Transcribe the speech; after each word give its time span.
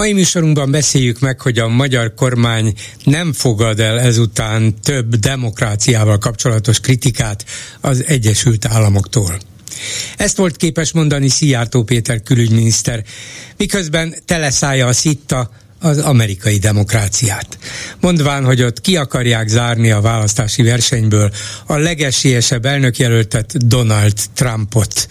Mai 0.00 0.12
műsorunkban 0.12 0.70
beszéljük 0.70 1.20
meg, 1.20 1.40
hogy 1.40 1.58
a 1.58 1.68
magyar 1.68 2.14
kormány 2.14 2.74
nem 3.04 3.32
fogad 3.32 3.80
el 3.80 4.00
ezután 4.00 4.74
több 4.82 5.16
demokráciával 5.16 6.18
kapcsolatos 6.18 6.80
kritikát 6.80 7.44
az 7.80 8.04
Egyesült 8.06 8.64
Államoktól. 8.64 9.38
Ezt 10.16 10.36
volt 10.36 10.56
képes 10.56 10.92
mondani 10.92 11.28
Szijjártó 11.28 11.82
Péter 11.82 12.22
külügyminiszter, 12.22 13.04
miközben 13.56 14.14
teleszája 14.24 14.86
a 14.86 14.92
szitta 14.92 15.50
az 15.80 15.98
amerikai 15.98 16.58
demokráciát. 16.58 17.58
Mondván, 18.00 18.44
hogy 18.44 18.62
ott 18.62 18.80
ki 18.80 18.96
akarják 18.96 19.48
zárni 19.48 19.90
a 19.90 20.00
választási 20.00 20.62
versenyből 20.62 21.30
a 21.66 21.76
legesélyesebb 21.76 22.64
elnökjelöltet 22.64 23.66
Donald 23.66 24.16
Trumpot 24.34 25.08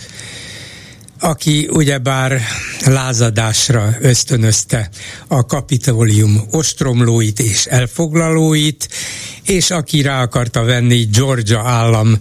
aki 1.20 1.68
ugyebár 1.72 2.41
lázadásra 2.86 3.96
ösztönözte 4.02 4.90
a 5.27 5.46
kapitólium 5.46 6.41
ostromlóit 6.52 7.40
és 7.40 7.66
elfoglalóit, 7.66 8.90
és 9.46 9.72
aki 9.72 10.02
rá 10.02 10.22
akarta 10.22 10.63
venni 10.63 11.08
Georgia 11.12 11.60
állam 11.60 12.18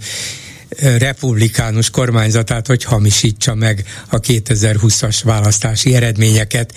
republikánus 0.99 1.91
kormányzatát, 1.91 2.67
hogy 2.67 2.85
hamisítsa 2.85 3.55
meg 3.55 3.85
a 4.09 4.21
2020-as 4.21 5.21
választási 5.25 5.95
eredményeket 5.95 6.73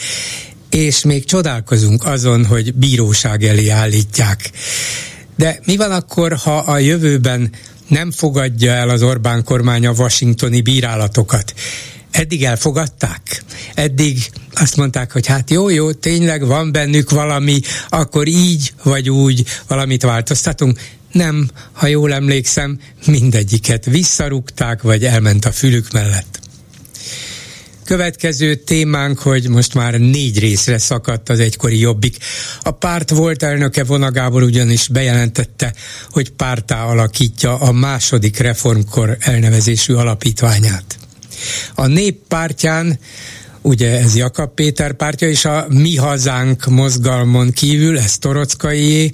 és 0.70 1.04
még 1.04 1.26
csodálkozunk 1.26 2.06
azon, 2.06 2.46
hogy 2.46 2.74
bíróság 2.74 3.44
elé 3.44 3.70
állítják. 3.70 4.52
De 5.36 5.60
mi 5.66 5.78
van 5.78 5.92
akkor, 5.92 6.34
ha 6.34 6.58
a 6.58 6.78
jövőben 6.78 7.52
nem 7.88 8.12
fogadja 8.12 8.72
el 8.72 8.90
az 8.90 9.04
Orbán 9.04 9.44
kormány 9.44 9.86
a 9.86 9.92
washingtoni 9.92 10.62
bírálatokat? 10.62 11.54
Eddig 12.12 12.44
elfogadták? 12.44 13.44
Eddig 13.74 14.30
azt 14.54 14.76
mondták, 14.76 15.12
hogy 15.12 15.28
hát 15.28 15.50
jó, 15.50 15.70
jó, 15.70 15.92
tényleg 15.92 16.46
van 16.46 16.72
bennük 16.72 17.10
valami, 17.10 17.60
akkor 17.90 18.28
így 18.28 18.74
vagy 18.84 19.10
úgy 19.10 19.46
valamit 19.68 20.04
változtatunk. 20.04 20.80
Nem, 21.12 21.50
ha 21.72 21.88
jól 21.88 22.14
emlékszem, 22.14 22.80
mindegyiket 23.06 23.86
visszarúgták, 23.86 24.82
vagy 24.82 25.06
elment 25.06 25.46
a 25.46 25.52
fülük 25.52 25.92
mellett. 25.92 26.40
Következő 27.86 28.56
témánk, 28.56 29.20
hogy 29.20 29.50
most 29.50 29.74
már 29.74 29.94
négy 29.94 30.40
részre 30.40 30.78
szakadt 30.78 31.30
az 31.30 31.40
egykori 31.40 31.80
jobbik. 31.80 32.18
A 32.62 32.72
párt 32.72 33.10
volt 33.10 33.44
elnöke 33.44 33.84
Vona 33.84 34.30
ugyanis 34.32 34.88
bejelentette, 34.88 35.74
hogy 36.10 36.30
pártá 36.30 36.84
alakítja 36.84 37.60
a 37.60 37.72
második 37.72 38.38
reformkor 38.38 39.18
elnevezésű 39.20 39.94
alapítványát. 39.94 41.01
A 41.76 41.88
néppártyán 41.88 43.00
ugye 43.62 44.00
ez 44.00 44.16
Jakab 44.16 44.54
Péter 44.54 44.94
pártja, 44.94 45.30
és 45.30 45.46
a 45.46 45.66
Mi 45.70 45.96
Hazánk 45.96 46.66
mozgalmon 46.66 47.52
kívül, 47.52 47.98
ez 47.98 48.18
Torockaié, 48.18 49.12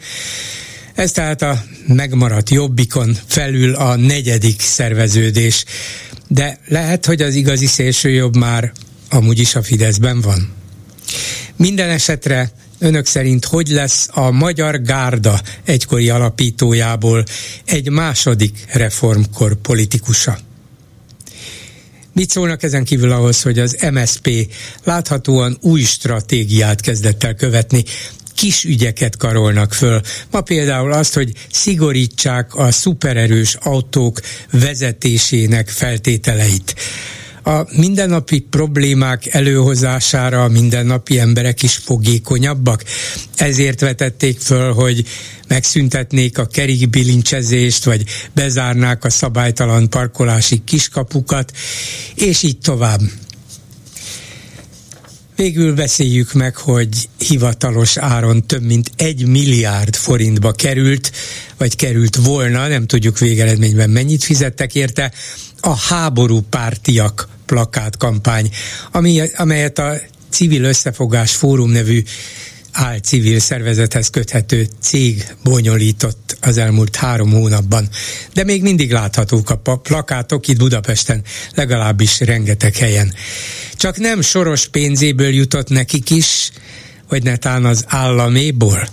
ez 0.94 1.12
tehát 1.12 1.42
a 1.42 1.64
megmaradt 1.88 2.50
jobbikon 2.50 3.18
felül 3.26 3.76
a 3.76 3.96
negyedik 3.96 4.62
szerveződés. 4.62 5.66
De 6.28 6.60
lehet, 6.68 7.06
hogy 7.06 7.22
az 7.22 7.36
igazi 7.36 7.66
szélsőjobb 7.66 8.36
már 8.36 8.72
amúgy 9.10 9.40
is 9.40 9.56
a 9.56 9.64
Fideszben 9.64 10.22
van. 10.22 10.54
Minden 11.56 11.90
esetre 11.90 12.52
önök 12.80 13.06
szerint 13.06 13.46
hogy 13.46 13.68
lesz 13.68 14.10
a 14.12 14.32
Magyar 14.32 14.82
Gárda 14.82 15.42
egykori 15.64 16.10
alapítójából 16.10 17.24
egy 17.66 17.90
második 17.90 18.66
reformkor 18.72 19.56
politikusa? 19.56 20.38
Mit 22.18 22.30
szólnak 22.30 22.64
ezen 22.64 22.84
kívül 22.84 23.12
ahhoz, 23.12 23.42
hogy 23.42 23.60
az 23.60 23.78
MSP 23.92 24.54
láthatóan 24.84 25.58
új 25.62 25.82
stratégiát 25.82 26.82
kezdett 26.82 27.24
el 27.24 27.34
követni, 27.36 27.84
kis 28.36 28.64
ügyeket 28.64 29.18
karolnak 29.18 29.74
föl. 29.74 30.02
Ma 30.32 30.42
például 30.42 30.92
azt, 30.92 31.14
hogy 31.14 31.32
szigorítsák 31.52 32.56
a 32.56 32.72
szupererős 32.72 33.56
autók 33.56 34.20
vezetésének 34.52 35.70
feltételeit 35.70 36.76
a 37.48 37.68
mindennapi 37.72 38.40
problémák 38.40 39.34
előhozására 39.34 40.44
a 40.44 40.48
mindennapi 40.48 41.20
emberek 41.20 41.64
is 41.64 41.76
fogékonyabbak. 41.76 42.84
Ezért 43.38 43.80
vetették 43.80 44.40
föl, 44.40 44.74
hogy 44.74 45.06
megszüntetnék 45.48 46.38
a 46.38 46.46
kerékbilincsezést, 46.46 47.84
vagy 47.84 48.04
bezárnák 48.34 49.04
a 49.04 49.10
szabálytalan 49.10 49.90
parkolási 49.90 50.62
kiskapukat, 50.66 51.52
és 52.16 52.44
így 52.44 52.58
tovább. 52.58 53.00
Végül 55.36 55.74
beszéljük 55.74 56.34
meg, 56.34 56.56
hogy 56.56 57.10
hivatalos 57.18 57.98
áron 57.98 58.48
több 58.48 58.64
mint 58.64 58.92
egy 58.96 59.28
milliárd 59.28 59.96
forintba 59.96 60.52
került, 60.52 61.12
vagy 61.58 61.76
került 61.76 62.16
volna, 62.16 62.68
nem 62.68 62.86
tudjuk 62.86 63.20
végeredményben 63.20 63.90
mennyit 63.90 64.24
fizettek 64.24 64.76
érte, 64.76 65.12
a 65.60 65.76
háború 65.76 66.42
pártiak 66.42 67.28
plakátkampány, 67.46 68.50
ami, 68.92 69.22
amelyet 69.36 69.80
a 69.80 69.94
Civil 70.30 70.64
Összefogás 70.64 71.36
Fórum 71.36 71.70
nevű 71.70 72.04
álcivil 72.72 73.40
szervezethez 73.40 74.10
köthető 74.10 74.68
cég 74.82 75.28
bonyolított 75.44 76.38
az 76.42 76.58
elmúlt 76.58 76.96
három 76.96 77.32
hónapban. 77.32 77.90
De 78.34 78.44
még 78.44 78.62
mindig 78.62 78.92
láthatók 78.92 79.50
a 79.50 79.78
plakátok 79.78 80.48
itt 80.48 80.58
Budapesten, 80.58 81.24
legalábbis 81.56 82.20
rengeteg 82.20 82.76
helyen. 82.76 83.14
Csak 83.76 83.98
nem 83.98 84.22
soros 84.22 84.68
pénzéből 84.68 85.34
jutott 85.34 85.70
nekik 85.70 86.10
is, 86.10 86.52
vagy 87.10 87.24
netán 87.24 87.66
az 87.66 87.84
államéból, 87.88 88.88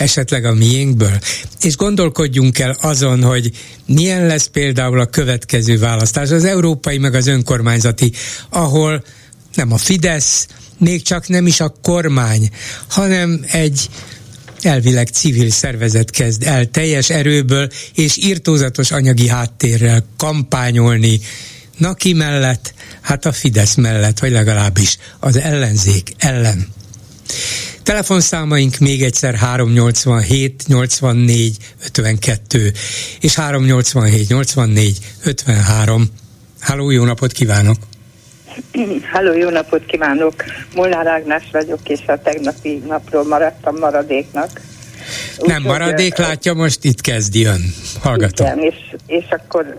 esetleg 0.00 0.44
a 0.44 0.54
miénkből. 0.54 1.18
És 1.60 1.76
gondolkodjunk 1.76 2.58
el 2.58 2.76
azon, 2.80 3.22
hogy 3.22 3.50
milyen 3.86 4.26
lesz 4.26 4.46
például 4.46 5.00
a 5.00 5.06
következő 5.06 5.78
választás, 5.78 6.30
az 6.30 6.44
európai 6.44 6.98
meg 6.98 7.14
az 7.14 7.26
önkormányzati, 7.26 8.12
ahol 8.48 9.04
nem 9.54 9.72
a 9.72 9.76
Fidesz, 9.76 10.46
még 10.78 11.02
csak 11.02 11.28
nem 11.28 11.46
is 11.46 11.60
a 11.60 11.74
kormány, 11.82 12.50
hanem 12.88 13.44
egy 13.50 13.88
elvileg 14.62 15.08
civil 15.08 15.50
szervezet 15.50 16.10
kezd 16.10 16.42
el 16.42 16.66
teljes 16.66 17.10
erőből 17.10 17.68
és 17.94 18.16
írtózatos 18.16 18.90
anyagi 18.90 19.28
háttérrel 19.28 20.06
kampányolni, 20.16 21.20
na 21.76 21.94
ki 21.94 22.12
mellett? 22.12 22.74
Hát 23.00 23.26
a 23.26 23.32
Fidesz 23.32 23.74
mellett, 23.74 24.18
vagy 24.18 24.30
legalábbis 24.30 24.96
az 25.18 25.36
ellenzék 25.36 26.14
ellen. 26.18 26.68
Telefonszámaink 27.82 28.78
még 28.78 29.02
egyszer 29.02 29.34
387 29.34 30.62
84 30.66 31.56
52 31.96 32.72
és 33.20 33.34
387 33.34 34.28
84 34.28 34.98
53. 35.24 36.04
Háló, 36.60 36.90
jó 36.90 37.04
napot 37.04 37.32
kívánok! 37.32 37.76
Halló, 39.12 39.32
jó 39.32 39.48
napot 39.48 39.84
kívánok! 39.84 40.44
Molnár 40.74 41.06
Ágnás 41.06 41.44
vagyok, 41.52 41.88
és 41.88 42.00
a 42.06 42.22
tegnapi 42.22 42.82
napról 42.88 43.24
maradtam 43.24 43.78
maradéknak. 43.78 44.60
Úgy, 45.38 45.48
Nem 45.48 45.62
maradék, 45.62 46.16
hogy, 46.16 46.24
látja, 46.24 46.54
most 46.54 46.84
itt 46.84 47.00
kezdi 47.00 47.44
ön. 47.44 47.60
Hallgatom. 48.00 48.46
Igen, 48.46 48.58
és, 48.58 48.96
és 49.06 49.24
akkor 49.28 49.78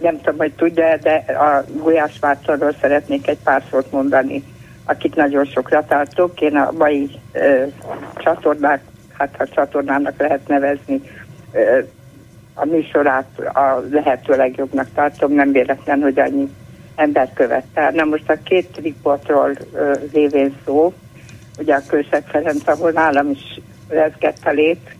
nem 0.00 0.16
tudom, 0.16 0.38
hogy 0.38 0.52
tudja, 0.52 0.98
de 1.02 1.24
a 1.28 1.64
Gulyás 1.72 2.12
Mártonról 2.20 2.76
szeretnék 2.80 3.26
egy 3.28 3.38
pár 3.44 3.62
szót 3.70 3.90
mondani, 3.90 4.42
akit 4.84 5.14
nagyon 5.14 5.44
sokra 5.44 5.84
tartok. 5.84 6.40
Én 6.40 6.56
a 6.56 6.72
mai 6.78 7.10
uh, 7.34 7.72
csatornák, 8.16 8.82
hát 9.18 9.34
ha 9.38 9.46
csatornának 9.46 10.18
lehet 10.18 10.48
nevezni, 10.48 11.00
uh, 11.52 11.86
a 12.54 12.64
műsorát 12.64 13.38
a 13.38 13.82
lehető 13.90 14.36
legjobbnak 14.36 14.88
tartom, 14.94 15.32
nem 15.32 15.52
véletlen, 15.52 16.02
hogy 16.02 16.18
annyi 16.18 16.48
ember 16.94 17.32
követte. 17.34 17.90
Na 17.94 18.04
most 18.04 18.30
a 18.30 18.38
két 18.44 18.76
riportról 18.82 19.50
uh, 19.50 19.94
lévén 20.12 20.56
szó, 20.64 20.92
ugye 21.58 21.74
a 21.74 21.82
Kőszeg 21.86 22.24
Ferenc, 22.26 22.68
ahol 22.68 22.90
nálam 22.90 23.30
is 23.30 23.60
rezgett 23.88 24.44
a 24.44 24.50
lép, 24.50 24.90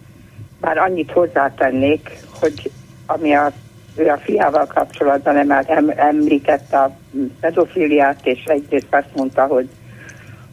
bár 0.61 0.79
annyit 0.79 1.11
hozzátennék, 1.11 2.11
hogy 2.41 2.71
ami 3.07 3.35
a, 3.35 3.53
ő 3.97 4.09
a 4.09 4.19
fiával 4.19 4.67
kapcsolatban 4.67 5.37
emel, 5.37 5.65
em, 5.67 5.93
említette 5.97 6.79
a 6.79 6.97
pedofiliát, 7.41 8.27
és 8.27 8.45
egyrészt 8.45 8.87
azt 8.91 9.15
mondta, 9.15 9.47
hogy 9.47 9.69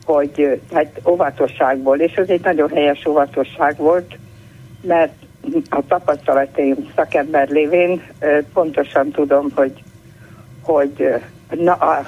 hogy 0.05 0.61
hát 0.73 1.01
óvatosságból, 1.07 1.99
és 1.99 2.13
ez 2.13 2.29
egy 2.29 2.43
nagyon 2.43 2.69
helyes 2.69 3.05
óvatosság 3.05 3.77
volt, 3.77 4.17
mert 4.81 5.13
a 5.69 5.81
tapasztalataim 5.87 6.75
szakember 6.95 7.49
lévén 7.49 8.01
pontosan 8.53 9.11
tudom, 9.11 9.51
hogy, 9.55 9.83
hogy 10.61 11.13
na, 11.49 11.73
a 11.73 12.05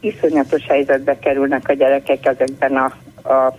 iszonyatos 0.00 0.66
helyzetbe 0.66 1.18
kerülnek 1.18 1.68
a 1.68 1.72
gyerekek 1.72 2.26
ezekben 2.26 2.76
a, 2.76 2.84
a 3.28 3.54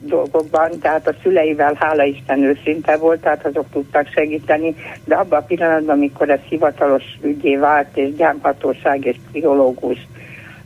dolgokban, 0.00 0.78
tehát 0.80 1.08
a 1.08 1.14
szüleivel 1.22 1.76
hála 1.78 2.04
Isten 2.04 2.42
őszinte 2.42 2.96
volt, 2.96 3.20
tehát 3.20 3.46
azok 3.46 3.66
tudtak 3.72 4.08
segíteni, 4.14 4.74
de 5.04 5.14
abban 5.14 5.38
a 5.38 5.44
pillanatban, 5.44 5.96
amikor 5.96 6.30
ez 6.30 6.40
hivatalos 6.48 7.04
ügyé 7.22 7.56
vált, 7.56 7.96
és 7.96 8.14
gyámhatóság 8.14 9.04
és 9.04 9.16
pszichológus, 9.28 9.98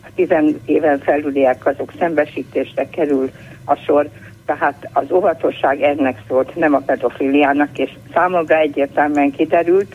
a 0.02 0.08
tizen 0.14 0.60
éven 0.64 0.98
felüliek 0.98 1.66
azok 1.66 1.92
szembesítésre 1.98 2.88
kerül 2.88 3.30
a 3.64 3.74
sor, 3.74 4.08
tehát 4.46 4.88
az 4.92 5.10
óvatosság 5.10 5.82
ennek 5.82 6.22
szólt, 6.28 6.56
nem 6.56 6.74
a 6.74 6.78
pedofiliának, 6.78 7.78
és 7.78 7.90
számomra 8.12 8.58
egyértelműen 8.58 9.30
kiderült, 9.30 9.94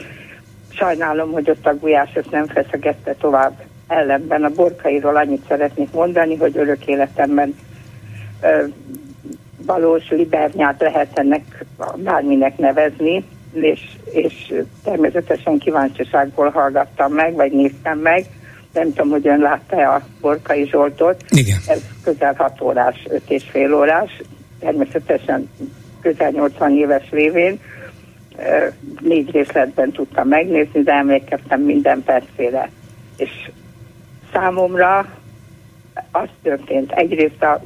sajnálom, 0.69 1.31
hogy 1.31 1.49
ott 1.49 1.65
a 1.65 1.77
gulyás 1.77 2.13
ezt 2.13 2.31
nem 2.31 2.45
feszegette 2.45 3.13
tovább 3.13 3.53
ellenben. 3.87 4.43
A 4.43 4.49
borkairól 4.49 5.15
annyit 5.15 5.45
szeretnék 5.47 5.91
mondani, 5.91 6.35
hogy 6.35 6.57
örök 6.57 6.85
életemben 6.85 7.55
valós 9.65 10.09
libernyát 10.09 10.81
lehet 10.81 11.19
ennek 11.19 11.65
bárminek 11.95 12.57
nevezni, 12.57 13.23
és, 13.53 13.81
és 14.11 14.53
természetesen 14.83 15.57
kíváncsiságból 15.57 16.49
hallgattam 16.49 17.13
meg, 17.13 17.33
vagy 17.33 17.51
néztem 17.51 17.99
meg. 17.99 18.25
Nem 18.73 18.93
tudom, 18.93 19.09
hogy 19.09 19.27
ön 19.27 19.39
látta 19.39 19.93
a 19.93 20.01
Borkai 20.21 20.67
Zsoltot. 20.67 21.23
Igen. 21.29 21.57
Ez 21.67 21.81
közel 22.03 22.33
6 22.37 22.61
órás, 22.61 23.05
5 23.09 23.21
és 23.27 23.43
fél 23.49 23.73
órás, 23.73 24.21
természetesen 24.59 25.49
közel 26.01 26.31
80 26.31 26.71
éves 26.71 27.09
lévén. 27.11 27.59
Négy 28.99 29.31
részletben 29.31 29.91
tudtam 29.91 30.27
megnézni, 30.27 30.81
de 30.81 30.91
emlékeztem 30.91 31.61
minden 31.61 32.03
percére. 32.03 32.69
És 33.17 33.49
számomra 34.33 35.05
az 36.11 36.29
történt. 36.41 36.91
Egyrészt 36.91 37.43
a, 37.43 37.61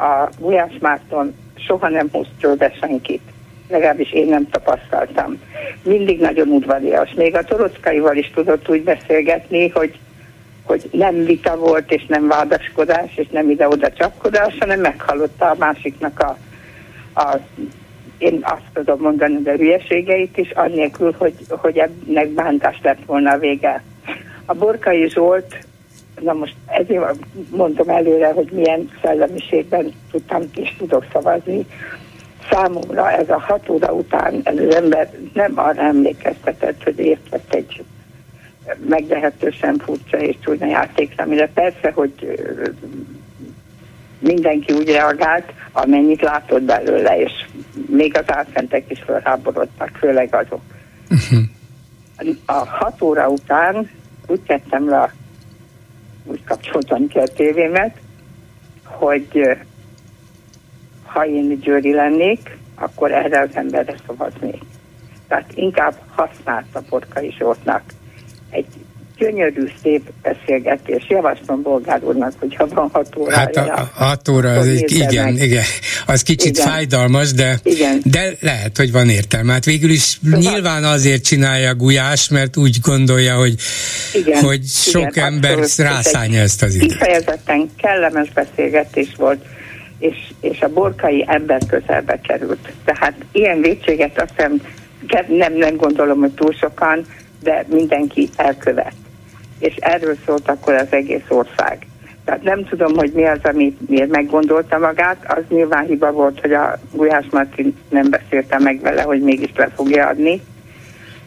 a 0.00 0.28
Gulyás 0.38 0.72
Márton 0.80 1.34
soha 1.54 1.88
nem 1.88 2.08
húzt 2.12 2.58
be 2.58 2.72
senkit. 2.80 3.22
Legalábbis 3.68 4.12
én 4.12 4.28
nem 4.28 4.48
tapasztaltam. 4.48 5.40
Mindig 5.82 6.20
nagyon 6.20 6.48
udvarias. 6.48 7.12
Még 7.14 7.36
a 7.36 7.42
Torockaival 7.42 8.16
is 8.16 8.30
tudott 8.34 8.68
úgy 8.68 8.82
beszélgetni, 8.82 9.68
hogy, 9.68 9.98
hogy 10.62 10.88
nem 10.92 11.24
vita 11.24 11.56
volt, 11.56 11.92
és 11.92 12.06
nem 12.06 12.28
vádaskodás, 12.28 13.16
és 13.16 13.26
nem 13.30 13.50
ide-oda 13.50 13.92
csapkodás, 13.92 14.56
hanem 14.58 14.80
meghallotta 14.80 15.50
a 15.50 15.56
másiknak 15.58 16.20
a, 16.20 16.36
a 17.20 17.38
én 18.18 18.38
azt 18.42 18.62
tudom 18.72 19.00
mondani, 19.00 19.42
de 19.42 19.56
hülyeségeit 19.56 20.36
is, 20.36 20.50
annélkül, 20.50 21.14
hogy, 21.18 21.34
hogy 21.48 21.78
ennek 21.78 22.28
bántás 22.28 22.78
lett 22.82 23.04
volna 23.06 23.30
a 23.30 23.38
vége. 23.38 23.82
A 24.44 24.54
Borkai 24.54 25.08
Zsolt 25.08 25.66
Na 26.22 26.32
most 26.32 26.54
ezért 26.66 27.18
mondom 27.50 27.88
előre, 27.88 28.32
hogy 28.32 28.50
milyen 28.52 28.90
szellemiségben 29.02 29.92
tudtam 30.10 30.42
és 30.54 30.74
tudok 30.78 31.06
szavazni. 31.12 31.66
Számomra 32.50 33.10
ez 33.10 33.30
a 33.30 33.38
hat 33.38 33.68
óra 33.68 33.92
után 33.92 34.40
ez 34.42 34.58
az 34.58 34.74
ember 34.74 35.10
nem 35.32 35.52
arra 35.54 35.82
emlékeztetett, 35.82 36.82
hogy 36.82 36.96
részt 36.96 37.28
vett 37.30 37.54
egy 37.54 37.84
meglehetősen 38.88 39.78
furcsa 39.78 40.18
és 40.18 40.36
csúnya 40.40 40.66
játékra, 40.66 41.24
amire 41.24 41.48
persze, 41.54 41.90
hogy 41.94 42.12
mindenki 44.18 44.72
úgy 44.72 44.90
reagált, 44.90 45.52
amennyit 45.72 46.20
látott 46.22 46.62
belőle, 46.62 47.20
és 47.20 47.32
még 47.86 48.16
az 48.16 48.24
átfentek 48.26 48.84
is 48.88 49.02
felháborodtak, 49.06 49.90
főleg 49.98 50.34
azok. 50.34 50.60
Uh-huh. 51.10 51.38
A 52.46 52.66
hat 52.66 53.02
óra 53.02 53.28
után 53.28 53.90
úgy 54.26 54.40
tettem 54.40 54.88
le 54.88 55.00
a 55.00 55.10
úgy 56.24 56.44
kapcsoltam 56.44 57.06
ki 57.06 57.18
a 57.18 57.26
tévémet, 57.26 58.00
hogy 58.84 59.58
ha 61.04 61.26
én 61.26 61.60
Győri 61.60 61.92
lennék, 61.92 62.58
akkor 62.74 63.12
erre 63.12 63.40
az 63.40 63.56
emberre 63.56 63.94
szavaznék. 64.06 64.62
Tehát 65.28 65.52
inkább 65.54 65.94
használta 66.08 66.82
Porkai 66.88 67.34
Zsoltnak 67.38 67.82
egy 68.50 68.66
gyönyörű, 69.20 69.66
szép 69.82 70.02
beszélgetés. 70.22 71.04
Javaslom 71.08 71.62
Bolgár 71.62 72.04
úrnak, 72.04 72.32
hogyha 72.38 72.66
van 72.66 72.88
hat 72.92 73.16
órája. 73.16 73.38
Hát 73.38 73.56
a, 73.56 73.90
a 73.96 74.04
hat 74.04 74.28
óra, 74.28 74.52
az 74.52 74.66
egy, 74.66 74.92
igen, 74.92 75.32
meg. 75.32 75.42
igen, 75.42 75.62
az 76.06 76.22
kicsit 76.22 76.56
igen. 76.56 76.68
fájdalmas, 76.68 77.32
de, 77.32 77.58
igen. 77.62 78.00
de 78.04 78.32
lehet, 78.40 78.76
hogy 78.76 78.92
van 78.92 79.08
értelme. 79.08 79.52
Hát 79.52 79.64
végül 79.64 79.90
is 79.90 80.18
szóval, 80.24 80.38
nyilván 80.40 80.84
azért 80.84 81.24
csinálja 81.24 81.74
Gulyás, 81.74 82.28
mert 82.28 82.56
úgy 82.56 82.78
gondolja, 82.82 83.36
hogy, 83.36 83.54
igen, 84.12 84.42
hogy 84.42 84.64
sok 84.64 85.10
igen, 85.10 85.32
ember 85.32 85.58
rászánja 85.76 86.40
ezt 86.40 86.62
az 86.62 86.74
időt. 86.74 86.92
Kifejezetten 86.92 87.70
kellemes 87.76 88.32
beszélgetés 88.32 89.08
volt, 89.16 89.44
és, 89.98 90.16
és 90.40 90.60
a 90.60 90.68
borkai 90.68 91.24
ember 91.28 91.60
közelbe 91.68 92.20
került. 92.22 92.72
Tehát 92.84 93.14
ilyen 93.32 93.60
vétséget 93.60 94.20
azt 94.20 94.32
hiszem, 94.36 94.62
nem, 95.28 95.52
nem 95.56 95.76
gondolom, 95.76 96.18
hogy 96.18 96.32
túl 96.32 96.52
sokan, 96.52 97.06
de 97.42 97.66
mindenki 97.68 98.28
elkövet 98.36 98.92
és 99.60 99.74
erről 99.74 100.16
szólt 100.26 100.48
akkor 100.48 100.74
az 100.74 100.86
egész 100.90 101.24
ország. 101.28 101.86
Tehát 102.24 102.42
nem 102.42 102.64
tudom, 102.64 102.96
hogy 102.96 103.12
mi 103.14 103.24
az, 103.24 103.38
ami 103.42 103.76
miért 103.86 104.10
meggondolta 104.10 104.78
magát, 104.78 105.24
az 105.28 105.42
nyilván 105.48 105.84
hiba 105.84 106.12
volt, 106.12 106.40
hogy 106.40 106.52
a 106.52 106.78
Gulyás 106.92 107.26
Martin 107.30 107.76
nem 107.88 108.10
beszélte 108.10 108.58
meg 108.58 108.80
vele, 108.80 109.02
hogy 109.02 109.20
mégis 109.20 109.50
le 109.56 109.68
fogja 109.74 110.06
adni, 110.06 110.42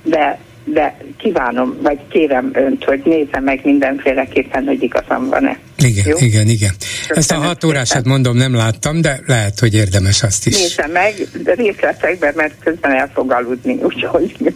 de 0.04 0.40
de 0.66 0.98
kívánom, 1.18 1.78
vagy 1.82 2.00
kérem 2.10 2.52
önt, 2.54 2.84
hogy 2.84 3.02
nézze 3.06 3.40
meg 3.40 3.60
mindenféleképpen, 3.64 4.66
hogy 4.66 4.84
igazam 4.84 5.30
van-e. 5.30 5.58
Igen, 5.78 6.08
Jó? 6.08 6.18
igen, 6.20 6.48
igen. 6.48 6.72
Köszönöm 7.08 7.18
Ezt 7.18 7.32
a 7.32 7.36
hat 7.36 7.64
órását 7.64 8.06
mondom, 8.06 8.38
nem 8.38 8.56
láttam, 8.56 9.02
de 9.02 9.20
lehet, 9.26 9.60
hogy 9.60 9.74
érdemes 9.74 10.24
azt 10.24 10.48
is. 10.48 10.58
Nézze 10.58 10.88
meg, 10.88 11.14
de 11.44 11.54
részletekben, 11.54 12.34
mert 12.36 12.54
közben 12.64 12.92
el 12.92 13.10
fog 13.14 13.32
aludni, 13.32 13.74
úgyhogy 13.82 14.36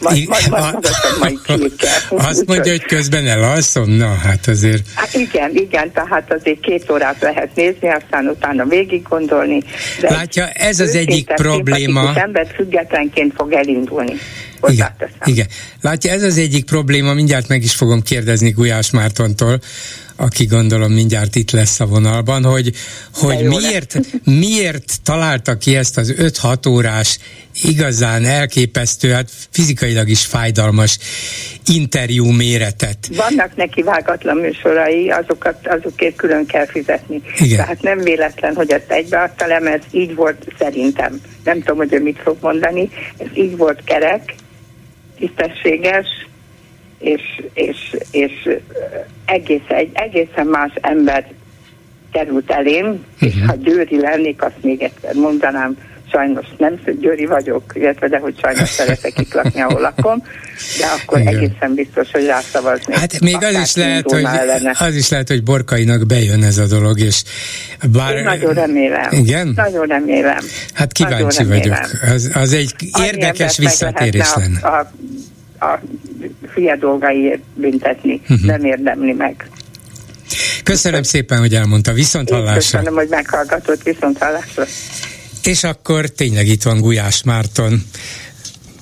majd, 0.00 0.28
majd, 0.28 0.48
majd, 0.50 0.74
majd, 1.18 1.38
majd 1.48 1.72
Azt 2.08 2.46
mondja, 2.46 2.72
hogy 2.72 2.84
közben 2.84 3.26
elalszom? 3.26 3.90
Na, 3.90 4.14
hát 4.14 4.46
azért... 4.46 4.82
Hát 4.94 5.14
igen, 5.14 5.50
igen, 5.54 5.92
tehát 5.92 6.32
azért 6.32 6.60
két 6.60 6.90
órát 6.90 7.16
lehet 7.20 7.54
nézni, 7.54 7.88
aztán 7.88 8.26
utána 8.26 8.64
végig 8.64 9.02
gondolni. 9.02 9.62
Látja, 10.00 10.48
ez 10.48 10.80
az 10.80 10.94
egyik 10.94 11.26
probléma. 11.34 12.00
Az 12.00 12.16
ember 12.16 12.46
függetlenként 12.54 13.32
fog 13.36 13.52
elindulni. 13.52 14.14
Igen, 14.66 14.94
igen. 15.24 15.46
Látja, 15.80 16.12
ez 16.12 16.22
az 16.22 16.38
egyik 16.38 16.64
probléma, 16.64 17.12
mindjárt 17.14 17.48
meg 17.48 17.62
is 17.62 17.74
fogom 17.74 18.02
kérdezni 18.02 18.50
Gulyás 18.50 18.90
Mártontól, 18.90 19.60
aki 20.20 20.44
gondolom 20.44 20.92
mindjárt 20.92 21.36
itt 21.36 21.50
lesz 21.50 21.80
a 21.80 21.86
vonalban, 21.86 22.44
hogy, 22.44 22.72
hogy 23.14 23.42
miért, 23.42 23.98
miért 24.24 25.02
találta 25.02 25.56
ki 25.56 25.76
ezt 25.76 25.98
az 25.98 26.14
5-6 26.18 26.68
órás, 26.68 27.18
igazán 27.62 28.24
elképesztő, 28.24 29.10
hát 29.10 29.30
fizikailag 29.50 30.08
is 30.08 30.24
fájdalmas 30.24 30.98
interjú 31.66 32.30
méretet. 32.30 32.98
Vannak 33.16 33.56
neki 33.56 33.82
vágatlan 33.82 34.36
műsorai, 34.36 35.10
azokat, 35.10 35.66
azokért 35.66 36.16
külön 36.16 36.46
kell 36.46 36.66
fizetni. 36.66 37.22
Igen. 37.38 37.56
Tehát 37.56 37.82
nem 37.82 37.98
véletlen, 37.98 38.54
hogy 38.54 38.70
ezt 38.70 38.90
egybeadta 38.90 39.46
mert 39.60 39.84
így 39.90 40.14
volt 40.14 40.46
szerintem. 40.58 41.20
Nem 41.44 41.58
tudom, 41.58 41.76
hogy 41.76 41.92
ő 41.92 42.02
mit 42.02 42.18
fog 42.22 42.36
mondani. 42.40 42.88
Ez 43.18 43.26
így 43.34 43.56
volt 43.56 43.84
kerek, 43.84 44.34
tisztességes, 45.18 46.06
és, 46.98 47.42
és, 47.52 47.96
és 48.10 48.48
egész, 49.24 49.68
egy 49.68 49.90
egészen 49.92 50.46
más 50.46 50.72
ember 50.80 51.32
került 52.12 52.50
elém, 52.50 52.86
uh-huh. 52.86 53.28
és 53.28 53.34
ha 53.46 53.54
Győri 53.54 54.00
lennék, 54.00 54.42
azt 54.42 54.62
még 54.62 54.82
egyszer 54.82 55.14
mondanám, 55.14 55.76
sajnos 56.10 56.46
nem 56.58 56.80
Győri 57.00 57.26
vagyok, 57.26 57.72
illetve 57.74 58.08
de 58.08 58.18
hogy 58.18 58.34
sajnos 58.40 58.68
szeretek 58.68 59.18
itt 59.18 59.32
lakni, 59.32 59.60
ahol 59.60 59.80
lakom, 59.80 60.22
de 60.78 60.86
akkor 60.86 61.20
Igen. 61.20 61.36
egészen 61.36 61.74
biztos, 61.74 62.10
hogy 62.10 62.24
rászavazni. 62.24 62.94
Hát 62.94 63.20
még 63.20 63.36
az 63.40 63.58
is, 63.62 63.74
lehet, 63.74 64.10
hogy, 64.10 64.26
az 64.78 64.94
is 64.94 65.08
lehet, 65.08 65.28
hogy 65.28 65.42
Borkainak 65.42 66.06
bejön 66.06 66.42
ez 66.42 66.58
a 66.58 66.66
dolog, 66.66 67.00
és 67.00 67.22
bár... 67.92 68.16
Én 68.16 68.22
nagyon 68.22 68.54
remélem. 68.54 69.08
Igen? 69.10 69.52
Nagyon 69.56 69.86
remélem. 69.86 70.44
Hát 70.74 70.92
kíváncsi 70.92 71.44
vagyok. 71.44 71.78
Az, 72.14 72.30
az 72.34 72.52
egy 72.52 72.74
érdekes 73.02 73.58
visszatérés 73.58 74.34
lenne. 74.34 74.58
A, 74.60 74.90
a, 75.58 75.66
a 75.66 75.80
fia 76.52 76.76
dolgaiért 76.76 77.42
büntetni, 77.54 78.20
uh-huh. 78.28 78.46
nem 78.46 78.64
érdemli 78.64 79.12
meg. 79.12 79.50
Köszönöm 80.64 81.02
szépen, 81.02 81.38
hogy 81.38 81.54
elmondta. 81.54 81.92
Viszont 81.92 82.30
hallásra. 82.30 82.54
Köszönöm, 82.54 82.94
hogy 82.94 83.08
meghallgatott. 83.08 83.82
Viszont 83.82 84.18
hallásra. 84.18 84.64
És 85.42 85.64
akkor 85.64 86.08
tényleg 86.08 86.46
itt 86.46 86.62
van 86.62 86.80
Gulyás 86.80 87.22
Márton, 87.22 87.82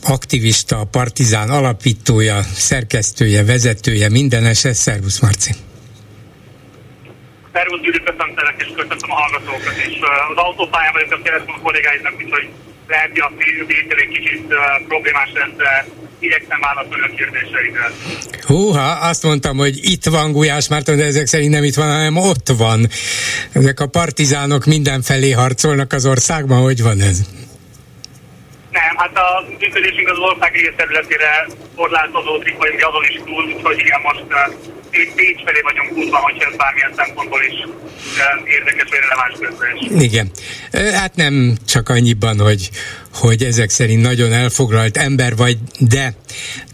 aktivista, 0.03 0.85
partizán 0.91 1.51
alapítója, 1.51 2.43
szerkesztője, 2.43 3.45
vezetője, 3.45 4.09
mindenes. 4.09 4.59
Szervusz 4.73 5.21
Marci! 5.21 5.53
Szervusz 7.53 7.81
Gyuri, 7.81 8.03
köszöntelek 8.03 8.55
és 8.59 8.69
köszöntöm 8.77 9.11
a 9.11 9.15
hallgatókat, 9.15 9.77
és 9.87 9.95
az 10.31 10.37
autópályán 10.37 10.93
vagyok, 10.93 11.13
azt 11.13 11.23
kérdeztem 11.23 11.55
a 11.55 11.61
kollégáimnak, 11.61 12.15
hogy 12.17 12.49
lehet, 12.89 13.09
hogy 13.11 13.21
a 13.21 13.33
egy 14.05 14.09
kicsit 14.09 14.45
problémás 14.89 15.31
lesz, 15.35 15.87
igyekszem 16.18 16.61
válaszolni 16.61 17.04
a 17.04 17.14
kérdéseidre. 17.16 17.90
Húha, 18.46 19.08
azt 19.08 19.23
mondtam, 19.23 19.56
hogy 19.56 19.78
itt 19.82 20.04
van 20.04 20.32
Gulyás 20.32 20.68
Márton, 20.68 20.96
de 20.96 21.04
ezek 21.04 21.26
szerint 21.26 21.52
nem 21.52 21.64
itt 21.64 21.75
van, 21.75 21.87
hanem 21.87 22.16
ott 22.16 22.49
van. 22.56 22.87
Ezek 23.52 23.80
a 23.80 23.87
partizánok 23.87 24.64
mindenfelé 24.64 25.30
harcolnak 25.30 25.92
az 25.92 26.06
országban, 26.06 26.62
hogy 26.62 26.82
van 26.82 27.00
ez? 27.00 27.18
Nem, 28.70 28.96
hát 28.96 29.16
a 29.16 29.44
működésünk 29.58 30.08
az 30.08 30.18
ország 30.18 30.54
egész 30.54 30.73
területére 30.76 31.46
korlátozódik, 31.76 32.56
vagy 32.56 32.75
azon 32.88 33.04
is 33.11 33.20
túl, 33.25 33.44
úgyhogy 33.44 33.78
igen, 33.78 34.00
most 34.02 34.25
Pécs 35.14 35.42
felé 35.44 35.61
vagyunk 35.62 35.96
útban, 35.96 36.20
hogyha 36.20 36.49
ez 36.50 36.56
bármilyen 36.56 36.92
szempontból 36.96 37.42
is 37.42 37.64
uh, 37.64 38.49
érdekes 38.49 38.88
vagy 38.90 38.99
releváns 38.99 39.35
közben 39.40 40.00
Igen. 40.02 40.30
Hát 40.94 41.16
nem 41.16 41.56
csak 41.66 41.88
annyiban, 41.88 42.40
hogy, 42.40 42.70
hogy 43.16 43.44
ezek 43.44 43.70
szerint 43.70 44.02
nagyon 44.02 44.32
elfoglalt 44.32 44.96
ember 44.96 45.37
vagy, 45.37 45.58
de 45.78 46.14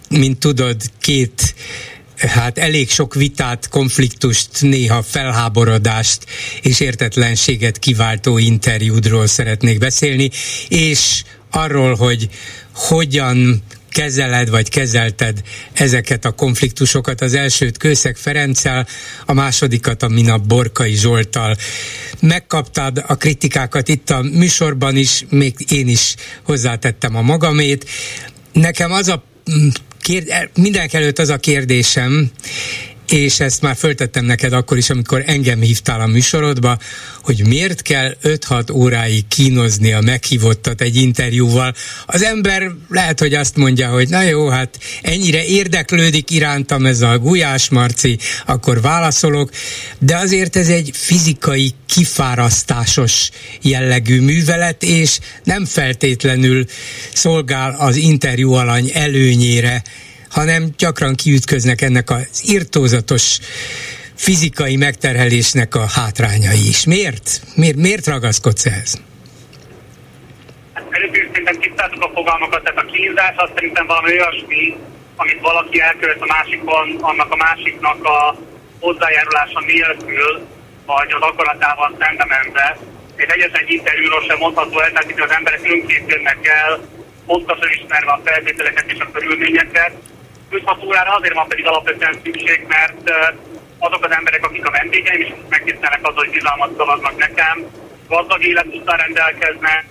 mint 0.08 0.38
tudod, 0.38 0.82
két 1.00 1.54
hát 2.16 2.58
elég 2.58 2.90
sok 2.90 3.14
vitát, 3.14 3.68
konfliktust, 3.68 4.48
néha 4.60 5.02
felháborodást 5.02 6.26
és 6.62 6.80
értetlenséget 6.80 7.78
kiváltó 7.78 8.38
interjúdról 8.38 9.26
szeretnék 9.26 9.78
beszélni, 9.78 10.30
és 10.68 11.22
arról, 11.50 11.94
hogy 11.94 12.28
hogyan 12.74 13.62
kezeled 13.92 14.50
vagy 14.50 14.68
kezelted 14.68 15.42
ezeket 15.72 16.24
a 16.24 16.30
konfliktusokat. 16.30 17.20
Az 17.20 17.34
elsőt 17.34 17.76
Kőszeg 17.76 18.16
Ferenccel, 18.16 18.86
a 19.26 19.32
másodikat 19.32 20.02
a 20.02 20.08
Minap 20.08 20.46
Borkai 20.46 20.94
Zsoltal. 20.94 21.56
Megkaptad 22.20 23.04
a 23.06 23.16
kritikákat 23.16 23.88
itt 23.88 24.10
a 24.10 24.22
műsorban 24.22 24.96
is, 24.96 25.24
még 25.28 25.54
én 25.68 25.88
is 25.88 26.14
hozzátettem 26.42 27.16
a 27.16 27.22
magamét. 27.22 27.88
Nekem 28.52 28.92
az 28.92 29.08
a 29.08 29.24
kérd, 30.00 30.50
mindenek 30.54 30.92
előtt 30.92 31.18
az 31.18 31.28
a 31.28 31.36
kérdésem, 31.36 32.30
és 33.08 33.40
ezt 33.40 33.62
már 33.62 33.76
föltettem 33.76 34.24
neked 34.24 34.52
akkor 34.52 34.76
is, 34.76 34.90
amikor 34.90 35.22
engem 35.26 35.60
hívtál 35.60 36.00
a 36.00 36.06
műsorodba, 36.06 36.78
hogy 37.22 37.46
miért 37.46 37.82
kell 37.82 38.16
5-6 38.22 38.72
óráig 38.72 39.28
kínozni 39.28 39.92
a 39.92 40.00
meghívottat 40.00 40.80
egy 40.80 40.96
interjúval. 40.96 41.74
Az 42.06 42.22
ember 42.22 42.70
lehet, 42.88 43.20
hogy 43.20 43.34
azt 43.34 43.56
mondja, 43.56 43.88
hogy 43.88 44.08
na 44.08 44.22
jó, 44.22 44.48
hát 44.48 44.78
ennyire 45.02 45.44
érdeklődik 45.44 46.30
irántam 46.30 46.86
ez 46.86 47.00
a 47.00 47.18
Gulyás 47.18 47.68
Marci, 47.68 48.18
akkor 48.46 48.80
válaszolok, 48.80 49.50
de 49.98 50.16
azért 50.16 50.56
ez 50.56 50.68
egy 50.68 50.90
fizikai 50.92 51.72
kifárasztásos 51.86 53.30
jellegű 53.62 54.20
művelet, 54.20 54.82
és 54.82 55.18
nem 55.44 55.64
feltétlenül 55.64 56.64
szolgál 57.12 57.76
az 57.78 57.96
interjú 57.96 58.52
alany 58.52 58.90
előnyére, 58.94 59.82
hanem 60.32 60.62
gyakran 60.78 61.14
kiütköznek 61.14 61.80
ennek 61.80 62.10
az 62.10 62.42
irtózatos 62.44 63.38
fizikai 64.14 64.76
megterhelésnek 64.76 65.74
a 65.74 65.86
hátrányai 65.96 66.68
is. 66.68 66.86
Miért? 66.86 67.40
Miért, 67.54 67.76
miért 67.76 68.06
ragaszkodsz 68.06 68.66
ehhez? 68.66 69.00
Először 70.90 71.28
szerintem 71.32 71.60
tisztáztuk 71.60 72.02
a 72.02 72.10
fogalmakat, 72.14 72.62
tehát 72.62 72.78
a 72.78 72.90
kínzás 72.92 73.34
az 73.36 73.50
szerintem 73.54 73.86
valami 73.86 74.10
olyasmi, 74.10 74.76
amit 75.16 75.40
valaki 75.40 75.80
elkövet 75.80 76.20
a 76.20 76.26
másikon, 76.26 76.86
annak 77.00 77.32
a 77.32 77.36
másiknak 77.36 78.04
a 78.04 78.36
hozzájárulása 78.80 79.60
nélkül, 79.66 80.46
vagy 80.86 81.12
az 81.12 81.22
akaratával 81.30 81.96
szembe 82.00 82.26
menve. 82.28 82.78
Egy 83.16 83.30
egyetlen 83.30 83.64
interjúról 83.66 84.22
sem 84.28 84.38
mondható 84.38 84.80
el, 84.80 84.92
tehát 84.92 85.10
itt 85.10 85.20
az 85.20 85.30
emberek 85.30 85.60
önként 85.64 86.10
jönnek 86.10 86.46
el, 86.46 86.80
pontosan 87.26 87.70
ismerve 87.78 88.10
a 88.10 88.20
feltételeket 88.24 88.90
és 88.92 89.00
a 89.00 89.10
körülményeket, 89.12 89.92
5-6 90.52 90.84
órára 90.84 91.10
azért 91.10 91.34
van 91.34 91.48
pedig 91.48 91.66
alapvetően 91.66 92.20
szükség, 92.24 92.64
mert 92.68 93.10
azok 93.78 94.04
az 94.04 94.10
emberek, 94.10 94.44
akik 94.44 94.66
a 94.66 94.70
vendégeim, 94.70 95.20
és 95.20 95.32
megtisztelnek 95.48 96.00
az, 96.02 96.14
hogy 96.14 96.30
bizalmat 96.30 96.76
szavaznak 96.76 97.16
nekem, 97.16 97.66
gazdag 98.08 98.42
után 98.72 98.96
rendelkeznek, 98.96 99.84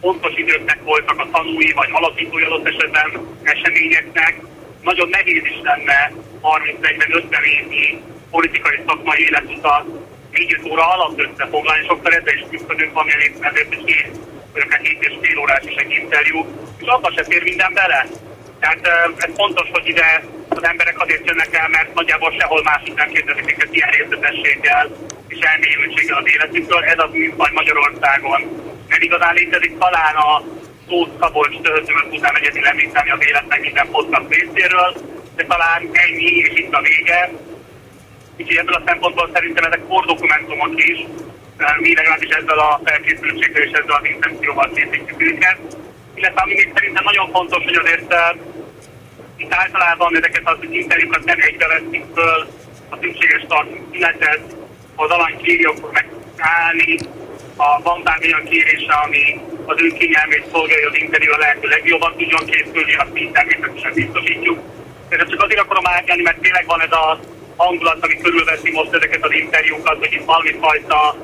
pontos 0.00 0.32
időknek 0.36 0.78
voltak 0.82 1.18
a 1.18 1.28
tanúi, 1.32 1.72
vagy 1.72 1.88
alapítói 1.92 2.42
adott 2.42 2.66
esetben 2.66 3.38
eseményeknek. 3.42 4.40
Nagyon 4.82 5.08
nehéz 5.08 5.44
is 5.44 5.58
lenne 5.62 6.12
30-40-50 6.42 7.42
évi 7.42 8.00
politikai 8.30 8.78
szakmai 8.86 9.22
életutat 9.22 9.84
4 10.30 10.60
óra 10.70 10.92
alatt 10.92 11.18
összefoglalni, 11.18 11.86
sokszor 11.86 12.14
ezzel 12.14 12.34
is 12.34 12.44
működünk, 12.50 12.92
van 12.92 13.06
ezért, 13.40 13.74
hogy 13.74 13.84
két, 13.84 14.10
7 14.82 14.96
és 15.00 15.12
fél 15.20 15.38
órás 15.38 15.62
is 15.64 15.74
egy 15.74 15.90
interjú, 15.90 16.46
és 16.78 16.86
abban 16.86 17.12
se 17.12 17.24
fér 17.24 17.42
minden 17.42 17.72
bele. 17.72 18.06
Tehát 18.64 19.14
ez 19.16 19.30
fontos, 19.36 19.68
hogy 19.72 19.88
ide 19.88 20.24
az 20.48 20.64
emberek 20.64 21.00
azért 21.00 21.26
jönnek 21.26 21.54
el, 21.54 21.68
mert 21.68 21.94
nagyjából 21.94 22.32
sehol 22.38 22.62
másik 22.62 22.94
nem 22.94 23.08
kérdezik 23.08 23.52
őket 23.52 23.74
ilyen 23.74 23.90
részletességgel 23.90 24.90
és 25.28 25.38
elmélyültséggel 25.40 26.18
az 26.18 26.28
életükről. 26.34 26.84
Ez 26.84 26.98
az 26.98 27.10
műfaj 27.12 27.50
Magyarországon 27.52 28.40
nem 28.88 29.02
igazán 29.08 29.34
létezik. 29.34 29.78
Talán 29.78 30.14
a 30.14 30.42
Tóth 30.88 31.12
Szabolcs 31.20 31.60
töltőt 31.60 32.16
után 32.16 32.36
egyedül 32.36 32.66
említeni 32.66 33.10
az 33.10 33.26
életnek 33.28 33.60
minden 33.60 33.88
podcast 33.90 34.28
részéről, 34.28 34.90
de 35.36 35.44
talán 35.44 35.80
ennyi, 35.92 36.32
és 36.46 36.52
itt 36.60 36.74
a 36.74 36.80
vége. 36.80 37.30
Úgyhogy 38.36 38.56
ebből 38.56 38.74
a 38.74 38.82
szempontból 38.86 39.30
szerintem 39.32 39.64
ezek 39.64 39.86
kordokumentumok 39.88 40.84
is, 40.84 40.98
mi 41.78 41.94
legalábbis 41.94 42.28
ezzel 42.28 42.58
a 42.58 42.80
felkészültséggel 42.84 43.62
és 43.62 43.70
ezzel 43.70 43.96
az 44.00 44.08
intencióval 44.14 44.70
készítjük 44.74 45.22
őket 45.22 45.58
illetve 46.14 46.40
ami 46.40 46.54
még 46.54 46.70
szerintem 46.74 47.04
nagyon 47.04 47.30
fontos, 47.30 47.64
hogy 47.64 47.76
azért 47.76 48.12
uh, 48.12 48.40
itt 49.36 49.54
általában 49.54 50.16
ezeket 50.16 50.42
az 50.44 50.58
interjúkat 50.70 51.24
nem 51.24 51.38
egybe 51.40 51.66
veszik 51.66 52.04
föl, 52.14 52.46
a 52.88 52.96
szükséges 53.00 53.44
tartunk 53.48 53.82
születet, 53.92 54.40
az 54.96 55.10
alany 55.10 55.36
kéri, 55.42 55.64
akkor 55.64 55.90
megállni, 55.92 56.98
ha 57.56 57.80
van 57.82 58.02
bármi 58.02 58.26
olyan 58.26 58.44
kérése, 58.44 58.92
ami 58.92 59.40
az 59.66 59.76
ő 59.82 59.88
kényelmét 59.88 60.44
szolgálja 60.52 60.88
az 60.88 60.96
interjú 60.96 61.32
a 61.32 61.38
lehető 61.38 61.68
legjobban 61.68 62.12
tudjon 62.16 62.44
készülni, 62.46 62.94
azt 62.94 63.12
mi 63.12 63.30
természetesen 63.32 63.92
biztosítjuk. 63.92 64.58
Ez 65.08 65.28
csak 65.30 65.42
azért 65.42 65.60
akarom 65.60 65.86
átjönni, 65.86 66.22
mert 66.22 66.40
tényleg 66.40 66.66
van 66.66 66.80
ez 66.80 66.92
a 66.92 67.20
hangulat, 67.56 68.04
ami 68.04 68.16
körülveszi 68.16 68.70
most 68.70 68.92
ezeket 68.92 69.24
az 69.24 69.32
interjúkat, 69.32 69.98
hogy 69.98 70.12
itt 70.12 70.24
valami 70.24 70.52
fajta 70.60 71.16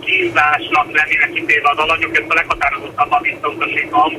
kínzásnak 0.00 0.92
lennének 0.92 1.32
kitéve 1.32 1.70
az 1.70 1.78
alanyok, 1.78 2.16
ezt 2.16 2.30
a 2.30 2.34
leghatározottabban 2.34 3.22
visszautasítom. 3.22 4.12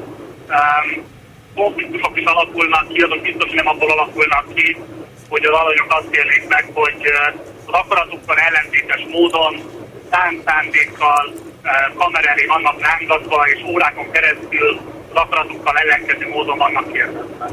Konfliktusok 1.55 2.17
is 2.20 2.25
alakulnak 2.25 2.93
ki, 2.93 3.01
azok 3.01 3.22
biztos 3.22 3.51
nem 3.51 3.67
abból 3.67 3.91
alakulnak 3.91 4.53
ki, 4.53 4.77
hogy 5.29 5.46
az 5.46 5.60
alanyok 5.60 5.93
azt 5.93 6.15
élik 6.15 6.48
meg, 6.48 6.70
hogy 6.74 7.01
az 7.65 7.74
akaratukkal 7.74 8.38
ellentétes 8.38 9.05
módon, 9.10 9.62
szándékkal, 10.46 11.34
kamera 11.98 12.29
elé 12.29 12.46
vannak 12.46 12.82
rángatva, 12.82 13.43
és 13.48 13.63
órákon 13.65 14.12
keresztül 14.12 14.79
az 15.13 15.22
akaratukkal 15.22 15.77
ellenkező 15.77 16.27
módon 16.29 16.58
vannak 16.58 16.91
kérdezve. 16.91 17.50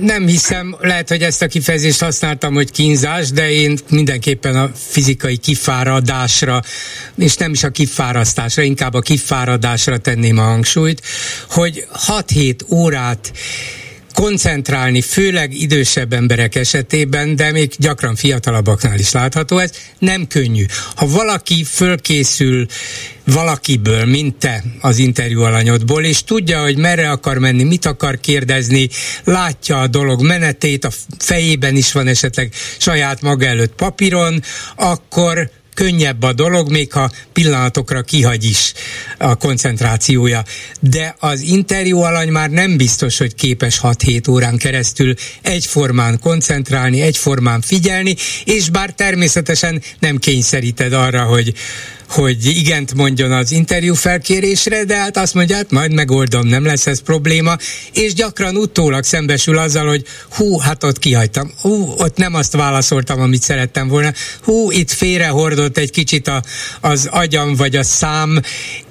Nem 0.00 0.26
hiszem, 0.26 0.76
lehet, 0.80 1.08
hogy 1.08 1.22
ezt 1.22 1.42
a 1.42 1.46
kifejezést 1.46 2.00
használtam, 2.00 2.54
hogy 2.54 2.70
kínzás, 2.70 3.30
de 3.30 3.50
én 3.50 3.78
mindenképpen 3.90 4.56
a 4.56 4.70
fizikai 4.74 5.36
kifáradásra, 5.36 6.60
és 7.16 7.36
nem 7.36 7.52
is 7.52 7.64
a 7.64 7.70
kifárasztásra, 7.70 8.62
inkább 8.62 8.94
a 8.94 9.00
kifáradásra 9.00 9.98
tenném 9.98 10.38
a 10.38 10.42
hangsúlyt, 10.42 11.02
hogy 11.50 11.86
6-7 12.06 12.72
órát 12.72 13.32
koncentrálni, 14.14 15.00
főleg 15.00 15.54
idősebb 15.54 16.12
emberek 16.12 16.54
esetében, 16.54 17.36
de 17.36 17.52
még 17.52 17.72
gyakran 17.76 18.14
fiatalabbaknál 18.14 18.98
is 18.98 19.12
látható 19.12 19.58
ez, 19.58 19.70
nem 19.98 20.26
könnyű. 20.26 20.64
Ha 20.94 21.06
valaki 21.06 21.64
fölkészül 21.64 22.66
valakiből, 23.24 24.04
mint 24.04 24.36
te 24.36 24.64
az 24.80 24.98
interjú 24.98 25.42
alanyodból, 25.42 26.04
és 26.04 26.24
tudja, 26.24 26.62
hogy 26.62 26.76
merre 26.76 27.10
akar 27.10 27.38
menni, 27.38 27.64
mit 27.64 27.86
akar 27.86 28.20
kérdezni, 28.20 28.88
látja 29.24 29.80
a 29.80 29.86
dolog 29.86 30.22
menetét, 30.22 30.84
a 30.84 30.90
fejében 31.18 31.76
is 31.76 31.92
van 31.92 32.06
esetleg 32.06 32.52
saját 32.78 33.20
maga 33.20 33.46
előtt 33.46 33.74
papíron, 33.74 34.42
akkor 34.76 35.50
könnyebb 35.78 36.22
a 36.22 36.32
dolog, 36.32 36.70
még 36.70 36.92
ha 36.92 37.10
pillanatokra 37.32 38.02
kihagy 38.02 38.44
is 38.44 38.72
a 39.18 39.34
koncentrációja. 39.34 40.44
De 40.80 41.16
az 41.18 41.40
interjú 41.40 41.98
alany 42.00 42.28
már 42.28 42.50
nem 42.50 42.76
biztos, 42.76 43.18
hogy 43.18 43.34
képes 43.34 43.80
6-7 43.82 44.30
órán 44.30 44.56
keresztül 44.56 45.14
egyformán 45.42 46.18
koncentrálni, 46.20 47.00
egyformán 47.00 47.60
figyelni, 47.60 48.16
és 48.44 48.70
bár 48.70 48.90
természetesen 48.92 49.82
nem 49.98 50.16
kényszeríted 50.16 50.92
arra, 50.92 51.22
hogy 51.22 51.54
hogy 52.08 52.46
igent 52.46 52.94
mondjon 52.94 53.32
az 53.32 53.52
interjú 53.52 53.94
felkérésre, 53.94 54.84
de 54.84 54.96
hát 54.96 55.16
azt 55.16 55.34
mondja, 55.34 55.56
hát 55.56 55.70
majd 55.70 55.92
megoldom, 55.92 56.46
nem 56.46 56.64
lesz 56.64 56.86
ez 56.86 57.02
probléma, 57.02 57.56
és 57.92 58.14
gyakran 58.14 58.56
utólag 58.56 59.04
szembesül 59.04 59.58
azzal, 59.58 59.86
hogy 59.86 60.04
hú, 60.30 60.58
hát 60.58 60.84
ott 60.84 60.98
kihagytam, 60.98 61.52
hú, 61.60 61.94
ott 61.96 62.16
nem 62.16 62.34
azt 62.34 62.52
válaszoltam, 62.52 63.20
amit 63.20 63.42
szerettem 63.42 63.88
volna, 63.88 64.12
hú, 64.42 64.70
itt 64.70 64.90
félrehordott 64.90 65.78
egy 65.78 65.90
kicsit 65.90 66.28
a, 66.28 66.42
az 66.80 67.08
agyam 67.10 67.56
vagy 67.56 67.76
a 67.76 67.82
szám, 67.82 68.40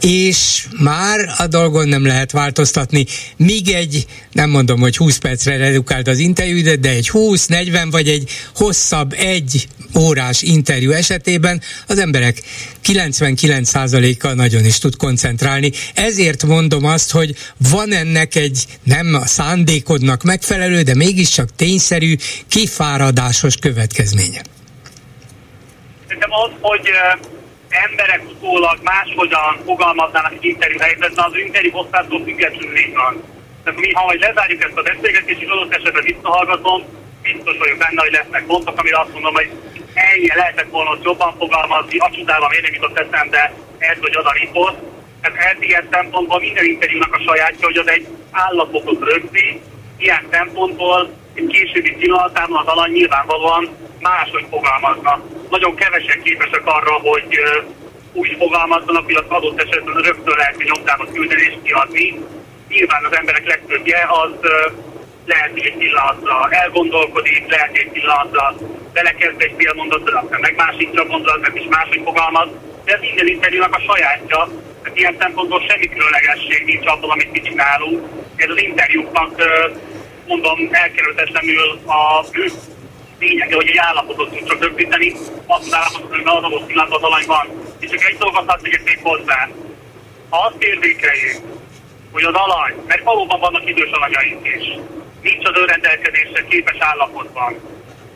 és 0.02 0.68
már 0.80 1.34
a 1.38 1.48
dolgon 1.48 1.88
nem 1.88 2.06
lehet 2.06 2.32
változtatni, 2.32 3.06
míg 3.38 3.70
egy, 3.70 4.06
nem 4.32 4.50
mondom, 4.50 4.80
hogy 4.80 4.98
20 4.98 5.18
percre 5.18 5.58
redukált 5.58 6.08
az 6.08 6.20
interjú, 6.20 6.80
de 6.80 6.90
egy 6.90 7.10
20-40 7.14 7.88
vagy 7.92 8.08
egy 8.08 8.30
hosszabb 8.56 9.14
egy 9.14 9.68
órás 9.98 10.42
interjú 10.42 10.92
esetében 10.92 11.62
az 11.88 12.00
emberek 12.00 12.38
99%-a 12.84 14.34
nagyon 14.34 14.66
is 14.66 14.77
tud 14.77 14.96
koncentrálni. 14.96 15.72
Ezért 15.94 16.44
mondom 16.44 16.86
azt, 16.86 17.12
hogy 17.12 17.36
van 17.72 17.92
ennek 17.92 18.36
egy 18.36 18.66
nem 18.84 19.13
a 19.13 19.25
szándékodnak 19.25 20.24
megfelelő, 20.24 20.82
de 20.82 20.96
mégiscsak 20.96 21.50
tényszerű, 21.56 22.16
kifáradásos 22.48 23.56
következménye. 23.58 24.42
Szerintem 26.08 26.32
az, 26.32 26.51
hogy 26.62 26.88
emberek 27.70 28.22
utólag 28.32 28.77
máshogyan 28.84 29.54
fogalmaznának 29.66 30.34
egy 30.34 30.46
interjú 30.46 30.80
helyzetben, 30.80 31.25
az 31.25 31.38
interjú 31.46 31.72
osztástól 31.77 32.24
függetlenül 32.24 32.77
így 32.77 32.94
van. 32.94 33.24
Tehát 33.63 33.80
mi, 33.80 33.92
ha 33.92 34.06
majd 34.06 34.20
lezárjuk 34.20 34.63
ezt 34.63 34.77
a 34.77 34.82
beszélgetést, 34.82 35.42
és 35.42 35.50
adott 35.50 35.74
esetben 35.74 36.04
visszahallgatom, 36.04 36.84
biztos 37.22 37.58
vagyok 37.58 37.77
benne, 37.77 38.01
hogy 38.01 38.12
lesznek 38.12 38.46
pontok, 38.46 38.80
amire 38.80 39.00
azt 39.00 39.13
mondom, 39.13 39.34
hogy 39.34 39.50
ennyi 39.98 40.27
lehetett 40.36 40.70
volna 40.70 40.98
jobban 41.04 41.34
fogalmazni, 41.38 41.98
a 41.98 42.10
csodában 42.16 42.50
miért 42.50 42.63
nem 42.63 42.74
jutott 42.74 42.98
eszembe 42.98 43.54
ez 43.77 43.98
vagy 44.01 44.16
az 44.16 44.25
a 44.25 44.36
riport. 44.39 44.77
Tehát 45.22 45.38
ez 45.56 45.62
ilyen 45.62 45.88
szempontból 45.92 46.39
minden 46.39 46.66
interjúnak 46.66 47.13
a 47.16 47.24
sajátja, 47.27 47.66
hogy 47.66 47.77
az 47.77 47.89
egy 47.89 48.08
állapotot 48.32 49.04
rögzi, 49.04 49.62
ilyen 49.98 50.27
szempontból 50.32 51.10
egy 51.34 51.48
későbbi 51.48 51.96
pillanatában 51.96 52.58
az 52.58 52.68
alany 52.68 52.92
nyilvánvalóan 52.92 53.70
máshogy 54.00 54.46
fogalmazna. 54.50 55.22
Nagyon 55.50 55.75
kevesen 55.75 56.22
képesek 56.22 56.66
arra, 56.66 56.92
hogy 56.92 57.39
úgy 58.13 58.36
fogalmazzanak, 58.39 59.06
hogy 59.06 59.16
az 59.16 59.25
adott 59.27 59.62
esetben 59.62 59.96
rögtön 59.96 60.36
lehet 60.38 60.56
egy 60.60 60.72
nyomtába 60.74 61.06
küldeni 61.13 61.42
és 61.42 61.56
kiadni. 61.63 62.20
Nyilván 62.68 63.04
az 63.04 63.16
emberek 63.16 63.48
legtöbbje 63.48 64.08
az 64.10 64.34
lehet, 65.28 65.52
egy 65.54 65.78
pillanatra 65.78 66.48
elgondolkodik, 66.50 67.44
lehet 67.48 67.76
egy 67.76 67.90
pillanatra 67.92 68.56
belekezd 68.94 69.42
egy 69.42 69.54
fél 69.58 69.74
mondatot, 69.74 70.14
aztán 70.14 70.40
meg 70.40 70.56
másik 70.56 71.00
a 71.00 71.04
mondat, 71.04 71.50
is 71.54 71.66
máshogy 71.70 72.02
fogalmaz, 72.04 72.50
de 72.86 72.94
ez 72.94 73.00
minden 73.00 73.28
interjúnak 73.28 73.76
a 73.76 73.80
sajátja, 73.80 74.50
tehát 74.82 74.98
ilyen 74.98 75.16
szempontból 75.20 75.66
semmi 75.68 75.88
különlegesség 75.88 76.66
nincs 76.66 76.88
abból, 76.88 77.12
amit 77.12 77.32
mi 77.32 77.42
csinálunk. 77.42 78.08
Ez 78.36 78.50
az 78.50 78.62
interjúknak, 78.62 79.32
mondom, 80.28 80.70
elkerülhetetlenül 80.72 81.80
a 81.86 82.26
lényege, 83.20 83.56
hogy 83.56 83.68
egy 83.68 83.78
állapotot 83.78 84.30
tudunk 84.30 84.50
csak 84.50 84.62
rögzíteni, 84.62 85.12
azt 85.48 85.66
az 85.66 85.74
állapotot, 85.74 86.10
hogy 86.10 86.22
az 86.26 86.44
adott 86.44 86.66
pillanatban 86.66 87.04
alany 87.04 87.26
van. 87.26 87.48
És 87.80 87.90
csak 87.90 88.04
egy 88.04 88.18
dolgot 88.18 88.50
hadd 88.50 88.62
tegyek 88.62 89.00
hozzá. 89.02 89.50
Ha 90.30 90.38
azt 90.46 90.64
érzékeljük, 90.64 91.36
hogy 92.12 92.24
az 92.24 92.34
alany, 92.34 92.76
mert 92.88 93.04
valóban 93.04 93.40
vannak 93.40 93.70
idős 93.70 93.90
alanyaink 93.92 94.48
is, 94.48 94.66
nincs 95.22 95.46
az 95.46 95.58
önrendelkezésre 95.62 96.44
képes 96.50 96.78
állapotban, 96.80 97.60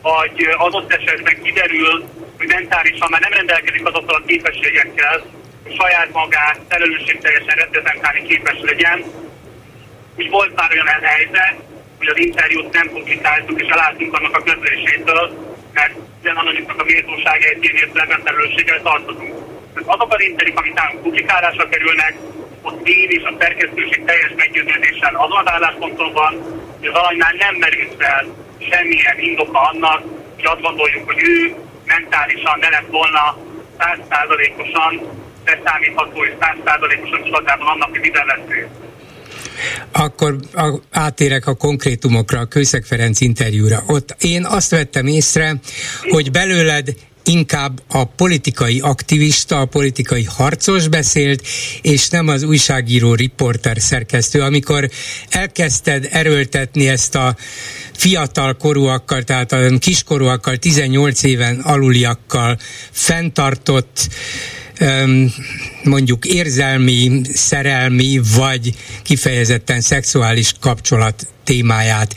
vagy 0.02 0.48
adott 0.56 0.92
esetben 0.92 1.42
kiderül, 1.42 2.04
hogy 2.38 2.46
mentálisan 2.46 3.08
már 3.10 3.20
nem 3.20 3.32
rendelkezik 3.32 3.86
azokkal 3.86 4.14
a 4.14 4.26
képességekkel, 4.26 5.22
hogy 5.62 5.76
saját 5.80 6.12
magát 6.12 6.60
felelősségteljesen 6.68 7.56
reprezentálni 7.56 8.22
képes 8.22 8.58
legyen. 8.60 9.04
Úgy 10.16 10.30
volt 10.30 10.54
már 10.54 10.70
olyan 10.72 10.86
helyzet, 10.86 11.54
hogy 11.98 12.08
az 12.08 12.18
interjút 12.18 12.72
nem 12.72 12.88
publikáltuk 12.88 13.60
és 13.60 13.68
elálltunk 13.68 14.16
annak 14.16 14.36
a 14.36 14.42
közlésétől, 14.42 15.54
mert 15.72 15.94
ilyen 16.22 16.36
anonyiknak 16.36 16.80
a 16.80 16.84
méltóságait 16.84 17.64
én 17.64 17.74
értelemben 17.74 18.22
felelősséggel 18.24 18.82
tartozunk. 18.82 19.34
Azok 19.84 20.14
az 20.14 20.20
interjúk, 20.20 20.58
amit 20.58 20.74
nálunk 20.74 21.02
publikálásra 21.02 21.68
kerülnek, 21.68 22.14
ott 22.62 22.88
én 22.88 23.10
és 23.10 23.22
a 23.22 23.34
szerkesztőség 23.38 24.04
teljes 24.04 24.32
meggyőződésen 24.36 25.14
azon 25.14 25.38
az 25.38 25.52
állásponton 25.52 26.12
van, 26.12 26.61
hogy 26.82 26.90
az 26.90 27.00
alanynál 27.00 27.34
nem 27.38 27.54
merült 27.54 27.94
fel 27.98 28.22
semmilyen 28.70 29.18
indoka 29.18 29.60
annak, 29.70 30.00
hogy 30.34 30.46
azt 30.52 30.60
gondoljuk, 30.60 31.04
hogy 31.10 31.22
ő 31.22 31.54
mentálisan 31.84 32.58
ne 32.60 32.68
lett 32.68 32.90
volna 32.90 33.36
százszázalékosan 33.78 34.92
beszámítható 35.44 36.24
és 36.24 36.32
százszázalékosan 36.40 37.22
tudatában 37.22 37.66
annak, 37.66 37.90
hogy 37.90 38.00
minden 38.00 38.26
lesz 38.26 38.48
ő. 38.48 38.68
Akkor 39.92 40.36
átérek 40.90 41.46
a 41.46 41.54
konkrétumokra, 41.54 42.38
a 42.40 42.46
Kőszeg 42.46 42.84
Ferenc 42.84 43.20
interjúra. 43.20 43.82
Ott 43.86 44.16
én 44.20 44.44
azt 44.44 44.70
vettem 44.70 45.06
észre, 45.06 45.54
hogy 46.08 46.30
belőled 46.30 46.88
inkább 47.24 47.82
a 47.88 48.04
politikai 48.04 48.80
aktivista, 48.80 49.60
a 49.60 49.64
politikai 49.64 50.24
harcos 50.24 50.88
beszélt, 50.88 51.46
és 51.82 52.08
nem 52.08 52.28
az 52.28 52.42
újságíró, 52.42 53.14
riporter 53.14 53.80
szerkesztő. 53.80 54.40
Amikor 54.40 54.90
elkezdted 55.28 56.08
erőltetni 56.10 56.88
ezt 56.88 57.14
a 57.14 57.36
fiatal 57.92 58.56
korúakkal, 58.56 59.22
tehát 59.22 59.52
a 59.52 59.78
kiskorúakkal, 59.78 60.56
18 60.56 61.22
éven 61.22 61.60
aluliakkal 61.60 62.58
fenntartott 62.90 64.08
mondjuk 65.82 66.24
érzelmi, 66.24 67.20
szerelmi 67.32 68.20
vagy 68.36 68.74
kifejezetten 69.02 69.80
szexuális 69.80 70.52
kapcsolat 70.60 71.26
témáját. 71.44 72.14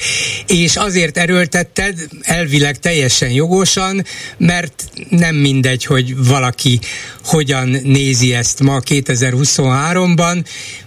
És 0.48 0.76
azért 0.76 1.18
erőltetted, 1.18 2.08
elvileg 2.22 2.80
teljesen 2.80 3.30
jogosan, 3.30 4.06
mert 4.38 4.84
nem 5.10 5.36
mindegy, 5.36 5.86
hogy 5.86 6.26
valaki 6.28 6.80
hogyan 7.24 7.70
nézi 7.84 8.34
ezt 8.34 8.60
ma 8.60 8.80
2023-ban, 8.86 10.46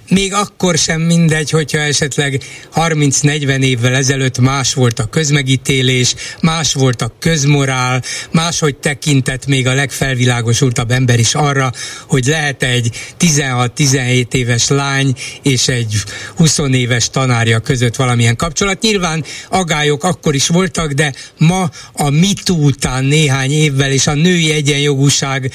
még 0.09 0.33
akkor 0.33 0.79
sem 0.79 1.01
mindegy, 1.01 1.51
hogyha 1.51 1.79
esetleg 1.79 2.43
30-40 2.75 3.63
évvel 3.63 3.95
ezelőtt 3.95 4.39
más 4.39 4.75
volt 4.75 4.99
a 4.99 5.07
közmegítélés, 5.07 6.15
más 6.41 6.73
volt 6.75 7.03
a 7.03 7.13
közmorál, 7.19 8.03
máshogy 8.33 8.77
tekintett 8.77 9.47
még 9.47 9.67
a 9.67 9.75
legfelvilágosultabb 9.75 10.91
ember 10.91 11.19
is 11.19 11.35
arra, 11.35 11.73
hogy 12.07 12.25
lehet 12.25 12.63
egy 12.63 12.91
16-17 13.21 14.33
éves 14.35 14.69
lány 14.69 15.15
és 15.43 15.69
egy 15.69 16.03
20 16.37 16.59
éves 16.73 17.11
tanárja 17.11 17.59
között 17.59 17.97
valamilyen 17.97 18.37
kapcsolat. 18.37 18.83
Nyilván 18.83 19.25
agályok 19.49 20.05
akkor 20.05 20.35
is 20.35 20.47
voltak, 20.47 20.93
de 20.93 21.13
ma 21.39 21.71
a 21.93 22.11
MeToo 22.11 22.57
után 22.57 23.05
néhány 23.05 23.53
évvel 23.53 23.91
és 23.91 24.07
a 24.07 24.15
női 24.15 24.53
egyenjogúság 24.53 25.53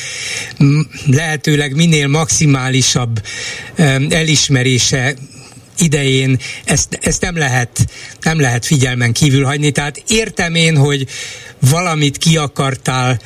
lehetőleg 1.05 1.75
minél 1.75 2.07
maximálisabb 2.07 3.21
elismerése 4.43 5.15
idején 5.77 6.39
ezt, 6.65 6.99
ezt 7.01 7.21
nem 7.21 7.37
lehet, 7.37 7.85
nem 8.21 8.39
lehet 8.39 8.65
figyelmen 8.65 9.13
kívül 9.13 9.45
hagyni. 9.45 9.71
Tehát 9.71 10.03
értem 10.07 10.55
én, 10.55 10.77
hogy 10.77 11.07
valamit 11.59 12.17
ki 12.17 12.37
akartál 12.37 13.19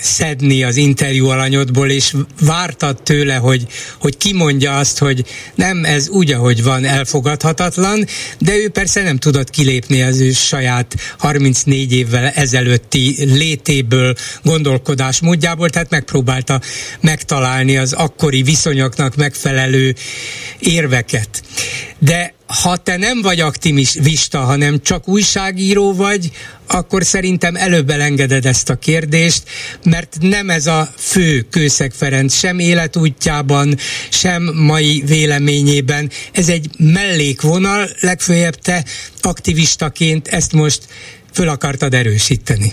szedni 0.00 0.62
az 0.64 0.76
interjú 0.76 1.28
alanyodból, 1.28 1.90
és 1.90 2.14
vártad 2.40 3.02
tőle, 3.02 3.34
hogy, 3.34 3.66
hogy 3.98 4.16
kimondja 4.16 4.78
azt, 4.78 4.98
hogy 4.98 5.24
nem, 5.54 5.84
ez 5.84 6.08
úgy, 6.08 6.32
ahogy 6.32 6.62
van, 6.62 6.84
elfogadhatatlan, 6.84 8.06
de 8.38 8.56
ő 8.56 8.68
persze 8.68 9.02
nem 9.02 9.16
tudott 9.16 9.50
kilépni 9.50 10.02
az 10.02 10.20
ő 10.20 10.32
saját 10.32 10.94
34 11.18 11.92
évvel 11.92 12.28
ezelőtti 12.28 13.24
létéből, 13.24 14.14
gondolkodás 14.42 15.20
módjából, 15.20 15.70
tehát 15.70 15.90
megpróbálta 15.90 16.60
megtalálni 17.00 17.76
az 17.76 17.92
akkori 17.92 18.42
viszonyoknak 18.42 19.16
megfelelő 19.16 19.94
érveket. 20.58 21.42
De 21.98 22.35
ha 22.46 22.76
te 22.76 22.96
nem 22.96 23.22
vagy 23.22 23.40
aktivista, 23.40 24.38
hanem 24.38 24.82
csak 24.82 25.08
újságíró 25.08 25.94
vagy, 25.94 26.30
akkor 26.66 27.04
szerintem 27.04 27.56
előbb 27.56 27.90
elengeded 27.90 28.46
ezt 28.46 28.70
a 28.70 28.76
kérdést, 28.76 29.42
mert 29.84 30.16
nem 30.20 30.50
ez 30.50 30.66
a 30.66 30.88
fő 30.96 31.46
Kőszeg 31.50 31.92
Ferenc 31.92 32.34
sem 32.34 32.58
életútjában, 32.58 33.76
sem 34.08 34.42
mai 34.54 35.02
véleményében. 35.06 36.10
Ez 36.32 36.48
egy 36.48 36.68
mellékvonal, 36.78 37.88
legfőjebb 38.00 38.54
te 38.54 38.84
aktivistaként 39.20 40.28
ezt 40.28 40.52
most 40.52 40.82
föl 41.32 41.48
akartad 41.48 41.94
erősíteni. 41.94 42.72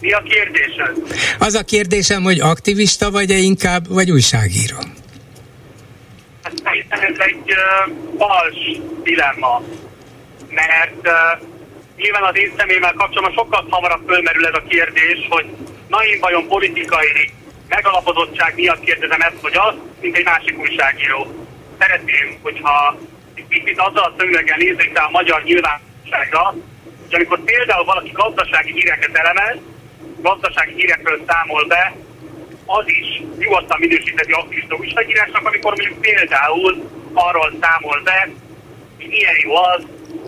Mi 0.00 0.12
a 0.12 0.22
kérdésed? 0.22 1.18
Az 1.38 1.54
a 1.54 1.62
kérdésem, 1.62 2.22
hogy 2.22 2.40
aktivista 2.40 3.10
vagy-e 3.10 3.36
inkább, 3.36 3.88
vagy 3.88 4.10
újságíró? 4.10 4.76
Egy 7.20 7.54
fals 8.18 8.78
dilemma, 9.02 9.62
mert 10.48 11.08
nyilván 11.96 12.22
az 12.22 12.36
én 12.36 12.52
személyemmel 12.56 12.92
kapcsolatban 12.92 13.32
sokkal 13.32 13.66
hamarabb 13.70 14.08
fölmerül 14.08 14.46
ez 14.46 14.54
a 14.54 14.68
kérdés, 14.68 15.26
hogy 15.28 15.46
na 15.88 16.04
én 16.04 16.20
vajon 16.20 16.48
politikai 16.48 17.32
megalapozottság 17.68 18.54
miatt 18.54 18.80
kérdezem 18.80 19.20
ezt 19.20 19.40
vagy 19.40 19.56
azt, 19.56 19.76
mint 20.00 20.16
egy 20.16 20.24
másik 20.24 20.58
újságíró. 20.58 21.46
Szeretném, 21.78 22.38
hogyha 22.42 22.96
egy 23.34 23.44
picit 23.48 23.78
azzal 23.78 24.04
a 24.04 24.14
szöveggel 24.18 24.56
nézzék 24.56 24.96
rá 24.96 25.04
a 25.04 25.10
magyar 25.10 25.42
nyilvánosságra, 25.42 26.54
hogy 27.04 27.14
amikor 27.14 27.40
például 27.44 27.84
valaki 27.84 28.10
gazdasági 28.12 28.72
híreket 28.72 29.16
elemez, 29.16 29.56
gazdasági 30.16 30.72
hírekről 30.74 31.20
számol 31.26 31.64
be, 31.66 31.94
az 32.66 32.84
is 32.86 33.22
nyugodtan 33.38 33.78
minősíteti 33.80 34.32
aktivista 34.32 34.74
újságírásnak, 34.74 35.46
amikor 35.46 35.74
mondjuk 35.76 36.00
például 36.00 36.99
arról 37.12 37.52
számol 37.60 38.00
be, 38.04 38.28
hogy 38.96 39.08
milyen 39.08 39.34
jó 39.42 39.54
az, 39.54 39.82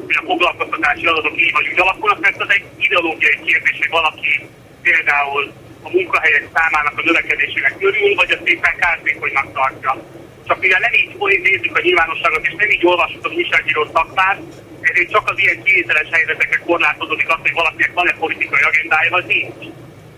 hogy 0.07 0.16
a 0.21 0.27
foglalkoztatási 0.27 1.07
adatok 1.07 1.40
így 1.40 1.53
vagy 1.53 1.68
úgy 1.73 1.81
alakulnak, 1.81 2.21
mert 2.21 2.40
az 2.40 2.51
egy 2.51 2.64
ideológiai 2.77 3.38
kérdés, 3.45 3.77
hogy 3.79 3.90
valaki 3.90 4.49
például 4.83 5.53
a 5.83 5.90
munkahelyek 5.90 6.49
számának 6.55 6.99
a 6.99 7.03
növekedésének 7.05 7.75
örül, 7.79 8.14
vagy 8.14 8.31
a 8.31 8.38
szépen 8.45 8.77
kártékonynak 8.77 9.53
tartja. 9.53 9.92
Csak 10.47 10.61
mivel 10.61 10.81
nem 10.81 10.92
így 10.92 11.42
nézzük 11.42 11.77
a 11.77 11.81
nyilvánosságot, 11.81 12.47
és 12.47 12.55
nem 12.57 12.71
így 12.71 12.87
olvasjuk 12.87 13.25
az 13.25 13.33
újságíró 13.33 13.87
szakmát, 13.92 14.38
ezért 14.81 15.11
csak 15.11 15.31
az 15.31 15.38
ilyen 15.38 15.62
kivételes 15.62 16.09
helyzetekre 16.11 16.57
korlátozódik 16.57 17.29
az, 17.29 17.38
hogy 17.40 17.53
valakinek 17.53 17.92
van-e 17.92 18.14
politikai 18.18 18.62
agendája, 18.62 19.11
vagy 19.11 19.27
nincs. 19.27 19.64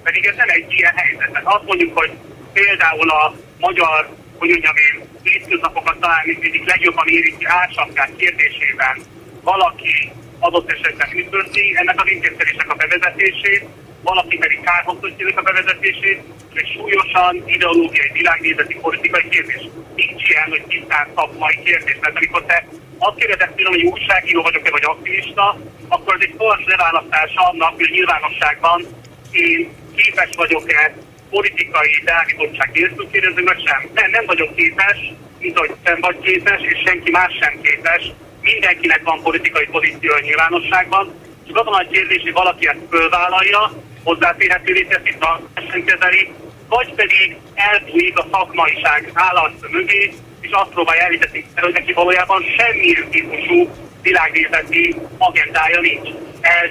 Pedig 0.03 0.25
ez 0.25 0.37
nem 0.37 0.49
egy 0.49 0.73
ilyen 0.73 0.95
helyzet. 0.97 1.31
Tehát 1.31 1.47
azt 1.47 1.67
mondjuk, 1.67 1.99
hogy 1.99 2.11
például 2.53 3.11
a 3.11 3.35
magyar, 3.59 4.09
hogy 4.39 4.49
mondjam 4.49 4.77
én, 4.77 5.14
hétköznapokat 5.25 6.01
talán 6.01 6.23
mindig 6.25 6.65
legjobban 6.67 7.09
érinti 7.09 7.45
ársapkák 7.45 8.17
kérdésében 8.17 8.97
valaki 9.43 10.13
adott 10.39 10.71
esetben 10.71 11.09
üdvözli 11.17 11.77
ennek 11.77 12.01
az 12.03 12.11
intézkedésnek 12.11 12.71
a 12.71 12.75
bevezetését, 12.75 13.65
valaki 14.03 14.37
pedig 14.37 14.61
kárhoztatja 14.61 15.27
a 15.35 15.43
bevezetését, 15.43 16.23
és 16.53 16.61
egy 16.61 16.71
súlyosan 16.77 17.43
ideológiai 17.47 18.11
világnézeti 18.13 18.75
politikai 18.75 19.29
kérdés. 19.29 19.63
Nincs 19.97 20.29
ilyen, 20.29 20.49
hogy 20.49 20.65
tisztán 20.69 21.07
szakmai 21.15 21.59
kérdés, 21.65 21.97
mert 22.01 22.17
amikor 22.17 22.45
te 22.45 22.67
azt 22.99 23.19
kérdezed 23.19 23.55
tőlem, 23.55 23.73
hogy 23.73 23.83
újságíró 23.83 24.43
vagyok-e 24.43 24.71
vagy 24.71 24.85
aktivista, 24.85 25.59
akkor 25.89 26.15
ez 26.15 26.27
egy 26.29 26.35
fals 26.37 26.65
leválasztása 26.67 27.41
annak, 27.41 27.75
hogy 27.75 27.91
nyilvánosságban 27.91 28.87
én 29.31 29.71
képes 29.97 30.31
vagyok-e 30.37 30.95
politikai 31.37 31.93
beállítottság 32.05 32.71
nélkül 32.73 33.07
kérdezni, 33.11 33.43
vagy 33.43 33.63
sem. 33.67 33.81
Nem, 33.95 34.11
nem 34.11 34.25
vagyok 34.27 34.57
képes, 34.57 34.99
mint 35.39 35.57
ahogy 35.57 35.75
sem 35.85 35.99
vagy 36.01 36.19
képes, 36.21 36.61
és 36.61 36.79
senki 36.87 37.11
más 37.11 37.33
sem 37.41 37.61
képes. 37.63 38.03
Mindenkinek 38.41 39.03
van 39.05 39.23
politikai 39.23 39.67
pozíció 39.67 40.13
a 40.13 40.21
nyilvánosságban, 40.21 41.05
csak 41.47 41.57
azon 41.57 41.75
a 41.75 41.89
kérdés, 41.91 42.23
hogy 42.23 42.33
valaki 42.33 42.69
ezt 42.69 42.87
fölvállalja, 42.91 43.73
hozzáférhetővé 44.03 44.83
teszi, 44.83 45.15
tartásen 45.19 45.85
kezeli, 45.85 46.33
vagy 46.69 46.95
pedig 46.95 47.37
elbújik 47.55 48.19
a 48.19 48.27
szakmaiság 48.33 49.11
állat 49.15 49.71
mögé, 49.71 50.13
és 50.41 50.51
azt 50.51 50.71
próbálja 50.71 51.03
elhitetni, 51.03 51.47
hogy 51.57 51.73
neki 51.73 51.93
valójában 51.93 52.43
semmilyen 52.57 53.09
típusú 53.11 53.71
világnézeti 54.03 54.97
agendája 55.19 55.81
nincs. 55.81 56.09
Ez, 56.41 56.71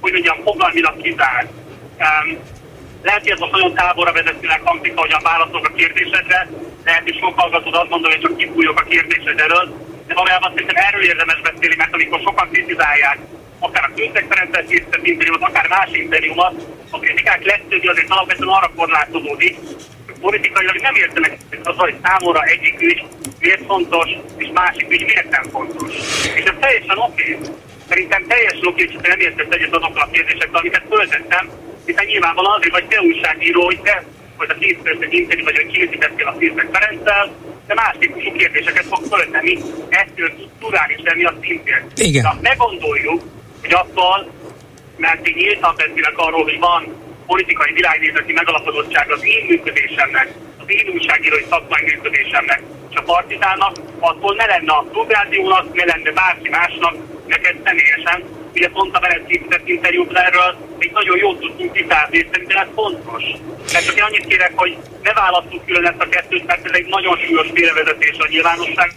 hogy 0.00 0.12
mondjam, 0.12 0.42
fogalmilag 0.42 1.02
kizárt. 1.02 1.50
Lehet, 3.02 3.20
hogy 3.22 3.30
ez 3.30 3.38
most 3.38 3.52
nagyon 3.52 3.74
távolra 3.74 4.12
vezetőnek 4.12 4.60
hangzik, 4.64 4.92
a 4.96 5.20
válaszolok 5.22 5.68
a 5.68 5.74
kérdésedre, 5.74 6.48
lehet, 6.84 7.02
hogy 7.02 7.18
sok 7.18 7.40
hallgatód 7.40 7.74
azt 7.74 7.88
mondom, 7.88 8.10
hogy 8.10 8.20
csak 8.20 8.36
kibújok 8.36 8.80
a 8.80 8.84
kérdésed 8.84 9.40
előtt, 9.40 9.70
de 10.06 10.14
valójában 10.14 10.50
szerintem 10.52 10.84
erről 10.86 11.04
érdemes 11.04 11.40
beszélni, 11.40 11.76
mert 11.76 11.94
amikor 11.94 12.20
sokan 12.20 12.48
kritizálják 12.48 13.18
akár 13.62 13.84
a 13.84 13.94
Kőszeg 13.94 14.26
Ferenccel 14.28 14.64
készített 14.64 15.06
interjúmat, 15.06 15.48
akár 15.48 15.68
más 15.68 15.90
interjúmat, 15.92 16.54
a 16.90 16.98
kritikák 16.98 17.44
legtöbbje 17.44 17.90
azért 17.90 18.10
alapvetően 18.10 18.48
arra 18.48 18.70
korlátozódik, 18.76 19.56
hogy 20.06 20.18
politikailag 20.20 20.76
nem 20.76 20.94
értenek 20.94 21.38
az, 21.62 21.76
hogy 21.76 21.94
számomra 22.02 22.42
egyik 22.42 22.82
ügy 22.82 23.04
miért 23.40 23.64
fontos, 23.66 24.08
és 24.36 24.48
másik 24.54 24.90
ügy 24.90 25.04
miért 25.04 25.30
nem 25.30 25.42
fontos. 25.50 25.94
És 26.34 26.44
ez 26.44 26.54
teljesen 26.60 26.98
oké. 26.98 27.34
Okay. 27.34 27.54
Szerintem 27.88 28.26
teljesen 28.26 28.66
oké, 28.66 28.84
hogy 28.84 29.08
nem 29.08 29.20
értett 29.20 29.54
egyet 29.54 29.74
azokkal 29.74 30.02
a 30.02 30.10
kérdésekkel, 30.10 30.60
amiket 30.60 30.82
föltettem, 30.88 31.50
hiszen 31.86 32.04
nyilvánvalóan 32.04 32.56
azért 32.58 32.72
vagy 32.72 32.86
te 32.86 33.00
újságíró, 33.00 33.64
hogy 33.64 33.80
te 33.80 34.04
vagy 34.36 34.50
a 34.50 34.82
percet 34.82 35.12
interjú, 35.12 35.44
vagy 35.44 35.56
hogy 35.56 35.66
készítettél 35.66 36.26
a 36.26 36.36
Kőszeg 36.38 36.68
Ferenccel, 36.72 37.34
de 37.66 37.74
más 37.74 37.94
típusú 37.98 38.32
kérdéseket 38.32 38.84
fog 38.84 39.02
föltenni, 39.10 39.58
ettől 39.88 40.30
tud 40.60 40.74
lenni 41.02 41.24
a 41.24 41.34
szintén. 41.40 41.86
Igen. 41.94 42.22
De 42.22 42.48
ne 42.48 42.54
gondoljuk, 42.54 43.22
hogy 43.60 43.72
attól, 43.72 44.30
mert 44.96 45.28
így 45.28 45.34
nyíltan 45.34 45.74
beszélek 45.76 46.18
arról, 46.18 46.42
hogy 46.42 46.58
van 46.58 46.82
politikai 47.26 47.72
világnézeti 47.72 48.32
megalapozottság 48.32 49.10
az 49.10 49.24
én 49.24 49.44
működésemnek, 49.48 50.28
az 50.58 50.64
én 50.66 50.88
újságírói 50.94 51.44
szakmai 51.50 51.82
működésemnek, 51.82 52.62
és 52.90 52.96
a 52.96 53.02
partizánnak, 53.02 53.76
attól 53.98 54.34
ne 54.34 54.46
lenne 54.46 54.72
a 54.72 54.86
klubrádiónak, 54.92 55.74
ne 55.74 55.84
lenne 55.84 56.10
bárki 56.10 56.48
másnak, 56.48 56.94
neked 57.26 57.56
személyesen. 57.64 58.22
Ugye 58.54 58.68
pont 58.68 58.96
a 58.96 59.00
veled 59.00 59.26
készített 59.26 59.68
interjút 59.68 60.12
erről 60.12 60.56
még 60.78 60.90
nagyon 60.92 61.16
jól 61.18 61.38
tudtunk 61.38 61.72
tisztázni, 61.72 62.16
és 62.18 62.26
szerintem 62.32 62.62
ez 62.62 62.68
fontos. 62.74 63.22
Mert 63.72 63.84
csak 63.84 63.96
én 63.96 64.02
annyit 64.02 64.26
kérek, 64.26 64.52
hogy 64.54 64.76
ne 65.02 65.12
választjuk 65.12 65.66
külön 65.66 65.86
ezt 65.86 66.00
a 66.00 66.08
kettőt, 66.08 66.46
mert 66.46 66.64
ez 66.64 66.72
egy 66.74 66.86
nagyon 66.86 67.18
súlyos 67.18 67.46
félrevezetés 67.54 68.16
a 68.18 68.26
nyilvánosság 68.28 68.92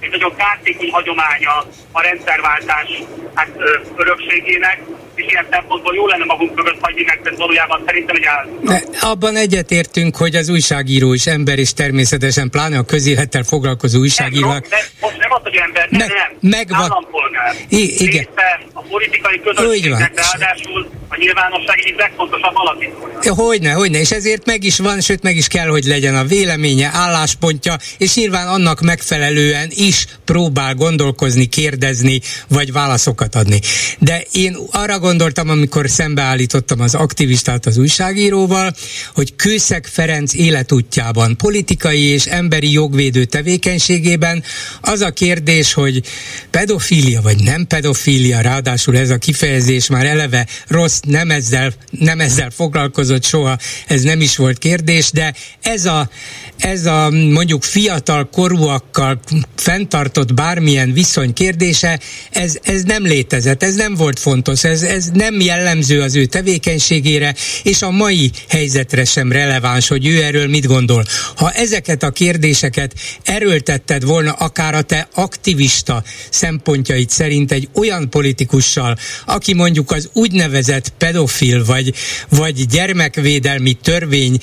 egy 0.00 0.10
nagyon 0.10 0.36
kártékony 0.36 0.90
hagyománya 0.90 1.64
a 1.92 2.02
rendszerváltás 2.02 3.02
hát, 3.34 3.50
örökségének, 3.96 4.80
ilyen 5.28 5.46
szempontból 5.50 5.94
jó 5.94 6.06
lenne 6.06 6.24
magunk 6.24 6.54
mögött 6.54 6.78
hagyni, 6.80 7.02
mert 7.02 7.26
ez 7.26 7.36
valójában 7.36 7.82
szerintem 7.86 8.16
egy 8.16 8.24
áldozat. 8.24 8.96
Abban 9.00 9.36
egyetértünk, 9.36 10.16
hogy 10.16 10.34
az 10.34 10.48
újságíró 10.48 11.12
is 11.12 11.26
ember, 11.26 11.58
és 11.58 11.72
természetesen 11.72 12.50
pláne 12.50 12.78
a 12.78 12.82
közélettel 12.82 13.42
foglalkozó 13.42 13.98
újságíró. 13.98 14.48
Nem, 14.48 14.62
nem, 14.70 14.80
most 15.00 15.16
nem 15.18 15.32
az, 15.32 15.40
hogy 15.42 15.56
ember, 15.56 15.88
nem, 15.90 16.08
nem, 16.08 16.50
megvan. 16.50 16.80
állampolgár. 16.80 17.54
I- 17.68 18.02
igen. 18.02 18.24
Részben 18.24 18.60
a 18.72 18.80
politikai 18.80 19.40
közösségnek 19.40 20.12
ráadásul 20.14 20.90
a 21.12 21.16
nyilvánosság 21.16 21.78
egyik 21.78 21.96
legfontosabb 21.98 22.54
alapítója. 22.54 23.34
Hogyne, 23.34 23.72
hogyne, 23.72 23.98
és 23.98 24.10
ezért 24.10 24.46
meg 24.46 24.64
is 24.64 24.78
van, 24.78 25.00
sőt 25.00 25.22
meg 25.22 25.36
is 25.36 25.46
kell, 25.46 25.66
hogy 25.66 25.84
legyen 25.84 26.16
a 26.16 26.24
véleménye, 26.24 26.90
álláspontja, 26.92 27.76
és 27.98 28.14
nyilván 28.14 28.48
annak 28.48 28.80
megfelelően 28.80 29.68
is 29.70 30.06
próbál 30.24 30.74
gondolkozni, 30.74 31.46
kérdezni, 31.46 32.20
vagy 32.48 32.72
válaszokat 32.72 33.34
adni. 33.34 33.60
De 33.98 34.24
én 34.32 34.56
arra 34.70 34.98
gondoltam, 34.98 35.48
amikor 35.48 35.88
szembeállítottam 35.88 36.80
az 36.80 36.94
aktivistát 36.94 37.66
az 37.66 37.78
újságíróval, 37.78 38.72
hogy 39.14 39.36
Kőszeg 39.36 39.86
Ferenc 39.86 40.34
életútjában, 40.34 41.36
politikai 41.36 42.02
és 42.02 42.26
emberi 42.26 42.72
jogvédő 42.72 43.24
tevékenységében 43.24 44.42
az 44.80 45.00
a 45.00 45.10
kérdés, 45.10 45.72
hogy 45.72 46.02
pedofília 46.50 47.20
vagy 47.20 47.42
nem 47.42 47.66
pedofília, 47.66 48.40
ráadásul 48.40 48.96
ez 48.96 49.10
a 49.10 49.18
kifejezés 49.18 49.88
már 49.88 50.06
eleve 50.06 50.46
rossz 50.68 50.99
nem 51.06 51.30
ezzel, 51.30 51.72
nem 51.90 52.20
ezzel 52.20 52.50
foglalkozott 52.50 53.24
soha, 53.24 53.58
ez 53.86 54.02
nem 54.02 54.20
is 54.20 54.36
volt 54.36 54.58
kérdés, 54.58 55.10
de 55.10 55.34
ez 55.62 55.84
a, 55.84 56.10
ez 56.58 56.86
a 56.86 57.10
mondjuk 57.10 57.62
fiatal 57.62 58.28
korúakkal 58.28 59.20
fenntartott 59.56 60.34
bármilyen 60.34 60.92
viszony 60.92 61.32
kérdése, 61.32 62.00
ez, 62.30 62.56
ez 62.62 62.82
nem 62.82 63.02
létezett, 63.02 63.62
ez 63.62 63.74
nem 63.74 63.94
volt 63.94 64.18
fontos, 64.18 64.64
ez, 64.64 64.82
ez 64.82 65.06
nem 65.12 65.40
jellemző 65.40 66.00
az 66.00 66.14
ő 66.14 66.24
tevékenységére, 66.24 67.34
és 67.62 67.82
a 67.82 67.90
mai 67.90 68.30
helyzetre 68.48 69.04
sem 69.04 69.32
releváns, 69.32 69.88
hogy 69.88 70.06
ő 70.06 70.22
erről 70.22 70.48
mit 70.48 70.66
gondol. 70.66 71.04
Ha 71.36 71.52
ezeket 71.52 72.02
a 72.02 72.10
kérdéseket 72.10 72.94
erőltetted 73.24 74.04
volna 74.04 74.32
akár 74.32 74.74
a 74.74 74.82
te 74.82 75.08
aktivista 75.14 76.02
szempontjait 76.30 77.10
szerint 77.10 77.52
egy 77.52 77.68
olyan 77.74 78.10
politikussal, 78.10 78.96
aki 79.26 79.54
mondjuk 79.54 79.90
az 79.90 80.08
úgynevezett 80.12 80.89
pedofil 80.98 81.64
vagy, 81.64 81.94
vagy 82.28 82.66
gyermekvédelmi 82.66 83.72
törvény 83.72 84.38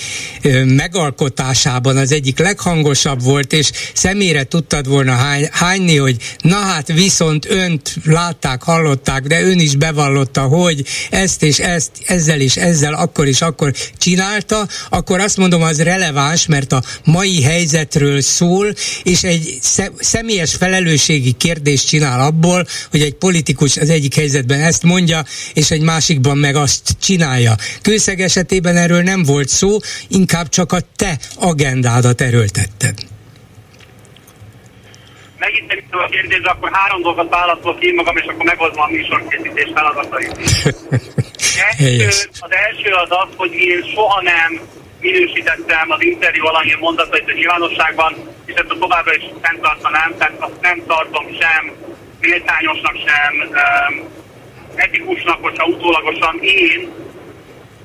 megalkotásában 0.66 1.98
az 1.98 2.12
egyik 2.12 2.40
leghangosabb 2.40 3.24
volt, 3.24 3.54
és 3.54 3.72
személyre 3.94 4.44
tudtad 4.44 4.88
volna 4.88 5.16
hány, 5.16 5.48
hányni, 5.52 5.98
hogy 5.98 6.18
na 6.40 6.56
hát 6.56 6.94
viszont 6.94 7.46
önt 7.50 7.96
látták, 8.04 8.64
hallották, 8.64 9.24
de 9.24 9.42
ön 9.42 9.60
is 9.60 9.76
bevallotta, 9.76 10.42
hogy 10.42 10.86
ezt 11.10 11.44
és 11.44 11.60
ezt, 11.60 11.92
ezzel 12.06 12.40
és 12.40 12.56
ezzel 12.56 12.94
akkor 12.94 13.28
is 13.28 13.42
akkor 13.42 13.74
csinálta, 13.98 14.68
akkor 14.90 15.20
azt 15.20 15.38
mondom, 15.38 15.62
az 15.62 15.82
releváns, 15.82 16.46
mert 16.46 16.72
a 16.72 16.84
mai 17.04 17.44
helyzetről 17.44 18.22
szól, 18.22 18.74
és 19.04 19.24
egy 19.24 19.60
személyes 19.98 20.56
felelősségi 20.56 21.32
kérdést 21.32 21.88
csinál 21.88 22.20
abból, 22.20 22.68
hogy 22.92 23.02
egy 23.02 23.14
politikus 23.14 23.78
az 23.78 23.90
egyik 23.90 24.16
helyzetben 24.16 24.62
ezt 24.62 24.84
mondja, 24.84 25.26
és 25.54 25.72
egy 25.72 25.82
másikban 25.82 26.37
meg 26.38 26.56
azt 26.56 26.90
csinálja. 27.02 27.54
Kőszeg 27.82 28.20
esetében 28.20 28.78
erről 28.78 29.02
nem 29.02 29.24
volt 29.24 29.48
szó, 29.48 29.78
inkább 30.08 30.50
csak 30.50 30.72
a 30.72 30.80
te 30.96 31.18
agendádat 31.40 32.22
erőltetted. 32.22 32.94
Megint 35.38 35.72
egy 35.72 35.84
a 35.92 36.10
kérdés, 36.10 36.42
akkor 36.44 36.70
három 36.74 37.02
dolgot 37.02 37.30
válaszolok 37.30 37.84
én 37.84 37.94
magam, 37.94 38.18
és 38.18 38.24
akkor 38.24 38.46
megoldom 38.46 38.82
a 38.82 38.88
műsorkészítés 38.88 39.70
feladatait. 39.74 40.32
az 42.48 42.54
első 42.68 42.90
az 43.04 43.10
az, 43.10 43.30
hogy 43.36 43.54
én 43.54 43.84
soha 43.94 44.22
nem 44.22 44.60
minősítettem 45.00 45.92
az 45.92 46.02
interjú 46.02 46.44
valamilyen 46.44 46.80
mondatait 46.80 47.30
a 47.30 47.32
nyilvánosságban, 47.32 48.14
és 48.46 48.54
ezt 48.54 48.70
a 48.70 48.78
továbbra 48.78 49.16
is 49.16 49.24
fenntartanám, 49.42 50.16
tehát 50.18 50.36
azt 50.40 50.62
nem 50.62 50.84
tartom 50.88 51.26
sem 51.42 51.72
méltányosnak, 52.20 52.96
sem 53.08 53.34
um, 53.50 54.17
etikusnak, 54.80 55.44
hogyha 55.44 55.66
utólagosan 55.66 56.40
én 56.42 56.92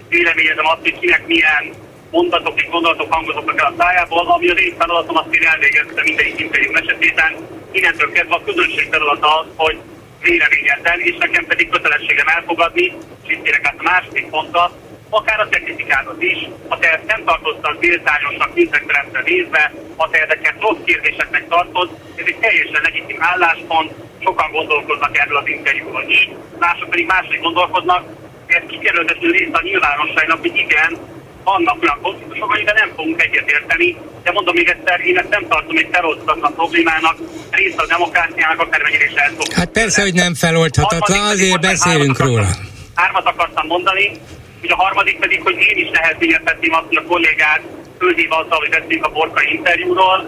véleményezem 0.08 0.66
azt, 0.66 0.80
hogy 0.82 0.98
kinek 0.98 1.26
milyen 1.26 1.64
mondatok 2.10 2.60
és 2.60 2.68
gondolatok 2.70 3.12
hangozottak 3.12 3.60
el 3.60 3.66
a 3.66 3.74
szájából, 3.78 4.26
ami 4.26 4.48
az 4.48 4.60
én 4.60 4.74
feladatom, 4.78 5.16
azt 5.16 5.34
én 5.34 5.46
elvégeztem 5.46 6.04
mindegyik 6.04 6.40
interjú 6.40 6.74
esetében. 6.74 7.32
Innentől 7.72 8.12
kezdve 8.12 8.34
a 8.34 8.44
közönség 8.44 8.88
feladata 8.90 9.38
az, 9.38 9.46
hogy 9.56 9.78
véleményezzen, 10.20 11.00
és 11.00 11.16
nekem 11.18 11.46
pedig 11.46 11.68
kötelességem 11.68 12.26
elfogadni, 12.26 12.92
és 13.24 13.34
itt 13.34 13.42
térek 13.42 13.66
át 13.66 13.74
a 13.78 13.82
második 13.82 14.26
pontra, 14.30 14.72
akár 15.18 15.40
a 15.40 15.48
technikádat 15.48 16.22
is, 16.22 16.38
ha 16.68 16.78
te 16.78 16.88
ezt 16.96 17.06
nem 17.12 17.22
tartoztad 17.24 17.74
méltányosnak 17.80 18.54
mindekteremtre 18.54 19.20
nézve, 19.24 19.72
ha 19.96 20.08
te 20.10 20.18
ezeket 20.26 20.60
rossz 20.60 20.82
kérdéseknek 20.84 21.44
tartod, 21.48 21.88
ez 22.20 22.26
egy 22.26 22.38
teljesen 22.44 22.82
legitim 22.82 23.18
álláspont, 23.32 23.90
sokan 24.24 24.50
gondolkoznak 24.50 25.18
erről 25.18 25.36
az 25.36 25.48
interjúról 25.48 26.04
így, 26.08 26.36
mások 26.58 26.88
pedig 26.90 27.06
máshogy 27.06 27.40
gondolkoznak, 27.40 28.02
ez 28.46 28.62
kikerülhető 28.66 29.30
része 29.30 29.56
a 29.62 29.62
nyilvánosságnak, 29.62 30.40
hogy 30.40 30.56
igen, 30.56 30.90
vannak 31.44 31.82
olyan 31.82 31.98
konfliktusok, 32.02 32.50
amiben 32.54 32.74
nem 32.74 32.90
fogunk 32.96 33.22
egyetérteni, 33.22 33.96
de 34.22 34.32
mondom 34.32 34.54
még 34.54 34.68
egyszer, 34.68 35.00
én 35.00 35.18
ezt 35.18 35.28
nem 35.28 35.44
tartom 35.48 35.76
egy 35.76 35.88
feloldhatatlan 35.92 36.54
problémának, 36.54 37.16
része 37.50 37.82
a 37.82 37.86
demokráciának 37.86 38.60
akármennyire 38.60 39.04
is 39.04 39.14
el 39.14 39.30
Hát 39.54 39.70
persze, 39.70 40.02
hogy 40.02 40.14
nem 40.14 40.34
feloldhatatlan, 40.34 41.24
azért 41.34 41.60
beszélünk 41.60 42.18
róla. 42.18 42.46
Hármat 42.94 43.26
akartam 43.26 43.66
mondani, 43.66 44.20
hogy 44.62 44.70
a 44.70 44.82
harmadik 44.84 45.18
pedig, 45.18 45.40
hogy 45.42 45.58
én 45.70 45.78
is 45.84 45.90
nehezményezhetném 45.90 46.74
azt, 46.74 46.90
hogy 46.90 47.02
a 47.04 47.08
kollégát 47.12 47.62
fölhív 47.98 48.32
azzal, 48.32 48.58
hogy 48.62 48.74
beszéljünk 48.76 49.06
a 49.06 49.16
borkai 49.18 49.48
interjúról, 49.56 50.18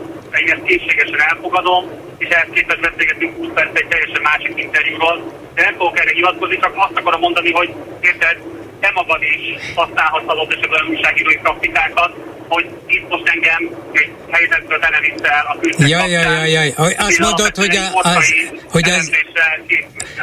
én 0.41 0.51
ezt 0.51 0.63
készségesen 0.63 1.21
elfogadom, 1.31 1.83
és 2.19 2.29
ehhez 2.29 2.49
képest 2.53 2.81
beszélgetünk 2.81 3.37
20 3.37 3.49
perc 3.55 3.79
egy 3.81 3.89
teljesen 3.89 4.23
másik 4.23 4.53
interjúról, 4.57 5.17
de 5.55 5.63
nem 5.63 5.75
fogok 5.77 5.99
erre 6.01 6.13
hivatkozni, 6.13 6.59
csak 6.59 6.73
azt 6.77 6.99
akarom 6.99 7.21
mondani, 7.21 7.53
hogy 7.53 7.71
érted, 8.01 8.37
te 8.81 8.91
magad 8.95 9.23
is 9.23 9.41
használhatsz 9.75 10.31
adott 10.33 10.53
esetben 10.53 10.89
újságírói 10.89 11.37
praktikákat, 11.37 12.13
hogy 12.49 12.67
itt 12.87 13.09
most 13.09 13.29
engem 13.29 13.71
egy 13.93 14.11
helyzetről 14.31 14.79
televiszel 14.79 15.45
a 15.55 15.59
külső 15.61 15.87
Jaj, 15.87 16.11
jaj, 16.11 16.51
jaj, 16.51 16.75
jaj. 16.77 16.95
Azt 16.99 17.19
mondod, 17.19 17.57
hogy, 17.57 17.77
a, 17.77 18.01
az, 18.03 18.35
hogy 18.71 18.91
az, 18.91 19.11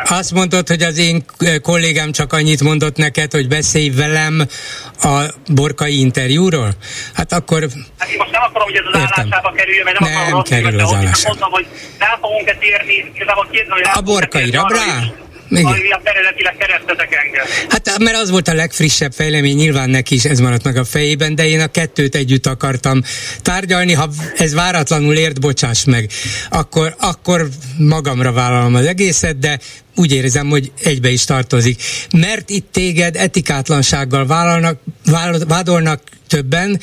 azt 0.04 0.32
mondod, 0.32 0.68
hogy 0.68 0.82
az 0.82 0.98
én 0.98 1.26
kollégám 1.62 2.12
csak 2.12 2.34
annyit 2.34 2.62
mondott 2.62 2.98
neked, 2.98 3.32
hogy 3.32 3.48
beszélj 3.48 3.90
velem 3.90 4.48
a 5.02 5.24
borkai 5.54 6.00
interjúról? 6.00 6.70
Hát 7.14 7.32
akkor... 7.32 7.68
Hát 7.98 8.10
én 8.10 8.18
most 8.18 8.32
nem 8.32 8.42
akarom, 8.42 8.68
hogy 8.68 8.76
ez 8.76 8.84
az 8.92 9.00
Értem. 9.00 9.26
állásába 9.26 9.52
kerüljön, 9.52 9.84
mert 9.84 10.00
nem, 10.00 10.12
nem 10.12 10.22
akarom 10.22 10.44
kerül 10.44 10.80
az 10.80 10.94
állásába. 10.94 11.28
Mondom, 11.28 11.52
hogy 11.52 11.68
rá 12.00 12.18
fogunk-e 12.22 12.56
térni, 12.56 13.12
igazából 13.16 13.48
kérdem, 13.52 13.72
hogy 13.78 13.90
A 13.94 14.02
borkaira, 14.02 14.68
rá? 14.70 15.04
Igen. 15.52 16.02
Eredetileg 16.04 16.56
keresztetek 16.58 17.16
engem. 17.26 17.46
Hát 17.70 18.00
mert 18.00 18.18
az 18.18 18.30
volt 18.30 18.48
a 18.48 18.54
legfrissebb 18.54 19.12
fejlemény, 19.12 19.56
nyilván 19.56 19.90
neki 19.90 20.16
is 20.16 20.26
ez 20.26 20.40
maradt 20.40 20.64
meg 20.64 20.78
a 20.78 20.84
fejében, 20.84 21.36
de 21.36 21.48
én 21.48 21.60
a 21.60 21.68
kettőt 21.68 22.16
együtt 22.16 22.46
akartam 22.46 23.02
tárgyalni, 23.42 23.94
ha 23.94 24.10
ez 24.38 24.54
váratlanul 24.54 25.16
ért, 25.16 25.40
bocsáss 25.40 25.84
meg, 25.84 26.10
akkor, 26.50 26.96
akkor 27.00 27.48
magamra 27.78 28.32
vállalom 28.32 28.76
az 28.76 28.86
egészet, 28.86 29.40
de 29.40 29.60
úgy 29.96 30.12
érzem, 30.12 30.50
hogy 30.50 30.72
egybe 30.84 31.10
is 31.10 31.24
tartozik. 31.24 31.82
Mert 32.12 32.50
itt 32.50 32.68
téged 32.72 33.16
etikátlansággal 33.16 34.26
vállalnak, 34.26 34.80
vádolnak 35.48 36.02
többen. 36.32 36.80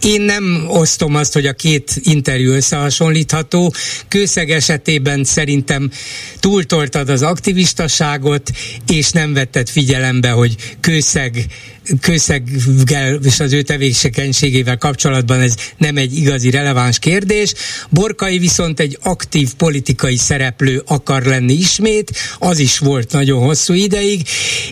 Én 0.00 0.20
nem 0.20 0.64
osztom 0.68 1.14
azt, 1.14 1.32
hogy 1.32 1.46
a 1.46 1.52
két 1.52 1.92
interjú 2.02 2.52
összehasonlítható. 2.52 3.74
Kőszeg 4.08 4.50
esetében 4.50 5.24
szerintem 5.24 5.90
túltoltad 6.40 7.08
az 7.08 7.22
aktivistaságot, 7.22 8.50
és 8.86 9.10
nem 9.10 9.32
vetted 9.32 9.68
figyelembe, 9.68 10.30
hogy 10.30 10.54
Kőszeg 10.80 11.46
kőszeggel 12.00 13.14
és 13.14 13.40
az 13.40 13.52
ő 13.52 13.62
tevékenységével 13.62 14.76
kapcsolatban 14.76 15.40
ez 15.40 15.54
nem 15.78 15.96
egy 15.96 16.16
igazi 16.16 16.50
releváns 16.50 16.98
kérdés. 16.98 17.54
Borkai 17.90 18.38
viszont 18.38 18.80
egy 18.80 18.98
aktív 19.02 19.54
politikai 19.54 20.16
szereplő 20.16 20.82
akar 20.86 21.22
lenni 21.22 21.52
ismét, 21.52 22.12
az 22.38 22.58
is 22.58 22.78
volt 22.78 23.12
nagyon 23.12 23.42
hosszú 23.42 23.74
ideig, 23.74 24.22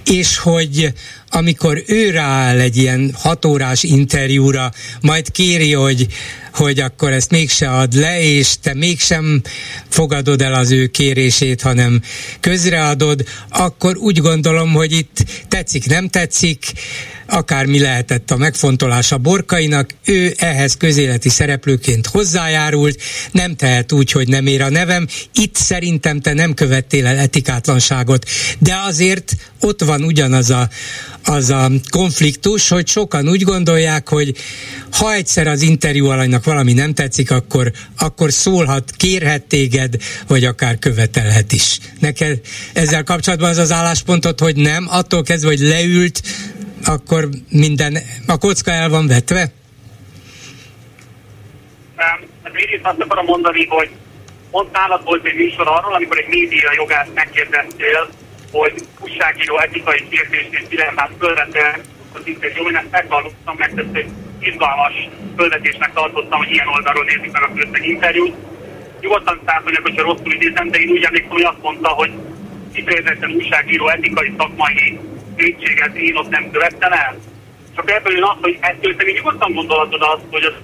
és 0.04 0.38
hogy 0.38 0.92
amikor 1.30 1.82
ő 1.86 2.10
rááll 2.10 2.60
egy 2.60 2.76
ilyen 2.76 3.14
hatórás 3.18 3.82
interjúra, 3.82 4.72
majd 5.00 5.30
kéri, 5.30 5.72
hogy, 5.72 6.06
hogy 6.52 6.80
akkor 6.80 7.12
ezt 7.12 7.30
mégse 7.30 7.70
ad 7.70 7.94
le, 7.94 8.20
és 8.20 8.54
te 8.62 8.74
mégsem 8.74 9.42
fogadod 9.88 10.42
el 10.42 10.54
az 10.54 10.70
ő 10.70 10.86
kérését, 10.86 11.62
hanem 11.62 12.02
közreadod, 12.40 13.24
akkor 13.48 13.96
úgy 13.96 14.18
gondolom, 14.18 14.72
hogy 14.72 14.92
itt 14.92 15.24
tetszik, 15.48 15.86
nem 15.86 16.08
tetszik, 16.08 16.72
akármi 17.30 17.78
lehetett 17.78 18.30
a 18.30 18.36
megfontolása 18.36 19.18
Borkainak, 19.18 19.90
ő 20.04 20.34
ehhez 20.38 20.76
közéleti 20.76 21.28
szereplőként 21.28 22.06
hozzájárult, 22.06 23.02
nem 23.32 23.56
tehet 23.56 23.92
úgy, 23.92 24.12
hogy 24.12 24.28
nem 24.28 24.46
ér 24.46 24.62
a 24.62 24.70
nevem. 24.70 25.06
Itt 25.34 25.56
szerintem 25.56 26.20
te 26.20 26.32
nem 26.32 26.54
követtél 26.54 27.06
el 27.06 27.18
etikátlanságot, 27.18 28.28
de 28.58 28.74
azért 28.86 29.36
ott 29.60 29.82
van 29.82 30.02
ugyanaz 30.02 30.50
a, 30.50 30.68
az 31.24 31.50
a 31.50 31.70
konfliktus, 31.90 32.68
hogy 32.68 32.86
sokan 32.86 33.28
úgy 33.28 33.42
gondolják, 33.42 34.08
hogy 34.08 34.36
ha 34.92 35.12
egyszer 35.12 35.46
az 35.46 35.62
interjú 35.62 36.06
alanynak 36.06 36.44
valami 36.44 36.72
nem 36.72 36.94
tetszik, 36.94 37.30
akkor, 37.30 37.72
akkor 37.98 38.32
szólhat, 38.32 38.90
kérhet 38.96 39.42
téged, 39.42 39.96
vagy 40.26 40.44
akár 40.44 40.78
követelhet 40.78 41.52
is. 41.52 41.78
Neked 41.98 42.40
ezzel 42.72 43.04
kapcsolatban 43.04 43.50
az 43.50 43.58
az 43.58 43.72
álláspontot, 43.72 44.40
hogy 44.40 44.56
nem, 44.56 44.86
attól 44.88 45.22
kezdve, 45.22 45.48
hogy 45.48 45.60
leült, 45.60 46.22
akkor 46.84 47.28
minden, 47.48 47.96
a 48.26 48.38
kocka 48.38 48.70
el 48.70 48.88
van 48.88 49.06
vetve? 49.06 49.52
Hát 51.96 52.20
én 52.54 52.80
azt 52.82 53.00
akarom 53.00 53.24
mondani, 53.24 53.66
hogy 53.66 53.90
pont 54.50 54.72
nálad 54.72 55.04
volt 55.04 55.26
egy 55.26 55.34
műsor 55.34 55.66
arról, 55.68 55.94
amikor 55.94 56.18
egy 56.18 56.28
média 56.28 56.72
jogász 56.74 57.08
megkérdeztél, 57.14 58.08
hogy 58.52 58.74
újságíró 59.00 59.58
etikai 59.58 60.08
kérdést 60.08 60.52
és 60.52 60.62
dilemmát 60.68 61.10
fölvette 61.18 61.80
az 62.12 62.20
interjú, 62.24 62.68
én 62.68 62.76
ezt 62.76 62.90
meghallottam, 62.90 63.56
mert 63.58 63.78
ezt 63.78 63.94
egy 63.94 64.10
izgalmas 64.40 65.08
fölvetésnek 65.36 65.92
tartottam, 65.92 66.38
hogy 66.38 66.50
ilyen 66.50 66.68
oldalról 66.68 67.04
nézik 67.04 67.32
meg 67.32 67.42
a 67.42 67.52
közteg 67.54 67.86
interjút. 67.86 68.34
Nyugodtan 69.00 69.40
számolják, 69.46 69.82
hogyha 69.82 70.02
rosszul 70.02 70.32
idézem, 70.32 70.70
de 70.70 70.78
én 70.78 70.88
úgy 70.88 71.02
emlékszem, 71.02 71.30
hogy 71.30 71.42
azt 71.42 71.62
mondta, 71.62 71.88
hogy 71.88 72.12
kifejezetten 72.72 73.30
újságíró 73.30 73.88
etikai 73.88 74.32
szakmai 74.38 74.98
védséget 75.40 75.96
én 75.96 76.16
ott 76.16 76.28
nem 76.28 76.50
követtem 76.50 76.92
el. 76.92 77.16
Csak 77.76 77.90
ebből 77.90 78.12
jön 78.12 78.22
az, 78.22 78.36
hogy 78.40 78.58
ettől 78.60 78.96
te 78.96 79.04
nyugodtan 79.04 79.52
gondolhatod 79.52 80.02
azt, 80.02 80.24
hogy 80.30 80.44
az 80.44 80.54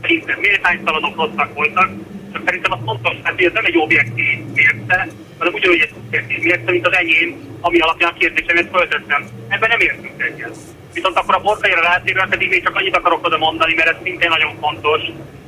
szerintem 0.00 0.38
méltánytalanok 0.38 1.16
rosszak 1.16 1.54
voltak, 1.54 1.90
csak 2.32 2.42
szerintem 2.44 2.72
az 2.72 2.78
fontos, 2.84 3.16
hát 3.22 3.40
ez 3.40 3.52
nem 3.52 3.64
egy 3.64 3.78
objektív 3.78 4.38
mérce, 4.54 5.08
hanem 5.38 5.54
ugyanúgy 5.54 5.80
egy 5.80 5.94
objektív 6.06 6.38
mérce, 6.38 6.70
mint 6.70 6.86
az 6.86 6.96
enyém, 6.96 7.28
ami 7.60 7.78
alapján 7.78 8.10
a 8.10 8.18
kérdésemet 8.18 8.68
föltettem. 8.72 9.26
Ebben 9.48 9.68
nem 9.68 9.80
értünk 9.80 10.22
egyet. 10.22 10.56
Viszont 10.92 11.16
akkor 11.16 11.34
a 11.34 11.40
borkaira 11.40 11.80
rátérve 11.80 12.26
pedig 12.30 12.48
még 12.48 12.62
csak 12.62 12.76
annyit 12.76 12.96
akarok 12.96 13.26
oda 13.26 13.38
mondani, 13.38 13.74
mert 13.74 13.88
ez 13.88 13.96
szintén 14.02 14.28
nagyon 14.28 14.54
fontos. 14.60 15.00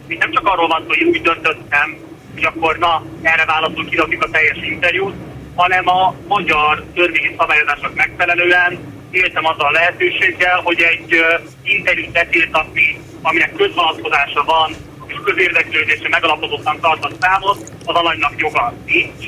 Itt 0.06 0.18
nem 0.18 0.32
csak 0.32 0.46
arról 0.46 0.68
van 0.68 0.80
szó, 0.80 0.88
hogy 0.88 1.02
úgy 1.02 1.22
döntöttem, 1.22 1.96
hogy 2.34 2.44
akkor 2.44 2.78
na, 2.78 3.04
erre 3.22 3.44
válaszul 3.44 3.88
kirakjuk 3.88 4.22
a 4.22 4.30
teljes 4.30 4.58
interjút, 4.62 5.14
hanem 5.56 5.88
a 5.88 6.14
magyar 6.28 6.84
törvényi 6.94 7.34
szabályozások 7.38 7.94
megfelelően 7.94 8.94
éltem 9.10 9.46
azzal 9.46 9.66
a 9.66 9.70
lehetőséggel, 9.70 10.60
hogy 10.60 10.80
egy 10.80 11.14
uh, 11.14 11.40
interjút 11.62 12.10
betiltatni, 12.10 13.00
aminek 13.22 13.52
közvonatkozása 13.56 14.44
van, 14.44 14.74
és 15.06 15.16
közérdeklődésre 15.24 16.08
megalapozottan 16.08 16.80
tartott 16.80 17.20
számot, 17.20 17.72
az 17.84 17.94
alanynak 17.94 18.32
joga 18.36 18.74
nincs. 18.84 19.24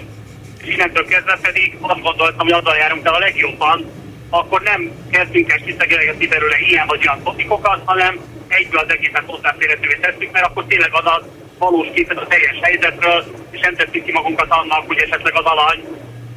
És 0.59 0.75
innentől 0.75 1.05
kezdve 1.05 1.39
pedig 1.43 1.77
azt 1.81 2.03
gondoltam, 2.03 2.47
hogy 2.47 2.53
azzal 2.53 2.77
járunk 2.77 3.07
el 3.07 3.15
a 3.15 3.19
legjobban, 3.19 3.91
akkor 4.31 4.63
nem 4.63 4.91
kezdünk 5.11 5.51
el 5.53 5.59
kiszegelgetni 5.59 6.27
belőle 6.27 6.59
ilyen 6.59 6.87
vagy 6.87 7.01
olyan 7.07 7.23
topikokat, 7.23 7.81
hanem 7.85 8.21
egyből 8.49 8.81
az 8.81 8.91
egészet 8.91 9.23
hozzáférhetővé 9.27 9.99
tesszük, 10.01 10.31
mert 10.31 10.47
akkor 10.47 10.65
tényleg 10.65 10.91
az 10.93 11.05
a 11.05 11.23
valós 11.59 11.89
képet 11.95 12.19
a 12.19 12.27
teljes 12.27 12.59
helyzetről, 12.61 13.25
és 13.51 13.61
nem 13.61 13.75
tesszük 13.75 14.05
ki 14.05 14.13
magunkat 14.13 14.51
annak, 14.51 14.87
hogy 14.87 14.99
esetleg 14.99 15.35
az 15.35 15.45
alany 15.45 15.85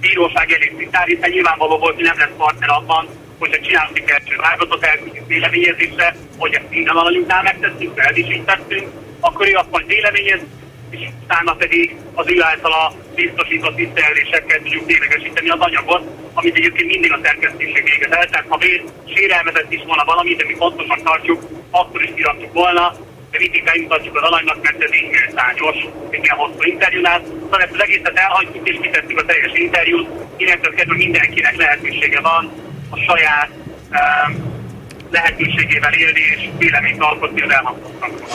bíróság 0.02 0.52
elé 0.52 0.74
citál, 0.78 1.06
hiszen 1.06 1.30
nyilvánvaló 1.30 1.78
volt, 1.78 1.96
hogy 1.96 2.04
nem 2.04 2.18
lesz 2.18 2.38
partner 2.38 2.70
abban, 2.70 3.08
hogyha 3.40 3.60
csinálunk 3.66 4.00
egy 4.00 4.10
első 4.10 4.36
vágatot, 4.36 4.84
elküldjük 4.84 5.28
véleményezésre, 5.28 6.16
hogy 6.38 6.54
ezt 6.54 6.70
minden 6.70 6.96
alanyunknál 6.96 7.44
megtesszük, 7.44 8.00
fel 8.00 8.16
is 8.16 8.30
így 8.36 8.44
tettünk, 8.44 8.88
akkor 9.20 9.48
ő 9.48 9.56
azt 9.56 9.72
majd 9.72 9.88
véleményez, 9.88 10.40
és 10.90 11.08
utána 11.24 11.54
pedig 11.54 11.96
az 12.14 12.26
ő 12.30 12.44
általa 12.44 12.94
biztosított 13.16 13.76
visszajelzésekkel 13.76 14.58
tudjuk 14.58 14.86
ténylegesíteni 14.86 15.50
az 15.50 15.60
anyagot, 15.60 16.04
amit 16.34 16.56
egyébként 16.56 16.88
mindig 16.88 17.14
a 17.14 17.20
szerkesztéség 17.24 17.84
végez 17.84 18.12
el. 18.12 18.30
Tehát 18.30 18.46
ha 18.50 18.60
sérelmezett 19.14 19.72
is 19.72 19.82
volna 19.86 20.04
valamit, 20.06 20.38
de 20.38 20.46
mi 20.46 20.54
fontosan 20.54 21.04
tartjuk, 21.04 21.42
akkor 21.72 22.04
is 22.04 22.12
kiraktuk 22.16 22.54
volna, 22.54 22.96
mindig 23.40 23.64
bemutatjuk 23.64 24.16
az 24.16 24.24
alanynak, 24.24 24.62
mert 24.62 24.84
ez 24.84 24.94
így 24.94 25.10
méltányos, 25.10 25.78
igen 26.12 26.36
hosszú 26.38 26.64
interjúnál. 26.64 27.22
Szóval 27.44 27.62
ezt 27.62 27.74
az 27.74 27.82
egészet 27.82 28.18
elhagytuk 28.18 28.70
és 28.70 28.78
kitettük 28.82 29.20
a 29.20 29.26
teljes 29.26 29.52
interjút. 29.54 30.08
Innentől 30.38 30.74
kezdve 30.74 30.96
mindenkinek 30.96 31.56
lehetősége 31.56 32.20
van 32.20 32.52
a 32.90 32.98
saját 32.98 33.50
um, 33.92 34.60
lehetőségével 35.12 35.94
élni 35.94 36.20
és 36.36 36.50
véleményt 36.58 37.02
alkotni 37.02 37.42
az 37.42 37.52
elhangzottakról. 37.52 38.28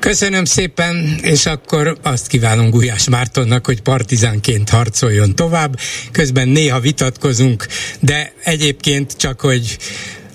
Köszönöm 0.00 0.44
szépen, 0.44 1.18
és 1.22 1.46
akkor 1.46 1.96
azt 2.02 2.26
kívánom 2.26 2.70
Gulyás 2.70 3.08
Mártonnak, 3.08 3.66
hogy 3.66 3.82
partizánként 3.82 4.68
harcoljon 4.68 5.34
tovább. 5.34 5.78
Közben 6.12 6.48
néha 6.48 6.80
vitatkozunk, 6.80 7.66
de 8.00 8.32
egyébként 8.44 9.16
csak, 9.16 9.40
hogy 9.40 9.78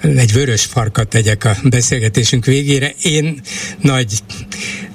egy 0.04 0.34
vörös 0.34 0.66
farkat 0.66 1.08
tegyek 1.08 1.46
a 1.46 1.56
beszélgetésünk 1.63 2.46
végére. 2.46 2.92
Én 3.04 3.42
nagy 3.82 4.13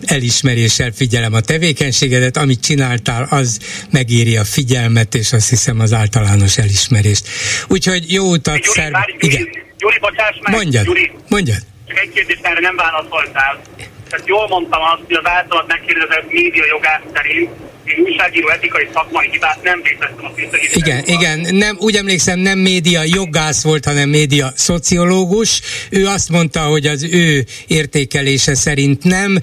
elismeréssel 0.05 0.91
figyelem 0.93 1.35
a 1.35 1.41
tevékenységedet, 1.41 2.37
amit 2.37 2.61
csináltál, 2.61 3.27
az 3.31 3.59
megéri 3.91 4.37
a 4.37 4.45
figyelmet, 4.45 5.15
és 5.15 5.33
azt 5.33 5.49
hiszem 5.49 5.81
az 5.81 5.93
általános 5.93 6.59
elismerést. 6.59 7.29
Úgyhogy 7.69 8.13
jó 8.13 8.31
utat, 8.31 8.63
szer... 8.63 8.93
Igen. 9.19 9.49
Gyuri, 9.79 9.99
bocsáss 10.01 10.37
meg! 10.43 10.55
Mondjad, 10.55 10.85
Gyuri, 10.85 11.11
mondjad. 11.29 11.59
Csak 11.87 11.99
egy 11.99 12.11
kérdést 12.11 12.45
erre 12.45 12.61
nem 12.61 12.77
válaszoltál. 12.77 13.61
Tehát 14.09 14.27
jól 14.27 14.49
mondtam 14.49 14.83
azt, 14.83 15.03
hogy 15.07 15.17
az 15.17 15.27
általad 15.31 15.65
megkérdezett 15.69 16.33
média 16.33 16.65
jogász 16.67 17.03
szerint 17.15 17.51
én 17.97 18.05
újságíró 18.05 18.49
etikai 18.49 18.89
szakmai 18.93 19.29
hibát 19.31 19.63
nem 19.63 19.83
vétettem 19.83 20.25
a 20.25 20.33
Igen, 20.75 21.03
igen, 21.07 21.55
nem, 21.55 21.77
úgy 21.81 21.97
emlékszem, 21.97 22.39
nem 22.39 22.59
média 22.59 23.03
jogász 23.05 23.63
volt, 23.63 23.85
hanem 23.85 24.09
média 24.09 24.53
szociológus. 24.57 25.61
Ő 25.91 26.07
azt 26.07 26.29
mondta, 26.29 26.61
hogy 26.61 26.87
az 26.87 27.03
ő 27.03 27.47
értékelése 27.67 28.55
szerint 28.55 29.05
nem, 29.05 29.39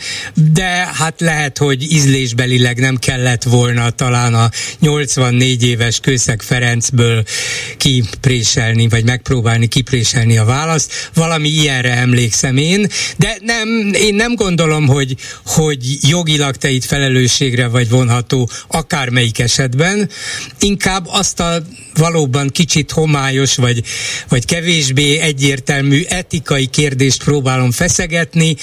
de 0.53 0.89
hát 0.93 1.21
lehet, 1.21 1.57
hogy 1.57 1.91
ízlésbelileg 1.91 2.79
nem 2.79 2.95
kellett 2.95 3.43
volna 3.43 3.89
talán 3.89 4.33
a 4.33 4.49
84 4.79 5.63
éves 5.63 5.99
Kőszeg 5.99 6.41
Ferencből 6.41 7.23
kipréselni, 7.77 8.87
vagy 8.87 9.05
megpróbálni 9.05 9.67
kipréselni 9.67 10.37
a 10.37 10.45
választ. 10.45 11.09
Valami 11.13 11.47
ilyenre 11.49 11.91
emlékszem 11.91 12.57
én, 12.57 12.87
de 13.17 13.37
nem, 13.41 13.91
én 13.93 14.15
nem 14.15 14.35
gondolom, 14.35 14.87
hogy, 14.87 15.15
hogy 15.45 15.77
jogilag 16.01 16.55
te 16.55 16.69
itt 16.69 16.83
felelősségre 16.85 17.67
vagy 17.67 17.89
vonható 17.89 18.34
látható 18.35 18.49
akármelyik 18.67 19.39
esetben, 19.39 20.09
inkább 20.59 21.05
azt 21.07 21.39
a 21.39 21.61
valóban 21.93 22.49
kicsit 22.49 22.91
homályos, 22.91 23.55
vagy, 23.55 23.83
vagy 24.29 24.45
kevésbé 24.45 25.19
egyértelmű 25.19 26.03
etikai 26.09 26.65
kérdést 26.65 27.23
próbálom 27.23 27.71
feszegetni, 27.71 28.55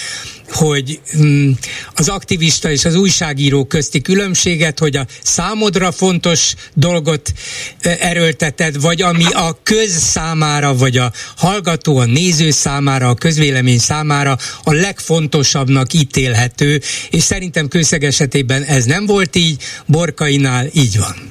hogy 0.53 1.01
mm, 1.17 1.51
az 1.95 2.09
aktivista 2.09 2.71
és 2.71 2.85
az 2.85 2.95
újságíró 2.95 3.65
közti 3.65 4.01
különbséget, 4.01 4.79
hogy 4.79 4.97
a 4.97 5.07
számodra 5.23 5.93
fontos 5.93 6.55
dolgot 6.75 7.33
e, 7.81 7.97
erőlteted, 8.01 8.81
vagy 8.81 9.03
ami 9.03 9.25
a 9.25 9.59
köz 9.63 9.99
számára, 9.99 10.75
vagy 10.75 10.97
a 10.97 11.13
hallgató, 11.37 11.97
a 11.97 12.05
néző 12.05 12.51
számára, 12.51 13.09
a 13.09 13.15
közvélemény 13.15 13.79
számára 13.79 14.37
a 14.65 14.73
legfontosabbnak 14.73 15.93
ítélhető, 15.93 16.81
és 17.11 17.23
szerintem 17.23 17.69
kőszeg 17.69 18.05
esetében 18.05 18.63
ez 18.63 18.85
nem 18.85 19.07
volt 19.07 19.37
így, 19.37 19.63
Borkainál 19.87 20.67
így 20.73 20.99
van. 20.99 21.31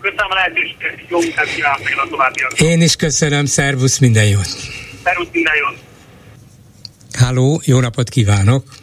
Köszönöm 0.00 0.30
a 0.30 0.34
lehetőséget, 0.34 0.98
jó 1.08 1.20
munkát 1.20 1.54
kívánok 1.54 1.88
a 2.04 2.08
továbbiakban. 2.08 2.68
Én 2.68 2.82
is 2.82 2.96
köszönöm, 2.96 3.44
szervusz, 3.44 3.98
minden 3.98 4.24
jót. 4.24 4.48
Szervusz, 5.04 5.28
minden 5.32 5.54
jót. 5.56 5.89
Háló, 7.12 7.60
jó 7.64 7.80
napot 7.80 8.08
kívánok! 8.08 8.74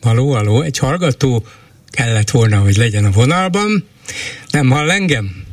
Haló, 0.00 0.32
haló, 0.32 0.62
egy 0.62 0.78
hallgató 0.78 1.46
kellett 1.90 2.30
volna, 2.30 2.58
hogy 2.58 2.76
legyen 2.76 3.04
a 3.04 3.10
vonalban. 3.10 3.86
Nem 4.50 4.70
hall 4.70 4.90
engem? 4.90 5.44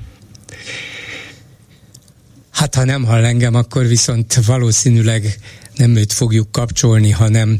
Hát 2.50 2.76
ha 2.76 2.84
nem 2.84 3.04
hall 3.04 3.26
engem, 3.26 3.56
akkor 3.56 3.88
viszont 3.88 4.34
valószínűleg 4.46 5.40
nem 5.76 5.96
őt 5.96 6.14
fogjuk 6.14 6.52
kapcsolni, 6.52 7.12
hanem 7.12 7.60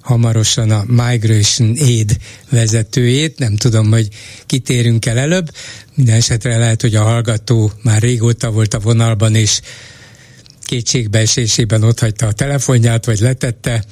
hamarosan 0.00 0.70
a 0.70 0.84
Migration 0.86 1.76
Aid 1.78 2.16
vezetőjét, 2.50 3.38
nem 3.38 3.56
tudom, 3.56 3.90
hogy 3.90 4.08
kitérünk 4.46 5.06
el 5.06 5.18
előbb, 5.18 5.50
minden 5.94 6.14
esetre 6.14 6.58
lehet, 6.58 6.80
hogy 6.80 6.94
a 6.94 7.02
hallgató 7.02 7.72
már 7.82 8.02
régóta 8.02 8.50
volt 8.50 8.74
a 8.74 8.80
vonalban, 8.80 9.34
és 9.34 9.60
kétségbeesésében 10.66 11.82
otthagyta 11.82 12.26
a 12.26 12.32
telefonját, 12.32 13.04
vagy 13.04 13.20
letette, 13.20 13.84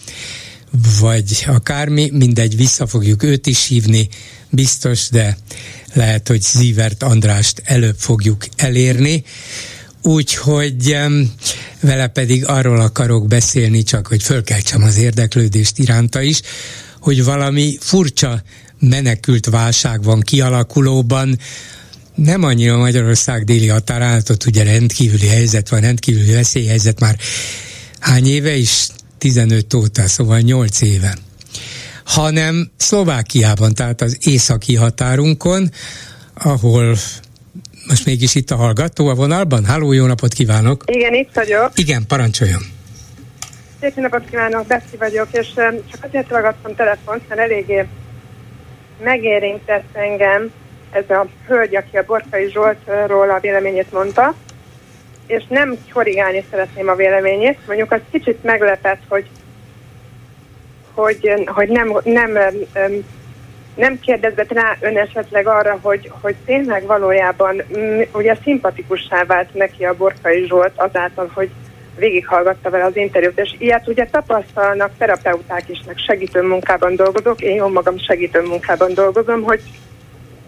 vagy 1.00 1.44
akármi, 1.46 2.10
mindegy, 2.12 2.56
vissza 2.56 2.86
fogjuk 2.86 3.22
őt 3.22 3.46
is 3.46 3.66
hívni, 3.66 4.08
biztos, 4.50 5.08
de 5.08 5.36
lehet, 5.92 6.28
hogy 6.28 6.42
Zivert 6.42 7.02
Andrást 7.02 7.62
előbb 7.64 7.96
fogjuk 7.98 8.46
elérni. 8.56 9.24
Úgyhogy 10.02 10.96
vele 11.80 12.06
pedig 12.06 12.46
arról 12.46 12.80
akarok 12.80 13.26
beszélni, 13.26 13.82
csak 13.82 14.06
hogy 14.06 14.22
fölkeltsem 14.22 14.82
az 14.82 14.96
érdeklődést 14.96 15.78
iránta 15.78 16.22
is, 16.22 16.40
hogy 17.00 17.24
valami 17.24 17.76
furcsa 17.80 18.42
menekült 18.78 19.46
válság 19.46 20.02
van 20.02 20.20
kialakulóban, 20.20 21.38
nem 22.14 22.42
annyira 22.42 22.76
Magyarország 22.76 23.44
déli 23.44 23.68
határán, 23.68 24.22
ott 24.30 24.44
ugye 24.46 24.64
rendkívüli 24.64 25.26
helyzet 25.26 25.68
van, 25.68 25.80
rendkívüli 25.80 26.32
veszélyhelyzet 26.32 27.00
már 27.00 27.16
hány 28.00 28.26
éve 28.26 28.54
is? 28.54 28.88
15 29.18 29.74
óta, 29.74 30.06
szóval 30.06 30.38
8 30.38 30.80
éve. 30.80 31.14
Hanem 32.04 32.70
Szlovákiában, 32.76 33.74
tehát 33.74 34.00
az 34.00 34.18
északi 34.26 34.74
határunkon, 34.74 35.70
ahol 36.34 36.96
most 37.88 38.06
mégis 38.06 38.34
itt 38.34 38.50
a 38.50 38.56
hallgató 38.56 39.08
a 39.08 39.14
vonalban. 39.14 39.64
Háló, 39.64 39.92
jó 39.92 40.06
napot 40.06 40.32
kívánok! 40.32 40.84
Igen, 40.86 41.14
itt 41.14 41.30
vagyok. 41.34 41.70
Igen, 41.74 42.06
parancsoljon! 42.06 42.62
Szép 43.80 43.94
napot 43.94 44.24
kívánok, 44.30 44.66
Bessi 44.66 44.96
vagyok, 44.98 45.28
és 45.30 45.46
csak 45.90 46.04
azért 46.08 46.28
ragadtam 46.28 46.74
telefont, 46.74 47.28
mert 47.28 47.40
eléggé 47.40 47.86
megérintett 49.02 49.88
engem 49.92 50.50
ez 50.94 51.10
a 51.10 51.26
hölgy, 51.46 51.76
aki 51.76 51.96
a 51.96 52.04
Borkai 52.06 52.50
Zsoltról 52.50 53.30
a 53.30 53.40
véleményét 53.40 53.92
mondta, 53.92 54.34
és 55.26 55.44
nem 55.48 55.76
korrigálni 55.92 56.44
szeretném 56.50 56.88
a 56.88 56.94
véleményét. 56.94 57.58
Mondjuk 57.66 57.92
az 57.92 58.00
kicsit 58.10 58.42
meglepett, 58.42 59.02
hogy, 59.08 59.26
hogy, 60.94 61.44
hogy 61.46 61.68
nem, 61.68 61.92
nem, 62.04 62.38
nem 63.74 64.00
kérdezett 64.00 64.52
rá 64.52 64.76
ön 64.80 64.98
esetleg 64.98 65.46
arra, 65.46 65.78
hogy, 65.82 66.12
hogy 66.20 66.34
tényleg 66.44 66.86
valójában 66.86 67.62
ugye 68.12 68.36
szimpatikussá 68.42 69.24
vált 69.24 69.54
neki 69.54 69.84
a 69.84 69.96
Borkai 69.96 70.46
Zsolt 70.46 70.72
azáltal, 70.74 71.30
hogy 71.34 71.50
végighallgatta 71.96 72.70
vele 72.70 72.84
az 72.84 72.96
interjút, 72.96 73.38
és 73.38 73.54
ilyet 73.58 73.88
ugye 73.88 74.06
tapasztalnak 74.06 74.90
terapeuták 74.98 75.68
is, 75.68 75.82
meg 75.86 75.96
segítő 75.98 76.42
munkában 76.42 76.96
dolgozok, 76.96 77.40
én 77.40 77.54
jó 77.54 77.68
magam 77.68 77.98
segítő 77.98 78.42
munkában 78.42 78.94
dolgozom, 78.94 79.42
hogy 79.42 79.60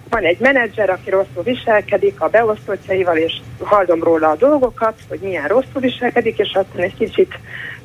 van 0.09 0.25
egy 0.25 0.39
menedzser, 0.39 0.91
aki 0.91 1.11
rosszul 1.11 1.43
viselkedik 1.43 2.21
a 2.21 2.29
beosztottjaival, 2.29 3.17
és 3.17 3.33
hallom 3.63 4.03
róla 4.03 4.29
a 4.31 4.37
dolgokat, 4.37 4.95
hogy 5.09 5.19
milyen 5.19 5.49
rosszul 5.49 5.81
viselkedik, 5.81 6.39
és 6.39 6.53
aztán 6.55 6.83
egy 6.83 6.97
kicsit 6.97 7.39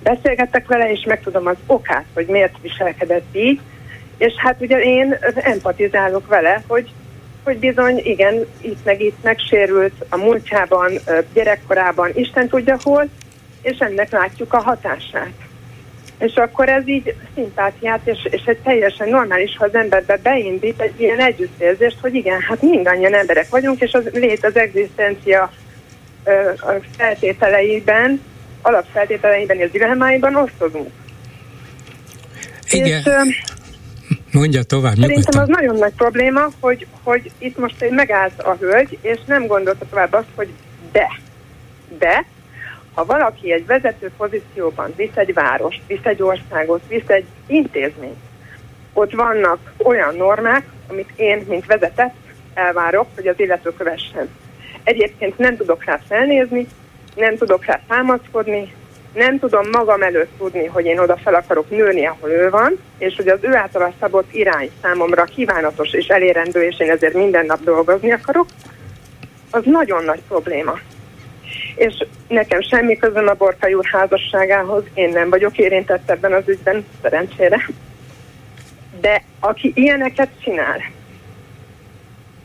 beszélgettek 0.03 0.67
vele, 0.67 0.91
és 0.91 1.03
megtudom 1.07 1.47
az 1.47 1.55
okát, 1.65 2.05
hogy 2.13 2.25
miért 2.25 2.55
viselkedett 2.61 3.35
így. 3.35 3.59
És 4.17 4.33
hát 4.37 4.61
ugye 4.61 4.77
én 4.77 5.17
empatizálok 5.35 6.27
vele, 6.27 6.63
hogy, 6.67 6.91
hogy 7.43 7.57
bizony 7.57 8.01
igen, 8.03 8.45
itt 8.61 8.85
meg 8.85 9.01
itt 9.01 9.23
megsérült 9.23 10.05
a 10.09 10.17
múltjában, 10.17 10.91
gyerekkorában, 11.33 12.09
Isten 12.13 12.47
tudja 12.47 12.77
hol, 12.83 13.09
és 13.61 13.77
ennek 13.77 14.11
látjuk 14.11 14.53
a 14.53 14.61
hatását. 14.61 15.50
És 16.21 16.35
akkor 16.35 16.69
ez 16.69 16.87
így 16.87 17.15
szimpátiát, 17.35 17.99
és, 18.03 18.27
és 18.29 18.41
egy 18.45 18.57
teljesen 18.57 19.09
normális, 19.09 19.57
ha 19.57 19.65
az 19.65 19.75
emberbe 19.75 20.17
beindít 20.23 20.81
egy 20.81 20.99
ilyen 20.99 21.19
együttérzést, 21.19 21.97
hogy 22.01 22.15
igen, 22.15 22.39
hát 22.39 22.61
mindannyian 22.61 23.13
emberek 23.13 23.49
vagyunk, 23.49 23.81
és 23.81 23.93
az 23.93 24.03
lét 24.13 24.45
az 24.45 24.55
egzisztencia 24.55 25.51
feltételeiben, 26.97 28.21
alapfeltételeiben 28.61 29.57
és 29.57 29.71
dilemmáiban 29.71 30.35
osztozunk. 30.35 30.89
Igen. 32.69 32.99
És, 32.99 33.05
Mondja 34.31 34.63
tovább, 34.63 34.95
Szerintem 34.95 35.17
nyugodtan. 35.17 35.41
az 35.41 35.47
nagyon 35.47 35.75
nagy 35.75 35.93
probléma, 35.93 36.47
hogy, 36.59 36.87
hogy 37.03 37.31
itt 37.37 37.57
most 37.57 37.89
megállt 37.89 38.41
a 38.41 38.55
hölgy, 38.59 38.97
és 39.01 39.19
nem 39.25 39.47
gondolta 39.47 39.85
tovább 39.89 40.13
azt, 40.13 40.27
hogy 40.35 40.49
de, 40.91 41.19
de, 41.99 42.25
Ha 42.93 43.05
valaki 43.05 43.51
egy 43.51 43.65
vezető 43.65 44.11
pozícióban 44.17 44.93
visz 44.95 45.15
egy 45.15 45.33
várost, 45.33 45.81
visz 45.87 46.03
egy 46.03 46.21
országot, 46.21 46.81
visz 46.87 47.07
egy 47.07 47.25
intézményt, 47.47 48.19
ott 48.93 49.11
vannak 49.11 49.73
olyan 49.83 50.15
normák, 50.15 50.65
amit 50.87 51.11
én, 51.15 51.45
mint 51.47 51.65
vezetett, 51.65 52.13
elvárok, 52.53 53.07
hogy 53.15 53.27
az 53.27 53.39
illető 53.39 53.73
kövessen. 53.73 54.29
Egyébként 54.83 55.37
nem 55.37 55.57
tudok 55.57 55.83
rá 55.83 55.99
felnézni, 56.07 56.67
nem 57.15 57.37
tudok 57.37 57.65
rá 57.65 57.79
támaszkodni, 57.87 58.73
nem 59.13 59.39
tudom 59.39 59.69
magam 59.71 60.01
előtt 60.01 60.37
tudni, 60.37 60.65
hogy 60.65 60.85
én 60.85 60.99
oda 60.99 61.17
fel 61.17 61.33
akarok 61.33 61.69
nőni, 61.69 62.05
ahol 62.05 62.29
ő 62.29 62.49
van, 62.49 62.79
és 62.97 63.15
hogy 63.15 63.27
az 63.27 63.39
ő 63.41 63.55
által 63.55 63.93
szabott 63.99 64.33
irány 64.33 64.71
számomra 64.81 65.23
kívánatos 65.23 65.91
és 65.91 66.07
elérendő, 66.07 66.63
és 66.63 66.79
én 66.79 66.89
ezért 66.89 67.13
minden 67.13 67.45
nap 67.45 67.63
dolgozni 67.63 68.11
akarok, 68.11 68.45
az 69.49 69.61
nagyon 69.65 70.03
nagy 70.03 70.21
probléma. 70.27 70.79
És 71.75 72.05
nekem 72.27 72.61
semmi 72.61 72.97
közöm 72.97 73.27
a 73.27 73.33
Borkai 73.33 73.73
úr 73.73 73.85
házasságához, 73.85 74.83
én 74.93 75.09
nem 75.09 75.29
vagyok 75.29 75.57
érintett 75.57 76.09
ebben 76.09 76.33
az 76.33 76.43
ügyben, 76.47 76.85
szerencsére. 77.01 77.65
De 79.01 79.23
aki 79.39 79.71
ilyeneket 79.75 80.29
csinál, 80.43 80.81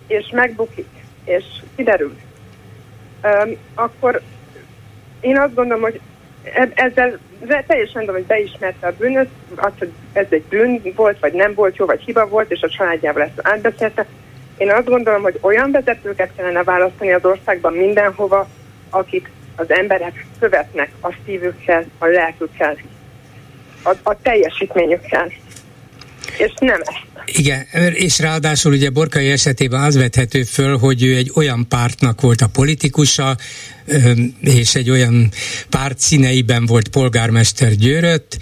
és 0.07 0.29
megbukik, 0.33 0.89
és 1.25 1.45
kiderül, 1.77 2.17
akkor 3.75 4.21
én 5.21 5.39
azt 5.39 5.55
gondolom, 5.55 5.83
hogy 5.83 6.01
ezzel 6.75 7.19
teljesen 7.67 8.01
tudom, 8.01 8.15
hogy 8.15 8.25
beismerte 8.25 8.87
a 8.87 8.93
bűnöt, 8.99 9.29
az, 9.55 9.73
hogy 9.79 9.93
ez 10.13 10.27
egy 10.29 10.43
bűn 10.43 10.93
volt, 10.95 11.19
vagy 11.19 11.33
nem 11.33 11.55
volt 11.55 11.77
jó, 11.77 11.87
vagy 11.87 12.01
hiba 12.01 12.27
volt, 12.29 12.51
és 12.51 12.61
a 12.61 12.69
családjával 12.69 13.23
ezt 13.23 13.41
átbeszélte. 13.43 14.07
Én 14.57 14.71
azt 14.71 14.89
gondolom, 14.89 15.23
hogy 15.23 15.39
olyan 15.41 15.71
vezetőket 15.71 16.31
kellene 16.37 16.63
választani 16.63 17.13
az 17.13 17.25
országban 17.25 17.73
mindenhova, 17.73 18.49
akik 18.97 19.31
az 19.57 19.71
emberek 19.71 20.27
követnek 20.39 20.93
a 21.01 21.13
szívükkel, 21.25 21.85
a 21.99 22.07
lelkükkel, 22.07 22.77
a, 23.83 23.95
a 24.03 24.21
teljesítményükkel. 24.23 25.33
És 26.39 26.53
nem 26.61 26.81
ezt. 26.81 27.07
Igen, 27.27 27.67
és 27.93 28.19
ráadásul 28.19 28.73
ugye 28.73 28.91
Borkai 28.91 29.31
esetében 29.31 29.83
az 29.83 29.97
vethető 29.97 30.43
föl, 30.43 30.79
hogy 30.79 31.03
ő 31.03 31.17
egy 31.17 31.31
olyan 31.35 31.69
pártnak 31.69 32.21
volt 32.21 32.41
a 32.41 32.47
politikusa, 32.47 33.37
és 34.41 34.75
egy 34.75 34.91
olyan 34.91 35.33
párt 35.69 35.99
színeiben 35.99 36.67
volt 36.67 36.89
polgármester 36.89 37.75
Győrött, 37.75 38.39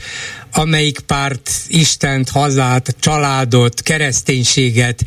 amelyik 0.53 1.01
párt 1.01 1.51
Istent, 1.69 2.29
hazát, 2.29 2.97
családot, 3.01 3.83
kereszténységet 3.83 5.05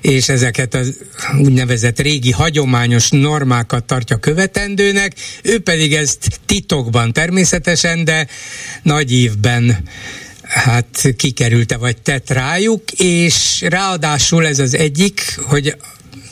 és 0.00 0.28
ezeket 0.28 0.74
az 0.74 0.98
úgynevezett 1.38 2.00
régi 2.00 2.30
hagyományos 2.30 3.10
normákat 3.10 3.84
tartja 3.84 4.16
követendőnek, 4.16 5.12
ő 5.42 5.60
pedig 5.60 5.94
ezt 5.94 6.40
titokban 6.46 7.12
természetesen, 7.12 8.04
de 8.04 8.26
nagy 8.82 9.12
évben 9.12 9.82
hát 10.50 11.14
kikerülte 11.16 11.76
vagy 11.76 12.02
tett 12.02 12.30
rájuk, 12.30 12.90
és 12.92 13.60
ráadásul 13.68 14.46
ez 14.46 14.58
az 14.58 14.74
egyik, 14.74 15.38
hogy 15.42 15.76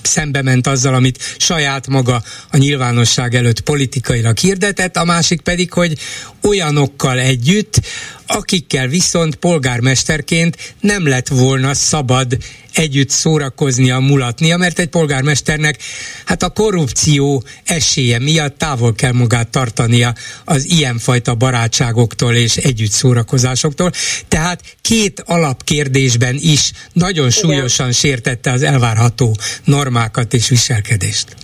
szembe 0.03 0.43
ment 0.43 0.67
azzal, 0.67 0.95
amit 0.95 1.37
saját 1.39 1.87
maga 1.87 2.23
a 2.51 2.57
nyilvánosság 2.57 3.35
előtt 3.35 3.61
politikailag 3.61 4.39
hirdetett, 4.39 4.97
a 4.97 5.05
másik 5.05 5.41
pedig, 5.41 5.73
hogy 5.73 5.99
olyanokkal 6.43 7.19
együtt, 7.19 7.81
akikkel 8.29 8.87
viszont 8.87 9.37
polgármesterként 9.37 10.75
nem 10.81 11.09
lett 11.09 11.29
volna 11.29 11.75
szabad 11.75 12.37
együtt 12.73 13.11
szórakoznia, 13.11 13.99
mulatnia, 13.99 14.57
mert 14.57 14.79
egy 14.79 14.89
polgármesternek 14.89 15.79
hát 16.25 16.43
a 16.43 16.49
korrupció 16.49 17.45
esélye 17.65 18.19
miatt 18.19 18.59
távol 18.59 18.95
kell 18.95 19.13
magát 19.13 19.49
tartania 19.49 20.15
az 20.45 20.65
ilyenfajta 20.65 21.35
barátságoktól 21.35 22.35
és 22.35 22.57
együtt 22.57 22.91
szórakozásoktól. 22.91 23.93
Tehát 24.29 24.63
két 24.81 25.23
alapkérdésben 25.27 26.37
is 26.41 26.73
nagyon 26.93 27.31
súlyosan 27.31 27.93
sértette 27.93 28.51
az 28.51 28.63
elvárható 28.63 29.37
normákat 29.65 30.35
és 30.35 30.49
viselkedést. 30.49 31.37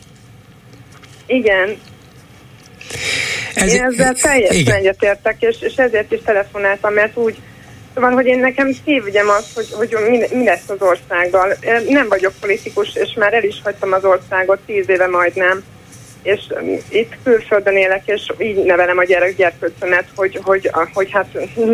Igen, 1.27 1.77
ez, 3.55 3.73
Én 3.73 3.83
ezzel 3.83 4.15
teljesen 4.15 4.75
egyetértek, 4.75 5.37
és, 5.39 5.57
és 5.61 5.75
ezért 5.75 6.13
is 6.13 6.21
telefonáltam, 6.25 6.93
mert 6.93 7.17
úgy 7.17 7.37
van, 7.95 8.13
hogy 8.13 8.27
én 8.27 8.39
nekem 8.39 8.73
szívügyem 8.85 9.29
az, 9.29 9.47
hogy, 9.55 9.73
hogy 9.73 9.97
mi, 10.09 10.19
mi 10.33 10.45
lesz 10.45 10.69
az 10.69 10.81
országgal. 10.81 11.57
Nem 11.89 12.09
vagyok 12.09 12.33
politikus, 12.41 12.95
és 12.95 13.15
már 13.17 13.35
el 13.35 13.45
is 13.45 13.61
hagytam 13.65 13.93
az 13.93 14.05
országot, 14.05 14.59
tíz 14.67 14.89
éve 14.89 15.07
majdnem, 15.07 15.65
és 16.25 16.41
um, 16.51 16.79
itt 16.89 17.13
külföldön 17.25 17.77
élek, 17.77 18.03
és 18.05 18.27
így 18.39 18.65
nevelem 18.65 18.99
a 18.99 19.05
gyerek 19.05 19.37
gyerkőcömet, 19.37 20.05
hogy, 20.15 20.41
hogy, 20.43 20.71
hogy 20.93 21.11
hát 21.11 21.27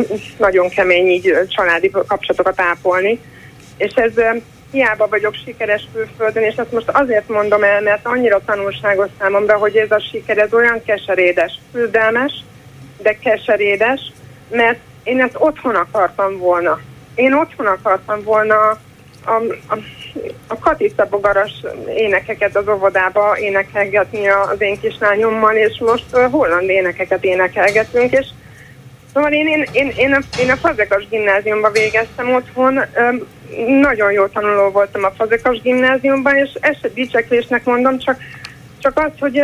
nagyon 0.39 0.68
kemény 0.68 1.07
így 1.07 1.35
családi 1.49 1.91
kapcsolatokat 1.91 2.61
ápolni. 2.61 3.21
És 3.77 3.93
ez 3.95 4.12
um, 4.16 4.43
hiába 4.71 5.09
vagyok 5.09 5.35
sikeres 5.35 5.89
külföldön, 5.93 6.43
és 6.43 6.55
ezt 6.55 6.73
most 6.73 6.89
azért 6.93 7.29
mondom 7.29 7.62
el, 7.62 7.81
mert 7.81 8.07
annyira 8.07 8.41
tanulságos 8.45 9.09
számomra, 9.18 9.57
hogy 9.57 9.77
ez 9.77 9.91
a 9.91 10.01
siker, 10.11 10.39
ez 10.39 10.53
olyan 10.55 10.83
keserédes, 10.85 11.53
küzdelmes, 11.73 12.33
de 13.03 13.18
keserédes, 13.18 14.01
mert 14.51 14.79
én 15.03 15.21
ezt 15.21 15.37
otthon 15.39 15.75
akartam 15.75 16.39
volna. 16.39 16.81
Én 17.14 17.33
otthon 17.33 17.66
akartam 17.66 18.23
volna 18.23 18.79
a, 19.25 19.33
a, 19.68 19.79
a 20.47 20.59
Katica 20.59 21.07
Bogaras 21.11 21.53
énekeket 21.97 22.57
az 22.57 22.68
óvodába 22.68 23.39
énekelgetni 23.39 24.29
az 24.29 24.61
én 24.61 24.81
kislányommal, 24.81 25.55
és 25.55 25.79
most 25.79 26.16
holland 26.31 26.68
énekeket 26.68 27.25
énekelgetünk, 27.25 28.12
és 28.12 28.27
Szóval 29.14 29.33
én, 29.33 29.47
én, 29.47 29.66
én, 29.73 29.93
én, 29.97 30.12
a, 30.12 30.18
én 30.39 30.51
a 30.51 30.57
Fazekas 30.57 31.09
gimnáziumban 31.09 31.73
végeztem 31.73 32.35
otthon, 32.35 32.81
nagyon 33.80 34.12
jó 34.12 34.26
tanuló 34.26 34.70
voltam 34.70 35.05
a 35.05 35.11
Fazekas 35.11 35.61
gimnáziumban, 35.61 36.36
és 36.36 36.51
ezt 36.61 36.80
se 36.80 36.88
dicseklésnek 36.88 37.64
mondom, 37.64 37.98
csak, 37.98 38.20
csak 38.78 38.98
az, 38.98 39.11
hogy 39.18 39.42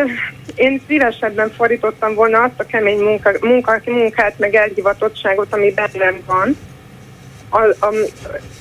én 0.54 0.82
szívesebben 0.86 1.50
fordítottam 1.50 2.14
volna 2.14 2.42
azt 2.42 2.60
a 2.60 2.66
kemény 2.66 2.98
munka, 2.98 3.32
munka, 3.40 3.80
munkát, 3.84 4.38
meg 4.38 4.54
elhivatottságot, 4.54 5.52
ami 5.52 5.72
bennem 5.72 6.20
van, 6.26 6.56
a, 7.48 7.60
a, 7.60 7.92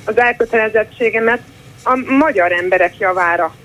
az 0.05 0.17
elkötelezettségemet 0.17 1.41
a 1.83 1.95
magyar 2.07 2.51
emberek 2.51 2.97
javára. 2.97 3.55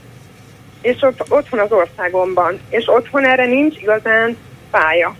És 0.83 0.97
ott, 1.01 1.25
otthon 1.29 1.61
az 1.61 1.73
országomban. 1.73 2.61
És 2.69 2.85
otthon 2.87 3.25
erre 3.25 3.47
nincs 3.47 3.77
igazán 3.77 4.37
pálya 4.71 5.17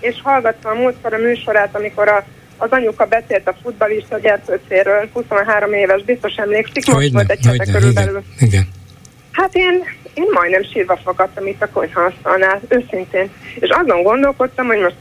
és 0.00 0.20
hallgattam 0.22 0.76
a 0.76 0.80
múltkor 0.80 1.14
a 1.14 1.18
műsorát, 1.18 1.74
amikor 1.74 2.08
a, 2.08 2.24
az 2.60 2.70
anyuka 2.70 3.06
beszélt 3.06 3.48
a 3.48 3.56
futbalista 3.62 4.18
gyerkőcéről, 4.18 5.08
23 5.12 5.72
éves, 5.72 6.02
biztos 6.02 6.34
emlékszik, 6.34 6.86
most 6.86 6.98
hogyne, 6.98 7.12
volt 7.12 7.30
egy 7.30 7.46
hete 7.46 7.72
körülbelül. 7.72 8.22
Igen, 8.36 8.48
igen. 8.48 8.68
Hát 9.32 9.54
én, 9.54 9.84
én 10.14 10.26
majdnem 10.32 10.62
sírva 10.62 10.96
fogadtam 10.96 11.46
itt 11.46 11.62
a 11.62 11.68
konyhaasztalnál, 11.72 12.60
őszintén. 12.68 13.30
És 13.54 13.68
azon 13.68 14.02
gondolkodtam, 14.02 14.66
hogy 14.66 14.78
most 14.78 14.96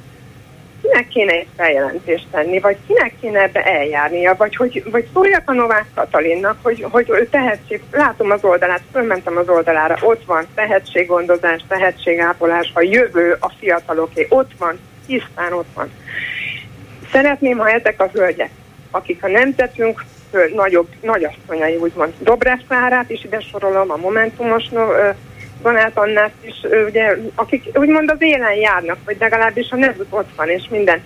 kinek 0.81 1.07
kéne 1.07 1.31
egy 1.31 1.47
feljelentést 1.57 2.27
tenni, 2.31 2.59
vagy 2.59 2.77
kinek 2.87 3.13
kéne 3.21 3.39
ebbe 3.39 3.63
eljárnia, 3.63 4.35
vagy 4.37 4.55
hogy 4.55 4.83
vagy 4.91 5.07
szóljak 5.13 5.49
a 5.49 5.53
Novák 5.53 5.85
Katalinnak, 5.95 6.57
hogy, 6.61 6.85
hogy 6.89 7.05
ő 7.09 7.27
tehetség, 7.31 7.81
látom 7.91 8.31
az 8.31 8.43
oldalát, 8.43 8.81
fölmentem 8.91 9.37
az 9.37 9.49
oldalára, 9.49 9.97
ott 10.01 10.25
van 10.25 10.45
tehetséggondozás, 10.55 11.61
tehetségápolás, 11.67 12.71
a 12.73 12.81
jövő 12.81 13.37
a 13.39 13.51
fiataloké, 13.59 14.25
ott 14.29 14.51
van, 14.57 14.79
tisztán 15.07 15.53
ott 15.53 15.69
van. 15.73 15.89
Szeretném, 17.11 17.57
ha 17.57 17.69
ezek 17.69 18.01
a 18.01 18.09
hölgyek, 18.13 18.49
akik 18.91 19.23
a 19.23 19.27
nemzetünk 19.27 20.05
nagyobb, 20.55 20.87
nagyasszonyai, 21.01 21.75
úgymond 21.75 22.13
Dobrev 22.19 22.59
Klárát 22.67 23.09
is 23.09 23.23
ide 23.23 23.39
sorolom, 23.39 23.91
a 23.91 23.95
Momentumos 23.95 24.63
Donát 25.61 25.97
Annát 25.97 26.31
is, 26.41 26.55
ugye, 26.87 27.15
akik 27.35 27.63
úgymond 27.73 28.09
az 28.09 28.21
élen 28.21 28.53
járnak, 28.53 28.97
vagy 29.05 29.17
legalábbis 29.19 29.71
a 29.71 29.75
nevük 29.75 30.15
ott 30.15 30.29
van, 30.35 30.49
és 30.49 30.67
minden. 30.69 31.01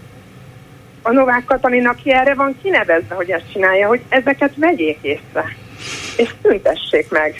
A 1.01 1.11
Novák 1.11 1.43
Katalin, 1.45 1.87
aki 1.87 2.13
erre 2.13 2.33
van 2.33 2.57
kinevezve, 2.61 3.15
hogy 3.15 3.31
ezt 3.31 3.51
csinálja, 3.51 3.87
hogy 3.87 4.01
ezeket 4.09 4.51
vegyék 4.55 4.97
észre, 5.01 5.55
és 6.17 6.33
szüntessék 6.41 7.09
meg. 7.09 7.35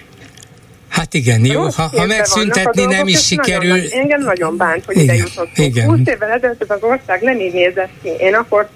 Hát 1.14 1.22
igen, 1.22 1.46
jó, 1.46 1.62
ha, 1.62 1.88
ha 1.88 2.06
megszüntetni 2.06 2.86
nem 2.86 3.08
is 3.08 3.26
sikerül. 3.26 3.70
Nagyon, 3.70 3.92
engem 3.92 4.22
nagyon 4.22 4.58
bánt, 4.58 4.86
hogy 4.86 4.98
igen, 4.98 5.16
ide 5.16 5.24
jutottunk. 5.24 5.68
Igen. 5.68 5.90
20 5.90 6.00
évvel 6.06 6.30
ezelőtt 6.30 6.72
az 6.72 6.82
ország 6.82 7.22
nem 7.22 7.40
így 7.40 7.54
nézett 7.54 7.90
ki. 8.02 8.10
Én 8.20 8.34
akkor 8.34 8.70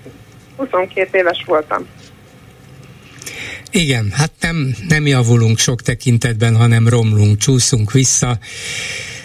22 0.57 1.17
éves 1.17 1.43
voltam. 1.45 1.85
Igen, 3.71 4.11
hát 4.15 4.31
nem, 4.39 4.75
nem 4.87 5.05
javulunk 5.05 5.57
sok 5.57 5.81
tekintetben, 5.81 6.55
hanem 6.55 6.87
romlunk, 6.87 7.37
csúszunk 7.37 7.91
vissza. 7.91 8.37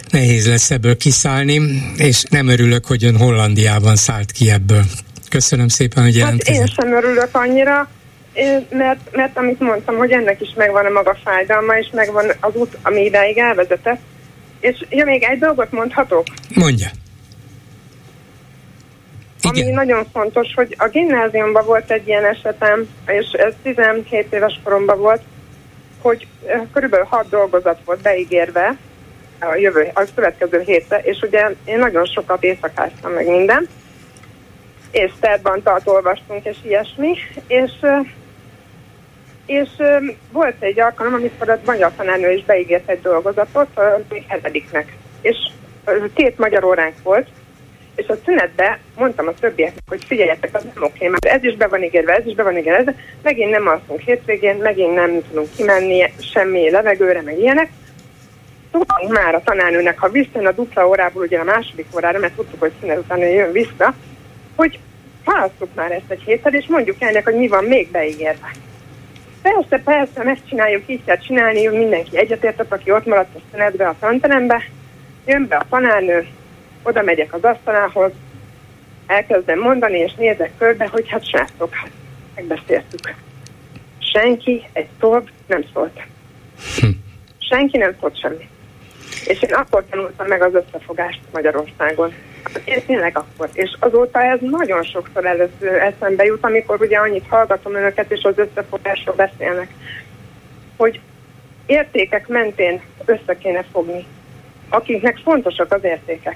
Nehéz 0.09 0.47
lesz 0.47 0.71
ebből 0.71 0.97
kiszállni, 0.97 1.61
és 1.97 2.23
nem 2.29 2.47
örülök, 2.47 2.85
hogy 2.85 3.03
ön 3.03 3.17
Hollandiában 3.17 3.95
szállt 3.95 4.31
ki 4.31 4.49
ebből. 4.49 4.83
Köszönöm 5.29 5.67
szépen, 5.67 6.03
hogy 6.03 6.15
jelentkezett. 6.15 6.55
Hát 6.55 6.67
én 6.67 6.73
sem 6.75 6.93
örülök 6.93 7.29
annyira, 7.31 7.89
mert, 8.69 8.99
mert 9.11 9.37
amit 9.37 9.59
mondtam, 9.59 9.95
hogy 9.95 10.11
ennek 10.11 10.41
is 10.41 10.53
megvan 10.55 10.85
a 10.85 10.89
maga 10.89 11.17
fájdalma, 11.23 11.77
és 11.77 11.89
megvan 11.91 12.25
az 12.39 12.55
út, 12.55 12.77
ami 12.81 13.03
idáig 13.03 13.37
elvezetett. 13.37 13.99
És 14.59 14.85
ja, 14.89 15.05
még 15.05 15.23
egy 15.23 15.39
dolgot 15.39 15.71
mondhatok? 15.71 16.23
Mondja. 16.53 16.87
Ami 19.41 19.59
Igen. 19.59 19.73
nagyon 19.73 20.05
fontos, 20.11 20.53
hogy 20.55 20.75
a 20.77 20.87
gimnáziumban 20.87 21.65
volt 21.65 21.91
egy 21.91 22.07
ilyen 22.07 22.25
esetem, 22.25 22.87
és 23.05 23.31
ez 23.31 23.53
17 23.63 24.33
éves 24.33 24.59
koromban 24.63 24.99
volt, 24.99 25.21
hogy 26.01 26.27
körülbelül 26.73 27.05
6 27.09 27.29
dolgozat 27.29 27.79
volt 27.85 28.01
beígérve 28.01 28.77
a 29.39 29.55
jövő, 29.55 29.91
a 29.93 30.03
következő 30.15 30.61
hétre, 30.65 30.97
és 30.97 31.21
ugye 31.21 31.49
én 31.65 31.79
nagyon 31.79 32.05
sokat 32.05 32.43
éjszakáztam 32.43 33.11
meg 33.11 33.27
minden, 33.27 33.67
és 34.91 35.11
tart 35.63 35.87
olvastunk, 35.87 36.45
és 36.45 36.57
ilyesmi, 36.63 37.17
és 37.47 37.71
és 39.45 39.69
volt 40.31 40.55
egy 40.59 40.79
alkalom, 40.79 41.13
amikor 41.13 41.49
a 41.49 41.59
magyar 41.65 41.91
tanárnő 41.97 42.31
is 42.31 42.45
beígért 42.45 42.89
egy 42.89 43.01
dolgozatot 43.01 43.77
a 43.77 44.01
hetediknek, 44.27 44.97
és 45.21 45.37
két 46.13 46.37
magyar 46.37 46.63
óránk 46.63 46.95
volt, 47.03 47.27
és 47.95 48.07
a 48.07 48.15
szünetben 48.25 48.77
mondtam 48.95 49.27
a 49.27 49.33
többieknek, 49.39 49.83
hogy 49.87 50.03
figyeljetek, 50.05 50.55
az 50.55 50.63
nem 50.73 50.83
oké, 50.83 51.07
mert 51.07 51.25
ez 51.25 51.43
is 51.43 51.55
be 51.55 51.67
van 51.67 51.83
ígérve, 51.83 52.13
ez 52.13 52.25
is 52.25 52.35
be 52.35 52.43
van 52.43 52.57
ígérve, 52.57 52.77
ez, 52.77 52.95
megint 53.21 53.51
nem 53.51 53.67
alszunk 53.67 53.99
hétvégén, 53.99 54.55
megint 54.55 54.95
nem 54.95 55.21
tudunk 55.27 55.47
kimenni 55.55 56.13
semmi 56.19 56.69
levegőre, 56.69 57.21
meg 57.21 57.39
ilyenek. 57.39 57.69
Tudunk 58.71 59.11
már 59.11 59.35
a 59.35 59.41
tanárnőnek, 59.43 59.99
ha 59.99 60.09
visszajön 60.09 60.47
a 60.47 60.51
dupla 60.51 60.87
órából 60.87 61.23
ugye 61.23 61.39
a 61.39 61.43
második 61.43 61.85
órára, 61.95 62.19
mert 62.19 62.33
tudtuk, 62.33 62.59
hogy 62.59 62.71
szünet 62.79 62.97
után 62.97 63.19
jön 63.19 63.51
vissza, 63.51 63.93
hogy 64.55 64.79
halasztuk 65.25 65.69
már 65.75 65.91
ezt 65.91 66.11
egy 66.11 66.21
héttel, 66.21 66.53
és 66.53 66.65
mondjuk 66.67 66.95
ennek, 66.99 67.23
hogy 67.23 67.35
mi 67.35 67.47
van 67.47 67.63
még 67.63 67.91
beígérve. 67.91 68.51
Persze, 69.43 69.79
persze, 69.83 70.23
megcsináljuk, 70.23 70.83
így 70.85 71.03
kell 71.05 71.17
csinálni, 71.17 71.67
mindenki 71.67 72.17
egyetértett, 72.17 72.71
aki 72.71 72.91
ott 72.91 73.05
maradt 73.05 73.35
a 73.35 73.39
szünetbe, 73.51 73.87
a 73.87 73.95
tanterembe, 73.99 74.63
jön 75.25 75.47
be 75.47 75.55
a 75.55 75.65
tanárnő, 75.69 76.27
oda 76.83 77.01
megyek 77.01 77.33
az 77.33 77.43
asztalához, 77.43 78.11
elkezdem 79.07 79.59
mondani, 79.59 79.97
és 79.97 80.13
nézek 80.13 80.51
körbe, 80.57 80.87
hogy 80.91 81.09
hát 81.09 81.27
srácok, 81.27 81.73
hát 81.73 81.91
megbeszéltük. 82.35 83.13
Senki 84.13 84.63
egy 84.73 84.87
szó 84.99 85.19
nem 85.45 85.65
szólt. 85.73 85.99
Hm. 86.79 86.87
Senki 87.37 87.77
nem 87.77 87.95
szólt 87.99 88.19
semmi. 88.19 88.49
És 89.25 89.41
én 89.41 89.53
akkor 89.53 89.85
tanultam 89.89 90.27
meg 90.27 90.41
az 90.41 90.53
összefogást 90.53 91.19
Magyarországon. 91.31 92.13
Én 92.65 92.85
tényleg 92.85 93.17
akkor. 93.17 93.49
És 93.53 93.75
azóta 93.79 94.21
ez 94.21 94.39
nagyon 94.41 94.83
sokszor 94.83 95.25
először 95.25 95.73
eszembe 95.73 96.23
jut, 96.23 96.43
amikor 96.43 96.81
ugye 96.81 96.97
annyit 96.97 97.25
hallgatom 97.29 97.75
önöket, 97.75 98.11
és 98.11 98.23
az 98.23 98.37
összefogásról 98.37 99.15
beszélnek, 99.15 99.67
hogy 100.77 100.99
értékek 101.65 102.27
mentén 102.27 102.81
össze 103.05 103.37
kéne 103.37 103.65
fogni 103.71 104.05
akiknek 104.73 105.17
fontosak 105.23 105.73
az 105.73 105.83
értékek. 105.83 106.35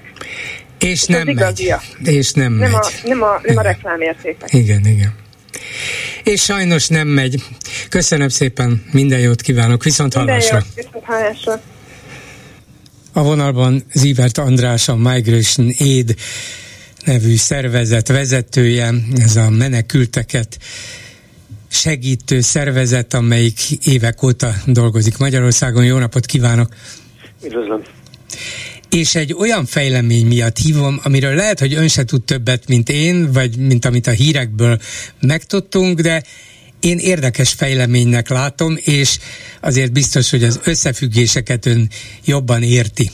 És 0.80 1.05
nem 1.05 1.28
megy. 1.34 1.74
És 2.03 2.32
nem, 2.32 2.53
nem 2.53 2.72
megy. 2.72 2.80
A, 2.82 2.89
nem, 3.03 3.24
a, 3.24 3.39
nem 3.43 3.58
a 3.58 3.62
reklámértékek. 3.62 4.53
Igen, 4.53 4.86
igen. 4.86 5.16
És 6.24 6.43
sajnos 6.43 6.88
nem 6.88 7.08
megy. 7.08 7.43
Köszönöm 7.89 8.30
szépen, 8.30 8.84
minden 8.91 9.20
jót 9.20 9.41
kívánok, 9.41 9.84
viszont 9.84 10.14
hallásra. 10.14 10.62
viszont 10.76 11.05
hallásra. 11.05 11.62
A 13.18 13.24
vonalban 13.24 13.84
Zivert 13.93 14.38
András, 14.38 14.88
a 14.88 14.95
Migration 14.95 15.72
Aid 15.80 16.15
nevű 17.05 17.36
szervezet 17.36 18.07
vezetője, 18.07 18.93
ez 19.15 19.36
a 19.36 19.49
menekülteket 19.49 20.57
segítő 21.68 22.41
szervezet, 22.41 23.13
amelyik 23.13 23.72
évek 23.86 24.24
óta 24.24 24.53
dolgozik 24.65 25.18
Magyarországon. 25.18 25.86
Jó 25.86 25.97
napot 25.97 26.26
kívánok! 26.26 26.76
Üdvözlöm! 27.45 27.82
és 28.89 29.15
egy 29.15 29.34
olyan 29.34 29.65
fejlemény 29.65 30.26
miatt 30.26 30.57
hívom, 30.57 30.99
amiről 31.03 31.36
lehet, 31.36 31.59
hogy 31.59 31.74
ön 31.74 31.88
se 31.88 32.03
tud 32.05 32.24
többet, 32.24 32.68
mint 32.68 32.89
én, 32.89 33.32
vagy 33.32 33.57
mint 33.57 33.86
amit 33.86 34.07
a 34.07 34.11
hírekből 34.11 34.80
megtudtunk, 35.20 35.99
de 35.99 36.24
én 36.80 36.97
érdekes 36.97 37.53
fejleménynek 37.53 38.30
látom, 38.30 38.78
és 38.84 39.19
azért 39.61 39.91
biztos, 39.91 40.30
hogy 40.30 40.43
az 40.43 40.59
összefüggéseket 40.63 41.65
ön 41.65 41.89
jobban 42.25 42.63
érti. 42.63 43.11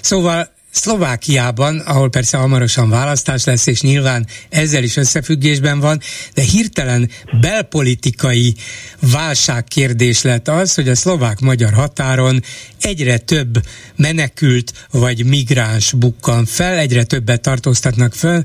Szóval 0.00 0.52
Szlovákiában, 0.74 1.78
ahol 1.78 2.10
persze 2.10 2.36
hamarosan 2.36 2.88
választás 2.88 3.44
lesz, 3.44 3.66
és 3.66 3.80
nyilván 3.80 4.26
ezzel 4.48 4.82
is 4.82 4.96
összefüggésben 4.96 5.80
van, 5.80 6.00
de 6.34 6.42
hirtelen 6.42 7.10
belpolitikai 7.40 8.54
válságkérdés 9.00 10.22
lett 10.22 10.48
az, 10.48 10.74
hogy 10.74 10.88
a 10.88 10.94
szlovák-magyar 10.94 11.72
határon 11.72 12.42
egyre 12.80 13.18
több 13.18 13.66
menekült 13.96 14.72
vagy 14.90 15.24
migráns 15.24 15.92
bukkan 15.92 16.44
fel, 16.44 16.78
egyre 16.78 17.04
többet 17.04 17.40
tartóztatnak 17.40 18.14
föl, 18.14 18.42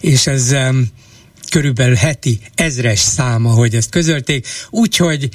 és 0.00 0.26
ez 0.26 0.54
körülbelül 1.50 1.94
heti 1.94 2.40
ezres 2.54 2.98
száma, 2.98 3.50
hogy 3.50 3.74
ezt 3.74 3.90
közölték, 3.90 4.46
úgyhogy 4.70 5.28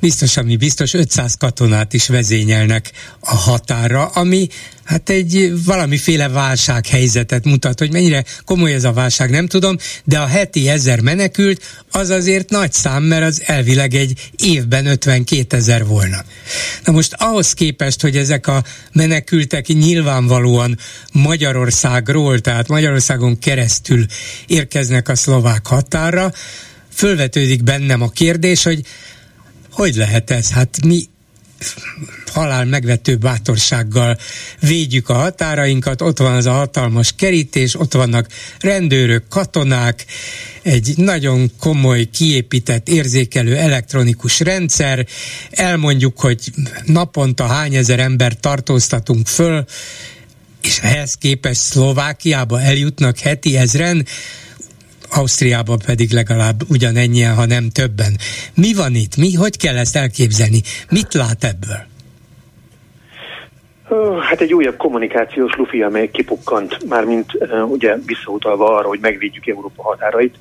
biztos, 0.00 0.36
ami 0.36 0.56
biztos, 0.56 0.94
500 0.94 1.34
katonát 1.34 1.92
is 1.92 2.08
vezényelnek 2.08 2.92
a 3.20 3.34
határa, 3.34 4.06
ami 4.06 4.48
hát 4.84 5.08
egy 5.08 5.52
valamiféle 5.64 6.28
válsághelyzetet 6.28 7.44
mutat, 7.44 7.78
hogy 7.78 7.92
mennyire 7.92 8.24
komoly 8.44 8.74
ez 8.74 8.84
a 8.84 8.92
válság, 8.92 9.30
nem 9.30 9.46
tudom, 9.46 9.76
de 10.04 10.18
a 10.18 10.26
heti 10.26 10.68
ezer 10.68 11.00
menekült 11.00 11.62
az 11.90 12.10
azért 12.10 12.50
nagy 12.50 12.72
szám, 12.72 13.02
mert 13.02 13.24
az 13.24 13.42
elvileg 13.46 13.94
egy 13.94 14.30
évben 14.36 14.86
52 14.86 15.56
ezer 15.56 15.86
volna. 15.86 16.24
Na 16.84 16.92
most 16.92 17.12
ahhoz 17.12 17.52
képest, 17.52 18.00
hogy 18.00 18.16
ezek 18.16 18.46
a 18.46 18.64
menekültek 18.92 19.66
nyilvánvalóan 19.66 20.78
Magyarországról, 21.12 22.38
tehát 22.38 22.68
Magyarországon 22.68 23.38
keresztül 23.38 24.06
érkeznek 24.46 25.08
a 25.08 25.16
szlovák 25.16 25.66
határa, 25.66 26.32
fölvetődik 26.94 27.62
bennem 27.62 28.02
a 28.02 28.10
kérdés, 28.10 28.62
hogy 28.62 28.82
hogy 29.78 29.94
lehet 29.94 30.30
ez? 30.30 30.50
Hát 30.50 30.84
mi 30.84 31.04
halál 32.32 32.64
megvető 32.64 33.16
bátorsággal 33.16 34.18
védjük 34.60 35.08
a 35.08 35.14
határainkat, 35.14 36.02
ott 36.02 36.18
van 36.18 36.34
az 36.34 36.46
a 36.46 36.52
hatalmas 36.52 37.12
kerítés, 37.16 37.74
ott 37.74 37.92
vannak 37.92 38.26
rendőrök, 38.60 39.28
katonák, 39.28 40.04
egy 40.62 40.92
nagyon 40.96 41.50
komoly, 41.58 42.04
kiépített, 42.04 42.88
érzékelő 42.88 43.56
elektronikus 43.56 44.40
rendszer, 44.40 45.06
elmondjuk, 45.50 46.20
hogy 46.20 46.52
naponta 46.84 47.46
hány 47.46 47.74
ezer 47.74 47.98
ember 47.98 48.36
tartóztatunk 48.40 49.26
föl, 49.26 49.64
és 50.62 50.78
ehhez 50.78 51.14
képest 51.14 51.60
Szlovákiába 51.60 52.60
eljutnak 52.60 53.18
heti 53.18 53.56
ezren, 53.56 54.06
Ausztriában 55.10 55.78
pedig 55.86 56.10
legalább 56.10 56.62
ugyanennyien, 56.68 57.34
ha 57.34 57.46
nem 57.46 57.70
többen. 57.70 58.12
Mi 58.54 58.74
van 58.74 58.94
itt? 58.94 59.16
Mi? 59.16 59.34
Hogy 59.34 59.56
kell 59.56 59.76
ezt 59.76 59.96
elképzelni? 59.96 60.62
Mit 60.90 61.14
lát 61.14 61.44
ebből? 61.44 61.86
Hát 64.20 64.40
egy 64.40 64.54
újabb 64.54 64.76
kommunikációs 64.76 65.52
lufi, 65.56 65.82
amely 65.82 66.10
kipukkant, 66.10 66.88
mármint 66.88 67.32
ugye 67.68 67.94
visszautalva 68.06 68.76
arra, 68.76 68.88
hogy 68.88 68.98
megvédjük 69.00 69.46
Európa 69.46 69.82
határait. 69.82 70.34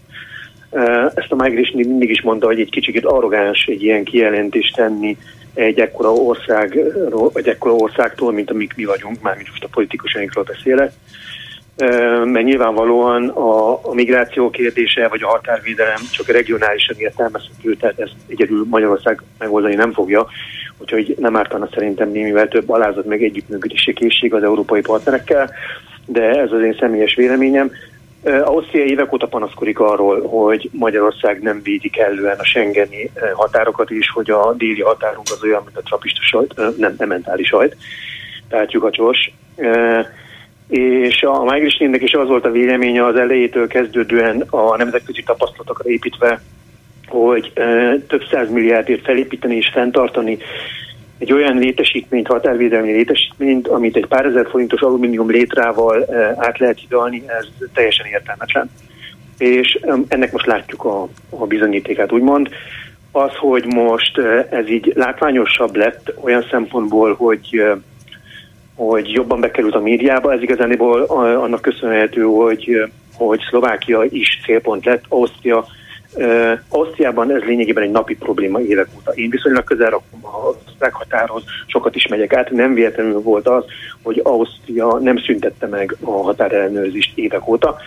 Ezt 1.15 1.31
a 1.31 1.35
Migration 1.35 1.87
mindig 1.87 2.09
is 2.09 2.21
mondta, 2.21 2.45
hogy 2.45 2.59
egy 2.59 2.69
kicsit 2.69 3.05
arrogáns 3.05 3.65
egy 3.65 3.83
ilyen 3.83 4.03
kijelentést 4.03 4.75
tenni 4.75 5.17
egy 5.53 5.79
ekkora 5.79 6.13
országról, 6.13 7.29
vagy 7.33 7.47
ekkora 7.47 7.73
országtól, 7.73 8.31
mint 8.31 8.51
amik 8.51 8.73
mi 8.75 8.85
vagyunk, 8.85 9.21
mármint 9.21 9.49
most 9.49 9.63
a 9.63 9.67
politikusainkról 9.71 10.43
beszélek 10.43 10.91
mert 12.23 12.45
nyilvánvalóan 12.45 13.27
a, 13.27 13.71
a 13.71 13.93
migráció 13.93 14.49
kérdése 14.49 15.07
vagy 15.07 15.23
a 15.23 15.27
határvédelem 15.27 16.01
csak 16.11 16.27
regionálisan 16.27 16.95
értelmezhető, 16.97 17.75
tehát 17.75 17.99
ezt 17.99 18.15
egyedül 18.27 18.65
Magyarország 18.69 19.21
megoldani 19.39 19.75
nem 19.75 19.93
fogja, 19.93 20.27
úgyhogy 20.77 21.15
nem 21.19 21.35
ártana 21.35 21.69
szerintem 21.73 22.11
némivel 22.11 22.47
több 22.47 22.69
alázat 22.69 23.05
meg 23.05 23.23
együttműködési 23.23 23.93
készség 23.93 24.33
az 24.33 24.43
európai 24.43 24.81
partnerekkel, 24.81 25.51
de 26.05 26.21
ez 26.21 26.51
az 26.51 26.61
én 26.61 26.75
személyes 26.79 27.15
véleményem. 27.15 27.71
Ausztria 28.43 28.83
évek 28.83 29.13
óta 29.13 29.27
panaszkodik 29.27 29.79
arról, 29.79 30.21
hogy 30.21 30.69
Magyarország 30.73 31.41
nem 31.41 31.61
védi 31.63 31.89
kellően 31.89 32.39
a 32.39 32.45
Schengeni 32.45 33.11
határokat 33.33 33.89
is, 33.89 34.09
hogy 34.09 34.29
a 34.29 34.53
déli 34.53 34.81
határunk 34.81 35.27
az 35.31 35.43
olyan, 35.43 35.61
mint 35.65 35.77
a 35.77 35.81
trapista 35.81 36.21
sajt, 36.21 36.77
nem, 36.77 36.95
nem 36.97 37.07
mentális 37.07 37.47
sajt, 37.47 37.75
tehát 38.49 38.71
lyukacsos 38.71 39.31
és 40.67 41.21
a 41.21 41.43
Migration 41.43 41.93
is 41.93 42.13
az 42.13 42.27
volt 42.27 42.45
a 42.45 42.51
véleménye 42.51 43.05
az 43.05 43.15
elejétől 43.15 43.67
kezdődően 43.67 44.41
a 44.49 44.77
nemzetközi 44.77 45.23
tapasztalatokra 45.23 45.89
építve, 45.89 46.41
hogy 47.07 47.51
több 48.07 48.23
száz 48.31 48.51
milliárdért 48.51 49.03
felépíteni 49.03 49.55
és 49.55 49.69
fenntartani 49.73 50.37
egy 51.17 51.33
olyan 51.33 51.57
létesítményt, 51.57 52.27
határvédelmi 52.27 52.91
létesítményt, 52.91 53.67
amit 53.67 53.95
egy 53.95 54.05
pár 54.05 54.25
ezer 54.25 54.47
forintos 54.49 54.81
alumínium 54.81 55.29
létrával 55.29 56.05
át 56.37 56.57
lehet 56.57 56.79
hidalni, 56.79 57.23
ez 57.27 57.47
teljesen 57.73 58.05
értelmetlen. 58.05 58.69
És 59.37 59.79
ennek 60.07 60.31
most 60.31 60.45
látjuk 60.45 60.83
a, 60.83 61.07
a 61.29 61.45
bizonyítékát, 61.45 62.11
úgymond. 62.11 62.49
Az, 63.11 63.35
hogy 63.35 63.65
most 63.65 64.17
ez 64.49 64.69
így 64.69 64.91
látványosabb 64.95 65.75
lett 65.75 66.13
olyan 66.21 66.45
szempontból, 66.51 67.13
hogy 67.13 67.63
hogy 68.77 69.11
jobban 69.11 69.39
bekerült 69.39 69.75
a 69.75 69.79
médiába. 69.79 70.33
Ez 70.33 70.41
igazániból 70.41 71.01
annak 71.01 71.61
köszönhető, 71.61 72.21
hogy, 72.21 72.91
hogy 73.15 73.39
Szlovákia 73.49 74.03
is 74.03 74.41
célpont 74.45 74.85
lett, 74.85 75.03
Ausztria 75.09 75.65
Ausztriában 76.69 77.31
ez 77.31 77.41
lényegében 77.41 77.83
egy 77.83 77.91
napi 77.91 78.15
probléma 78.15 78.59
évek 78.59 78.87
óta. 78.97 79.11
Én 79.11 79.29
viszonylag 79.29 79.63
közel 79.63 79.89
rakom 79.89 80.25
a 80.25 80.89
határhoz, 80.91 81.43
sokat 81.65 81.95
is 81.95 82.07
megyek 82.07 82.33
át. 82.33 82.51
Nem 82.51 82.73
véletlenül 82.73 83.21
volt 83.21 83.47
az, 83.47 83.63
hogy 84.03 84.21
Ausztria 84.23 84.97
nem 85.01 85.17
szüntette 85.17 85.67
meg 85.67 85.95
a 86.01 86.11
határellenőrzést 86.11 87.17
évek 87.17 87.47
óta. 87.47 87.77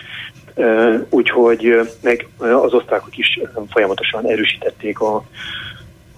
Úgyhogy 1.09 1.79
meg 2.01 2.27
az 2.37 2.73
osztrákok 2.73 3.17
is 3.17 3.39
folyamatosan 3.69 4.25
erősítették 4.25 4.99
a, 4.99 5.23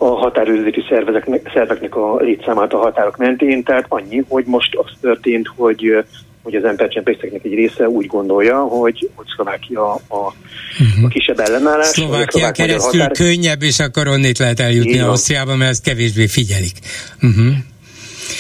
a 0.04 0.16
határőrzeti 0.16 0.84
szervezeknek, 0.90 1.52
szerveknek 1.54 1.96
a 1.96 2.16
létszámát 2.16 2.74
a 2.74 2.78
határok 2.78 3.18
mentén, 3.18 3.64
tehát 3.64 3.86
annyi, 3.88 4.24
hogy 4.28 4.46
most 4.46 4.76
az 4.76 4.92
történt, 5.02 5.48
hogy 5.56 6.04
hogy 6.44 6.56
az 6.56 6.64
embercsempészeknek 6.64 7.44
egy 7.44 7.54
része 7.54 7.90
úgy 7.90 8.06
gondolja, 8.06 8.60
hogy, 8.60 9.10
hogy 9.16 9.26
Szlovákia 9.36 9.92
a, 9.92 10.00
a 10.08 10.34
uh-huh. 10.80 11.10
kisebb 11.10 11.40
ellenállás. 11.40 11.86
Szlovákia 11.86 12.52
keresztül 12.52 13.02
határ... 13.02 13.18
könnyebb, 13.18 13.62
és 13.62 13.80
akkor 13.80 14.08
onnét 14.08 14.38
lehet 14.38 14.60
eljutni 14.60 15.00
Ausztriába, 15.00 15.56
mert 15.56 15.72
ezt 15.72 15.84
kevésbé 15.84 16.28
figyelik. 16.28 16.78
Uh-huh. 17.22 17.54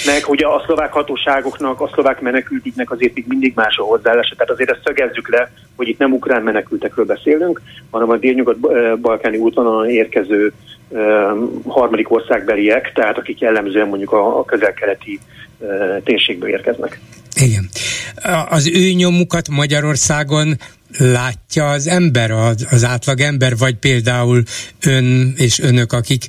Meg 0.06 0.24
ugye 0.28 0.46
a 0.46 0.64
szlovák 0.66 0.94
hatóságoknak, 0.94 1.82
a 1.82 1.90
szlovák 1.94 2.22
menekültiknek 2.22 2.92
azért 2.92 3.14
még 3.14 3.26
mindig 3.28 3.52
más 3.56 3.78
a 3.78 3.84
hozzáállása. 3.84 4.36
Tehát 4.36 4.52
azért 4.52 4.70
ezt 4.70 4.82
szögezzük 4.84 5.30
le, 5.30 5.52
hogy 5.76 5.88
itt 5.88 5.98
nem 5.98 6.14
ukrán 6.14 6.44
menekültekről 6.44 7.06
beszélünk, 7.06 7.62
hanem 7.90 8.10
a 8.10 8.18
délnyugat-balkáni 8.18 9.38
útvonalon 9.38 9.90
érkező 9.90 10.46
um, 10.46 10.54
harmadik 11.68 12.12
országbeliek, 12.12 12.92
tehát 12.94 13.18
akik 13.18 13.40
jellemzően 13.40 13.88
mondjuk 13.88 14.12
a, 14.12 14.40
a 14.40 14.46
közel-keleti 14.46 15.20
térségből 16.04 16.50
érkeznek. 16.50 17.00
Igen. 17.36 17.70
Az 18.50 18.68
ő 18.68 18.92
nyomukat 18.92 19.50
Magyarországon 19.50 20.58
látja 20.98 21.70
az 21.70 21.88
ember, 21.88 22.32
az, 22.32 22.68
az 22.72 22.84
átlag 22.84 23.20
ember, 23.20 23.58
vagy 23.58 23.76
például 23.76 24.44
ön 24.86 25.34
és 25.38 25.60
önök, 25.60 25.94
akik 25.94 26.28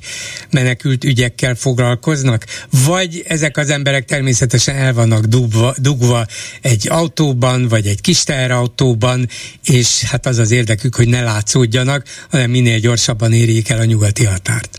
menekült 0.51 1.03
ügyekkel 1.03 1.55
foglalkoznak, 1.55 2.45
vagy 2.87 3.23
ezek 3.27 3.57
az 3.57 3.69
emberek 3.69 4.05
természetesen 4.05 4.75
el 4.75 4.93
vannak 4.93 5.25
dugva, 5.25 5.73
dugva 5.77 6.25
egy 6.61 6.87
autóban, 6.89 7.67
vagy 7.67 7.87
egy 7.87 8.01
kis 8.01 8.23
teherautóban, 8.23 9.27
és 9.63 10.03
hát 10.03 10.25
az 10.25 10.37
az 10.37 10.51
érdekük, 10.51 10.95
hogy 10.95 11.07
ne 11.07 11.23
látszódjanak, 11.23 12.03
hanem 12.31 12.49
minél 12.49 12.79
gyorsabban 12.79 13.33
érjék 13.33 13.69
el 13.69 13.79
a 13.79 13.85
nyugati 13.85 14.25
határt. 14.25 14.77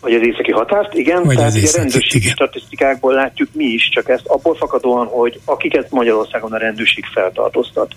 Vagy 0.00 0.14
az 0.14 0.22
északi 0.22 0.50
határt, 0.50 0.94
igen. 0.94 1.22
Vagy 1.22 1.36
tehát 1.36 1.52
a 1.52 1.76
rendőrségi 1.76 2.24
igen. 2.24 2.34
statisztikákból 2.34 3.14
látjuk 3.14 3.48
mi 3.52 3.64
is, 3.64 3.88
csak 3.88 4.08
ezt 4.08 4.26
abból 4.26 4.54
fakadóan, 4.54 5.06
hogy 5.06 5.40
akiket 5.44 5.90
Magyarországon 5.90 6.52
a 6.52 6.58
rendőrség 6.58 7.04
feltartóztat, 7.04 7.94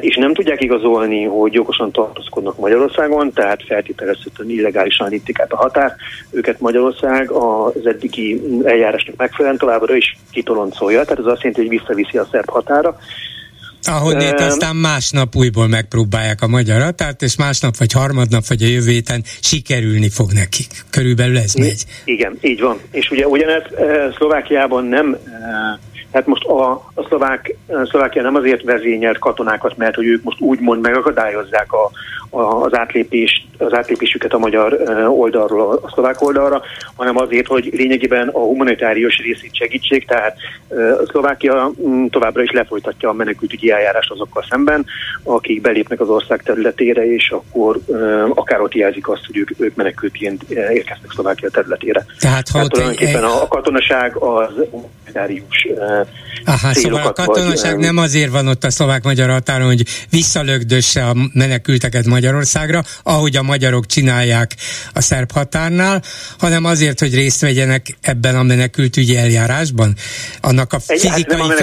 és 0.00 0.16
nem 0.16 0.34
tudják 0.34 0.62
igazolni, 0.62 1.24
hogy 1.24 1.52
jogosan 1.52 1.92
tartózkodnak 1.92 2.58
Magyarországon, 2.58 3.32
tehát 3.32 3.64
feltételezhetően 3.66 4.50
illegálisan 4.50 5.08
lépték 5.08 5.40
át 5.40 5.52
a 5.52 5.56
határ. 5.56 5.94
Őket 6.30 6.60
Magyarország 6.60 7.30
az 7.30 7.86
eddigi 7.86 8.42
eljárásnak 8.64 9.16
megfelelően 9.16 9.58
továbbra 9.58 9.96
is 9.96 10.16
kitoloncolja, 10.30 11.02
tehát 11.02 11.18
ez 11.18 11.32
azt 11.32 11.42
jelenti, 11.42 11.60
hogy 11.60 11.78
visszaviszi 11.78 12.18
a 12.18 12.28
szerb 12.30 12.48
határa. 12.48 12.96
Ahonnét 13.82 14.40
uh, 14.40 14.46
aztán 14.46 14.76
másnap 14.76 15.36
újból 15.36 15.68
megpróbálják 15.68 16.42
a 16.42 16.46
magyar 16.46 16.82
határt, 16.82 17.22
és 17.22 17.36
másnap 17.36 17.76
vagy 17.76 17.92
harmadnap 17.92 18.46
vagy 18.46 18.62
a 18.62 18.66
jövő 18.66 18.90
héten 18.90 19.22
sikerülni 19.40 20.08
fog 20.08 20.32
nekik. 20.32 20.66
Körülbelül 20.90 21.38
ez 21.38 21.54
megy. 21.54 21.84
Igen, 22.04 22.38
így 22.40 22.60
van. 22.60 22.78
És 22.90 23.10
ugye 23.10 23.26
ugyanez 23.26 23.62
Szlovákiában 24.16 24.84
nem 24.84 25.16
Hát 26.12 26.26
most 26.26 26.44
a, 26.44 26.70
a 26.94 27.02
szlovák, 27.08 27.56
a 27.68 27.86
Szlovákia 27.86 28.22
nem 28.22 28.34
azért 28.34 28.62
vezényelt 28.62 29.18
katonákat, 29.18 29.76
mert 29.76 29.94
hogy 29.94 30.06
ők 30.06 30.22
most 30.22 30.40
úgymond 30.40 30.80
megakadályozzák 30.80 31.72
a, 31.72 31.90
az, 32.30 32.74
átlépés, 32.74 33.46
az 33.58 33.74
átlépésüket 33.74 34.32
a 34.32 34.38
magyar 34.38 34.80
oldalról 35.08 35.78
a 35.82 35.90
szlovák 35.92 36.22
oldalra, 36.22 36.62
hanem 36.96 37.16
azért, 37.16 37.46
hogy 37.46 37.70
lényegében 37.72 38.28
a 38.28 38.38
humanitárius 38.38 39.18
részét 39.18 39.54
segítség, 39.54 40.06
tehát 40.06 40.36
a 41.02 41.06
Szlovákia 41.10 41.72
mm, 41.88 42.06
továbbra 42.06 42.42
is 42.42 42.50
lefolytatja 42.50 43.08
a 43.08 43.12
menekültügyi 43.12 43.70
eljárást 43.70 44.10
azokkal 44.10 44.44
szemben, 44.50 44.86
akik 45.22 45.60
belépnek 45.60 46.00
az 46.00 46.08
ország 46.08 46.42
területére, 46.42 47.14
és 47.14 47.30
akkor 47.30 47.78
akár 48.34 48.60
ott 48.60 48.74
jelzik 48.74 49.08
azt, 49.08 49.26
hogy 49.26 49.36
ők, 49.36 49.50
ők 49.58 49.74
menekültként 49.74 50.42
érkeznek 50.50 51.10
Szlovákia 51.12 51.50
területére. 51.50 52.04
Tehát, 52.18 52.48
ha 52.48 52.52
tehát 52.52 52.68
tulajdonképpen 52.68 53.24
egy... 53.24 53.30
a 53.42 53.48
katonaság 53.48 54.16
az 54.16 54.52
humanitárius 54.70 55.66
Aha, 56.44 56.74
szóval 56.74 57.06
a 57.06 57.12
katonaság 57.12 57.74
vagy, 57.74 57.84
nem 57.84 57.96
azért 57.96 58.30
van 58.30 58.48
ott 58.48 58.64
a 58.64 58.70
szlovák-magyar 58.70 59.30
határon, 59.30 59.66
hogy 59.66 59.82
visszalögdösse 60.10 61.06
a 61.06 61.16
menekülteket 61.32 62.06
Magyarországra, 62.20 62.82
ahogy 63.02 63.36
a 63.36 63.42
magyarok 63.42 63.86
csinálják 63.86 64.54
a 64.92 65.00
szerb 65.00 65.32
határnál, 65.32 66.02
hanem 66.38 66.64
azért, 66.64 67.00
hogy 67.00 67.14
részt 67.14 67.40
vegyenek 67.40 67.96
ebben 68.00 68.36
a 68.36 68.42
menekültügyi 68.42 69.16
eljárásban. 69.16 69.94
Annak 70.40 70.72
a 70.72 70.80
fizikai 70.80 71.24
hát 71.28 71.40
a 71.40 71.54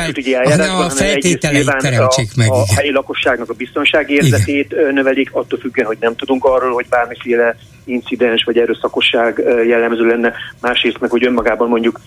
fel, 0.56 0.82
a 0.82 0.90
feltételeit 0.90 1.76
teremtsék 1.78 2.36
meg. 2.36 2.52
A, 2.52 2.62
a 2.62 2.66
helyi 2.76 2.92
lakosságnak 2.92 3.50
a 3.50 3.54
biztonsági 3.54 4.14
érzetét 4.14 4.72
igen. 4.72 4.94
növelik, 4.94 5.30
attól 5.34 5.60
függően, 5.60 5.88
hogy 5.88 5.98
nem 6.00 6.16
tudunk 6.16 6.44
arról, 6.46 6.74
hogy 6.74 6.86
bármiféle 6.90 7.56
incidens 7.88 8.44
vagy 8.44 8.58
erőszakosság 8.58 9.44
jellemző 9.68 10.06
lenne, 10.06 10.34
másrészt 10.62 11.00
meg, 11.00 11.10
hogy 11.10 11.26
önmagában 11.26 11.70
mondjuk 11.70 12.00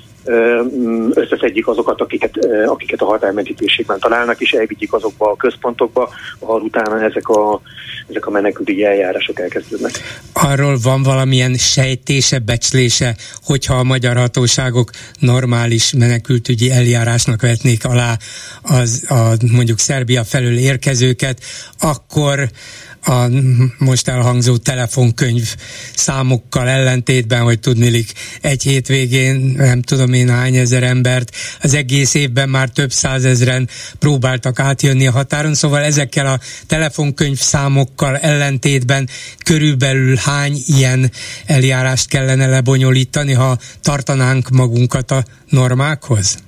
összeszedjük 1.14 1.68
azokat, 1.68 2.00
akiket, 2.00 2.46
akiket 2.66 3.00
a 3.00 3.04
határmenti 3.04 3.54
térségben 3.54 3.98
találnak, 3.98 4.40
és 4.40 4.52
elvigyik 4.52 4.92
azokba 4.92 5.30
a 5.30 5.36
központokba, 5.36 6.10
ahol 6.38 6.60
utána 6.60 7.04
ezek 7.04 7.28
a, 7.28 7.60
ezek 8.08 8.26
a 8.26 8.30
menekültügyi 8.30 8.84
eljárások 8.84 9.40
elkezdődnek. 9.40 9.90
Arról 10.32 10.76
van 10.82 11.02
valamilyen 11.02 11.54
sejtése, 11.54 12.38
becslése, 12.38 13.16
hogyha 13.44 13.74
a 13.74 13.84
magyar 13.84 14.16
hatóságok 14.16 14.90
normális 15.18 15.92
menekültügyi 15.92 16.70
eljárásnak 16.70 17.40
vetnék 17.40 17.84
alá 17.84 18.16
az, 18.62 19.04
a, 19.08 19.36
mondjuk 19.52 19.78
Szerbia 19.78 20.24
felől 20.24 20.58
érkezőket, 20.58 21.40
akkor 21.80 22.48
a 23.02 23.26
most 23.78 24.08
elhangzó 24.08 24.56
telefonkönyv 24.56 25.54
számokkal 25.94 26.68
ellentétben, 26.68 27.42
hogy 27.42 27.60
tudnilik 27.60 28.12
egy 28.40 28.62
hétvégén 28.62 29.36
nem 29.56 29.82
tudom 29.82 30.12
én 30.12 30.28
hány 30.28 30.56
ezer 30.56 30.82
embert, 30.82 31.36
az 31.60 31.74
egész 31.74 32.14
évben 32.14 32.48
már 32.48 32.68
több 32.68 32.92
százezren 32.92 33.68
próbáltak 33.98 34.58
átjönni 34.58 35.06
a 35.06 35.10
határon, 35.10 35.54
szóval 35.54 35.82
ezekkel 35.82 36.26
a 36.26 36.40
telefonkönyv 36.66 37.38
számokkal 37.38 38.18
ellentétben 38.18 39.08
körülbelül 39.44 40.16
hány 40.16 40.56
ilyen 40.66 41.10
eljárást 41.46 42.08
kellene 42.08 42.46
lebonyolítani, 42.46 43.32
ha 43.32 43.58
tartanánk 43.80 44.48
magunkat 44.48 45.10
a 45.10 45.24
normákhoz? 45.48 46.38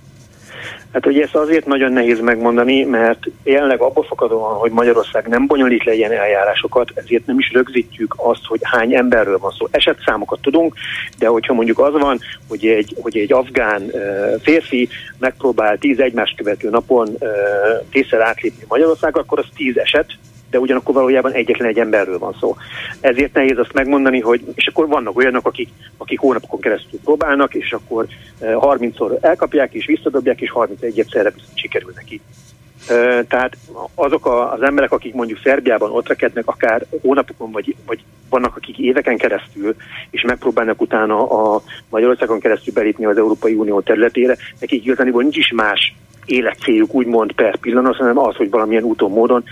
Hát 0.92 1.06
ugye 1.06 1.22
ezt 1.22 1.34
azért 1.34 1.66
nagyon 1.66 1.92
nehéz 1.92 2.20
megmondani, 2.20 2.84
mert 2.84 3.18
jelenleg 3.42 3.80
abból 3.80 4.04
fakadóan, 4.04 4.54
hogy 4.54 4.70
Magyarország 4.70 5.28
nem 5.28 5.46
bonyolít 5.46 5.84
le 5.84 5.94
ilyen 5.94 6.12
eljárásokat, 6.12 6.90
ezért 6.94 7.26
nem 7.26 7.38
is 7.38 7.52
rögzítjük 7.52 8.14
azt, 8.16 8.46
hogy 8.46 8.60
hány 8.62 8.94
emberről 8.94 9.38
van 9.38 9.54
szó. 9.58 9.68
Esetszámokat 9.70 10.40
tudunk, 10.40 10.74
de 11.18 11.26
hogyha 11.26 11.54
mondjuk 11.54 11.78
az 11.78 11.92
van, 11.92 12.18
hogy 12.48 12.66
egy, 12.66 12.96
hogy 13.00 13.16
egy 13.16 13.32
afgán 13.32 13.82
férfi 14.42 14.88
megpróbál 15.18 15.76
tíz 15.76 16.00
egymást 16.00 16.36
követő 16.36 16.70
napon 16.70 17.08
kétszer 17.90 18.20
átlépni 18.20 18.64
Magyarország, 18.68 19.16
akkor 19.16 19.38
az 19.38 19.46
tíz 19.56 19.78
eset, 19.78 20.06
de 20.52 20.58
ugyanakkor 20.58 20.94
valójában 20.94 21.32
egyetlen 21.32 21.68
egy 21.68 21.78
emberről 21.78 22.18
van 22.18 22.36
szó. 22.40 22.56
Ezért 23.00 23.34
nehéz 23.34 23.58
azt 23.58 23.72
megmondani, 23.72 24.20
hogy 24.20 24.44
és 24.54 24.66
akkor 24.66 24.88
vannak 24.88 25.16
olyanok, 25.16 25.46
akik, 25.46 25.68
akik 25.96 26.18
hónapokon 26.18 26.60
keresztül 26.60 27.00
próbálnak, 27.04 27.54
és 27.54 27.72
akkor 27.72 28.06
30-szor 28.40 29.10
eh, 29.10 29.16
elkapják, 29.20 29.74
és 29.74 29.86
visszadobják, 29.86 30.40
és 30.40 30.50
31 30.50 30.98
egyszerre 30.98 31.32
sikerül 31.54 31.92
neki. 31.94 32.20
Tehát 33.28 33.56
azok 33.94 34.26
az 34.26 34.62
emberek, 34.62 34.92
akik 34.92 35.14
mondjuk 35.14 35.40
Szerbiában 35.42 35.90
ott 35.90 36.08
rekednek, 36.08 36.46
akár 36.46 36.86
hónapokon, 37.02 37.52
vagy, 37.52 37.76
vagy 37.86 38.00
vannak, 38.28 38.56
akik 38.56 38.78
éveken 38.78 39.16
keresztül, 39.16 39.76
és 40.10 40.22
megpróbálnak 40.22 40.80
utána 40.80 41.28
a 41.30 41.62
Magyarországon 41.88 42.40
keresztül 42.40 42.74
belépni 42.74 43.04
az 43.04 43.16
Európai 43.16 43.54
Unió 43.54 43.80
területére, 43.80 44.36
nekik 44.60 44.84
igazából 44.84 45.22
nincs 45.22 45.36
is 45.36 45.52
más 45.52 45.94
életcéljuk 46.24 46.94
úgymond 46.94 47.32
per 47.32 47.56
pillanat, 47.56 47.96
hanem 47.96 48.18
az, 48.18 48.36
hogy 48.36 48.50
valamilyen 48.50 48.82
úton, 48.82 49.10
módon 49.10 49.44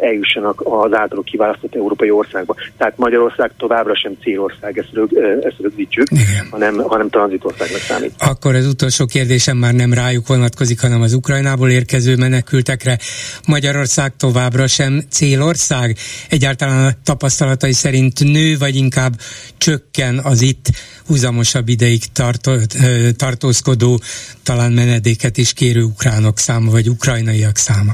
eljussanak 0.00 0.60
az 0.64 0.94
általuk 0.94 1.24
kiválasztott 1.24 1.74
európai 1.74 2.10
országba. 2.10 2.54
Tehát 2.76 2.98
Magyarország 2.98 3.50
továbbra 3.56 3.96
sem 3.96 4.16
célország, 4.20 4.78
ezt, 4.78 4.88
rög, 4.92 5.12
ezt 5.42 5.56
rögzítjük, 5.60 6.08
hanem, 6.50 6.76
hanem 6.76 7.08
tranzitországnak 7.08 7.80
számít. 7.80 8.12
Akkor 8.18 8.54
az 8.54 8.66
utolsó 8.66 9.06
kérdésem 9.06 9.56
már 9.56 9.74
nem 9.74 9.92
rájuk 9.92 10.26
vonatkozik, 10.26 10.80
hanem 10.80 11.00
az 11.02 11.12
Ukrajnából 11.12 11.70
érkező 11.70 12.16
menekültekre. 12.16 12.98
Magyarország 13.46 14.16
továbbra 14.16 14.66
sem 14.66 15.02
célország? 15.10 15.96
Egyáltalán 16.28 16.86
a 16.86 16.92
tapasztalatai 17.04 17.72
szerint 17.72 18.20
nő, 18.20 18.56
vagy 18.58 18.76
inkább 18.76 19.12
csökken 19.58 20.18
az 20.18 20.42
itt 20.42 20.66
húzamosabb 21.06 21.68
ideig 21.68 22.00
tartó, 22.12 22.52
tartózkodó, 23.16 24.00
talán 24.42 24.72
menedéket 24.72 25.36
is 25.36 25.52
kérő 25.52 25.82
ukránok 25.82 26.38
száma, 26.38 26.70
vagy 26.70 26.88
ukrajnaiak 26.88 27.56
száma? 27.56 27.92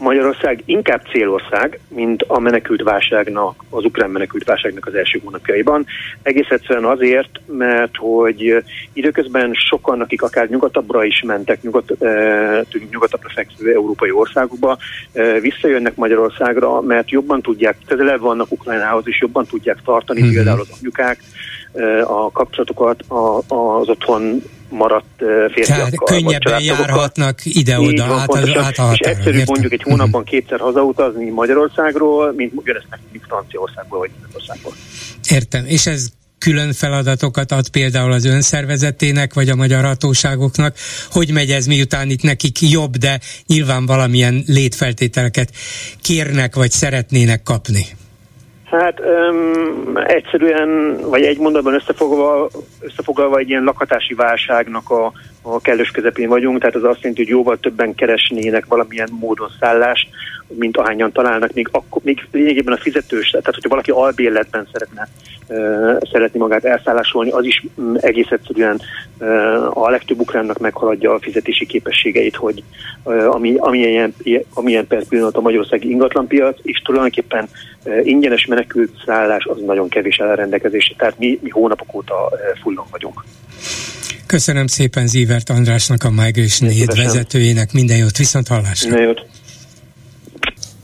Magyarország 0.00 0.62
inkább 0.64 1.02
célország, 1.12 1.80
mint 1.88 2.22
a 2.26 2.38
menekült 2.38 2.82
válságnak, 2.82 3.64
az 3.70 3.84
ukrán 3.84 4.10
menekült 4.10 4.44
válságnak 4.44 4.86
az 4.86 4.94
első 4.94 5.20
hónapjaiban. 5.24 5.86
Egész 6.22 6.48
egyszerűen 6.48 6.84
azért, 6.84 7.40
mert 7.46 7.96
hogy 7.96 8.64
időközben 8.92 9.50
sokan, 9.68 10.00
akik 10.00 10.22
akár 10.22 10.48
nyugatabbra 10.48 11.04
is 11.04 11.22
mentek, 11.26 11.62
nyugat, 11.62 11.96
nyugatabbra 12.90 13.28
fekvő 13.34 13.72
európai 13.72 14.10
országokba, 14.10 14.78
visszajönnek 15.40 15.96
Magyarországra, 15.96 16.80
mert 16.80 17.10
jobban 17.10 17.42
tudják, 17.42 17.76
közelebb 17.86 18.20
vannak 18.20 18.52
Ukrajnához, 18.52 19.02
és 19.06 19.20
jobban 19.20 19.46
tudják 19.46 19.78
tartani 19.84 20.22
mm-hmm. 20.22 20.32
például 20.32 20.60
az 20.60 20.78
anyukák 20.80 21.18
a 22.04 22.30
kapcsolatokat 22.30 23.04
az 23.48 23.88
otthon 23.88 24.42
maradt 24.68 25.22
férfiakkal. 25.52 25.90
Tehát 25.90 26.04
könnyebben 26.04 26.62
járhatnak 26.62 27.38
ide-oda, 27.44 28.04
át, 28.04 28.26
pontosan, 28.26 28.64
át 28.64 28.78
a. 28.78 28.90
És 28.92 28.98
egyszerű 28.98 29.38
értem? 29.38 29.44
mondjuk 29.48 29.72
egy 29.72 29.82
hónapban 29.82 30.20
mhm. 30.20 30.30
kétszer 30.30 30.60
hazautazni 30.60 31.30
Magyarországról, 31.30 32.32
mint 32.32 32.52
ugyanezt 32.54 32.86
megtudjuk 32.90 33.24
Franciaországból 33.24 33.98
vagy 33.98 34.10
Németországból. 34.16 34.72
Értem, 35.28 35.64
és 35.66 35.86
ez 35.86 36.08
külön 36.38 36.72
feladatokat 36.72 37.52
ad 37.52 37.68
például 37.68 38.12
az 38.12 38.24
önszervezetének, 38.24 39.34
vagy 39.34 39.48
a 39.48 39.54
magyar 39.54 39.84
hatóságoknak, 39.84 40.76
hogy 41.10 41.32
megy 41.32 41.50
ez, 41.50 41.66
miután 41.66 42.10
itt 42.10 42.22
nekik 42.22 42.60
jobb, 42.60 42.96
de 42.96 43.20
nyilván 43.46 43.86
valamilyen 43.86 44.42
létfeltételeket 44.46 45.50
kérnek, 46.02 46.54
vagy 46.54 46.70
szeretnének 46.70 47.42
kapni? 47.42 47.86
Hát 48.70 49.00
um, 49.00 49.96
egyszerűen, 49.96 51.00
vagy 51.00 51.22
egy 51.22 51.38
mondatban 51.38 51.74
összefoglalva, 51.74 52.48
összefoglalva 52.80 53.38
egy 53.38 53.48
ilyen 53.48 53.64
lakhatási 53.64 54.14
válságnak 54.14 54.90
a, 54.90 55.12
a 55.42 55.60
kellős 55.60 55.90
közepén 55.90 56.28
vagyunk, 56.28 56.58
tehát 56.58 56.74
az 56.74 56.84
azt 56.84 57.00
jelenti, 57.00 57.22
hogy 57.22 57.30
jóval 57.30 57.56
többen 57.56 57.94
keresnének 57.94 58.66
valamilyen 58.66 59.08
módon 59.20 59.48
szállást, 59.60 60.08
mint 60.58 60.76
ahányan 60.76 61.12
találnak, 61.12 61.52
még, 61.52 61.68
akkor, 61.70 62.02
még 62.04 62.26
lényegében 62.32 62.74
a 62.74 62.80
fizetős, 62.80 63.30
tehát 63.30 63.44
hogyha 63.54 63.68
valaki 63.68 63.90
albérletben 63.90 64.68
szeretne 64.72 65.08
szeretni 66.12 66.38
magát 66.38 66.64
elszállásolni, 66.64 67.30
az 67.30 67.44
is 67.44 67.64
um, 67.74 67.96
egész 68.00 68.30
egyszerűen 68.30 68.80
a 69.72 69.90
legtöbb 69.90 70.20
ukránnak 70.20 70.58
meghaladja 70.58 71.14
a 71.14 71.20
fizetési 71.20 71.66
képességeit, 71.66 72.36
hogy 72.36 72.62
ami, 73.26 73.54
amilyen, 73.56 74.14
amilyen 74.54 74.86
perc 74.86 75.08
pillanat 75.08 75.36
a 75.36 75.40
magyarországi 75.40 75.90
ingatlanpiac, 75.90 76.58
és 76.62 76.78
tulajdonképpen 76.84 77.48
ingyenes 78.02 78.46
menekült 78.46 78.90
szállás 79.06 79.44
az 79.44 79.56
nagyon 79.66 79.88
kevés 79.88 80.16
elrendelkezésre, 80.16 80.94
tehát 80.98 81.18
mi, 81.18 81.38
mi 81.42 81.48
hónapok 81.48 81.94
óta 81.94 82.14
fullon 82.62 82.86
vagyunk. 82.90 83.24
Köszönöm 84.26 84.66
szépen 84.66 85.06
Zívert 85.06 85.50
Andrásnak, 85.50 86.04
a 86.04 86.10
Migration 86.10 86.70
Aid 86.70 86.96
vezetőjének. 86.96 87.72
Minden 87.72 87.96
jót, 87.96 88.16
viszont 88.16 88.48
hallásra. 88.48 88.88
Minden 88.88 89.06
jót. 89.06 89.26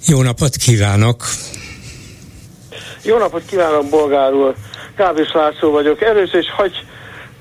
Jó 0.08 0.22
napot 0.22 0.56
kívánok! 0.56 1.24
Jó 3.02 3.18
napot 3.18 3.42
kívánok, 3.46 3.88
bolgár 3.88 4.32
úr! 4.32 4.54
Kábis 4.96 5.32
László 5.32 5.70
vagyok. 5.70 6.02
Először 6.02 6.40
is 6.40 6.50
hagy 6.50 6.84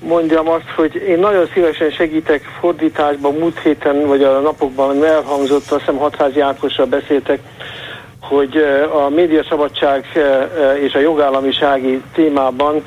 mondjam 0.00 0.48
azt, 0.48 0.68
hogy 0.76 0.94
én 0.94 1.18
nagyon 1.18 1.48
szívesen 1.54 1.90
segítek 1.90 2.42
fordításban, 2.60 3.34
múlt 3.34 3.58
héten, 3.58 4.06
vagy 4.06 4.22
a 4.22 4.40
napokban 4.40 5.04
elhangzott, 5.04 5.70
azt 5.70 5.80
hiszem 5.80 5.96
Hatházi 5.96 6.40
Ákosra 6.40 6.86
beszéltek, 6.86 7.40
hogy 8.20 8.56
a 8.92 9.08
médiaszabadság 9.08 10.06
és 10.82 10.94
a 10.94 10.98
jogállamisági 10.98 12.02
témában 12.14 12.84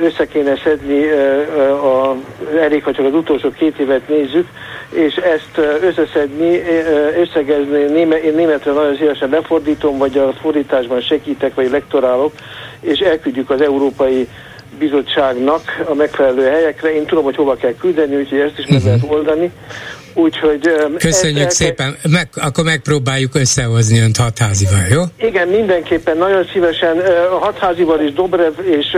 össze 0.00 0.26
kéne 0.26 0.56
szedni, 0.64 1.08
a, 1.70 2.16
elég, 2.60 2.84
ha 2.84 2.92
csak 2.92 3.06
az 3.06 3.14
utolsó 3.14 3.50
két 3.50 3.78
évet 3.78 4.08
nézzük, 4.08 4.48
és 4.92 5.14
ezt 5.14 5.66
összeszedni, 5.82 6.62
összegezni, 7.20 7.98
én 8.24 8.34
németre 8.34 8.72
nagyon 8.72 8.96
szívesen 8.96 9.28
lefordítom, 9.28 9.98
vagy 9.98 10.18
a 10.18 10.32
fordításban 10.40 11.00
segítek, 11.00 11.54
vagy 11.54 11.70
lektorálok, 11.70 12.32
és 12.80 12.98
elküldjük 12.98 13.50
az 13.50 13.60
Európai 13.60 14.28
Bizottságnak 14.78 15.60
a 15.84 15.94
megfelelő 15.94 16.42
helyekre. 16.42 16.94
Én 16.94 17.06
tudom, 17.06 17.24
hogy 17.24 17.36
hova 17.36 17.56
kell 17.56 17.74
küldeni, 17.74 18.16
úgyhogy 18.16 18.38
ezt 18.38 18.58
is 18.58 18.66
meg 18.66 18.76
uh-huh. 18.76 18.84
lehet 18.84 19.10
oldani. 19.10 19.50
Úgyhogy... 20.14 20.70
Köszönjük 20.98 21.46
ezt, 21.46 21.56
szépen, 21.56 21.96
meg, 22.10 22.28
akkor 22.34 22.64
megpróbáljuk 22.64 23.34
összehozni 23.34 23.98
önt 23.98 24.16
hatházival, 24.16 24.86
jó? 24.90 25.02
Igen, 25.28 25.48
mindenképpen, 25.48 26.16
nagyon 26.16 26.46
szívesen 26.52 27.02
hatházival 27.40 28.00
is 28.00 28.12
Dobrev, 28.12 28.52
és, 28.64 28.96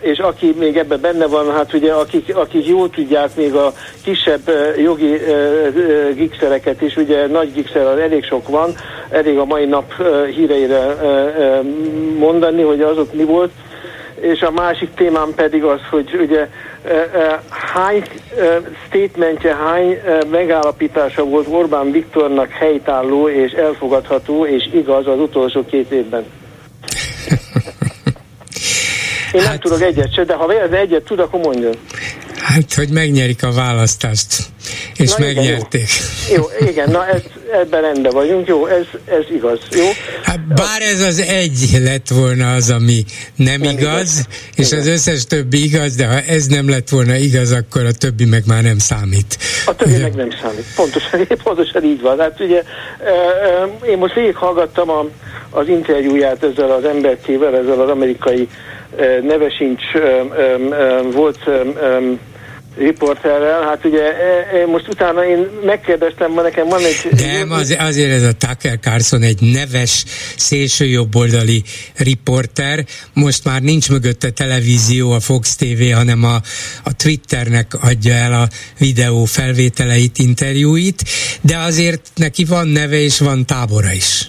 és 0.00 0.18
aki 0.18 0.54
még 0.58 0.76
ebben 0.76 1.00
benne 1.00 1.26
van, 1.26 1.52
hát 1.52 1.72
ugye 1.72 1.92
akik, 1.92 2.36
akik 2.36 2.66
jól 2.66 2.90
tudják 2.90 3.36
még 3.36 3.54
a 3.54 3.72
kisebb 4.02 4.50
jogi 4.76 5.20
gigszereket 6.14 6.82
is, 6.82 6.96
ugye 6.96 7.26
nagy 7.26 7.52
gigszer 7.52 7.98
elég 7.98 8.24
sok 8.24 8.48
van, 8.48 8.74
elég 9.10 9.38
a 9.38 9.44
mai 9.44 9.64
nap 9.64 9.92
híreire 10.34 10.96
mondani, 12.18 12.62
hogy 12.62 12.80
azok 12.80 13.12
mi 13.12 13.24
volt, 13.24 13.50
és 14.20 14.40
a 14.40 14.50
másik 14.50 14.94
témám 14.94 15.32
pedig 15.34 15.64
az, 15.64 15.80
hogy 15.90 16.18
ugye 16.20 16.48
hány 17.48 18.02
statementje, 18.86 19.54
hány 19.54 20.00
megállapítása 20.30 21.24
volt 21.24 21.46
Orbán 21.50 21.90
Viktornak 21.90 22.50
helytálló 22.50 23.28
és 23.28 23.52
elfogadható 23.52 24.46
és 24.46 24.68
igaz 24.72 25.06
az 25.06 25.18
utolsó 25.18 25.64
két 25.64 25.90
évben? 25.90 26.24
Én 29.36 29.42
hát, 29.42 29.50
nem 29.50 29.58
tudok 29.58 29.82
egyet 29.82 30.14
se, 30.14 30.24
de 30.24 30.34
ha 30.34 30.46
véletlenül 30.46 30.86
egyet 30.86 31.02
tud, 31.02 31.18
akkor 31.18 31.40
mondjon. 31.40 31.74
Hát, 32.36 32.74
hogy 32.74 32.88
megnyerik 32.88 33.42
a 33.42 33.52
választást, 33.52 34.26
és 34.96 35.14
na, 35.14 35.24
megnyerték. 35.24 35.88
Igen, 36.28 36.40
jó. 36.40 36.48
jó, 36.60 36.66
igen, 36.68 36.90
na 36.90 37.06
ez, 37.06 37.22
ebben 37.52 37.80
rendben 37.80 38.12
vagyunk, 38.12 38.46
jó, 38.46 38.66
ez, 38.66 38.84
ez 39.04 39.24
igaz, 39.34 39.58
jó? 39.70 39.84
Hát 40.22 40.46
bár 40.46 40.82
ez 40.82 41.00
az 41.00 41.20
egy 41.20 41.68
lett 41.82 42.08
volna 42.08 42.54
az, 42.54 42.70
ami 42.70 43.04
nem, 43.36 43.60
nem 43.60 43.70
igaz, 43.70 43.82
igaz, 43.82 44.26
és 44.56 44.66
igen. 44.66 44.78
az 44.78 44.86
összes 44.86 45.24
többi 45.24 45.64
igaz, 45.64 45.94
de 45.94 46.06
ha 46.06 46.20
ez 46.20 46.46
nem 46.46 46.68
lett 46.68 46.88
volna 46.88 47.16
igaz, 47.16 47.52
akkor 47.52 47.84
a 47.84 47.92
többi 47.92 48.24
meg 48.24 48.42
már 48.46 48.62
nem 48.62 48.78
számít. 48.78 49.38
A 49.66 49.74
többi 49.74 49.90
ugye? 49.90 50.02
meg 50.02 50.14
nem 50.14 50.30
számít, 50.42 50.64
pontosan, 50.76 51.26
pontosan 51.44 51.84
így 51.84 52.00
van. 52.00 52.18
Hát 52.18 52.40
ugye 52.40 52.62
én 53.88 53.98
most 53.98 54.14
végighallgattam 54.14 54.90
a, 54.90 55.06
az 55.50 55.68
interjúját 55.68 56.42
ezzel 56.42 56.70
az 56.70 56.84
emberkével, 56.84 57.56
ezzel 57.56 57.80
az 57.80 57.88
amerikai 57.88 58.48
neve 59.22 59.50
sincs 59.50 59.82
volt 61.12 61.38
riporterrel, 62.76 63.62
hát 63.62 63.84
ugye 63.84 64.02
e, 64.02 64.56
e, 64.56 64.66
most 64.66 64.88
utána 64.88 65.26
én 65.26 65.48
megkérdeztem, 65.64 66.32
ma 66.32 66.42
nekem 66.42 66.68
van 66.68 66.80
egy... 66.84 67.08
Nem, 67.16 67.50
az, 67.50 67.76
azért 67.78 68.10
ez 68.10 68.22
a 68.22 68.32
Tucker 68.32 68.78
Carlson 68.80 69.22
egy 69.22 69.40
neves 69.40 70.04
szélsőjobboldali 70.36 71.62
riporter, 71.96 72.84
most 73.12 73.44
már 73.44 73.62
nincs 73.62 73.90
mögötte 73.90 74.30
televízió, 74.30 75.10
a 75.10 75.20
Fox 75.20 75.56
TV, 75.56 75.92
hanem 75.94 76.24
a, 76.24 76.34
a 76.84 76.96
Twitternek 76.96 77.74
adja 77.80 78.14
el 78.14 78.32
a 78.32 78.48
videó 78.78 79.24
felvételeit, 79.24 80.18
interjúit, 80.18 81.02
de 81.40 81.56
azért 81.56 82.10
neki 82.14 82.44
van 82.44 82.68
neve 82.68 83.00
és 83.00 83.18
van 83.18 83.46
tábora 83.46 83.92
is. 83.92 84.26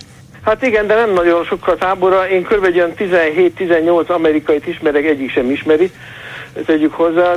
Hát 0.48 0.66
igen, 0.66 0.88
de 0.88 0.96
nem 0.96 1.14
nagyon 1.14 1.44
sokkal 1.44 1.76
tábora. 1.76 2.30
Én 2.30 2.44
kb. 2.44 2.66
17-18 2.98 4.08
amerikait 4.08 4.68
ismerek, 4.68 5.06
egyik 5.06 5.32
sem 5.32 5.52
ismeri 5.52 5.92
tegyük 6.66 6.94
hozzá. 6.94 7.34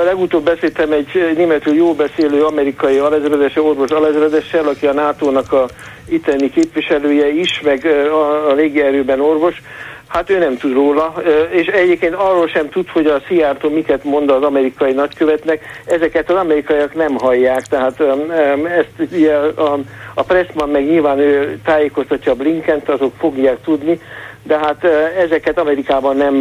A 0.00 0.04
legutóbb 0.04 0.44
beszéltem 0.44 0.92
egy 0.92 1.34
németül 1.36 1.74
jó 1.74 1.94
beszélő 1.94 2.44
amerikai 2.44 2.98
alezredese, 2.98 3.62
orvos 3.62 3.90
alezredessel, 3.90 4.68
aki 4.68 4.86
a 4.86 4.92
NATO-nak 4.92 5.52
a 5.52 5.68
itteni 6.08 6.50
képviselője 6.50 7.28
is, 7.28 7.60
meg 7.60 7.84
a, 8.10 8.50
a 8.50 8.52
légierőben 8.52 9.20
orvos. 9.20 9.62
Hát 10.14 10.30
ő 10.30 10.38
nem 10.38 10.56
tud 10.56 10.72
róla, 10.72 11.14
és 11.50 11.66
egyébként 11.66 12.14
arról 12.14 12.48
sem 12.48 12.68
tud, 12.68 12.88
hogy 12.88 13.06
a 13.06 13.20
Szijjártó 13.26 13.68
miket 13.68 14.04
mond 14.04 14.30
az 14.30 14.42
amerikai 14.42 14.92
nagykövetnek. 14.92 15.64
Ezeket 15.84 16.30
az 16.30 16.36
amerikaiak 16.36 16.94
nem 16.94 17.14
hallják, 17.14 17.62
tehát 17.62 18.00
ezt 18.78 19.12
ugye 19.12 19.34
a, 19.36 19.78
a 20.14 20.22
Pressman 20.22 20.68
meg 20.68 20.84
nyilván 20.84 21.18
ő 21.18 21.60
tájékoztatja 21.64 22.32
a 22.32 22.34
Blinkent, 22.34 22.88
azok 22.88 23.12
fogják 23.18 23.56
tudni, 23.64 24.00
de 24.46 24.58
hát 24.58 24.84
ezeket 25.24 25.58
Amerikában 25.58 26.16
nem, 26.16 26.34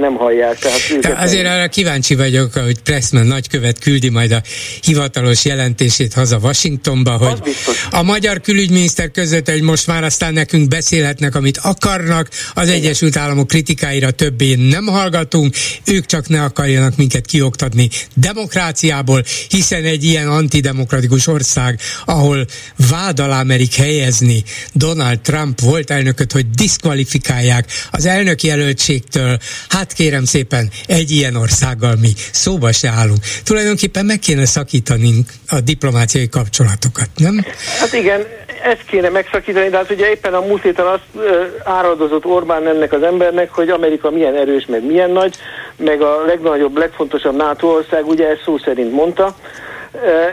nem 0.00 0.14
hallják. 0.14 0.58
Tehát 0.58 1.00
de 1.00 1.14
azért 1.18 1.42
nem... 1.42 1.52
arra 1.52 1.68
kíváncsi 1.68 2.14
vagyok, 2.14 2.52
hogy 2.52 2.82
Pressman 2.82 3.26
nagykövet 3.26 3.78
küldi 3.78 4.08
majd 4.08 4.32
a 4.32 4.42
hivatalos 4.82 5.44
jelentését 5.44 6.12
haza 6.12 6.38
Washingtonba, 6.42 7.10
hogy 7.10 7.54
a 7.90 8.02
magyar 8.02 8.40
külügyminiszter 8.40 9.10
között, 9.10 9.50
hogy 9.50 9.62
most 9.62 9.86
már 9.86 10.04
aztán 10.04 10.32
nekünk 10.32 10.68
beszélhetnek, 10.68 11.34
amit 11.34 11.58
akarnak, 11.62 12.28
az 12.54 12.68
Igen. 12.68 12.80
Egyesült 12.80 13.16
Államok 13.16 13.46
kritikáira 13.46 14.10
többé 14.10 14.54
nem 14.54 14.86
hallgatunk, 14.86 15.54
ők 15.84 16.06
csak 16.06 16.28
ne 16.28 16.42
akarjanak 16.42 16.96
minket 16.96 17.26
kioktatni 17.26 17.88
demokráciából, 18.14 19.22
hiszen 19.48 19.84
egy 19.84 20.04
ilyen 20.04 20.28
antidemokratikus 20.28 21.26
ország, 21.26 21.78
ahol 22.04 22.44
vád 22.90 23.20
alá 23.20 23.42
merik 23.42 23.74
helyezni 23.74 24.42
Donald 24.72 25.20
Trump 25.20 25.60
volt 25.60 25.90
elnököt, 25.90 26.32
hogy 26.32 26.50
diszkvalifikálják 26.50 27.48
megválják 27.50 27.64
az 27.90 28.06
elnök 28.06 28.42
jelöltségtől, 28.42 29.36
hát 29.68 29.92
kérem 29.92 30.24
szépen, 30.24 30.70
egy 30.86 31.10
ilyen 31.10 31.36
országgal 31.36 31.94
mi 32.00 32.12
szóba 32.32 32.72
se 32.72 32.88
állunk. 32.88 33.18
Tulajdonképpen 33.44 34.04
meg 34.04 34.18
kéne 34.18 34.44
szakítani 34.44 35.24
a 35.48 35.60
diplomáciai 35.60 36.28
kapcsolatokat, 36.28 37.08
nem? 37.16 37.44
Hát 37.78 37.92
igen, 37.92 38.20
ezt 38.62 38.84
kéne 38.86 39.08
megszakítani, 39.08 39.68
de 39.68 39.76
hát 39.76 39.90
ugye 39.90 40.10
éppen 40.10 40.34
a 40.34 40.40
múlt 40.40 40.62
héten 40.62 40.86
azt 40.86 41.26
áradozott 41.64 42.24
Orbán 42.24 42.68
ennek 42.68 42.92
az 42.92 43.02
embernek, 43.02 43.50
hogy 43.50 43.68
Amerika 43.68 44.10
milyen 44.10 44.36
erős, 44.36 44.66
meg 44.66 44.86
milyen 44.86 45.10
nagy, 45.10 45.34
meg 45.76 46.02
a 46.02 46.24
legnagyobb, 46.26 46.76
legfontosabb 46.76 47.36
NATO 47.36 47.66
ország, 47.66 48.06
ugye 48.06 48.28
ezt 48.28 48.42
szó 48.44 48.58
szerint 48.58 48.92
mondta, 48.92 49.36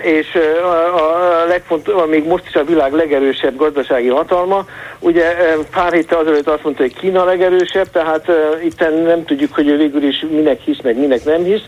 és 0.02 0.38
a, 0.64 1.46
legfontosabb, 1.48 2.10
még 2.10 2.28
most 2.28 2.48
is 2.48 2.56
a 2.56 2.64
világ 2.64 2.94
legerősebb 2.94 3.56
gazdasági 3.56 4.08
hatalma. 4.08 4.66
Ugye 5.00 5.36
pár 5.72 5.94
héttel 5.94 6.20
azelőtt 6.20 6.48
azt 6.48 6.64
mondta, 6.64 6.82
hogy 6.82 6.96
Kína 6.96 7.24
legerősebb, 7.24 7.92
tehát 7.92 8.32
itt 8.64 8.80
nem 9.06 9.26
tudjuk, 9.26 9.54
hogy 9.54 9.68
ő 9.68 9.78
végül 9.78 10.04
is 10.04 10.26
minek 10.30 10.62
hisz, 10.62 10.82
meg 10.84 10.98
minek 10.98 11.24
nem 11.24 11.44
hisz. 11.44 11.64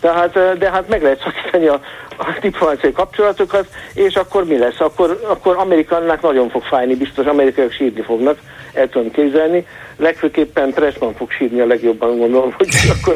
Tehát, 0.00 0.58
de 0.58 0.70
hát 0.70 0.88
meg 0.88 1.02
lehet 1.02 1.22
szakítani 1.22 1.66
a, 1.66 1.80
a 2.18 2.38
diplomáciai 2.40 2.92
kapcsolatokat, 2.92 3.66
és 3.94 4.14
akkor 4.14 4.44
mi 4.44 4.58
lesz? 4.58 4.80
Akkor, 4.80 5.20
akkor 5.28 5.56
Amerikának 5.56 6.22
nagyon 6.22 6.48
fog 6.50 6.62
fájni, 6.62 6.94
biztos 6.94 7.26
amerikaiak 7.26 7.72
sírni 7.72 8.02
fognak, 8.02 8.38
el 8.72 8.88
tudom 8.88 9.10
képzelni. 9.10 9.66
Legfőképpen 9.96 10.72
Pressman 10.72 11.14
fog 11.14 11.30
sírni 11.30 11.60
a 11.60 11.66
legjobban, 11.66 12.18
gondolom, 12.18 12.52
hogy 12.56 12.68
akkor... 13.00 13.14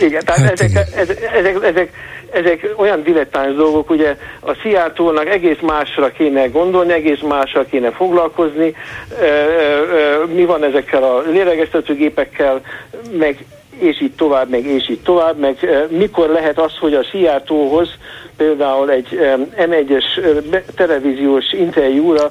Igen, 0.00 0.24
tehát 0.24 0.40
hát 0.40 0.60
ezek, 0.60 0.86
ezek, 0.96 1.30
ezek, 1.34 1.62
ezek, 1.62 1.92
ezek 2.32 2.74
olyan 2.76 3.02
dilettáns 3.02 3.54
dolgok, 3.54 3.90
ugye 3.90 4.16
a 4.40 4.52
Seattle-nak 4.52 5.28
egész 5.28 5.58
másra 5.60 6.10
kéne 6.10 6.46
gondolni, 6.46 6.92
egész 6.92 7.20
másra 7.20 7.64
kéne 7.64 7.90
foglalkozni, 7.90 8.74
mi 10.34 10.44
van 10.44 10.64
ezekkel 10.64 11.02
a 11.02 11.20
lélegeztetőgépekkel, 11.20 12.60
meg 13.18 13.44
és 13.78 14.00
így 14.00 14.14
tovább, 14.14 14.48
meg 14.48 14.64
és 14.64 14.88
így 14.88 15.00
tovább, 15.00 15.38
meg 15.38 15.86
mikor 15.88 16.28
lehet 16.28 16.58
az, 16.58 16.76
hogy 16.78 16.94
a 16.94 17.02
Seattle-hoz 17.02 17.88
például 18.36 18.90
egy 18.90 19.18
M1-es 19.56 20.04
televíziós 20.74 21.52
interjúra 21.52 22.26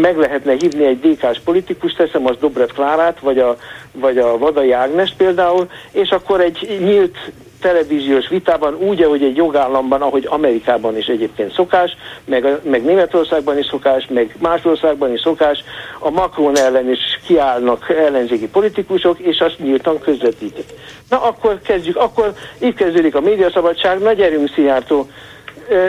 meg 0.00 0.16
lehetne 0.16 0.52
hívni 0.52 0.84
egy 0.84 1.00
DK-s 1.00 1.40
politikus, 1.44 1.92
teszem 1.92 2.26
az 2.26 2.36
Dobrev 2.40 2.68
Klárát, 2.68 3.20
vagy 3.20 3.38
a, 3.38 3.56
vagy 3.92 4.18
a 4.18 4.38
Vadai 4.38 4.72
Ágnes 4.72 5.14
például, 5.16 5.70
és 5.92 6.10
akkor 6.10 6.40
egy 6.40 6.78
nyílt 6.84 7.16
televíziós 7.64 8.28
vitában 8.28 8.74
úgy, 8.74 9.02
ahogy 9.02 9.22
egy 9.22 9.36
jogállamban, 9.36 10.02
ahogy 10.02 10.26
Amerikában 10.30 10.96
is 10.96 11.06
egyébként 11.06 11.52
szokás, 11.52 11.96
meg, 12.24 12.58
meg 12.62 12.84
Németországban 12.84 13.58
is 13.58 13.66
szokás, 13.66 14.06
meg 14.08 14.36
más 14.38 14.64
országban 14.64 15.12
is 15.12 15.20
szokás, 15.20 15.64
a 15.98 16.10
Macron 16.10 16.58
ellen 16.58 16.90
is 16.90 17.20
kiállnak 17.26 17.90
ellenzéki 17.90 18.48
politikusok, 18.48 19.18
és 19.18 19.38
azt 19.40 19.58
nyíltan 19.58 19.98
közvetítik. 19.98 20.66
Na 21.08 21.22
akkor 21.22 21.60
kezdjük, 21.60 21.96
akkor 21.96 22.32
itt 22.58 22.76
kezdődik 22.76 23.14
a 23.14 23.20
médiaszabadság, 23.20 23.98
na 23.98 24.12
gyerünk 24.12 24.50
Szijjártó, 24.54 25.08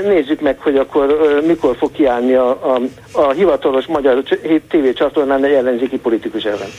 nézzük 0.03 0.41
meg, 0.41 0.59
hogy 0.59 0.75
akkor 0.75 1.17
mikor 1.47 1.75
fog 1.77 1.91
kiállni 1.91 2.33
a, 2.33 2.49
a, 2.49 2.81
a 3.11 3.31
hivatalos 3.31 3.85
magyar 3.85 4.23
tévécsatornán 4.69 5.45
egy 5.45 5.53
ellenzéki 5.53 5.97
politikus 5.97 6.43
ellen. 6.43 6.69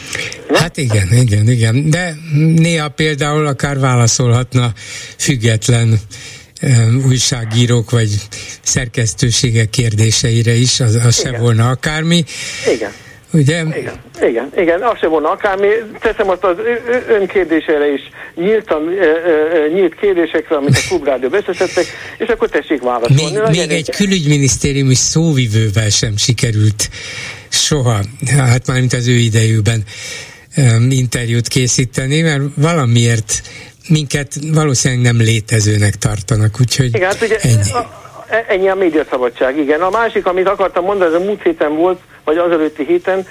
Na? 0.49 0.59
Hát 0.59 0.77
igen, 0.77 1.09
igen, 1.13 1.49
igen. 1.49 1.91
De 1.91 2.15
néha 2.57 2.89
például 2.89 3.47
akár 3.47 3.79
válaszolhatna 3.79 4.73
független 5.19 5.99
újságírók 7.07 7.91
vagy 7.91 8.09
szerkesztőségek 8.63 9.71
kérdéseire 9.71 10.55
is, 10.55 10.81
az, 10.81 10.95
az 10.95 11.21
se 11.21 11.39
volna 11.39 11.69
akármi. 11.69 12.25
Igen. 12.75 12.91
Ugye? 13.37 13.61
Igen, 13.61 14.01
igen, 14.23 14.53
igen, 14.57 14.83
az 14.83 14.99
se 14.99 15.07
volna 15.07 15.31
akármi. 15.31 15.69
Teszem 16.01 16.29
azt 16.31 16.45
az 16.45 16.57
ön 17.09 17.27
kérdésére 17.27 17.93
is 17.93 18.01
nyíltan, 18.35 18.83
nyílt 19.75 19.95
kérdésekre, 19.95 20.57
amit 20.57 20.77
a 20.77 20.89
Klubrádió 20.89 21.29
összeszedtek, 21.33 21.85
és 22.19 22.29
akkor 22.29 22.49
tessék 22.49 22.83
válaszolni. 22.83 23.39
Még, 23.39 23.59
még 23.59 23.71
egy 23.71 23.91
külügyminisztériumi 23.91 24.95
szóvivővel 24.95 25.89
sem 25.89 26.17
sikerült 26.17 26.89
soha, 27.49 28.01
hát 28.37 28.67
már 28.67 28.79
mint 28.79 28.93
az 28.93 29.09
ő 29.09 29.13
idejükben 29.13 29.83
interjút 30.89 31.49
készíteni, 31.49 32.21
mert 32.21 32.43
valamiért 32.55 33.43
minket 33.89 34.33
valószínűleg 34.53 35.05
nem 35.05 35.17
létezőnek 35.25 35.95
tartanak, 35.95 36.57
úgyhogy 36.61 36.95
Igen, 36.95 37.09
hát 37.09 37.23
ugye 37.23 37.37
ennyi. 37.39 37.71
A, 37.73 38.05
ennyi 38.49 38.69
a 38.69 38.75
médiaszabadság, 38.75 39.59
igen. 39.59 39.81
A 39.81 39.91
másik, 39.91 40.27
amit 40.27 40.49
akartam 40.49 40.85
mondani, 40.85 41.15
ez 41.15 41.21
a 41.21 41.25
múlt 41.25 41.43
héten 41.43 41.77
volt, 41.77 42.01
vagy 42.27 42.37
az 42.37 42.51
előtti 42.51 42.85
héten, 42.85 43.27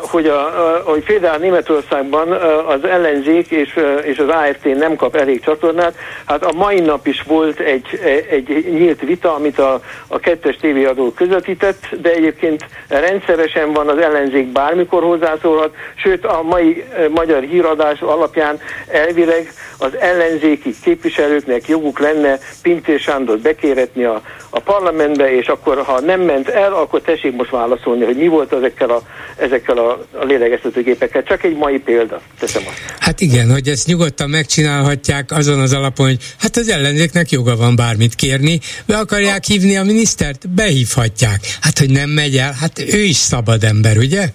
hogy, 0.00 0.26
a, 0.26 0.82
hogy 0.84 1.04
például 1.04 1.38
Németországban 1.38 2.32
az 2.66 2.84
ellenzék 2.84 3.50
és, 3.50 3.80
és 4.02 4.18
az 4.18 4.28
AFT 4.28 4.64
nem 4.64 4.96
kap 4.96 5.16
elég 5.16 5.40
csatornát. 5.40 5.94
Hát 6.24 6.44
a 6.44 6.52
mai 6.52 6.80
nap 6.80 7.06
is 7.06 7.22
volt 7.22 7.60
egy, 7.60 8.00
egy 8.30 8.66
nyílt 8.70 9.00
vita, 9.00 9.34
amit 9.34 9.58
a, 9.58 9.80
a 10.06 10.18
kettes 10.18 10.56
tévéadó 10.56 11.12
közvetített, 11.12 11.88
de 12.00 12.12
egyébként 12.12 12.66
rendszeresen 12.88 13.72
van 13.72 13.88
az 13.88 13.98
ellenzék 13.98 14.46
bármikor 14.46 15.02
hozzászólhat, 15.02 15.74
sőt 15.94 16.24
a 16.24 16.42
mai 16.42 16.84
magyar 17.10 17.42
híradás 17.42 18.00
alapján 18.00 18.58
elvileg 18.88 19.52
az 19.78 19.96
ellenzéki 19.98 20.74
képviselőknek 20.82 21.68
joguk 21.68 21.98
lenne 21.98 22.38
Pintér 22.62 22.98
Sándor 22.98 23.38
bekéretni 23.38 24.04
a, 24.04 24.22
a 24.56 24.60
parlamentbe, 24.60 25.36
és 25.36 25.46
akkor 25.46 25.82
ha 25.82 26.00
nem 26.00 26.20
ment 26.20 26.48
el, 26.48 26.72
akkor 26.72 27.00
tessék 27.00 27.32
most 27.32 27.50
válaszolni, 27.50 28.04
hogy 28.04 28.16
mi 28.16 28.26
volt 28.26 28.52
ezekkel 28.52 28.90
a, 28.90 29.02
ezekkel 29.36 29.78
a, 29.78 30.06
a 30.12 30.24
lélegeztetőgépekkel. 30.24 31.22
Csak 31.22 31.44
egy 31.44 31.56
mai 31.56 31.78
példa, 31.78 32.20
teszem 32.38 32.62
azt. 32.66 32.76
Hát 32.98 33.20
igen, 33.20 33.50
hogy 33.50 33.68
ezt 33.68 33.86
nyugodtan 33.86 34.30
megcsinálhatják 34.30 35.32
azon 35.32 35.60
az 35.60 35.72
alapon, 35.72 36.06
hogy 36.06 36.18
hát 36.40 36.56
az 36.56 36.68
ellenzéknek 36.68 37.30
joga 37.30 37.56
van 37.56 37.76
bármit 37.76 38.14
kérni, 38.14 38.60
be 38.86 38.96
akarják 38.96 39.44
hívni 39.44 39.76
a 39.76 39.82
minisztert, 39.82 40.48
behívhatják. 40.48 41.40
Hát, 41.60 41.78
hogy 41.78 41.90
nem 41.90 42.10
megy 42.10 42.36
el, 42.36 42.52
hát 42.60 42.78
ő 42.78 43.02
is 43.02 43.16
szabad 43.16 43.64
ember, 43.64 43.96
ugye? 43.96 44.28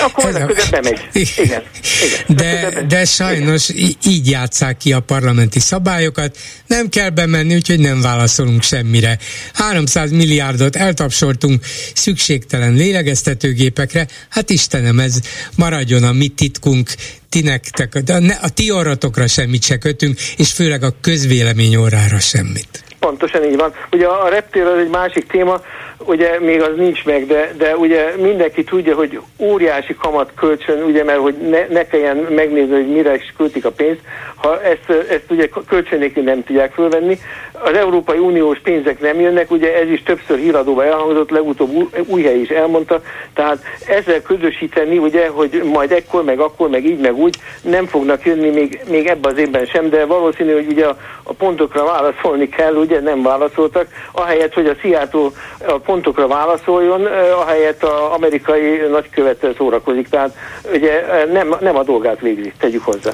Akkor 0.00 0.24
Ez 0.24 0.34
a... 0.34 0.68
bemegy. 0.70 1.00
Igen. 1.36 1.62
igen. 2.04 2.36
De, 2.36 2.82
de 2.88 3.04
sajnos 3.04 3.68
így 4.06 4.30
játszák 4.30 4.76
ki 4.76 4.92
a 4.92 5.00
parlamenti 5.00 5.60
szabályokat, 5.60 6.36
nem 6.66 6.88
kell 6.88 7.10
bemenni, 7.10 7.54
úgyhogy 7.54 7.78
nem 7.78 8.00
válaszolunk 8.00 8.62
semmire. 8.62 9.18
300 9.60 10.10
milliárdot 10.10 10.76
eltapsoltunk 10.76 11.64
szükségtelen 11.94 12.72
lélegeztetőgépekre, 12.72 14.06
hát 14.30 14.50
Istenem, 14.50 14.98
ez 14.98 15.20
maradjon 15.56 16.02
a 16.02 16.12
mi 16.12 16.28
titkunk, 16.28 16.88
ti 17.28 17.40
nektek, 17.40 17.94
a, 17.94 18.12
a 18.42 18.48
ti 18.54 18.70
orratokra 18.70 19.26
semmit 19.26 19.62
se 19.62 19.78
kötünk, 19.78 20.18
és 20.36 20.52
főleg 20.52 20.82
a 20.82 20.92
közvélemény 21.00 21.76
orrára 21.76 22.18
semmit. 22.18 22.84
Pontosan 22.98 23.44
így 23.44 23.56
van. 23.56 23.72
Ugye 23.92 24.06
a 24.06 24.28
reptér 24.28 24.62
az 24.62 24.78
egy 24.78 24.90
másik 24.90 25.26
téma, 25.26 25.60
ugye 26.04 26.40
még 26.40 26.62
az 26.62 26.76
nincs 26.76 27.04
meg, 27.04 27.26
de, 27.26 27.52
de 27.56 27.76
ugye 27.76 28.14
mindenki 28.16 28.64
tudja, 28.64 28.94
hogy 28.94 29.20
óriási 29.38 29.94
kamat 29.94 30.32
kölcsön, 30.36 30.82
ugye, 30.82 31.04
mert 31.04 31.18
hogy 31.18 31.34
ne, 31.34 31.66
ne 31.66 31.86
kelljen 31.86 32.16
megnézni, 32.16 32.74
hogy 32.74 32.88
mire 32.88 33.14
is 33.14 33.32
költik 33.36 33.64
a 33.64 33.70
pénzt, 33.70 34.00
ha 34.34 34.62
ezt, 34.62 35.08
ezt 35.10 35.24
ugye 35.28 35.48
kölcsönékén 35.68 36.24
nem 36.24 36.44
tudják 36.44 36.72
fölvenni. 36.72 37.18
Az 37.52 37.72
Európai 37.74 38.18
Uniós 38.18 38.58
pénzek 38.58 39.00
nem 39.00 39.20
jönnek, 39.20 39.50
ugye 39.50 39.80
ez 39.80 39.90
is 39.90 40.02
többször 40.02 40.38
híradóban 40.38 40.84
elhangzott, 40.84 41.30
legutóbb 41.30 41.90
új 42.06 42.22
hely 42.22 42.40
is 42.40 42.48
elmondta, 42.48 43.02
tehát 43.34 43.62
ezzel 43.86 44.22
közösíteni, 44.22 44.98
ugye, 44.98 45.28
hogy 45.28 45.62
majd 45.72 45.92
ekkor, 45.92 46.24
meg 46.24 46.38
akkor, 46.38 46.68
meg 46.68 46.84
így, 46.84 47.00
meg 47.00 47.16
úgy, 47.16 47.36
nem 47.62 47.86
fognak 47.86 48.24
jönni 48.24 48.48
még, 48.48 48.80
még 48.88 49.06
ebben 49.06 49.32
az 49.32 49.38
évben 49.38 49.64
sem, 49.64 49.88
de 49.88 50.04
valószínű, 50.04 50.52
hogy 50.52 50.66
ugye 50.66 50.86
a, 50.86 50.96
a 51.22 51.32
pontokra 51.32 51.84
válaszolni 51.84 52.48
kell, 52.48 52.74
ugye 52.74 53.00
nem 53.00 53.22
válaszoltak, 53.22 53.86
ahelyett, 54.12 54.54
hogy 54.54 54.66
a 54.66 54.74
Seattle 54.82 55.28
a 55.66 55.78
pontokra 55.90 56.26
válaszoljon, 56.26 57.06
ahelyett 57.44 57.82
az 57.82 58.12
amerikai 58.16 58.76
nagykövettel 58.90 59.54
szórakozik. 59.56 60.08
Tehát 60.08 60.34
ugye 60.72 60.92
nem, 61.32 61.56
nem 61.60 61.76
a 61.76 61.82
dolgát 61.82 62.20
végzi, 62.20 62.52
tegyük 62.58 62.82
hozzá. 62.82 63.10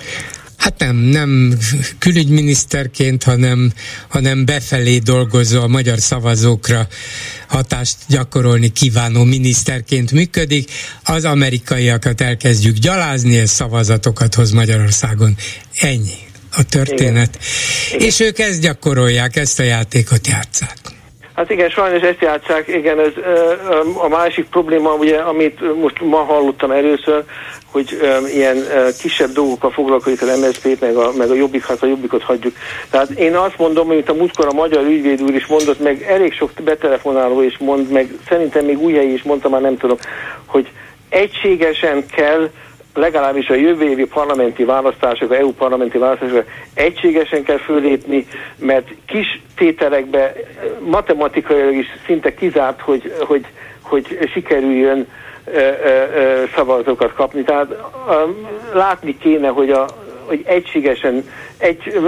Hát 0.57 0.79
nem, 0.79 0.97
nem 0.97 1.53
külügyminiszterként, 1.99 3.23
hanem, 3.23 3.73
hanem 4.09 4.45
befelé 4.45 4.99
dolgozó 4.99 5.61
a 5.63 5.67
magyar 5.67 5.99
szavazókra 5.99 6.87
hatást 7.49 7.97
gyakorolni 8.09 8.73
kívánó 8.73 9.25
miniszterként 9.25 10.13
működik. 10.13 10.71
Az 11.05 11.25
amerikaiakat 11.25 12.21
elkezdjük 12.21 12.77
gyalázni, 12.77 13.33
és 13.33 13.51
szavazatokat 13.51 14.35
hoz 14.35 14.51
Magyarországon. 14.51 15.35
Ennyi 15.81 16.19
a 16.53 16.63
történet. 16.63 17.39
Igen. 17.93 18.07
És 18.07 18.21
ők 18.21 18.39
ezt 18.39 18.61
gyakorolják, 18.61 19.37
ezt 19.37 19.59
a 19.59 19.63
játékot 19.63 20.27
játszák. 20.27 20.96
Hát 21.37 21.51
igen, 21.51 21.69
sajnos 21.69 22.03
ezt 22.03 22.21
játszák, 22.21 22.69
igen, 22.69 23.01
ez 23.01 23.13
a 23.95 24.09
másik 24.09 24.49
probléma, 24.49 24.95
ugye, 24.95 25.17
amit 25.17 25.81
most 25.81 26.01
ma 26.01 26.17
hallottam 26.17 26.71
először, 26.71 27.25
hogy 27.73 27.99
ilyen 28.35 28.57
uh, 28.57 28.89
kisebb 29.01 29.31
dolgokkal 29.31 29.71
foglalkozik 29.71 30.23
az 30.23 30.41
MSZP-t, 30.41 30.81
meg 30.81 30.97
a, 30.97 31.13
meg 31.17 31.31
a 31.31 31.35
jobbik, 31.35 31.65
hát 31.65 31.83
a 31.83 31.87
jobbikot 31.87 32.23
hagyjuk. 32.23 32.55
Tehát 32.91 33.11
én 33.11 33.35
azt 33.35 33.59
mondom, 33.59 33.89
mint 33.89 34.09
a 34.09 34.15
múltkor 34.15 34.47
a 34.47 34.53
magyar 34.53 34.85
ügyvéd 34.85 35.23
úr 35.23 35.35
is 35.35 35.47
mondott, 35.47 35.81
meg 35.81 36.03
elég 36.03 36.33
sok 36.33 36.51
betelefonáló 36.65 37.43
is 37.43 37.59
mond, 37.59 37.91
meg 37.91 38.11
szerintem 38.29 38.65
még 38.65 38.79
új 38.79 38.93
helyi 38.93 39.13
is 39.13 39.23
mondta, 39.23 39.49
már 39.49 39.61
nem 39.61 39.77
tudom, 39.77 39.97
hogy 40.47 40.71
egységesen 41.09 42.07
kell 42.07 42.51
legalábbis 42.97 43.49
a 43.49 43.55
jövő 43.55 43.89
évi 43.89 44.07
parlamenti 44.07 44.65
választások, 44.65 45.35
EU 45.35 45.53
parlamenti 45.53 45.99
választások 45.99 46.45
egységesen 46.75 47.43
kell 47.43 47.59
fölépni, 47.59 48.27
mert 48.59 48.89
kis 49.07 49.43
tételekbe 49.57 50.33
matematikailag 50.81 51.75
is 51.75 51.87
szinte 52.07 52.35
kizárt, 52.35 52.81
hogy, 52.81 53.13
hogy 53.19 53.47
hogy 53.89 54.19
sikerüljön 54.33 55.07
szavazókat 56.55 57.13
kapni. 57.13 57.43
Tehát 57.43 57.75
látni 58.73 59.19
kéne, 59.19 59.49
hogy, 59.49 59.71
a, 59.71 59.87
hogy 60.25 60.43
egységesen, 60.47 61.29
egy, 61.59 62.01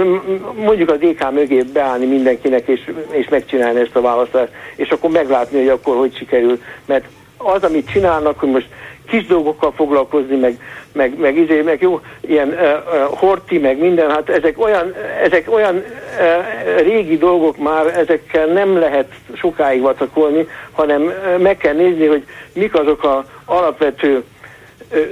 mondjuk 0.55 0.89
a 0.89 0.95
DK 0.95 1.31
mögé 1.31 1.61
beállni 1.61 2.05
mindenkinek, 2.05 2.67
és, 2.67 2.91
és 3.11 3.27
megcsinálni 3.29 3.79
ezt 3.79 3.95
a 3.95 4.01
választást, 4.01 4.51
és 4.75 4.89
akkor 4.89 5.09
meglátni, 5.09 5.57
hogy 5.57 5.69
akkor 5.69 5.97
hogy 5.97 6.17
sikerül. 6.17 6.61
Mert 6.85 7.05
az, 7.37 7.63
amit 7.63 7.91
csinálnak, 7.91 8.39
hogy 8.39 8.49
most 8.49 8.67
kis 9.09 9.25
dolgokkal 9.25 9.71
foglalkozni, 9.75 10.35
meg, 10.35 10.59
meg, 10.91 11.19
meg, 11.19 11.37
izé, 11.37 11.61
meg 11.61 11.81
jó, 11.81 12.01
ilyen 12.21 12.47
uh, 12.47 13.17
horti, 13.17 13.57
meg 13.57 13.79
minden, 13.79 14.09
hát 14.09 14.29
ezek 14.29 14.61
olyan, 14.63 14.93
ezek 15.23 15.51
olyan 15.53 15.75
uh, 15.75 16.81
régi 16.81 17.17
dolgok 17.17 17.57
már, 17.57 17.85
ezekkel 17.85 18.45
nem 18.45 18.79
lehet 18.79 19.11
sokáig 19.33 19.81
vacakolni, 19.81 20.47
hanem 20.71 21.01
uh, 21.01 21.37
meg 21.37 21.57
kell 21.57 21.73
nézni, 21.73 22.05
hogy 22.05 22.23
mik 22.53 22.75
azok 22.75 23.03
a 23.03 23.25
alapvető 23.45 24.23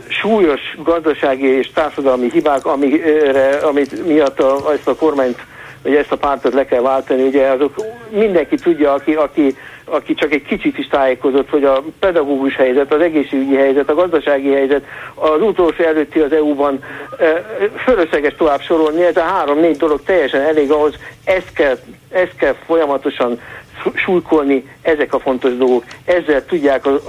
súlyos 0.08 0.62
gazdasági 0.84 1.48
és 1.48 1.72
társadalmi 1.72 2.30
hibák, 2.32 2.66
amire, 2.66 3.58
amit 3.58 4.08
miatt 4.08 4.40
a, 4.40 4.72
ezt 4.74 4.88
a 4.88 4.96
kormányt, 4.96 5.40
vagy 5.84 5.96
ezt 5.96 6.12
a 6.12 6.18
pártot 6.18 6.54
le 6.54 6.66
kell 6.66 6.82
váltani. 6.82 7.24
Ugye 7.24 7.48
azok 7.48 7.76
mindenki 8.10 8.56
tudja, 8.56 8.94
aki, 8.94 9.14
aki 9.14 9.56
aki 9.90 10.14
csak 10.14 10.34
egy 10.34 10.44
kicsit 10.44 10.78
is 10.78 10.88
tájékozott, 10.88 11.50
hogy 11.50 11.64
a 11.64 11.84
pedagógus 12.00 12.56
helyzet, 12.56 12.94
az 12.94 13.02
egészségügyi 13.02 13.56
helyzet, 13.56 13.90
a 13.90 13.96
gazdasági 13.96 14.52
helyzet, 14.52 14.84
az 15.16 15.42
utolsó 15.42 15.84
előtti 15.84 16.20
az 16.20 16.32
EU-ban 16.32 16.84
fölösleges 17.84 18.34
tovább 18.38 18.62
sorolni, 18.62 19.04
ez 19.04 19.18
a 19.18 19.22
három-négy 19.22 19.78
dolog 19.78 20.04
teljesen 20.04 20.42
elég 20.42 20.72
ahhoz, 20.72 20.96
ezt 21.24 21.54
kell, 21.54 21.78
ezt 22.12 22.36
kell 22.38 22.56
folyamatosan 22.66 23.40
súlykolni, 23.94 24.70
ezek 24.82 25.14
a 25.14 25.20
fontos 25.20 25.58
dolgok. 25.58 25.84
Ezzel 26.06 26.46
tudják 26.46 26.86
az, 26.86 27.02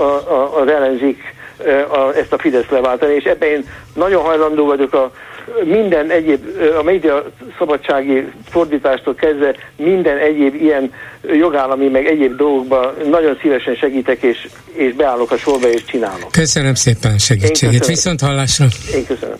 az 0.60 0.68
ellenzék 0.68 1.36
a, 1.88 2.16
ezt 2.16 2.32
a 2.32 2.38
Fidesz 2.38 2.68
leváltani, 2.68 3.14
és 3.14 3.24
ebben 3.24 3.48
én 3.48 3.64
nagyon 3.94 4.22
hajlandó 4.22 4.64
vagyok 4.66 4.94
a 4.94 5.12
minden 5.64 6.10
egyéb, 6.10 6.46
a 6.78 6.82
média 6.82 7.24
szabadsági 7.58 8.24
fordítástól 8.48 9.14
kezdve 9.14 9.54
minden 9.76 10.18
egyéb 10.18 10.54
ilyen 10.54 10.92
jogállami, 11.22 11.88
meg 11.88 12.06
egyéb 12.06 12.36
dolgokban 12.36 12.94
nagyon 13.10 13.38
szívesen 13.42 13.74
segítek, 13.74 14.22
és, 14.22 14.48
és 14.72 14.94
beállok 14.94 15.30
a 15.30 15.36
sorba, 15.36 15.70
és 15.70 15.84
csinálok. 15.84 16.32
Köszönöm 16.32 16.74
szépen 16.74 17.18
segítséget. 17.18 17.86
Viszont 17.86 18.20
hallásra. 18.20 18.66
Én 18.94 19.06
köszönöm. 19.06 19.36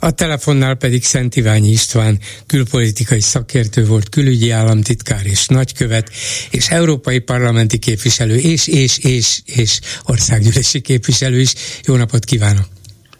A 0.00 0.10
telefonnál 0.10 0.74
pedig 0.74 1.04
Szent 1.04 1.36
Iványi 1.36 1.68
István 1.68 2.18
külpolitikai 2.46 3.20
szakértő 3.20 3.84
volt, 3.84 4.08
külügyi 4.08 4.50
államtitkár 4.50 5.26
és 5.26 5.46
nagykövet, 5.46 6.10
és 6.50 6.68
európai 6.68 7.18
parlamenti 7.18 7.78
képviselő, 7.78 8.36
és, 8.36 8.66
és, 8.66 8.98
és, 8.98 9.40
és 9.44 9.80
országgyűlési 10.06 10.80
képviselő 10.80 11.38
is. 11.38 11.52
Jó 11.86 11.96
napot 11.96 12.24
kívánok! 12.24 12.64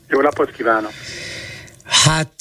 Jó 0.09 0.21
napot 0.21 0.51
kívánok! 0.51 0.93
Hát 2.05 2.33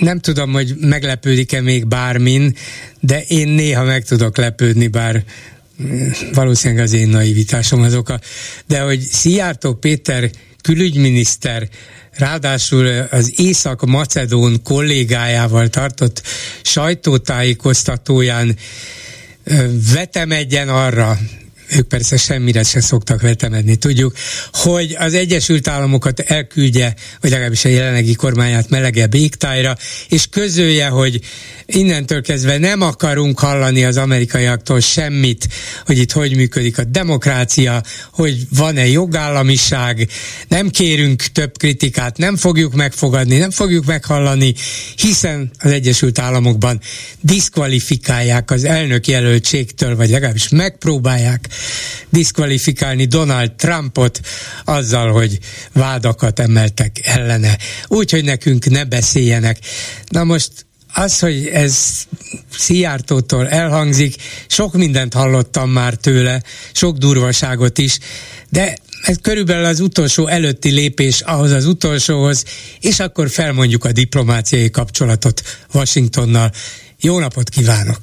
nem 0.00 0.18
tudom, 0.18 0.52
hogy 0.52 0.74
meglepődik-e 0.80 1.60
még 1.60 1.86
bármin, 1.86 2.56
de 3.00 3.22
én 3.22 3.48
néha 3.48 3.84
meg 3.84 4.04
tudok 4.04 4.36
lepődni, 4.36 4.86
bár 4.86 5.24
mm, 5.82 6.08
valószínűleg 6.32 6.84
az 6.84 6.92
én 6.92 7.08
naivitásom 7.08 7.82
az 7.82 7.94
oka, 7.94 8.20
de 8.66 8.80
hogy 8.80 9.00
Szijjártó 9.00 9.74
Péter 9.74 10.30
külügyminiszter 10.62 11.68
ráadásul 12.12 12.86
az 13.10 13.32
Észak-Macedón 13.36 14.62
kollégájával 14.62 15.68
tartott 15.68 16.22
sajtótájékoztatóján 16.62 18.56
vetemedjen 19.92 20.68
arra, 20.68 21.18
ők 21.70 21.88
persze 21.88 22.16
semmire 22.16 22.62
se 22.62 22.80
szoktak 22.80 23.20
vetemedni, 23.20 23.76
tudjuk, 23.76 24.14
hogy 24.52 24.96
az 24.98 25.14
Egyesült 25.14 25.68
Államokat 25.68 26.20
elküldje, 26.20 26.94
vagy 27.20 27.30
legalábbis 27.30 27.64
a 27.64 27.68
jelenlegi 27.68 28.14
kormányát 28.14 28.70
melegebb 28.70 29.14
égtájra, 29.14 29.76
és 30.08 30.26
közölje, 30.26 30.86
hogy 30.86 31.20
innentől 31.66 32.22
kezdve 32.22 32.58
nem 32.58 32.80
akarunk 32.80 33.38
hallani 33.38 33.84
az 33.84 33.96
amerikaiaktól 33.96 34.80
semmit, 34.80 35.48
hogy 35.84 35.98
itt 35.98 36.12
hogy 36.12 36.36
működik 36.36 36.78
a 36.78 36.84
demokrácia, 36.84 37.82
hogy 38.12 38.46
van-e 38.50 38.86
jogállamiság, 38.86 40.08
nem 40.48 40.68
kérünk 40.68 41.22
több 41.22 41.58
kritikát, 41.58 42.16
nem 42.16 42.36
fogjuk 42.36 42.74
megfogadni, 42.74 43.36
nem 43.36 43.50
fogjuk 43.50 43.84
meghallani, 43.84 44.54
hiszen 44.96 45.50
az 45.58 45.70
Egyesült 45.70 46.18
Államokban 46.18 46.80
diszkvalifikálják 47.20 48.50
az 48.50 48.64
elnök 48.64 49.06
jelöltségtől, 49.06 49.96
vagy 49.96 50.10
legalábbis 50.10 50.48
megpróbálják 50.48 51.48
diszkvalifikálni 52.08 53.04
Donald 53.04 53.52
Trumpot 53.52 54.20
azzal, 54.64 55.12
hogy 55.12 55.38
vádakat 55.72 56.38
emeltek 56.38 57.00
ellene. 57.02 57.58
Úgyhogy 57.86 58.24
nekünk 58.24 58.70
ne 58.70 58.84
beszéljenek. 58.84 59.58
Na 60.08 60.24
most 60.24 60.50
az, 60.94 61.18
hogy 61.18 61.46
ez 61.46 62.04
Szijjártótól 62.50 63.48
elhangzik, 63.48 64.14
sok 64.46 64.72
mindent 64.72 65.14
hallottam 65.14 65.70
már 65.70 65.94
tőle, 65.94 66.42
sok 66.72 66.96
durvaságot 66.96 67.78
is, 67.78 67.98
de 68.48 68.76
ez 69.02 69.16
körülbelül 69.22 69.64
az 69.64 69.80
utolsó 69.80 70.26
előtti 70.26 70.70
lépés 70.70 71.20
ahhoz 71.20 71.50
az 71.50 71.66
utolsóhoz, 71.66 72.44
és 72.80 73.00
akkor 73.00 73.30
felmondjuk 73.30 73.84
a 73.84 73.92
diplomáciai 73.92 74.70
kapcsolatot 74.70 75.42
Washingtonnal. 75.72 76.50
Jó 77.00 77.18
napot 77.18 77.48
kívánok! 77.48 78.00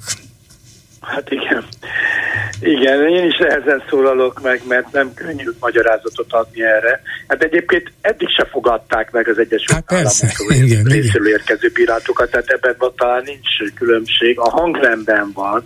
Hát 0.99 1.29
igen. 1.29 1.65
Igen, 2.63 3.07
én 3.07 3.25
is 3.25 3.35
ezen 3.35 3.83
szólalok 3.89 4.41
meg, 4.41 4.61
mert 4.67 4.91
nem 4.91 5.13
könnyű 5.13 5.49
magyarázatot 5.59 6.33
adni 6.33 6.63
erre. 6.63 7.01
Hát 7.27 7.43
egyébként 7.43 7.91
eddig 8.01 8.27
se 8.37 8.47
fogadták 8.51 9.11
meg 9.11 9.27
az 9.27 9.37
Egyesült 9.37 9.71
hát 9.71 9.91
Államok 9.91 10.91
részéről 10.91 11.27
érkező 11.27 11.71
pirátokat, 11.71 12.31
tehát 12.31 12.47
ebben 12.47 12.91
talán 12.95 13.23
nincs 13.25 13.73
különbség. 13.75 14.39
A 14.39 14.49
hangrendben 14.49 15.31
van, 15.33 15.63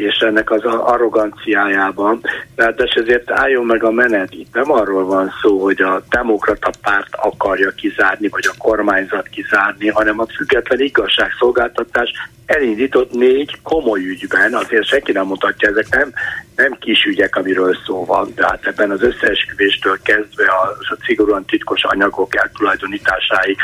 és 0.00 0.16
ennek 0.16 0.50
az 0.50 0.64
arroganciájában. 0.64 2.20
Tehát 2.54 2.80
ezért 2.80 3.30
álljon 3.30 3.64
meg 3.64 3.84
a 3.84 3.90
menet. 3.90 4.32
Itt 4.32 4.54
nem 4.54 4.72
arról 4.72 5.04
van 5.04 5.32
szó, 5.42 5.62
hogy 5.62 5.82
a 5.82 6.02
demokrata 6.10 6.70
párt 6.82 7.14
akarja 7.16 7.70
kizárni, 7.70 8.28
vagy 8.28 8.46
a 8.46 8.54
kormányzat 8.58 9.28
kizárni, 9.28 9.88
hanem 9.88 10.20
a 10.20 10.26
független 10.36 10.80
igazságszolgáltatás 10.80 12.10
elindított 12.46 13.12
négy 13.12 13.58
komoly 13.62 14.00
ügyben, 14.00 14.54
azért 14.54 14.86
senki 14.86 15.12
nem 15.12 15.26
mutatja, 15.26 15.68
ezek 15.68 15.86
nem, 15.90 16.12
nem 16.56 16.76
kis 16.80 17.04
ügyek, 17.04 17.36
amiről 17.36 17.76
szó 17.86 18.04
van, 18.04 18.34
tehát 18.34 18.66
ebben 18.66 18.90
az 18.90 19.02
összeesküvéstől 19.02 19.98
kezdve 20.02 20.44
a, 20.44 20.76
a 20.78 20.96
szigorúan 21.04 21.44
titkos 21.44 21.84
anyagok 21.84 22.36
eltulajdonításáig 22.36 23.56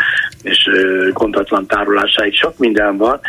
és 0.43 0.71
gondatlan 1.13 1.67
tárolásáig 1.67 2.35
sok 2.35 2.59
minden 2.59 2.97
van, 2.97 3.21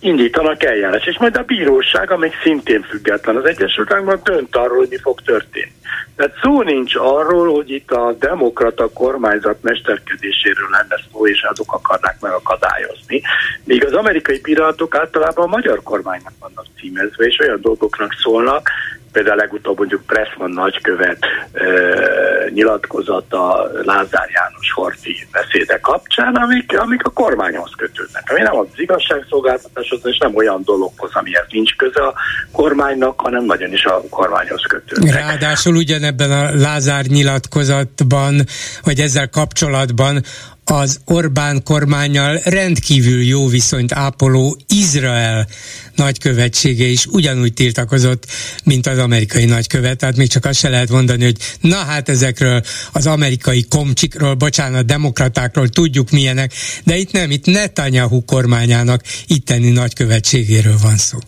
indítanak 0.00 0.62
eljárás, 0.62 1.06
és 1.06 1.18
majd 1.18 1.36
a 1.36 1.42
bíróság, 1.42 2.10
amely 2.10 2.32
szintén 2.42 2.82
független 2.82 3.36
az 3.36 3.44
Egyesült 3.44 3.92
Államokban 3.92 4.34
dönt 4.34 4.56
arról, 4.56 4.76
hogy 4.76 4.88
mi 4.90 4.98
fog 4.98 5.20
történni. 5.20 5.72
Tehát 6.16 6.38
szó 6.42 6.62
nincs 6.62 6.94
arról, 6.94 7.54
hogy 7.54 7.70
itt 7.70 7.90
a 7.90 8.14
demokrata 8.18 8.88
kormányzat 8.88 9.62
mesterkedéséről 9.62 10.68
lenne 10.70 11.02
szó, 11.12 11.26
és 11.26 11.42
azok 11.42 11.72
akarnák 11.72 12.20
megakadályozni. 12.20 13.22
Míg 13.64 13.84
az 13.84 13.92
amerikai 13.92 14.40
piratok 14.40 14.94
általában 14.94 15.44
a 15.44 15.56
magyar 15.56 15.82
kormánynak 15.82 16.32
vannak 16.40 16.66
címezve, 16.80 17.24
és 17.24 17.38
olyan 17.38 17.60
dolgoknak 17.60 18.12
szólnak, 18.22 18.70
például 19.14 19.36
legutóbb 19.36 19.78
mondjuk 19.78 20.02
Pressman 20.06 20.50
nagykövet 20.50 21.18
e, 21.52 21.64
nyilatkozata 22.48 23.70
Lázár 23.84 24.28
János 24.38 24.72
Horti 24.74 25.26
beszéde 25.32 25.78
kapcsán, 25.78 26.34
amik, 26.34 26.78
amik 26.78 27.04
a 27.04 27.10
kormányhoz 27.10 27.70
kötődnek. 27.76 28.22
Ami 28.30 28.40
nem 28.40 28.56
az 28.56 28.66
igazságszolgáltatáshoz, 28.76 30.00
és 30.04 30.18
nem 30.18 30.34
olyan 30.34 30.62
dologhoz, 30.64 31.10
amihez 31.14 31.46
nincs 31.50 31.76
köze 31.76 32.02
a 32.02 32.14
kormánynak, 32.52 33.20
hanem 33.20 33.44
nagyon 33.44 33.72
is 33.72 33.84
a 33.84 34.02
kormányhoz 34.10 34.62
kötődnek. 34.68 35.14
Ráadásul 35.14 35.74
ugyanebben 35.76 36.30
a 36.30 36.50
Lázár 36.54 37.04
nyilatkozatban, 37.04 38.34
vagy 38.82 38.98
ezzel 38.98 39.28
kapcsolatban 39.28 40.22
az 40.64 41.00
Orbán 41.04 41.62
kormányjal 41.62 42.40
rendkívül 42.44 43.22
jó 43.22 43.46
viszonyt 43.48 43.92
ápoló 43.92 44.58
Izrael 44.68 45.48
nagykövetsége 45.94 46.86
is 46.86 47.06
ugyanúgy 47.06 47.52
tiltakozott, 47.52 48.26
mint 48.64 48.86
az 48.86 48.98
amerikai 48.98 49.44
nagykövet. 49.44 49.98
Tehát 49.98 50.16
még 50.16 50.28
csak 50.28 50.44
azt 50.44 50.58
se 50.58 50.68
lehet 50.68 50.90
mondani, 50.90 51.24
hogy 51.24 51.36
na 51.60 51.76
hát 51.76 52.08
ezekről 52.08 52.62
az 52.92 53.06
amerikai 53.06 53.62
komcsikról, 53.68 54.34
bocsánat, 54.34 54.86
demokratákról 54.86 55.68
tudjuk 55.68 56.10
milyenek, 56.10 56.52
de 56.84 56.96
itt 56.96 57.12
nem, 57.12 57.30
itt 57.30 57.46
Netanyahu 57.46 58.24
kormányának 58.24 59.02
itteni 59.26 59.70
nagykövetségéről 59.70 60.78
van 60.82 60.96
szó. 60.96 61.18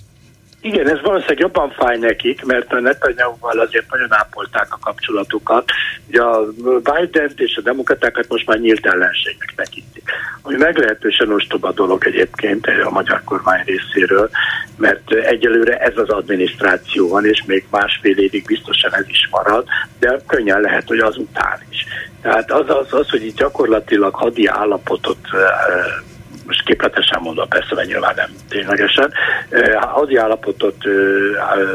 Igen, 0.67 0.89
ez 0.89 1.01
valószínűleg 1.01 1.39
jobban 1.39 1.71
fáj 1.71 1.99
nekik, 1.99 2.45
mert 2.45 2.73
a 2.73 2.81
Netanyahu-val 2.81 3.59
azért 3.59 3.91
nagyon 3.91 4.12
ápolták 4.12 4.67
a 4.71 4.79
kapcsolatukat. 4.81 5.71
Ugye 6.09 6.23
a 6.23 6.47
biden 6.59 7.33
és 7.37 7.57
a 7.57 7.61
demokratákat 7.61 8.29
most 8.29 8.47
már 8.47 8.59
nyílt 8.59 8.87
ellenségnek 8.87 9.53
tekintik. 9.57 10.11
Ami 10.43 10.57
meglehetősen 10.57 11.33
ostoba 11.33 11.73
dolog 11.73 12.07
egyébként 12.07 12.67
a 12.85 12.91
magyar 12.91 13.23
kormány 13.25 13.62
részéről, 13.64 14.31
mert 14.77 15.12
egyelőre 15.12 15.79
ez 15.79 15.97
az 15.97 16.09
adminisztráció 16.09 17.09
van, 17.09 17.27
és 17.27 17.43
még 17.47 17.67
másfél 17.71 18.19
évig 18.19 18.45
biztosan 18.45 18.95
ez 18.95 19.09
is 19.09 19.29
marad, 19.31 19.67
de 19.99 20.21
könnyen 20.27 20.61
lehet, 20.61 20.89
hogy 20.89 20.99
azután 20.99 21.61
is. 21.71 21.87
Tehát 22.23 22.51
az, 22.51 22.69
az, 22.69 22.93
az 22.93 23.11
hogy 23.11 23.27
itt 23.27 23.37
gyakorlatilag 23.37 24.14
hadi 24.14 24.47
állapotot 24.47 25.29
most 26.47 26.64
képletesen 26.64 27.20
mondva, 27.22 27.44
persze, 27.44 27.74
mert 27.74 27.88
nyilván 27.88 28.14
nem 28.16 28.30
ténylegesen, 28.49 29.12
hadi 29.80 30.16
állapotot 30.16 30.76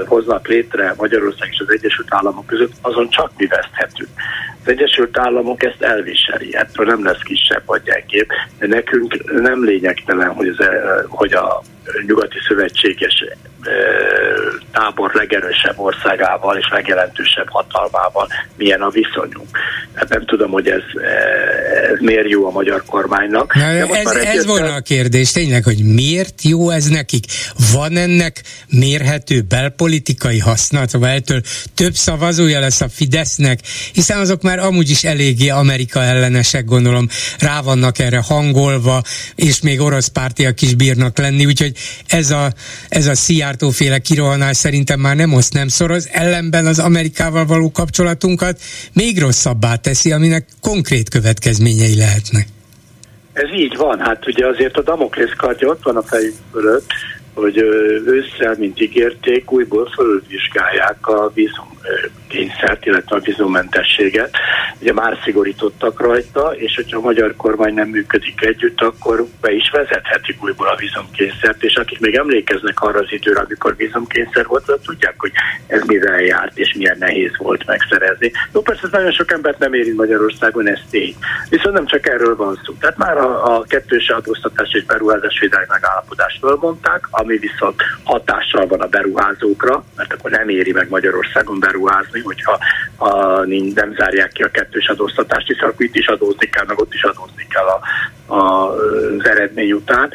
hoznak 0.05 0.47
létre 0.47 0.93
Magyarország 0.97 1.49
és 1.51 1.59
az 1.59 1.71
Egyesült 1.71 2.07
Államok 2.09 2.45
között, 2.45 2.71
azon 2.81 3.09
csak 3.09 3.31
mi 3.37 3.45
veszthetünk. 3.45 4.09
Az 4.61 4.67
Egyesült 4.71 5.17
Államok 5.17 5.63
ezt 5.63 5.81
elviseli, 5.81 6.55
ettől 6.55 6.85
nem 6.85 7.03
lesz 7.03 7.21
kisebb 7.23 7.63
vagy 7.65 7.81
gyengébb, 7.81 8.27
de 8.59 8.67
nekünk 8.67 9.41
nem 9.41 9.63
lényegtelen, 9.63 10.29
hogy, 10.29 10.47
az, 10.47 10.65
hogy 11.07 11.33
a 11.33 11.61
nyugati 12.07 12.37
szövetséges 12.47 13.25
tábor 14.71 15.11
legerősebb 15.13 15.79
országával 15.79 16.57
és 16.57 16.67
legjelentősebb 16.71 17.49
hatalmával 17.49 18.27
milyen 18.57 18.81
a 18.81 18.89
viszonyunk. 18.89 19.57
Hát 19.93 20.09
nem 20.09 20.25
tudom, 20.25 20.51
hogy 20.51 20.67
ez, 20.67 20.81
ez 21.91 21.99
miért 21.99 22.29
jó 22.29 22.47
a 22.47 22.51
magyar 22.51 22.83
kormánynak. 22.85 23.55
Na, 23.55 23.61
De 23.61 23.87
ez, 23.87 24.11
ez 24.11 24.45
volna 24.45 24.73
a 24.73 24.79
kérdés, 24.79 25.31
tényleg, 25.31 25.63
hogy 25.63 25.83
miért 25.83 26.41
jó 26.41 26.69
ez 26.69 26.85
nekik? 26.85 27.25
Van 27.73 27.97
ennek 27.97 28.41
mérhető 28.69 29.41
belpolitikai 29.41 30.39
haszna? 30.39 30.87
Szóval 30.87 31.09
ettől 31.09 31.41
több 31.75 31.93
szavazója 31.93 32.59
lesz 32.59 32.81
a 32.81 32.89
Fidesznek, 32.89 33.59
hiszen 33.93 34.19
azok 34.19 34.41
már 34.41 34.59
amúgy 34.59 34.89
is 34.89 35.03
eléggé 35.03 35.49
Amerika 35.49 36.03
ellenesek, 36.03 36.65
gondolom, 36.65 37.07
rá 37.39 37.61
vannak 37.61 37.99
erre 37.99 38.21
hangolva, 38.27 39.01
és 39.35 39.61
még 39.61 39.79
orosz 39.79 40.07
pártiak 40.07 40.61
is 40.61 40.75
bírnak 40.75 41.17
lenni, 41.17 41.45
úgyhogy 41.45 41.77
ez 42.07 42.31
a, 42.31 42.51
ez 42.89 43.07
a 43.07 43.15
Szijjártóféle 43.51 43.99
kirohanás 43.99 44.57
szerintem 44.57 44.99
már 44.99 45.15
nem 45.15 45.33
oszt, 45.33 45.53
nem 45.53 45.67
szoroz, 45.67 46.09
ellenben 46.11 46.65
az 46.65 46.79
Amerikával 46.79 47.45
való 47.45 47.71
kapcsolatunkat 47.71 48.61
még 48.93 49.19
rosszabbá 49.19 49.75
teszi, 49.75 50.11
aminek 50.11 50.45
konkrét 50.61 51.09
következményei 51.09 51.95
lehetnek. 51.97 52.47
Ez 53.33 53.49
így 53.55 53.75
van, 53.77 53.99
hát 53.99 54.27
ugye 54.27 54.47
azért 54.47 54.77
a 54.77 54.81
Damoklész 54.81 55.33
kardja 55.37 55.67
ott 55.67 55.83
van 55.83 55.95
a 55.95 56.01
fejük 56.01 56.35
fölött, 56.51 56.85
hogy 57.33 57.57
ősszel, 58.05 58.55
mint 58.57 58.81
ígérték, 58.81 59.51
újból 59.51 59.89
fölvizsgálják 59.95 61.07
a 61.07 61.31
vízum 61.33 61.79
kényszert, 62.27 62.85
illetve 62.85 63.15
a 63.15 63.19
vízumentességet. 63.19 64.35
Ugye 64.79 64.93
már 64.93 65.17
szigorítottak 65.23 65.99
rajta, 65.99 66.53
és 66.55 66.75
hogyha 66.75 66.97
a 66.97 67.01
magyar 67.01 67.35
kormány 67.35 67.73
nem 67.73 67.87
működik 67.87 68.41
együtt, 68.41 68.81
akkor 68.81 69.25
be 69.41 69.51
is 69.51 69.69
vezethetik 69.69 70.43
újból 70.43 70.67
a 70.67 70.75
vízumkényszert, 70.75 71.63
és 71.63 71.75
akik 71.75 71.99
még 71.99 72.15
emlékeznek 72.15 72.81
arra 72.81 72.99
az 72.99 73.11
időre, 73.11 73.39
amikor 73.39 73.75
vízumkényszer 73.75 74.45
volt, 74.45 74.69
az 74.69 74.79
tudják, 74.85 75.15
hogy 75.17 75.31
ez 75.67 75.81
mivel 75.85 76.21
járt, 76.21 76.57
és 76.57 76.73
milyen 76.77 76.97
nehéz 76.99 77.31
volt 77.37 77.65
megszerezni. 77.65 78.31
Jó, 78.53 78.61
persze 78.61 78.81
ez 78.83 78.91
nagyon 78.91 79.11
sok 79.11 79.31
embert 79.31 79.59
nem 79.59 79.73
érint 79.73 79.97
Magyarországon, 79.97 80.67
ez 80.67 80.79
tény. 80.89 81.15
Viszont 81.49 81.75
nem 81.75 81.85
csak 81.85 82.07
erről 82.07 82.35
van 82.35 82.59
szó. 82.65 82.73
Tehát 82.79 82.97
már 82.97 83.17
a, 83.17 83.55
a 83.55 83.63
kettős 83.67 84.09
adóztatás 84.09 84.69
és 84.73 84.83
beruházásvédelmi 84.83 85.65
megállapodást 85.69 86.39
fölmondták, 86.39 87.07
ami 87.11 87.30
viszont 87.37 87.81
hatással 88.03 88.67
van 88.67 88.81
a 88.81 88.87
beruházókra, 88.87 89.83
mert 89.95 90.13
akkor 90.13 90.31
nem 90.31 90.49
éri 90.49 90.71
meg 90.71 90.89
Magyarországon 90.89 91.59
beruházni, 91.59 92.19
hogyha 92.19 92.59
a, 92.97 93.39
nem 93.73 93.93
zárják 93.97 94.31
ki 94.31 94.43
a 94.43 94.51
kettős 94.51 94.87
adóztatást, 94.87 95.47
hiszen 95.47 95.69
akkor 95.69 95.85
itt 95.85 95.95
is 95.95 96.07
adózni 96.07 96.49
kell, 96.49 96.65
meg 96.67 96.79
ott 96.79 96.93
is 96.93 97.03
adózni 97.03 97.47
kell 97.47 97.65
a, 97.65 97.79
az 98.31 99.25
eredmény 99.25 99.71
után. 99.71 100.11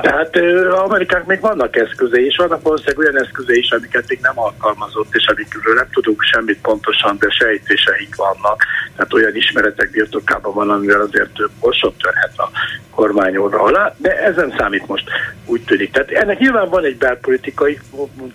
Tehát 0.00 0.36
Amerikák 0.70 1.26
még 1.26 1.40
vannak 1.40 1.76
eszközei, 1.76 2.24
és 2.24 2.36
vannak 2.36 2.62
valószínűleg 2.62 2.98
olyan 2.98 3.24
eszközei 3.24 3.58
is, 3.58 3.70
amiket 3.70 4.08
még 4.08 4.18
nem 4.22 4.38
alkalmazott, 4.38 5.14
és 5.14 5.26
amikről 5.26 5.74
nem 5.74 5.88
tudunk 5.92 6.22
semmit 6.22 6.60
pontosan, 6.60 7.16
de 7.18 7.30
sejtéseik 7.30 8.14
vannak. 8.16 8.64
Tehát 8.96 9.14
olyan 9.14 9.36
ismeretek 9.36 9.90
birtokában 9.90 10.54
van, 10.54 10.70
amivel 10.70 11.00
azért 11.00 11.50
borsot 11.60 11.94
törhet 11.98 12.32
a 12.36 12.50
kormány 12.94 13.36
alá, 13.36 13.94
de 13.96 14.22
ez 14.22 14.36
nem 14.36 14.54
számít 14.58 14.86
most 14.86 15.04
úgy 15.46 15.64
tűnik. 15.64 15.92
Tehát 15.92 16.10
ennek 16.10 16.38
nyilván 16.38 16.68
van 16.68 16.84
egy 16.84 16.96
belpolitikai 16.96 17.78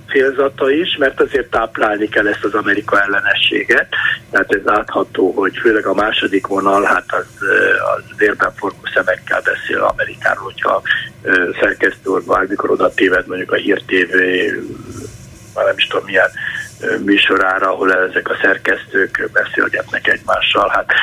célzata 0.10 0.72
is, 0.72 0.96
mert 0.98 1.22
azért 1.22 1.50
táplálni 1.50 2.08
kell 2.08 2.28
ezt 2.28 2.44
az 2.44 2.54
Amerika 2.54 3.02
ellenességet. 3.02 3.88
Tehát 4.32 4.52
ez 4.54 4.62
látható, 4.64 5.32
hogy 5.32 5.58
főleg 5.58 5.86
a 5.86 5.94
második 5.94 6.48
vonal, 6.48 6.84
hát 6.84 7.06
az, 7.08 7.28
az 7.96 8.18
vérben 8.18 8.52
forgó 8.56 8.78
szemekkel 9.26 9.54
beszél 9.54 9.84
Amerikáról, 9.84 10.44
hogyha 10.44 10.82
szerkesztő 11.60 12.10
úr 12.10 12.24
bármikor 12.24 12.72
oda 12.72 12.94
téved 12.94 13.28
mondjuk 13.28 13.52
a 13.52 13.56
Hír 13.56 13.82
TV, 13.86 14.16
már 15.56 15.66
nem 15.66 15.78
is 15.78 15.88
tudom 15.88 16.06
milyen 16.06 16.30
műsorára, 17.04 17.72
ahol 17.72 17.94
ezek 17.94 18.30
a 18.30 18.38
szerkesztők 18.42 19.30
beszélgetnek 19.34 20.08
egymással. 20.08 20.70
Hát 20.70 20.94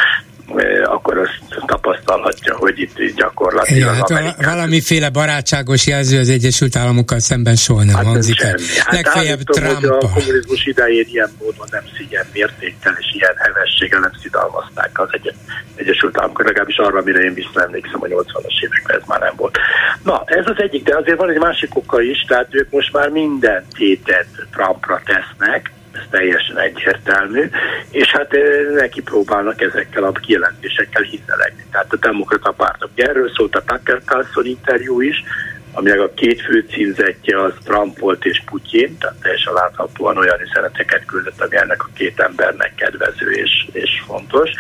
akkor 0.85 1.19
azt 1.19 1.65
tapasztalhatja, 1.67 2.57
hogy 2.57 2.79
itt 2.81 3.15
gyakorlatilag 3.17 3.81
Igen, 3.81 3.95
hát 3.95 4.11
Amerikán... 4.11 4.55
valamiféle 4.55 5.09
barátságos 5.09 5.87
jelző 5.87 6.19
az 6.19 6.29
Egyesült 6.29 6.77
Államokkal 6.77 7.19
szemben 7.19 7.57
soha 7.57 7.85
nem 7.85 7.95
hát 7.95 8.05
hangzik 8.05 8.41
el. 8.41 8.55
Hát 8.79 8.95
Legfeljebb 8.95 9.43
Trump. 9.43 9.85
a 9.85 10.09
kommunizmus 10.15 10.67
idején 10.67 11.07
ilyen 11.13 11.31
módon 11.39 11.67
nem 11.71 11.85
szigyen 11.97 12.27
mértéktel 12.33 12.97
és 12.99 13.07
ilyen 13.13 13.35
hevességgel 13.37 14.01
nem 14.01 14.13
szidalmazták 14.23 15.01
az 15.01 15.09
egy- 15.11 15.35
Egyesült 15.75 16.19
Államok, 16.19 16.45
legalábbis 16.45 16.77
arra, 16.77 16.99
amire 16.99 17.21
én 17.21 17.35
visszaemlékszem 17.35 18.01
a 18.03 18.07
80-as 18.07 18.63
években 18.65 18.97
ez 18.97 19.07
már 19.07 19.21
nem 19.21 19.33
volt. 19.37 19.59
Na, 20.03 20.23
ez 20.27 20.45
az 20.47 20.57
egyik, 20.57 20.83
de 20.85 20.97
azért 20.97 21.19
van 21.19 21.31
egy 21.31 21.39
másik 21.39 21.77
oka 21.77 22.01
is, 22.01 22.25
tehát 22.29 22.49
ők 22.51 22.71
most 22.71 22.93
már 22.93 23.09
minden 23.09 23.65
tétet 23.77 24.27
Trumpra 24.51 25.01
tesznek, 25.05 25.71
ez 25.93 26.03
teljesen 26.11 26.59
egyértelmű, 26.59 27.51
és 27.91 28.11
hát 28.11 28.37
neki 28.75 29.03
próbálnak 29.03 29.61
ezekkel 29.61 30.05
a 30.05 30.13
kijelentésekkel 30.13 31.03
hiszelegni. 31.03 31.65
Tehát 31.71 31.93
a 31.93 31.97
demokrata 31.97 32.51
pártok. 32.51 32.91
Erről 32.95 33.31
szólt 33.35 33.57
a 33.57 33.63
Tucker 33.65 34.01
Carlson 34.05 34.47
interjú 34.47 35.01
is, 35.01 35.25
aminek 35.73 36.01
a 36.01 36.13
két 36.15 36.41
fő 36.43 36.67
címzetje 36.71 37.43
az 37.43 37.53
Trump 37.65 37.99
volt 37.99 38.25
és 38.25 38.43
Putyin, 38.47 38.99
tehát 38.99 39.17
teljesen 39.23 39.53
láthatóan 39.53 40.17
olyan 40.17 40.41
üzeneteket 40.41 41.05
küldött, 41.05 41.41
ami 41.41 41.57
ennek 41.57 41.83
a 41.83 41.89
két 41.95 42.21
embernek 42.21 42.75
kedvező 42.75 43.31
és, 43.31 43.69
és 43.73 44.03
fontos. 44.07 44.51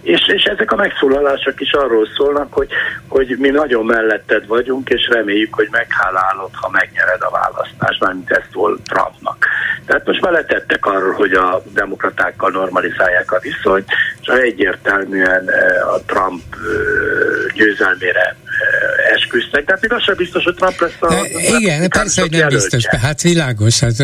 És, 0.00 0.28
és 0.28 0.42
ezek 0.44 0.72
a 0.72 0.76
megszólalások 0.76 1.60
is 1.60 1.72
arról 1.72 2.06
szólnak, 2.16 2.52
hogy, 2.52 2.68
hogy 3.08 3.36
mi 3.38 3.48
nagyon 3.48 3.84
melletted 3.84 4.46
vagyunk, 4.46 4.88
és 4.88 5.08
reméljük, 5.08 5.54
hogy 5.54 5.68
meghálálod, 5.70 6.50
ha 6.52 6.68
megnyered 6.68 7.22
a 7.22 7.30
választást, 7.30 8.00
mármint 8.00 8.30
ezt 8.30 8.48
szól 8.52 8.78
Trumpnak. 8.84 9.46
Tehát 9.86 10.06
most 10.06 10.20
beletettek 10.20 10.86
arról, 10.86 11.12
hogy 11.12 11.32
a 11.32 11.62
demokratákkal 11.74 12.50
normalizálják 12.50 13.32
a 13.32 13.38
viszonyt, 13.38 13.88
és 14.20 14.26
egyértelműen 14.26 15.50
eh, 15.50 15.94
a 15.94 16.00
Trump 16.06 16.42
eh, 16.52 17.54
győzelmére 17.54 18.36
esküsznek, 19.14 19.64
de 19.64 19.72
hát 19.72 19.80
még 19.80 19.92
az 19.92 20.02
sem 20.02 20.14
biztos, 20.16 20.44
hogy 20.44 20.54
Trump 20.54 20.80
lesz 20.80 20.92
a... 21.00 21.08
De, 21.08 21.58
igen, 21.58 21.88
persze, 21.88 22.20
hogy 22.20 22.30
nem 22.30 22.40
jelöltje. 22.40 22.78
biztos, 22.78 23.00
hát 23.00 23.22
világos, 23.22 23.78
hát, 23.78 23.94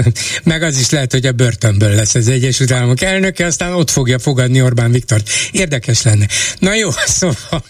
meg 0.45 0.63
az 0.63 0.79
is 0.79 0.91
lehet, 0.91 1.13
hogy 1.13 1.27
a 1.27 1.33
börtönből 1.33 1.95
lesz 1.95 2.15
az 2.15 2.29
Egyesült 2.29 2.73
Államok 2.73 3.01
elnöke, 3.01 3.47
aztán 3.47 3.73
ott 3.73 3.91
fogja 3.91 4.19
fogadni 4.19 4.63
Orbán 4.63 4.93
Viktor. 4.93 5.23
Érdekes 5.53 6.03
lenne. 6.03 6.27
Na 6.59 6.75
jó, 6.75 6.91
szóval, 7.19 7.65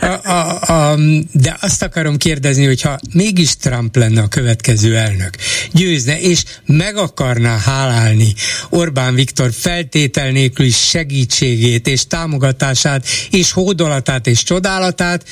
a, 0.00 0.30
a, 0.30 0.60
a, 0.60 0.96
de 1.32 1.56
azt 1.60 1.82
akarom 1.82 2.16
kérdezni, 2.16 2.64
hogyha 2.64 2.98
mégis 3.12 3.56
Trump 3.56 3.96
lenne 3.96 4.20
a 4.20 4.28
következő 4.28 4.96
elnök, 4.96 5.30
győzne, 5.72 6.20
és 6.20 6.42
meg 6.66 6.96
akarná 6.96 7.58
hálálni 7.58 8.34
Orbán 8.70 9.14
Viktor 9.14 9.50
feltétel 9.52 10.30
nélküli 10.30 10.70
segítségét 10.70 11.86
és 11.86 12.06
támogatását 12.06 13.06
és 13.30 13.52
hódolatát 13.52 14.26
és 14.26 14.42
csodálatát, 14.42 15.24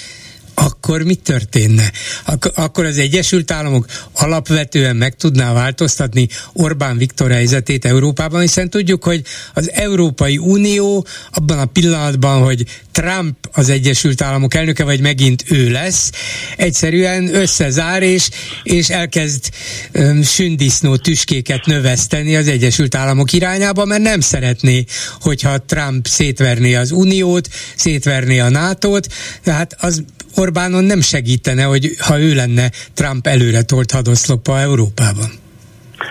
akkor 0.54 1.02
mi 1.02 1.14
történne? 1.14 1.90
Ak- 2.24 2.58
akkor 2.58 2.84
az 2.84 2.98
Egyesült 2.98 3.50
Államok 3.50 3.86
alapvetően 4.12 4.96
meg 4.96 5.16
tudná 5.16 5.52
változtatni 5.52 6.28
Orbán 6.52 6.98
Viktor 6.98 7.30
helyzetét 7.30 7.84
Európában, 7.84 8.40
hiszen 8.40 8.70
tudjuk, 8.70 9.04
hogy 9.04 9.22
az 9.54 9.70
Európai 9.70 10.38
Unió 10.38 11.06
abban 11.30 11.58
a 11.58 11.64
pillanatban, 11.64 12.42
hogy 12.42 12.64
Trump 12.92 13.36
az 13.52 13.68
Egyesült 13.68 14.22
Államok 14.22 14.54
elnöke, 14.54 14.84
vagy 14.84 15.00
megint 15.00 15.44
ő 15.48 15.70
lesz, 15.70 16.10
egyszerűen 16.56 17.34
összezár 17.34 18.02
és, 18.02 18.28
és 18.62 18.88
elkezd 18.88 19.50
um, 19.94 20.22
sündisznó 20.22 20.96
tüskéket 20.96 21.66
növeszteni 21.66 22.36
az 22.36 22.48
Egyesült 22.48 22.94
Államok 22.94 23.32
irányába, 23.32 23.84
mert 23.84 24.02
nem 24.02 24.20
szeretné, 24.20 24.84
hogyha 25.20 25.58
Trump 25.58 26.06
szétverné 26.06 26.74
az 26.74 26.90
Uniót, 26.90 27.48
szétverné 27.76 28.38
a 28.38 28.48
NATO-t, 28.48 29.08
tehát 29.42 29.76
az 29.78 30.04
Orbánon 30.34 30.84
nem 30.84 31.00
segítene, 31.00 31.62
hogy 31.62 31.96
ha 31.98 32.18
ő 32.18 32.34
lenne 32.34 32.70
Trump 32.94 33.26
előre 33.26 33.62
tolt 33.62 33.90
hadoszlopa 33.90 34.58
Európában. 34.58 35.42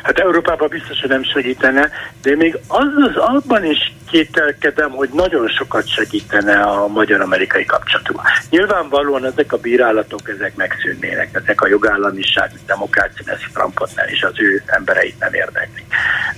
Hát 0.03 0.19
Európában 0.19 0.67
biztos, 0.69 0.99
hogy 0.99 1.09
nem 1.09 1.23
segítene, 1.23 1.89
de 2.21 2.35
még 2.35 2.57
az, 2.67 2.87
az 2.95 3.15
abban 3.15 3.65
is 3.65 3.93
kételkedem, 4.09 4.89
hogy 4.89 5.09
nagyon 5.13 5.47
sokat 5.47 5.87
segítene 5.87 6.61
a 6.61 6.87
magyar-amerikai 6.87 7.65
kapcsolatban. 7.65 8.25
Nyilvánvalóan 8.49 9.25
ezek 9.25 9.53
a 9.53 9.57
bírálatok, 9.57 10.29
ezek 10.29 10.55
megszűnnének, 10.55 11.29
ezek 11.33 11.61
a 11.61 11.67
jogállamiság, 11.67 12.51
a 12.53 12.59
demokrácia, 12.65 13.33
ez 13.33 13.39
Trumpot 13.53 13.95
nem, 13.95 14.07
és 14.07 14.21
az 14.21 14.33
ő 14.35 14.63
embereit 14.65 15.19
nem 15.19 15.33
érdeklik. 15.33 15.85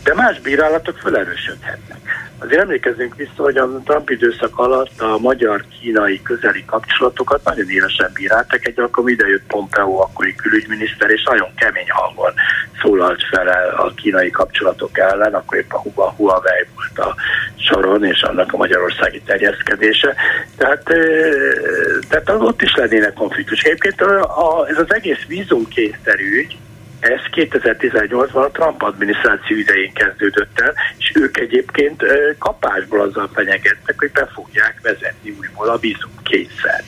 De 0.04 0.14
más 0.14 0.40
bírálatok 0.40 0.98
felerősödhetnek. 0.98 2.00
Azért 2.40 2.62
emlékezzünk 2.62 3.16
vissza, 3.16 3.44
hogy 3.44 3.58
a 3.58 3.68
Trump 3.86 4.10
időszak 4.10 4.58
alatt 4.58 5.02
a 5.02 5.18
magyar-kínai 5.18 6.22
közeli 6.22 6.66
kapcsolatokat 6.66 7.44
nagyon 7.44 7.70
élesen 7.70 8.10
bíráltak. 8.14 8.68
Egy 8.68 8.80
alkalom 8.80 9.10
idejött 9.10 9.44
Pompeo, 9.48 10.02
akkori 10.02 10.36
külügyminiszter, 10.36 11.10
és 11.10 11.24
nagyon 11.24 11.54
kemény 11.56 11.90
hangon 11.90 12.34
szólalt 12.82 13.24
fel 13.32 13.48
a 13.78 13.94
kínai 13.94 14.30
kapcsolatok 14.30 14.98
ellen, 14.98 15.34
akkor 15.34 15.58
épp 15.58 15.74
a 15.96 16.10
Huawei 16.10 16.66
volt 16.76 17.10
a 17.10 17.16
soron, 17.56 18.04
és 18.04 18.22
annak 18.22 18.54
a 18.54 18.58
magyarországi 18.58 19.22
terjeszkedése. 19.26 20.16
Tehát, 20.58 20.84
tehát 22.10 22.30
ott 22.30 22.62
is 22.62 22.76
lennének 22.76 23.14
konfliktus. 23.14 23.62
Egyébként 23.62 24.02
ez 24.68 24.78
az 24.78 24.94
egész 24.94 25.26
vízumkényszerű 25.28 26.48
ez 27.06 27.20
2018-ban 27.32 28.46
a 28.46 28.52
Trump 28.52 28.82
adminisztráció 28.82 29.58
idején 29.58 29.94
kezdődött 29.94 30.60
el, 30.60 30.74
és 30.98 31.12
ők 31.16 31.38
egyébként 31.38 32.04
kapásból 32.40 33.02
azzal 33.02 33.30
fenyegettek, 33.34 34.00
hogy 34.00 34.12
be 34.12 34.30
fogják 34.34 34.80
vezetni 34.82 35.36
újból 35.40 35.70
a 35.70 35.78
vízumkényszert. 35.78 36.86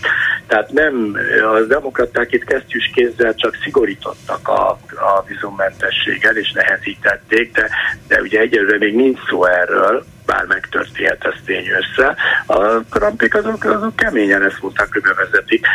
Tehát 0.48 0.72
nem, 0.72 1.18
a 1.54 1.60
demokraták 1.60 2.32
itt 2.32 2.44
kesztyűs 2.44 2.92
kézzel 2.94 3.36
csak 3.36 3.58
szigorítottak 3.64 4.48
a, 4.48 4.70
a 4.96 5.24
vízummentességgel, 5.28 6.38
és 6.38 6.52
nehezítették, 6.52 7.52
de, 7.52 7.70
de 8.08 8.22
ugye 8.22 8.40
egyelőre 8.40 8.78
még 8.78 8.96
nincs 8.96 9.20
szó 9.30 9.46
erről, 9.46 10.06
bár 10.28 10.46
megtörténhet 10.46 11.26
ez 11.26 11.40
tény 11.46 11.68
össze. 11.82 12.16
A 12.46 12.84
Trumpik 12.92 13.36
azok, 13.36 13.64
azok 13.64 13.96
keményen 13.96 14.44
ezt 14.44 14.62
mondták, 14.62 14.88
hogy 14.92 15.02
bevezetik. 15.02 15.66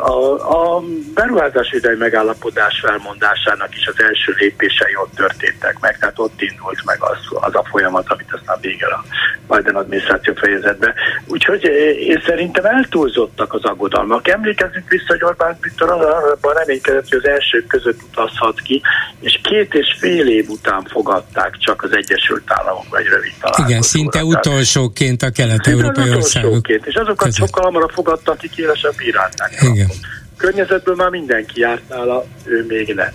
A, 0.00 0.16
a 0.56 0.82
beruházásvédelmi 1.14 1.98
megállapodás 1.98 2.80
felmondásának 2.80 3.76
is 3.76 3.86
az 3.86 4.02
első 4.02 4.34
lépései 4.38 4.96
ott 4.96 5.14
történtek 5.14 5.76
meg, 5.80 5.98
tehát 5.98 6.18
ott 6.18 6.42
indult 6.42 6.84
meg 6.84 6.96
az, 7.00 7.18
az 7.30 7.54
a 7.54 7.64
folyamat, 7.70 8.06
amit 8.08 8.32
aztán 8.32 8.58
végül 8.60 8.90
a 8.90 9.04
Biden 9.48 9.74
adminisztráció 9.74 10.34
fejezett 10.34 10.78
be. 10.78 10.94
Úgyhogy 11.26 11.64
én 11.98 12.22
szerintem 12.26 12.64
eltúlzottak 12.64 13.52
az 13.52 13.64
aggodalmak. 13.64 14.28
Emlékezzünk 14.28 14.88
vissza, 14.88 15.04
hogy 15.06 15.24
Orbán 15.24 15.58
Viktor 15.60 15.90
arra 15.90 16.52
reménykedett, 16.52 17.08
hogy 17.08 17.18
az 17.18 17.28
elsők 17.28 17.66
között 17.66 18.02
utazhat 18.10 18.60
ki, 18.60 18.82
és 19.20 19.40
két 19.42 19.74
és 19.74 19.96
fél 19.98 20.28
év 20.28 20.48
után 20.48 20.84
fogadták 20.90 21.56
csak 21.58 21.82
az 21.82 21.96
Egyesült 21.96 22.42
Államok 22.46 22.98
egy 22.98 23.06
rövid 23.06 23.32
talán. 23.40 23.61
Igen, 23.66 23.82
szinte 23.82 24.24
utolsóként 24.24 25.22
a 25.22 25.30
kelet-európai 25.30 26.10
országok. 26.10 26.68
És 26.68 26.94
azokat 26.94 27.16
között. 27.16 27.34
sokkal 27.34 27.64
hamarabb 27.64 27.90
fogadtak, 27.90 28.34
akik 28.34 28.56
élesebb 28.56 28.94
bírálták. 28.96 29.58
Igen. 29.60 29.88
környezetből 30.42 30.94
már 30.94 31.10
mindenki 31.10 31.60
járt 31.60 31.88
nála, 31.88 32.24
ő 32.44 32.64
még 32.68 32.94
nem. 32.94 33.12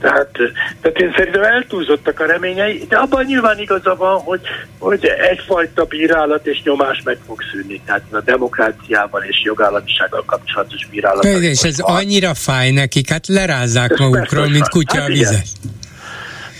Tehát, 0.00 0.30
tehát 0.80 0.98
én 0.98 1.12
szerintem 1.16 1.42
eltúlzottak 1.42 2.20
a 2.20 2.26
reményei, 2.26 2.84
de 2.88 2.96
abban 2.96 3.24
nyilván 3.24 3.58
igaza 3.58 3.94
van, 3.94 4.20
hogy, 4.20 4.40
hogy 4.78 5.04
egyfajta 5.30 5.84
bírálat 5.84 6.46
és 6.46 6.62
nyomás 6.62 7.00
meg 7.04 7.18
fog 7.26 7.42
szűnni. 7.52 7.80
Tehát 7.86 8.02
a 8.10 8.20
demokráciával 8.20 9.22
és 9.22 9.42
jogállamisággal 9.44 10.22
kapcsolatos 10.26 10.86
bírálat. 10.90 11.24
És 11.24 11.62
ez 11.62 11.80
van. 11.80 11.96
annyira 11.96 12.34
fáj 12.34 12.70
nekik, 12.70 13.10
hát 13.10 13.26
lerázzák 13.26 13.96
magukról, 13.96 14.48
mint 14.48 14.68
kutya 14.68 15.00
hát 15.00 15.08
a 15.08 15.12
vizet. 15.12 15.46
Igen, 15.62 15.78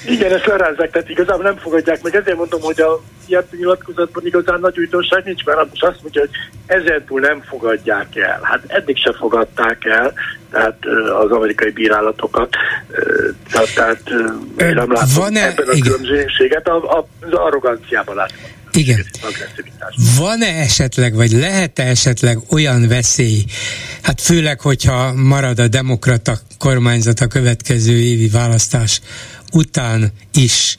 ezt 0.07 0.47
lerázzák, 0.47 0.91
tehát 0.91 1.09
igazából 1.09 1.43
nem 1.43 1.57
fogadják 1.57 2.03
meg. 2.03 2.15
Ezért 2.15 2.37
mondom, 2.37 2.61
hogy 2.61 2.81
a 2.81 3.01
ilyen 3.27 3.45
nyilatkozatban 3.57 4.27
igazán 4.27 4.61
nagy 4.61 4.79
újdonság 4.79 5.25
nincs, 5.25 5.45
mert 5.45 5.69
most 5.69 5.85
azt 5.85 6.03
mondja, 6.03 6.21
hogy 6.21 6.31
ezentúl 6.67 7.21
nem 7.21 7.43
fogadják 7.49 8.17
el. 8.17 8.41
Hát 8.43 8.61
eddig 8.67 8.97
se 8.97 9.13
fogadták 9.19 9.85
el, 9.85 10.13
tehát 10.51 10.79
az 11.25 11.31
amerikai 11.31 11.71
bírálatokat. 11.71 12.57
Tehát, 13.53 13.75
tehát 13.75 14.03
én 14.59 14.75
nem 14.75 14.93
látom 14.93 15.15
Van-e, 15.15 15.47
ebben 15.47 15.69
a 15.69 15.81
különbséget, 15.81 16.69
az 16.69 17.33
arroganciában 17.33 18.15
látom. 18.15 18.39
Igen. 18.73 19.07
Van-e 20.19 20.61
esetleg, 20.61 21.15
vagy 21.15 21.31
lehet-e 21.31 21.83
esetleg 21.83 22.39
olyan 22.51 22.89
veszély, 22.89 23.45
hát 24.03 24.21
főleg, 24.21 24.61
hogyha 24.61 25.13
marad 25.13 25.59
a 25.59 25.69
demokrata 25.69 26.39
kormányzat 26.59 27.21
a 27.21 27.27
következő 27.27 27.93
évi 27.93 28.29
választás 28.29 29.01
után 29.53 30.13
is, 30.35 30.77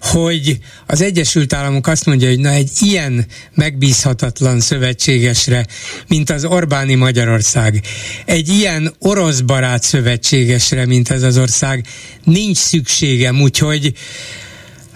hogy 0.00 0.58
az 0.86 1.00
Egyesült 1.00 1.52
Államok 1.52 1.86
azt 1.86 2.06
mondja, 2.06 2.28
hogy 2.28 2.38
na 2.38 2.50
egy 2.50 2.70
ilyen 2.80 3.26
megbízhatatlan 3.54 4.60
szövetségesre, 4.60 5.66
mint 6.08 6.30
az 6.30 6.44
Orbáni 6.44 6.94
Magyarország, 6.94 7.82
egy 8.24 8.48
ilyen 8.48 8.94
orosz 8.98 9.40
barát 9.40 9.82
szövetségesre, 9.82 10.86
mint 10.86 11.10
ez 11.10 11.22
az 11.22 11.38
ország, 11.38 11.86
nincs 12.24 12.56
szükségem, 12.56 13.40
úgyhogy 13.40 13.92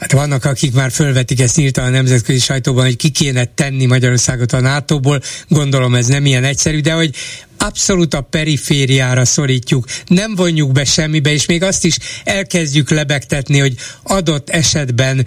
Hát 0.02 0.12
vannak, 0.12 0.44
akik 0.44 0.72
már 0.72 0.90
fölvetik 0.90 1.40
ezt 1.40 1.58
írta 1.58 1.82
a 1.82 1.88
nemzetközi 1.88 2.38
sajtóban, 2.38 2.84
hogy 2.84 2.96
ki 2.96 3.08
kéne 3.08 3.44
tenni 3.44 3.86
Magyarországot 3.86 4.52
a 4.52 4.60
NATO-ból. 4.60 5.20
Gondolom 5.48 5.94
ez 5.94 6.06
nem 6.06 6.26
ilyen 6.26 6.44
egyszerű, 6.44 6.80
de 6.80 6.92
hogy 6.92 7.14
abszolút 7.58 8.14
a 8.14 8.20
perifériára 8.20 9.24
szorítjuk, 9.24 9.86
nem 10.06 10.34
vonjuk 10.34 10.72
be 10.72 10.84
semmibe, 10.84 11.32
és 11.32 11.46
még 11.46 11.62
azt 11.62 11.84
is 11.84 11.96
elkezdjük 12.24 12.90
lebegtetni, 12.90 13.58
hogy 13.58 13.74
adott 14.02 14.50
esetben 14.50 15.26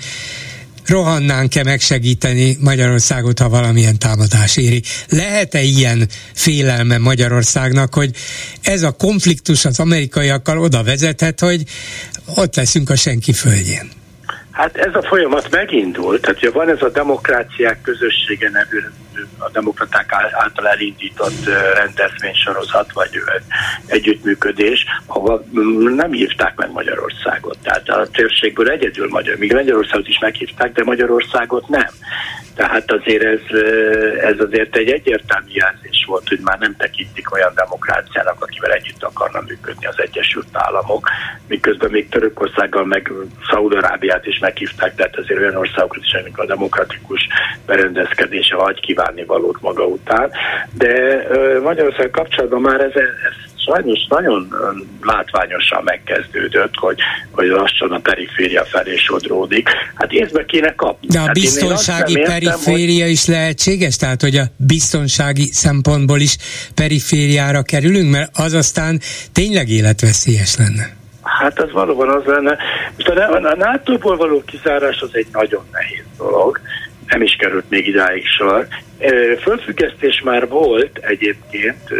rohannánk-e 0.85 1.63
megsegíteni 1.63 2.57
Magyarországot, 2.59 3.39
ha 3.39 3.49
valamilyen 3.49 3.99
támadás 3.99 4.57
éri. 4.57 4.81
Lehet-e 5.09 5.61
ilyen 5.61 6.09
félelme 6.33 6.97
Magyarországnak, 6.97 7.93
hogy 7.93 8.15
ez 8.61 8.83
a 8.83 8.91
konfliktus 8.91 9.65
az 9.65 9.79
amerikaiakkal 9.79 10.59
oda 10.59 10.83
vezethet, 10.83 11.39
hogy 11.39 11.63
ott 12.25 12.55
leszünk 12.55 12.89
a 12.89 12.95
senki 12.95 13.33
földjén? 13.33 14.03
Hát 14.55 14.77
ez 14.77 14.95
a 14.95 15.01
folyamat 15.01 15.51
megindult, 15.51 16.21
tehát 16.21 16.37
ugye 16.37 16.51
van 16.51 16.69
ez 16.69 16.81
a 16.81 16.89
demokráciák 16.89 17.81
közössége 17.81 18.49
nevű 18.49 18.79
a 19.37 19.49
demokraták 19.49 20.11
által 20.31 20.67
elindított 20.67 21.45
rendezvénysorozat, 21.75 22.93
vagy 22.93 23.21
együttműködés, 23.85 24.85
ahol 25.05 25.45
nem 25.95 26.11
hívták 26.11 26.55
meg 26.55 26.71
Magyarországot. 26.71 27.57
Tehát 27.63 27.89
a 27.89 28.07
térségből 28.11 28.69
egyedül 28.69 29.07
Magyar, 29.09 29.35
míg 29.35 29.53
Magyarországot 29.53 30.07
is 30.07 30.19
meghívták, 30.19 30.71
de 30.71 30.83
Magyarországot 30.83 31.67
nem. 31.67 31.89
Tehát 32.55 32.91
azért 32.91 33.23
ez, 33.23 33.59
ez 34.21 34.39
azért 34.39 34.75
egy 34.75 34.89
egyértelmű 34.89 35.49
jelzés 35.51 36.05
volt, 36.07 36.27
hogy 36.27 36.39
már 36.43 36.59
nem 36.59 36.75
tekintik 36.75 37.33
olyan 37.33 37.53
demokráciának, 37.55 38.43
akivel 38.43 38.71
együtt 38.71 39.03
akarna 39.03 39.41
működni 39.47 39.85
az 39.85 39.99
Egyesült 39.99 40.47
Államok, 40.51 41.09
miközben 41.47 41.91
még 41.91 42.09
Törökországgal 42.09 42.85
meg 42.85 43.11
Szaudarábiát 43.49 44.25
is 44.25 44.39
meghívták, 44.39 44.95
tehát 44.95 45.17
azért 45.17 45.39
olyan 45.39 45.55
országokat 45.55 46.03
is, 46.03 46.13
amik 46.13 46.37
a 46.37 46.45
demokratikus 46.45 47.27
berendezkedése 47.65 48.55
hagy 48.55 48.79
kívánni 49.05 49.25
valót 49.25 49.61
maga 49.61 49.85
után. 49.85 50.31
De 50.73 51.27
Magyarország 51.63 52.09
kapcsolatban 52.09 52.61
már 52.61 52.79
ez, 52.79 52.91
ez 52.95 53.53
sajnos 53.65 54.05
nagyon 54.09 54.53
látványosan 55.01 55.83
megkezdődött, 55.83 56.73
hogy, 56.75 56.99
hogy 57.31 57.47
lassan 57.47 57.91
a 57.91 57.99
periféria 57.99 58.65
felé 58.65 58.95
sodródik. 58.95 59.69
Hát 59.95 60.11
észbe 60.11 60.45
kéne 60.45 60.75
kapni. 60.75 61.07
De 61.07 61.19
a 61.19 61.21
hát 61.21 61.33
biztonsági 61.33 62.19
periféria 62.19 63.03
hogy... 63.03 63.11
is 63.11 63.25
lehetséges? 63.25 63.95
Tehát, 63.95 64.21
hogy 64.21 64.35
a 64.35 64.43
biztonsági 64.57 65.45
szempontból 65.51 66.19
is 66.19 66.37
perifériára 66.75 67.61
kerülünk? 67.61 68.11
Mert 68.11 68.29
az 68.37 68.53
aztán 68.53 68.99
tényleg 69.33 69.69
életveszélyes 69.69 70.55
lenne. 70.57 70.93
Hát 71.21 71.59
az 71.59 71.71
valóban 71.71 72.09
az 72.09 72.23
lenne. 72.25 72.57
Most 72.95 73.09
a, 73.09 73.33
a 73.33 73.55
NATO-ból 73.55 74.17
való 74.17 74.43
kizárás 74.45 75.01
az 75.01 75.09
egy 75.11 75.27
nagyon 75.31 75.63
nehéz 75.71 76.05
dolog 76.17 76.59
nem 77.07 77.21
is 77.21 77.35
került 77.35 77.69
még 77.69 77.87
idáig 77.87 78.25
sor. 78.25 78.67
Fölfüggesztés 79.41 80.21
már 80.21 80.47
volt 80.47 80.97
egyébként 80.97 81.91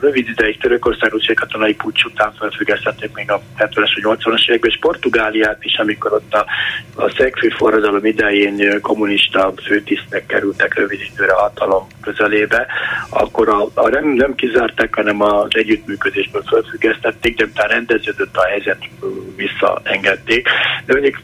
rövid 0.00 0.28
ideig 0.28 0.58
Törökországot 0.58 1.20
és 1.20 1.32
katonai 1.34 1.74
pucs 1.74 2.04
után 2.04 2.32
felfüggesztették 2.38 3.14
még 3.14 3.30
a 3.30 3.42
70-es 3.58 4.00
vagy 4.02 4.18
80-as 4.18 4.48
években, 4.48 4.70
és 4.70 4.78
Portugáliát 4.80 5.64
is, 5.64 5.76
amikor 5.76 6.12
ott 6.12 6.34
a, 6.34 6.46
a 6.94 7.10
szegfű 7.10 7.48
forradalom 7.48 8.04
idején 8.04 8.80
kommunista 8.80 9.52
főtisztek 9.64 10.26
kerültek 10.26 10.74
rövid 10.74 11.00
időre 11.12 11.32
hatalom 11.32 11.86
közelébe, 12.02 12.66
akkor 13.08 13.48
a, 13.48 13.68
a 13.74 13.88
nem, 13.88 14.08
nem 14.08 14.34
kizárták, 14.34 14.94
hanem 14.94 15.22
az 15.22 15.48
együttműködésből 15.48 16.42
felfüggesztették, 16.46 17.36
de 17.36 17.44
utána 17.44 17.72
rendeződött 17.72 18.36
a 18.36 18.46
helyzet, 18.46 18.88
visszaengedték. 19.36 20.48
De 20.86 20.92
mondjuk 20.92 21.20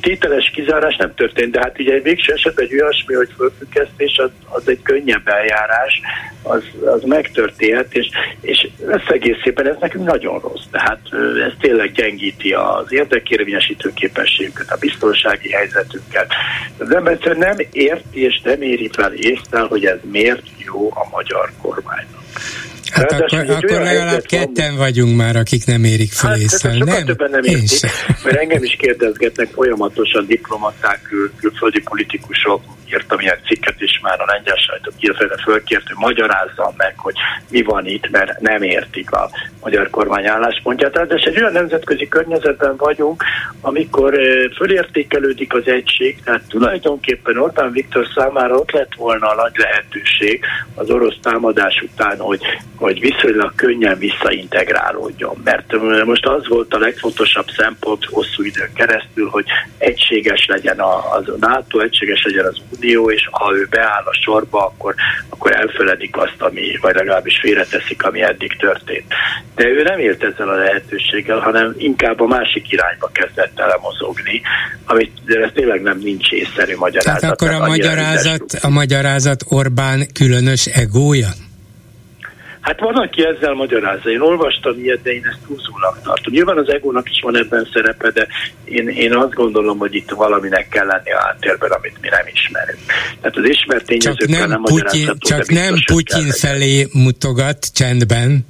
tételes 0.00 0.50
kizárás 0.50 0.96
nem 0.96 1.14
történt, 1.14 1.52
de 1.52 1.60
hát 1.60 1.78
ugye 1.78 2.00
végső 2.00 2.32
esetben 2.32 2.64
egy 2.64 2.80
olyasmi, 2.80 3.14
hogy 3.14 3.28
fölfüggesztés, 3.36 4.16
az, 4.16 4.30
az 4.48 4.68
egy 4.68 4.82
könnyebb 4.82 5.28
eljárás, 5.28 6.00
az, 6.42 6.62
az 6.84 7.02
megtörténhet, 7.02 7.94
és, 7.94 8.08
és 8.40 8.68
összegészében 8.86 9.66
ez 9.66 9.76
nekünk 9.80 10.04
nagyon 10.04 10.40
rossz. 10.40 10.64
Tehát 10.70 11.00
ez 11.46 11.52
tényleg 11.60 11.92
gyengíti 11.92 12.52
az 12.52 12.92
érdekérvényesítő 12.92 13.92
képességünket, 13.92 14.70
a 14.70 14.76
biztonsági 14.80 15.50
helyzetünket. 15.50 16.32
Az 16.78 16.94
ember 16.94 17.18
nem 17.36 17.56
érti 17.72 18.24
és 18.24 18.40
nem 18.44 18.62
éri 18.62 18.90
fel 18.92 19.12
észre, 19.12 19.60
hogy 19.60 19.84
ez 19.84 19.98
miért 20.10 20.42
jó 20.64 20.90
a 20.90 21.08
magyar 21.10 21.50
kormánynak. 21.62 22.20
Hát 22.90 23.12
akkor, 23.12 23.50
akkor 23.50 23.80
legalább 23.80 24.22
ketten 24.22 24.68
van, 24.68 24.78
vagyunk 24.78 25.16
már, 25.16 25.36
akik 25.36 25.66
nem 25.66 25.84
érik 25.84 26.12
fel 26.12 26.30
hát, 26.30 26.38
észre. 26.38 26.84
Nem, 26.84 27.04
többen 27.04 27.30
nem 27.30 27.42
értik, 27.42 27.90
mert 28.24 28.36
engem 28.36 28.62
is 28.62 28.76
kérdezgetnek 28.78 29.48
folyamatosan 29.52 30.26
diplomaták, 30.26 31.02
kül, 31.02 31.32
külföldi 31.36 31.82
politikusok, 31.82 32.62
írtam 32.92 33.20
ilyen 33.20 33.38
cikket 33.46 33.80
is 33.80 34.00
már 34.02 34.20
a 34.20 34.24
lengyel 34.26 34.56
sajtó 34.56 34.90
kiadóra 34.98 35.38
fölkért, 35.42 35.86
hogy 35.86 35.96
magyarázzam 35.96 36.74
meg, 36.76 36.94
hogy 36.96 37.14
mi 37.50 37.62
van 37.62 37.86
itt, 37.86 38.10
mert 38.10 38.40
nem 38.40 38.62
értik 38.62 39.12
a 39.12 39.30
magyar 39.60 39.90
kormány 39.90 40.26
álláspontját. 40.26 40.92
Tehát 40.92 41.12
egy 41.12 41.40
olyan 41.40 41.52
nemzetközi 41.52 42.08
környezetben 42.08 42.76
vagyunk, 42.76 43.24
amikor 43.60 44.14
fölértékelődik 44.56 45.54
az 45.54 45.66
egység, 45.66 46.22
tehát 46.24 46.42
tulajdonképpen 46.48 47.38
Orbán 47.38 47.72
Viktor 47.72 48.06
számára 48.14 48.54
ott 48.54 48.70
lett 48.70 48.94
volna 48.96 49.28
a 49.28 49.34
nagy 49.34 49.56
lehetőség 49.56 50.44
az 50.74 50.90
orosz 50.90 51.16
támadás 51.22 51.84
után, 51.92 52.18
hogy, 52.18 52.40
hogy 52.80 53.00
viszonylag 53.00 53.52
könnyen 53.54 53.98
visszaintegrálódjon. 53.98 55.40
Mert 55.44 55.72
most 56.04 56.26
az 56.26 56.48
volt 56.48 56.74
a 56.74 56.78
legfontosabb 56.78 57.46
szempont 57.56 58.04
hosszú 58.04 58.42
időn 58.42 58.72
keresztül, 58.74 59.28
hogy 59.28 59.44
egységes 59.78 60.46
legyen 60.46 60.78
a, 60.78 61.14
az 61.14 61.24
NATO, 61.40 61.78
egységes 61.78 62.22
legyen 62.24 62.44
az 62.44 62.56
Unió, 62.76 63.10
és 63.10 63.28
ha 63.30 63.54
ő 63.54 63.66
beáll 63.70 64.02
a 64.04 64.18
sorba, 64.22 64.64
akkor, 64.64 64.94
akkor 65.28 65.52
elfeledik 65.52 66.16
azt, 66.16 66.36
ami, 66.38 66.78
vagy 66.80 66.94
legalábbis 66.94 67.38
félreteszik, 67.40 68.04
ami 68.04 68.22
eddig 68.22 68.56
történt. 68.56 69.14
De 69.54 69.68
ő 69.68 69.82
nem 69.82 69.98
élt 69.98 70.22
ezzel 70.22 70.48
a 70.48 70.54
lehetőséggel, 70.54 71.38
hanem 71.38 71.74
inkább 71.78 72.20
a 72.20 72.26
másik 72.26 72.72
irányba 72.72 73.10
kezdett 73.12 73.60
el 73.60 73.78
mozogni, 73.82 74.42
amit 74.84 75.12
de 75.24 75.40
ez 75.40 75.50
tényleg 75.54 75.82
nem 75.82 75.98
nincs 75.98 76.30
észszerű 76.30 76.76
magyarázat. 76.76 77.20
Tehát 77.20 77.40
akkor 77.40 77.50
a 77.50 77.66
magyarázat, 77.66 78.42
a 78.60 78.68
magyarázat 78.68 79.44
Orbán 79.48 80.06
különös 80.12 80.66
egója? 80.66 81.28
Hát 82.60 82.80
van, 82.80 82.94
aki 82.94 83.26
ezzel 83.26 83.54
magyarázza. 83.54 84.10
Én 84.10 84.20
olvastam 84.20 84.78
ilyet, 84.78 85.02
de 85.02 85.10
én 85.10 85.24
ezt 85.24 85.38
túlzónak 85.46 86.02
tartom. 86.02 86.32
Nyilván 86.32 86.58
az 86.58 86.68
egónak 86.68 87.10
is 87.10 87.20
van 87.22 87.36
ebben 87.36 87.68
szerepe, 87.72 88.10
de 88.10 88.26
én, 88.64 88.88
én 88.88 89.14
azt 89.14 89.34
gondolom, 89.34 89.78
hogy 89.78 89.94
itt 89.94 90.10
valaminek 90.10 90.68
kell 90.68 90.86
lenni 90.86 91.12
a 91.12 91.20
háttérben, 91.20 91.70
amit 91.70 91.96
mi 92.00 92.08
nem 92.08 92.26
ismerünk. 92.32 92.78
Tehát 93.20 93.36
az 93.36 93.44
ismert 93.44 93.86
tényezőkkel 93.86 94.46
nem 94.46 94.62
Putyin, 94.62 95.10
Csak 95.18 95.50
nem 95.50 95.74
Putyin 95.86 96.30
felé 96.30 96.86
mutogat 96.92 97.66
csendben. 97.74 98.46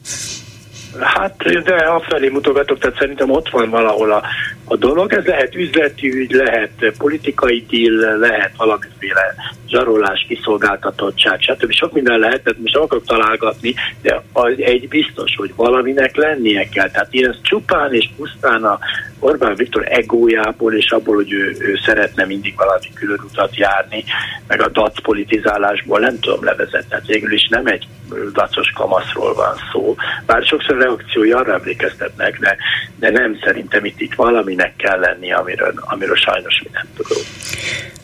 Hát, 0.99 1.63
de 1.63 1.75
afelé 1.75 2.29
mutogatok, 2.29 2.79
tehát 2.79 2.99
szerintem 2.99 3.31
ott 3.31 3.49
van 3.49 3.71
valahol 3.71 4.13
a, 4.13 4.23
a 4.65 4.77
dolog. 4.77 5.13
Ez 5.13 5.25
lehet 5.25 5.55
üzleti 5.55 6.09
ügy, 6.15 6.31
lehet 6.31 6.93
politikai 6.99 7.67
deal, 7.71 8.19
lehet 8.19 8.53
valamiféle 8.57 9.35
zsarolás, 9.69 10.25
kiszolgáltatottság, 10.29 11.41
stb. 11.41 11.73
Sok 11.73 11.93
minden 11.93 12.19
lehet, 12.19 12.43
tehát 12.43 12.59
most 12.59 12.77
akarok 12.77 13.07
találgatni, 13.07 13.75
de 14.03 14.23
az 14.33 14.55
egy 14.57 14.89
biztos, 14.89 15.35
hogy 15.37 15.53
valaminek 15.57 16.17
lennie 16.17 16.69
kell. 16.69 16.91
Tehát 16.91 17.09
én 17.15 17.29
ezt 17.29 17.43
csupán 17.43 17.95
és 17.95 18.11
pusztán 18.17 18.65
a 18.65 18.79
Orbán 19.21 19.55
Viktor 19.55 19.87
egójából 19.89 20.75
és 20.75 20.91
abból, 20.91 21.15
hogy 21.15 21.33
ő, 21.33 21.57
ő 21.59 21.79
szeretne 21.85 22.25
mindig 22.25 22.55
valami 22.57 22.93
külön 22.95 23.21
utat 23.25 23.57
járni, 23.57 24.05
meg 24.47 24.63
a 24.63 24.69
dac 24.69 25.03
politizálásból 25.03 26.01
nem 26.01 26.19
tudom 26.21 26.45
levezetni. 26.45 26.89
Tehát 26.89 27.07
végül 27.07 27.33
is 27.33 27.49
nem 27.49 27.67
egy 27.67 27.87
dacos 28.33 28.71
kamaszról 28.75 29.35
van 29.35 29.57
szó. 29.73 29.97
Bár 30.27 30.43
sokszor 30.43 30.77
reakciói 30.77 31.31
arra 31.31 31.55
emlékeztetnek, 31.55 32.39
de, 32.39 32.57
de 32.99 33.11
nem 33.11 33.39
szerintem 33.45 33.85
itt, 33.85 34.01
itt 34.01 34.15
valaminek 34.15 34.77
kell 34.77 34.99
lenni, 34.99 35.33
amiről, 35.33 35.73
amiről 35.77 36.17
sajnos 36.17 36.63
mi 36.65 36.71
nem 36.73 36.87
tudunk. 36.97 37.27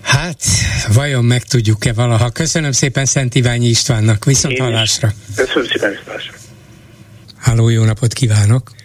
Hát, 0.02 0.42
vajon 0.94 1.24
meg 1.24 1.42
tudjuk-e 1.42 1.92
valaha? 1.92 2.30
Köszönöm 2.30 2.72
szépen 2.72 3.04
Szent 3.04 3.34
Iványi 3.34 3.66
Istvánnak, 3.66 4.24
viszont 4.24 4.58
hallásra. 4.58 5.08
Köszönöm 5.36 5.68
szépen, 5.68 5.90
viszont 5.90 6.44
Háló, 7.38 7.68
jó 7.68 7.84
napot 7.84 8.12
kívánok! 8.12 8.75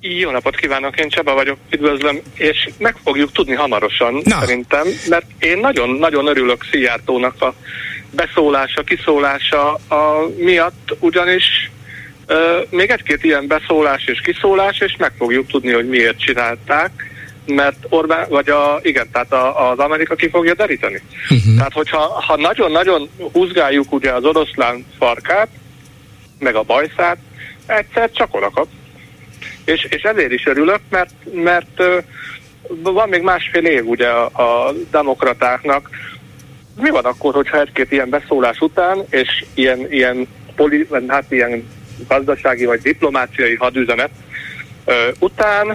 Jó 0.00 0.30
napot 0.30 0.56
kívánok, 0.56 0.98
én 0.98 1.08
Csaba 1.08 1.34
vagyok, 1.34 1.56
üdvözlöm, 1.70 2.20
és 2.34 2.68
meg 2.78 2.96
fogjuk 3.04 3.32
tudni 3.32 3.54
hamarosan 3.54 4.20
Na. 4.24 4.40
szerintem, 4.40 4.86
mert 5.08 5.26
én 5.38 5.58
nagyon-nagyon 5.58 6.26
örülök 6.26 6.64
Szijjártónak 6.70 7.42
a 7.42 7.54
beszólása, 8.10 8.82
kiszólása 8.82 9.72
a 9.74 10.28
miatt, 10.36 10.96
ugyanis 10.98 11.70
ö, 12.26 12.60
még 12.70 12.90
egy-két 12.90 13.24
ilyen 13.24 13.46
beszólás 13.46 14.04
és 14.06 14.20
kiszólás, 14.20 14.80
és 14.80 14.96
meg 14.98 15.12
fogjuk 15.18 15.46
tudni, 15.46 15.72
hogy 15.72 15.88
miért 15.88 16.20
csinálták, 16.20 16.90
mert 17.46 17.86
Orbán, 17.88 18.26
vagy 18.28 18.48
a, 18.48 18.78
igen, 18.82 19.10
tehát 19.12 19.32
a, 19.32 19.70
az 19.70 19.78
Amerika 19.78 20.14
ki 20.14 20.28
fogja 20.28 20.54
deríteni. 20.54 21.02
Uh-huh. 21.22 21.56
Tehát, 21.56 21.72
hogyha 21.72 21.98
ha 22.26 22.36
nagyon-nagyon 22.36 23.08
húzgáljuk 23.32 23.92
ugye 23.92 24.12
az 24.12 24.24
oroszlán 24.24 24.86
farkát, 24.98 25.48
meg 26.38 26.54
a 26.54 26.62
bajszát, 26.62 27.18
egyszer 27.66 28.10
csak 28.10 28.34
oda 28.34 28.50
kap. 28.50 28.66
És, 29.68 29.86
és 29.90 30.02
ezért 30.02 30.32
is 30.32 30.46
örülök, 30.46 30.80
mert, 30.88 31.12
mert 31.32 31.82
van 32.82 33.08
még 33.08 33.22
másfél 33.22 33.64
év 33.64 33.86
ugye 33.86 34.08
a, 34.08 34.24
a 34.24 34.72
demokratáknak. 34.90 35.90
Mi 36.80 36.90
van 36.90 37.04
akkor, 37.04 37.34
hogyha 37.34 37.60
egy-két 37.60 37.92
ilyen 37.92 38.08
beszólás 38.08 38.60
után, 38.60 39.04
és 39.10 39.44
ilyen, 39.54 39.92
ilyen, 39.92 40.28
poli, 40.56 40.86
hát 41.08 41.24
ilyen 41.28 41.68
gazdasági 42.08 42.64
vagy 42.64 42.80
diplomáciai 42.80 43.54
hadüzenet 43.54 44.10
után 45.18 45.70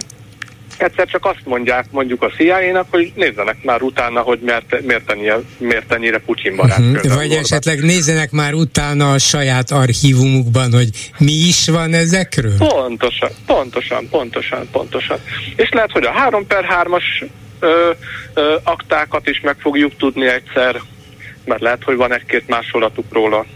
egyszer 0.78 1.06
csak 1.06 1.24
azt 1.24 1.40
mondják 1.44 1.84
mondjuk 1.90 2.22
a 2.22 2.28
CIA-nak, 2.28 2.86
hogy 2.90 3.12
nézzenek 3.14 3.56
már 3.62 3.82
utána, 3.82 4.20
hogy 4.20 4.38
miért, 4.40 4.82
miért, 4.82 5.10
ennyire, 5.10 5.40
miért 5.58 5.92
ennyire 5.92 6.18
Putyin 6.18 6.56
barát. 6.56 6.78
Uh-huh. 6.78 7.14
Vagy 7.14 7.32
esetleg 7.32 7.80
nézzenek 7.80 8.30
már 8.30 8.54
utána 8.54 9.12
a 9.12 9.18
saját 9.18 9.70
archívumukban, 9.70 10.72
hogy 10.72 10.88
mi 11.18 11.32
is 11.32 11.68
van 11.68 11.94
ezekről? 11.94 12.56
Pontosan, 12.58 13.30
pontosan, 13.46 14.08
pontosan, 14.08 14.68
pontosan. 14.72 15.18
És 15.56 15.68
lehet, 15.70 15.90
hogy 15.90 16.04
a 16.04 16.10
3 16.10 16.46
per 16.46 16.64
3-as 16.84 17.28
ö, 17.60 17.90
ö, 18.34 18.56
aktákat 18.62 19.28
is 19.28 19.40
meg 19.40 19.56
fogjuk 19.58 19.96
tudni 19.96 20.26
egyszer, 20.26 20.80
mert 21.44 21.60
lehet, 21.60 21.82
hogy 21.84 21.96
van 21.96 22.12
egy-két 22.12 22.48
másolatuk 22.48 23.12
róla. 23.12 23.46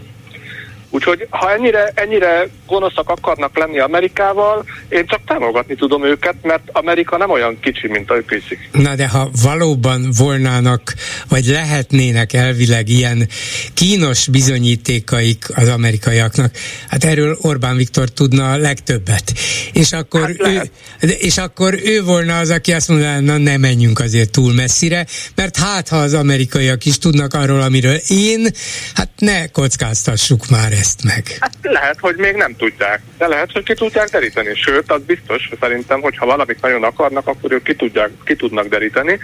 Úgyhogy 0.89 1.27
ha 1.29 1.51
ennyire, 1.51 1.91
ennyire 1.95 2.47
gonoszak 2.67 3.09
akarnak 3.09 3.57
lenni 3.57 3.79
Amerikával, 3.79 4.65
én 4.89 5.05
csak 5.05 5.19
támogatni 5.25 5.75
tudom 5.75 6.03
őket, 6.03 6.35
mert 6.41 6.69
Amerika 6.71 7.17
nem 7.17 7.29
olyan 7.29 7.57
kicsi, 7.61 7.87
mint 7.87 8.11
ők 8.11 8.33
hiszik. 8.33 8.69
Na 8.71 8.95
de 8.95 9.07
ha 9.07 9.29
valóban 9.43 10.11
volnának, 10.17 10.93
vagy 11.27 11.45
lehetnének 11.45 12.33
elvileg 12.33 12.89
ilyen 12.89 13.27
kínos 13.73 14.27
bizonyítékaik 14.27 15.45
az 15.55 15.67
amerikaiaknak, 15.67 16.51
hát 16.87 17.03
erről 17.03 17.37
Orbán 17.41 17.75
Viktor 17.75 18.09
tudna 18.09 18.51
a 18.51 18.57
legtöbbet. 18.57 19.33
És 19.73 19.91
akkor, 19.91 20.35
hát 20.39 20.71
ő, 20.99 21.09
és 21.09 21.37
akkor 21.37 21.79
ő 21.83 22.03
volna 22.03 22.37
az, 22.37 22.49
aki 22.49 22.73
azt 22.73 22.87
mondaná, 22.87 23.19
na 23.19 23.37
ne 23.37 23.57
menjünk 23.57 23.99
azért 23.99 24.31
túl 24.31 24.53
messzire, 24.53 25.05
mert 25.35 25.57
hát 25.57 25.87
ha 25.87 25.97
az 25.97 26.13
amerikaiak 26.13 26.85
is 26.85 26.97
tudnak 26.97 27.33
arról, 27.33 27.61
amiről 27.61 27.99
én, 28.07 28.47
hát 28.93 29.09
ne 29.17 29.47
kockáztassuk 29.47 30.49
már 30.49 30.77
ezt 30.79 31.03
meg? 31.03 31.23
Hát 31.39 31.57
lehet, 31.61 31.99
hogy 31.99 32.15
még 32.15 32.35
nem 32.35 32.55
tudják, 32.55 33.01
de 33.17 33.27
lehet, 33.27 33.51
hogy 33.51 33.63
ki 33.63 33.73
tudják 33.73 34.09
deríteni. 34.09 34.55
Sőt, 34.55 34.91
az 34.91 35.01
biztos, 35.01 35.49
szerintem, 35.59 36.01
hogy 36.01 36.17
ha 36.17 36.25
valamit 36.25 36.61
nagyon 36.61 36.83
akarnak, 36.83 37.27
akkor 37.27 37.51
ők 37.51 37.63
ki, 37.63 37.75
tudják, 37.75 38.09
ki 38.23 38.35
tudnak 38.35 38.67
deríteni. 38.67 39.19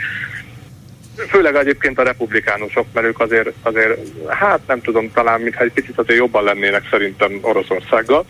Főleg 1.30 1.56
egyébként 1.56 2.00
a 2.00 2.04
republikánusok, 2.04 2.86
mert 2.94 3.06
ők 3.08 3.20
azért, 3.20 3.50
azért 3.62 3.98
hát 4.28 4.60
nem 4.68 4.82
tudom, 4.82 5.12
talán 5.12 5.42
mintha 5.42 5.64
egy 5.64 5.72
picit 5.72 5.98
azért 5.98 6.20
jobban 6.20 6.44
lennének 6.44 6.88
szerintem 6.90 7.40
Oroszországgal. 7.42 8.26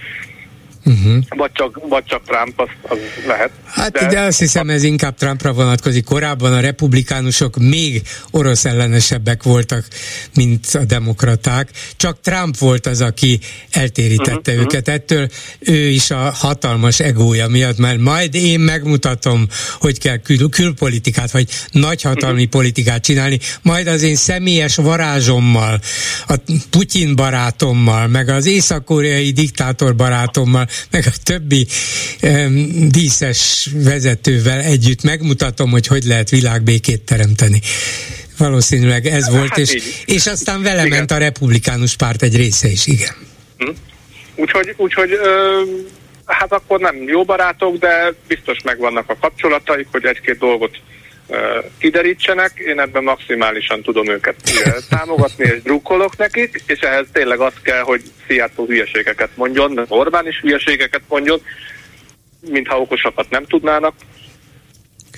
Uh-huh. 0.87 1.23
Vagy, 1.29 1.51
csak, 1.53 1.79
vagy 1.89 2.03
csak 2.05 2.21
Trump, 2.25 2.59
az, 2.59 2.67
az 2.81 2.97
lehet. 3.27 3.51
Hát 3.65 3.91
de... 3.91 4.07
de 4.07 4.19
azt 4.19 4.39
hiszem 4.39 4.69
ez 4.69 4.83
inkább 4.83 5.15
Trumpra 5.15 5.53
vonatkozik. 5.53 6.03
Korábban 6.03 6.53
a 6.53 6.59
republikánusok 6.59 7.57
még 7.57 8.01
orosz 8.31 8.65
ellenesebbek 8.65 9.43
voltak, 9.43 9.85
mint 10.35 10.65
a 10.73 10.83
demokraták. 10.83 11.69
Csak 11.97 12.21
Trump 12.21 12.57
volt 12.57 12.85
az, 12.85 13.01
aki 13.01 13.39
eltérítette 13.71 14.51
uh-huh. 14.51 14.65
őket. 14.65 14.87
Ettől 14.87 15.27
ő 15.59 15.89
is 15.89 16.11
a 16.11 16.31
hatalmas 16.35 16.99
egója 16.99 17.47
miatt, 17.47 17.77
mert 17.77 17.99
majd 17.99 18.35
én 18.35 18.59
megmutatom, 18.59 19.47
hogy 19.79 19.99
kell 19.99 20.17
kül- 20.17 20.49
külpolitikát, 20.49 21.31
vagy 21.31 21.49
nagyhatalmi 21.71 22.35
uh-huh. 22.35 22.49
politikát 22.49 23.03
csinálni, 23.03 23.39
majd 23.61 23.87
az 23.87 24.01
én 24.01 24.15
személyes 24.15 24.75
varázsommal, 24.75 25.79
a 26.27 26.35
Putyin 26.69 27.15
barátommal, 27.15 28.07
meg 28.07 28.29
az 28.29 28.45
észak-koreai 28.45 29.31
diktátor 29.31 29.95
barátommal, 29.95 30.67
meg 30.91 31.03
a 31.07 31.11
többi 31.23 31.67
um, 32.21 32.89
díszes 32.89 33.69
vezetővel 33.73 34.61
együtt 34.61 35.03
megmutatom, 35.03 35.71
hogy 35.71 35.87
hogy 35.87 36.03
lehet 36.03 36.29
világbékét 36.29 37.01
teremteni. 37.01 37.61
Valószínűleg 38.37 39.05
ez 39.05 39.29
volt, 39.29 39.49
hát 39.49 39.57
és, 39.57 40.03
és 40.05 40.27
aztán 40.27 40.61
vele 40.61 40.85
igen. 40.85 40.97
ment 40.97 41.11
a 41.11 41.17
republikánus 41.17 41.95
párt 41.95 42.21
egy 42.21 42.35
része 42.35 42.67
is, 42.67 42.87
igen. 42.87 43.15
Hm. 43.57 43.69
Úgyhogy, 44.35 44.73
úgyhogy 44.77 45.11
ö, 45.11 45.61
hát 46.25 46.51
akkor 46.51 46.79
nem 46.79 46.95
jó 47.07 47.23
barátok, 47.23 47.77
de 47.77 48.13
biztos 48.27 48.57
megvannak 48.63 49.09
a 49.09 49.17
kapcsolataik, 49.21 49.87
hogy 49.91 50.05
egy-két 50.05 50.37
dolgot 50.37 50.79
kiderítsenek, 51.77 52.51
én 52.57 52.79
ebben 52.79 53.03
maximálisan 53.03 53.81
tudom 53.81 54.09
őket 54.09 54.35
támogatni, 54.89 55.43
és 55.43 55.61
drukkolok 55.61 56.17
nekik, 56.17 56.63
és 56.65 56.79
ehhez 56.79 57.05
tényleg 57.11 57.39
az 57.39 57.53
kell, 57.61 57.81
hogy 57.81 58.01
Szijjártó 58.27 58.65
hülyeségeket 58.65 59.29
mondjon, 59.35 59.85
Orbán 59.87 60.27
is 60.27 60.39
hülyeségeket 60.39 61.01
mondjon, 61.07 61.41
mintha 62.49 62.79
okosakat 62.79 63.29
nem 63.29 63.45
tudnának, 63.45 63.93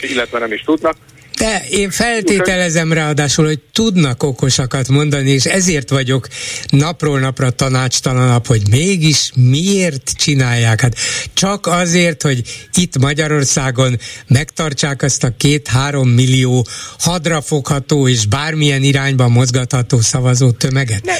illetve 0.02 0.40
nem 0.40 0.52
is 0.52 0.62
tudnak. 0.62 0.96
De 1.38 1.62
én 1.70 1.90
feltételezem 1.90 2.94
ráadásul, 2.94 3.46
hogy 3.46 3.60
tudnak 3.74 4.24
okosakat 4.24 4.88
mondani, 4.88 5.30
és 5.30 5.44
ezért 5.46 5.90
vagyok 5.90 6.28
napról 6.70 7.20
napra 7.20 7.50
tanácstalanabb, 7.50 8.46
hogy 8.46 8.62
mégis 8.70 9.32
miért 9.36 10.12
csinálják. 10.18 10.82
Hát 10.82 10.96
csak 11.34 11.66
azért, 11.66 12.22
hogy 12.22 12.42
itt 12.74 12.98
Magyarországon 12.98 13.98
megtartsák 14.28 15.02
azt 15.02 15.24
a 15.24 15.36
két-három 15.38 16.10
millió 16.10 16.66
hadrafogható 17.00 18.08
és 18.08 18.26
bármilyen 18.26 18.84
irányba 18.84 19.28
mozgatható 19.28 20.00
szavazó 20.00 20.52
tömeget? 20.52 21.06
Ne. 21.06 21.16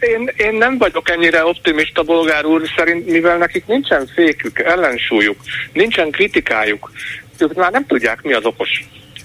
Én, 0.00 0.30
én 0.36 0.54
nem 0.54 0.78
vagyok 0.78 1.10
ennyire 1.10 1.44
optimista, 1.44 2.02
bolgár 2.02 2.44
úr, 2.44 2.62
szerint, 2.76 3.06
mivel 3.06 3.36
nekik 3.36 3.66
nincsen 3.66 4.10
fékük, 4.14 4.58
ellensúlyuk, 4.58 5.36
nincsen 5.72 6.10
kritikájuk, 6.10 6.90
ők 7.38 7.54
már 7.54 7.72
nem 7.72 7.86
tudják, 7.86 8.22
mi 8.22 8.32
az 8.32 8.44
okos. 8.44 8.68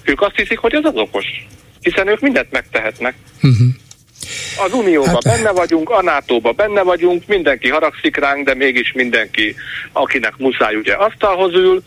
Ők 0.04 0.20
azt 0.20 0.36
hiszik, 0.36 0.58
hogy 0.58 0.74
ez 0.74 0.84
az 0.84 0.94
okos. 0.94 1.24
Hiszen 1.80 2.08
ők 2.08 2.20
mindent 2.20 2.50
megtehetnek. 2.50 3.14
Uh-huh. 3.42 3.68
Az 4.64 4.72
Unióban 4.72 5.08
hát... 5.08 5.22
benne 5.22 5.50
vagyunk, 5.50 5.90
a 5.90 6.02
nato 6.02 6.40
benne 6.40 6.82
vagyunk, 6.82 7.26
mindenki 7.26 7.68
haragszik 7.68 8.16
ránk, 8.16 8.46
de 8.46 8.54
mégis 8.54 8.92
mindenki, 8.92 9.54
akinek 9.92 10.36
muszáj, 10.36 10.74
ugye 10.74 10.94
asztalhoz 10.94 11.54
ül. 11.54 11.82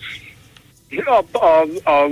A, 1.05 1.37
a, 1.37 1.61
a 1.91 2.09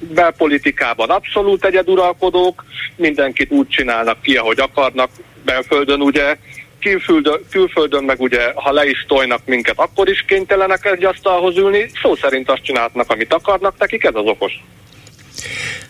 belpolitikában 0.00 1.10
abszolút 1.10 1.64
egyeduralkodók, 1.64 2.64
mindenkit 2.96 3.50
úgy 3.50 3.68
csinálnak 3.68 4.22
ki, 4.22 4.36
ahogy 4.36 4.60
akarnak, 4.60 5.10
belföldön 5.44 6.00
ugye, 6.00 6.36
külföldön, 6.84 7.40
külföldön 7.50 8.04
meg 8.04 8.20
ugye, 8.20 8.52
ha 8.54 8.72
le 8.72 8.84
is 8.84 9.04
tojnak 9.08 9.40
minket, 9.44 9.78
akkor 9.78 10.08
is 10.08 10.24
kénytelenek 10.26 10.84
egy 10.84 11.04
asztalhoz 11.04 11.56
ülni, 11.56 11.90
szó 12.02 12.16
szerint 12.16 12.50
azt 12.50 12.62
csinálhatnak, 12.62 13.10
amit 13.10 13.32
akarnak, 13.32 13.78
nekik 13.78 14.04
ez 14.04 14.14
az 14.14 14.26
okos. 14.26 14.52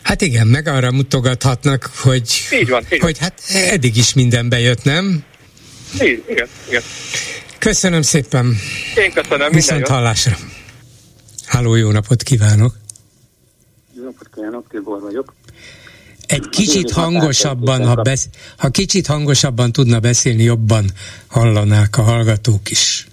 Hát 0.03 0.21
igen, 0.21 0.47
meg 0.47 0.67
arra 0.67 0.91
mutogathatnak, 0.93 1.91
hogy, 2.03 2.29
így 2.53 2.69
van, 2.69 2.85
így 2.93 3.01
hogy 3.01 3.19
hát 3.19 3.41
eddig 3.71 3.97
is 3.97 4.15
minden 4.15 4.49
bejött, 4.49 4.85
nem? 4.85 5.25
Így, 6.03 6.23
igen, 6.29 6.49
igen. 6.69 6.83
Köszönöm 7.59 8.03
szépen. 8.03 8.57
Én 8.97 9.13
köszönöm, 9.13 9.51
Viszont 9.53 9.89
hallásra. 9.89 10.37
Háló, 11.47 11.75
jó 11.75 11.91
napot 11.91 12.23
kívánok! 12.23 12.75
Jó 13.97 14.05
napot 14.05 14.29
kívánok, 14.35 14.67
Tibor 14.69 15.01
vagyok 15.01 15.35
egy 16.27 16.49
kicsit 16.49 16.91
hangosabban, 16.91 17.87
ha, 17.87 17.95
besz, 17.95 18.29
ha 18.59 18.69
kicsit 18.69 19.07
hangosabban 19.07 19.73
tudna 19.73 20.01
beszélni, 20.01 20.43
jobban 20.43 20.85
hallanák 21.27 21.99
a 21.99 22.03
hallgatók 22.03 22.71
is. 22.71 23.07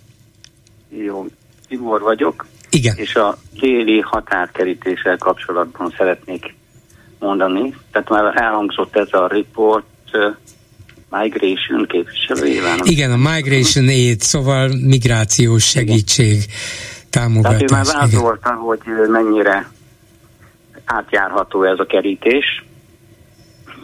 Jó, 0.89 1.25
Tibor 1.67 2.01
vagyok. 2.01 2.45
Igen. 2.69 2.95
És 2.97 3.15
a 3.15 3.37
téli 3.59 3.99
határkerítéssel 3.99 5.17
kapcsolatban 5.17 5.93
szeretnék 5.97 6.53
mondani. 7.19 7.75
Tehát 7.91 8.09
már 8.09 8.35
elhangzott 8.35 8.95
ez 8.95 9.07
a 9.11 9.27
report 9.27 9.85
uh, 10.13 10.35
Migration 11.09 11.85
képviselőjével. 11.87 12.77
Igen, 12.83 13.11
a 13.11 13.17
Migration 13.17 13.87
Aid, 13.87 14.19
szóval 14.19 14.67
migrációs 14.67 15.63
segítség, 15.63 16.45
támogatás. 17.09 17.61
Tehát 17.61 17.87
ő 17.87 17.91
már 17.91 18.01
vázolta, 18.01 18.49
hogy 18.53 18.79
mennyire 19.07 19.71
átjárható 20.85 21.63
ez 21.63 21.79
a 21.79 21.85
kerítés, 21.85 22.63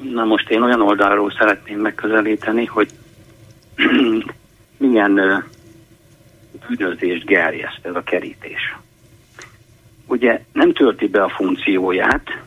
Na 0.01 0.23
most 0.23 0.49
én 0.49 0.61
olyan 0.61 0.81
oldalról 0.81 1.31
szeretném 1.31 1.79
megközelíteni, 1.79 2.65
hogy 2.65 2.89
milyen 4.77 5.43
bűnözést 6.67 7.25
gerjeszt 7.25 7.79
ez 7.81 7.95
a 7.95 8.03
kerítés. 8.03 8.75
Ugye 10.05 10.41
nem 10.53 10.73
tölti 10.73 11.07
be 11.07 11.23
a 11.23 11.29
funkcióját, 11.29 12.41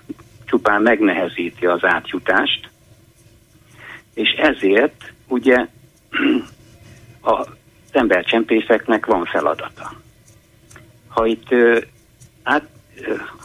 csupán 0.44 0.82
megnehezíti 0.82 1.66
az 1.66 1.84
átjutást, 1.84 2.70
és 4.14 4.30
ezért 4.30 5.12
ugye 5.28 5.66
az 7.20 7.46
embercsempészeknek 7.92 9.06
van 9.06 9.24
feladata. 9.24 9.92
Ha 11.08 11.26
itt 11.26 11.48
át, 12.42 12.68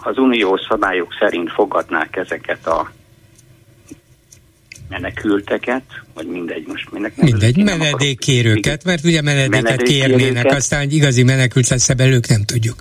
az 0.03 0.17
uniós 0.17 0.61
szabályok 0.69 1.13
szerint 1.19 1.51
fogadnák 1.51 2.15
ezeket 2.15 2.67
a 2.67 2.91
menekülteket, 4.89 5.83
vagy 6.13 6.27
mindegy, 6.27 6.67
most 6.67 6.91
minek 6.91 7.15
Mindegy, 7.15 7.63
menedékkérőket, 7.63 8.83
mert 8.83 9.03
ugye 9.03 9.21
menedéket 9.21 9.81
kérnének, 9.81 10.45
aztán 10.45 10.89
igazi 10.89 11.23
menekült 11.23 11.67
lesz 11.67 11.89
ebből 11.89 12.13
ők 12.13 12.27
nem 12.27 12.41
tudjuk. 12.45 12.75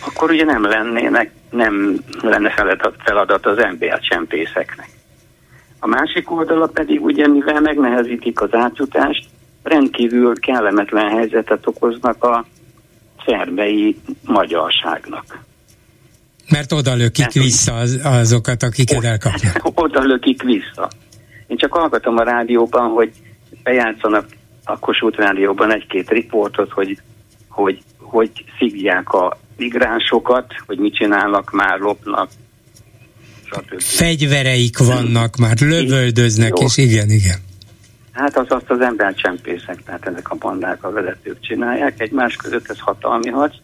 Akkor 0.00 0.30
ugye 0.30 0.44
nem 0.44 0.62
lennének, 0.62 1.30
nem 1.50 2.04
lenne 2.22 2.50
feladat, 3.04 3.46
az 3.46 3.58
csempészeknek. 4.00 4.88
A 5.78 5.86
másik 5.86 6.30
oldala 6.30 6.66
pedig 6.66 7.04
ugye, 7.04 7.28
mivel 7.28 7.60
megnehezítik 7.60 8.40
az 8.40 8.54
átjutást, 8.54 9.24
rendkívül 9.62 10.40
kellemetlen 10.40 11.08
helyzetet 11.08 11.66
okoznak 11.66 12.24
a 12.24 12.46
szerbei 13.26 13.96
magyarságnak. 14.24 15.38
Mert 16.50 16.72
oda 16.72 16.94
lökik 16.94 17.32
vissza 17.32 17.74
az, 17.74 18.00
azokat, 18.02 18.62
akiket 18.62 19.04
elkapnak. 19.04 19.60
Oda 19.84 20.02
lökik 20.02 20.42
vissza. 20.42 20.90
Én 21.46 21.56
csak 21.56 21.72
hallgatom 21.72 22.16
a 22.16 22.22
rádióban, 22.22 22.90
hogy 22.90 23.12
bejátszanak 23.62 24.26
a 24.64 24.78
Kossuth 24.78 25.18
rádióban 25.18 25.72
egy-két 25.72 26.08
riportot, 26.10 26.70
hogy, 26.70 26.98
hogy, 27.48 27.82
hogy 27.98 28.30
szívják 28.58 29.08
a 29.08 29.38
migránsokat, 29.56 30.54
hogy 30.66 30.78
mit 30.78 30.94
csinálnak, 30.94 31.50
már 31.50 31.78
lopnak, 31.78 32.30
stb. 33.44 33.80
Fegyvereik 33.80 34.78
vannak, 34.78 35.36
már 35.36 35.56
lövöldöznek, 35.60 36.58
Jó. 36.58 36.64
és 36.64 36.76
igen, 36.76 37.10
igen. 37.10 37.38
Hát 38.12 38.36
az 38.36 38.46
azt 38.48 38.70
az 38.70 38.80
embercsempészek, 38.80 39.82
tehát 39.84 40.06
ezek 40.06 40.30
a 40.30 40.34
bandák, 40.34 40.84
a 40.84 40.90
vezetők 40.90 41.40
csinálják, 41.40 42.00
egymás 42.00 42.36
között 42.36 42.70
ez 42.70 42.78
hatalmi 42.78 43.28
harc, 43.28 43.54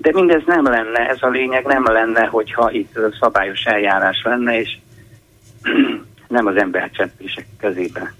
de 0.00 0.10
mindez 0.12 0.42
nem 0.46 0.64
lenne, 0.64 1.08
ez 1.08 1.18
a 1.20 1.28
lényeg 1.28 1.64
nem 1.64 1.84
lenne, 1.84 2.26
hogyha 2.26 2.70
itt 2.70 2.98
szabályos 3.20 3.64
eljárás 3.64 4.22
lenne, 4.24 4.60
és 4.60 4.78
nem 6.28 6.46
az 6.46 6.56
embercsempések 6.56 7.46
kezébe 7.60 8.14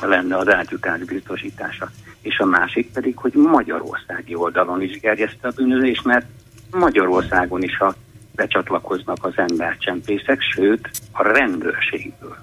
lenne 0.00 0.36
az 0.36 0.48
átjutás 0.48 1.00
biztosítása. 1.00 1.90
És 2.22 2.38
a 2.38 2.44
másik 2.44 2.92
pedig, 2.92 3.16
hogy 3.16 3.32
magyarországi 3.32 4.34
oldalon 4.34 4.82
is 4.82 5.00
gerjeszte 5.00 5.48
a 5.48 5.52
bűnözés, 5.56 6.02
mert 6.02 6.26
Magyarországon 6.70 7.62
is 7.62 7.78
a 7.78 7.94
becsatlakoznak 8.34 9.24
az 9.24 9.32
embercsempészek, 9.36 10.40
sőt 10.40 10.90
a 11.12 11.22
rendőrségből. 11.22 12.36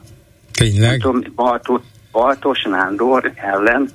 Tényleg? 0.51 1.01
Bartos, 1.35 1.81
Bartos 2.11 2.63
Nándor 2.63 3.31
ellen 3.35 3.89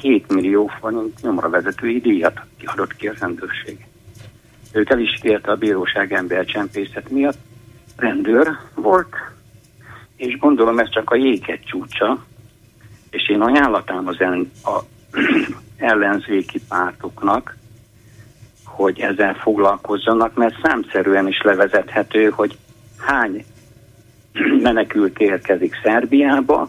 két 0.00 0.32
millió 0.32 0.70
forint 0.80 1.22
nyomra 1.22 1.48
vezetői 1.48 2.00
díjat 2.00 2.40
adott 2.64 2.96
ki 2.96 3.08
a 3.08 3.14
rendőrség. 3.20 3.86
Őt 4.72 4.90
el 4.90 4.98
is 4.98 5.18
kérte 5.20 5.50
a 5.50 5.56
bíróság 5.56 6.12
embercsempészet 6.12 7.10
miatt. 7.10 7.38
Rendőr 7.96 8.48
volt, 8.74 9.16
és 10.16 10.38
gondolom 10.38 10.78
ez 10.78 10.90
csak 10.90 11.10
a 11.10 11.16
jéget 11.16 11.64
csúcsa, 11.64 12.24
és 13.10 13.28
én 13.28 13.40
ajánlatám 13.40 14.06
az 14.06 14.20
en, 14.20 14.50
a 14.64 14.78
ellenzéki 15.76 16.60
pártoknak, 16.68 17.56
hogy 18.64 19.00
ezzel 19.00 19.34
foglalkozzanak, 19.34 20.34
mert 20.34 20.54
számszerűen 20.62 21.28
is 21.28 21.40
levezethető, 21.42 22.28
hogy 22.28 22.58
hány 22.96 23.44
menekült 24.62 25.18
érkezik 25.18 25.74
Szerbiába, 25.82 26.68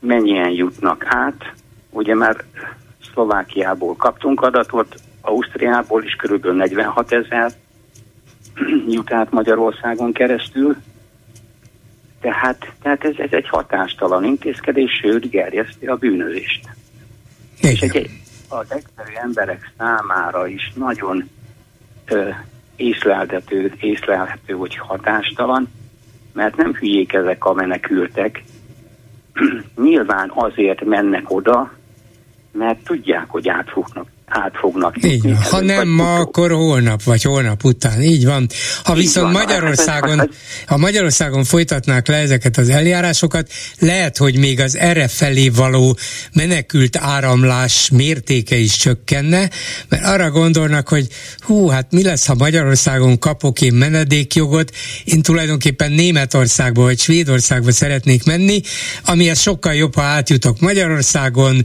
mennyien 0.00 0.50
jutnak 0.50 1.04
át. 1.06 1.52
Ugye 1.90 2.14
már 2.14 2.44
Szlovákiából 3.12 3.96
kaptunk 3.96 4.40
adatot, 4.40 4.94
Ausztriából 5.20 6.04
is 6.04 6.14
körülbelül 6.14 6.56
46 6.56 7.12
ezer 7.12 7.52
jut 8.88 9.12
át 9.12 9.30
Magyarországon 9.30 10.12
keresztül. 10.12 10.76
Tehát, 12.20 12.72
tehát 12.82 13.04
ez, 13.04 13.14
ez 13.18 13.32
egy 13.32 13.48
hatástalan 13.48 14.24
intézkedés, 14.24 14.90
sőt 15.02 15.30
gerjeszti 15.30 15.86
a 15.86 15.96
bűnözést. 15.96 16.68
Igen. 17.58 17.72
És 17.72 17.80
egy, 17.80 18.10
az 18.48 18.72
egyszerű 18.72 19.12
emberek 19.22 19.72
számára 19.78 20.46
is 20.46 20.72
nagyon 20.74 21.28
ö, 22.06 22.28
észlelhető, 22.76 23.72
észlelhető, 23.80 24.54
hogy 24.54 24.76
hatástalan, 24.76 25.68
mert 26.32 26.56
nem 26.56 26.74
hülyék 26.74 27.12
ezek 27.12 27.44
a 27.44 27.52
menekültek. 27.52 28.42
Nyilván 29.82 30.30
azért 30.34 30.84
mennek 30.84 31.30
oda, 31.30 31.72
mert 32.58 32.84
tudják, 32.84 33.30
hogy 33.30 33.48
át 33.48 33.70
fognak 33.70 34.08
át 34.28 34.52
fognak 34.60 35.04
Így 35.04 35.22
van. 35.22 35.42
Ha 35.42 35.60
nem 35.60 35.88
ma, 35.88 36.14
akkor 36.14 36.50
holnap, 36.50 37.02
vagy 37.02 37.22
holnap 37.22 37.64
után. 37.64 38.02
Így 38.02 38.24
van. 38.24 38.46
Ha 38.84 38.92
Így 38.92 38.98
viszont 38.98 39.32
van. 39.32 39.42
Magyarországon, 39.42 40.30
ha 40.66 40.76
Magyarországon 40.76 41.44
folytatnák 41.44 42.08
le 42.08 42.16
ezeket 42.16 42.56
az 42.56 42.68
eljárásokat, 42.68 43.50
lehet, 43.78 44.16
hogy 44.16 44.38
még 44.38 44.60
az 44.60 44.76
erre 44.76 45.08
felé 45.08 45.48
való 45.48 45.96
menekült 46.32 46.96
áramlás 46.96 47.90
mértéke 47.92 48.56
is 48.56 48.76
csökkenne, 48.76 49.50
mert 49.88 50.04
arra 50.04 50.30
gondolnak, 50.30 50.88
hogy 50.88 51.06
hú, 51.38 51.68
hát 51.68 51.92
mi 51.92 52.02
lesz, 52.02 52.26
ha 52.26 52.34
Magyarországon 52.34 53.18
kapok 53.18 53.60
én 53.60 53.74
menedékjogot, 53.74 54.70
én 55.04 55.22
tulajdonképpen 55.22 55.92
Németországba 55.92 56.82
vagy 56.82 56.98
Svédországba 56.98 57.72
szeretnék 57.72 58.24
menni, 58.24 58.60
amihez 59.04 59.40
sokkal 59.40 59.74
jobb, 59.74 59.94
ha 59.94 60.02
átjutok 60.02 60.60
Magyarországon, 60.60 61.62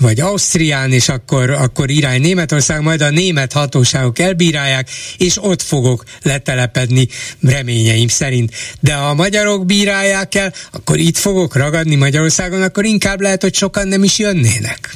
vagy 0.00 0.20
Ausztrián, 0.20 0.92
és 0.92 1.08
akkor, 1.08 1.50
akkor 1.50 1.81
akkor 1.82 1.94
irány 1.94 2.20
Németország, 2.20 2.82
majd 2.82 3.00
a 3.00 3.10
német 3.10 3.52
hatóságok 3.52 4.18
elbírálják, 4.18 4.88
és 5.18 5.42
ott 5.42 5.62
fogok 5.62 6.04
letelepedni 6.22 7.08
reményeim 7.40 8.08
szerint. 8.08 8.50
De 8.80 8.94
ha 8.94 9.08
a 9.08 9.14
magyarok 9.14 9.66
bírálják 9.66 10.34
el, 10.34 10.52
akkor 10.72 10.96
itt 10.96 11.16
fogok 11.16 11.56
ragadni 11.56 11.96
Magyarországon, 11.96 12.62
akkor 12.62 12.84
inkább 12.84 13.20
lehet, 13.20 13.42
hogy 13.42 13.54
sokan 13.54 13.88
nem 13.88 14.02
is 14.02 14.18
jönnének. 14.18 14.90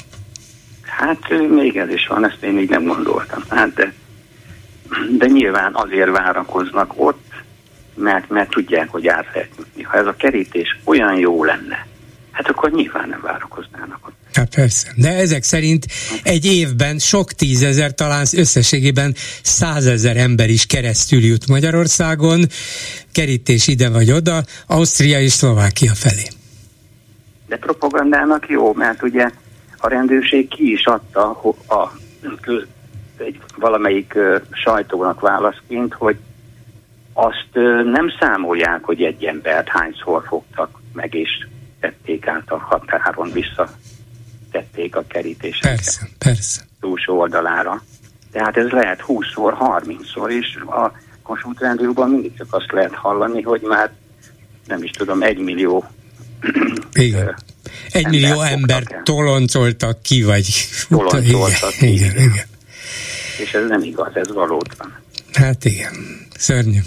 Hát 0.83 1.49
még 1.51 1.77
ez 1.77 1.89
is 1.89 2.07
van, 2.07 2.25
ezt 2.25 2.43
én 2.43 2.53
még 2.53 2.69
nem 2.69 2.85
gondoltam. 2.85 3.43
Hát 3.49 3.75
de, 3.75 3.93
de 5.19 5.27
nyilván 5.27 5.75
azért 5.75 6.11
várakoznak 6.11 6.93
ott, 6.97 7.33
mert, 7.95 8.29
mert 8.29 8.51
tudják, 8.51 8.89
hogy 8.89 9.07
át 9.07 9.27
lehet 9.35 9.51
jutni. 9.59 9.83
Ha 9.83 9.99
ez 9.99 10.07
a 10.07 10.15
kerítés 10.19 10.79
olyan 10.85 11.19
jó 11.19 11.45
lenne, 11.45 11.87
hát 12.33 12.49
akkor 12.49 12.71
nyilván 12.71 13.09
nem 13.09 13.21
várakoznának 13.23 14.07
ott. 14.07 14.26
Hát 14.37 14.55
persze, 14.55 14.89
de 14.97 15.09
ezek 15.09 15.43
szerint 15.43 15.87
egy 16.23 16.45
évben 16.45 16.99
sok 16.99 17.33
tízezer, 17.33 17.95
talán 17.95 18.25
összességében 18.37 19.15
százezer 19.43 20.17
ember 20.17 20.49
is 20.49 20.67
keresztül 20.67 21.21
jut 21.21 21.49
Magyarországon, 21.49 22.41
kerítés 23.13 23.67
ide 23.67 23.91
vagy 23.91 24.13
oda, 24.13 24.43
Ausztria 24.67 25.21
és 25.21 25.33
Szlovákia 25.33 25.95
felé. 25.95 26.27
De 27.47 27.57
propagandának 27.57 28.49
jó, 28.49 28.73
mert 28.73 29.03
ugye 29.03 29.31
a 29.79 29.89
rendőrség 29.89 30.49
ki 30.49 30.73
is 30.73 30.85
adta 30.85 31.31
a, 31.69 31.93
egy 33.17 33.41
valamelyik 33.57 34.15
sajtónak 34.51 35.21
válaszként, 35.21 35.95
hogy 35.95 36.17
azt 37.13 37.51
nem 37.85 38.13
számolják, 38.21 38.85
hogy 38.85 39.03
egy 39.03 39.25
embert 39.25 39.69
hányszor 39.69 40.23
fogtak 40.27 40.81
meg, 40.93 41.15
és 41.15 41.31
tették 41.81 42.27
át 42.27 42.51
a 42.51 42.57
határon 42.57 43.31
vissza 43.33 43.69
tették 44.57 44.97
a 44.97 45.05
kerítéseket. 45.09 45.75
Persze, 45.75 46.09
persze. 46.19 46.61
Túlsó 46.81 47.19
oldalára. 47.19 47.83
Tehát 48.33 48.57
ez 48.57 48.69
lehet 48.69 49.05
20-szor, 49.07 49.55
30-szor, 49.61 50.29
és 50.29 50.57
a 50.57 50.93
Kossuth 51.23 51.61
rádióban 51.61 52.11
mindig 52.11 52.37
csak 52.37 52.47
azt 52.51 52.73
lehet 52.73 52.95
hallani, 52.95 53.43
hogy 53.43 53.61
már 53.61 53.93
nem 54.67 54.83
is 54.83 54.91
tudom, 54.91 55.23
egy 55.23 55.39
millió 55.39 55.85
igen. 56.93 57.37
Egy 57.91 58.09
millió 58.09 58.41
ember 58.41 58.83
toloncoltak 59.03 60.03
ki, 60.03 60.23
vagy... 60.23 60.69
Toloncoltak 60.89 61.71
ki. 61.71 61.93
Igen, 61.93 62.11
igen, 62.11 62.23
igen. 62.23 62.47
És 63.39 63.53
ez 63.53 63.69
nem 63.69 63.83
igaz, 63.83 64.11
ez 64.15 64.33
valóban. 64.33 64.99
Hát 65.33 65.65
igen, 65.65 65.93
szörnyű 66.37 66.81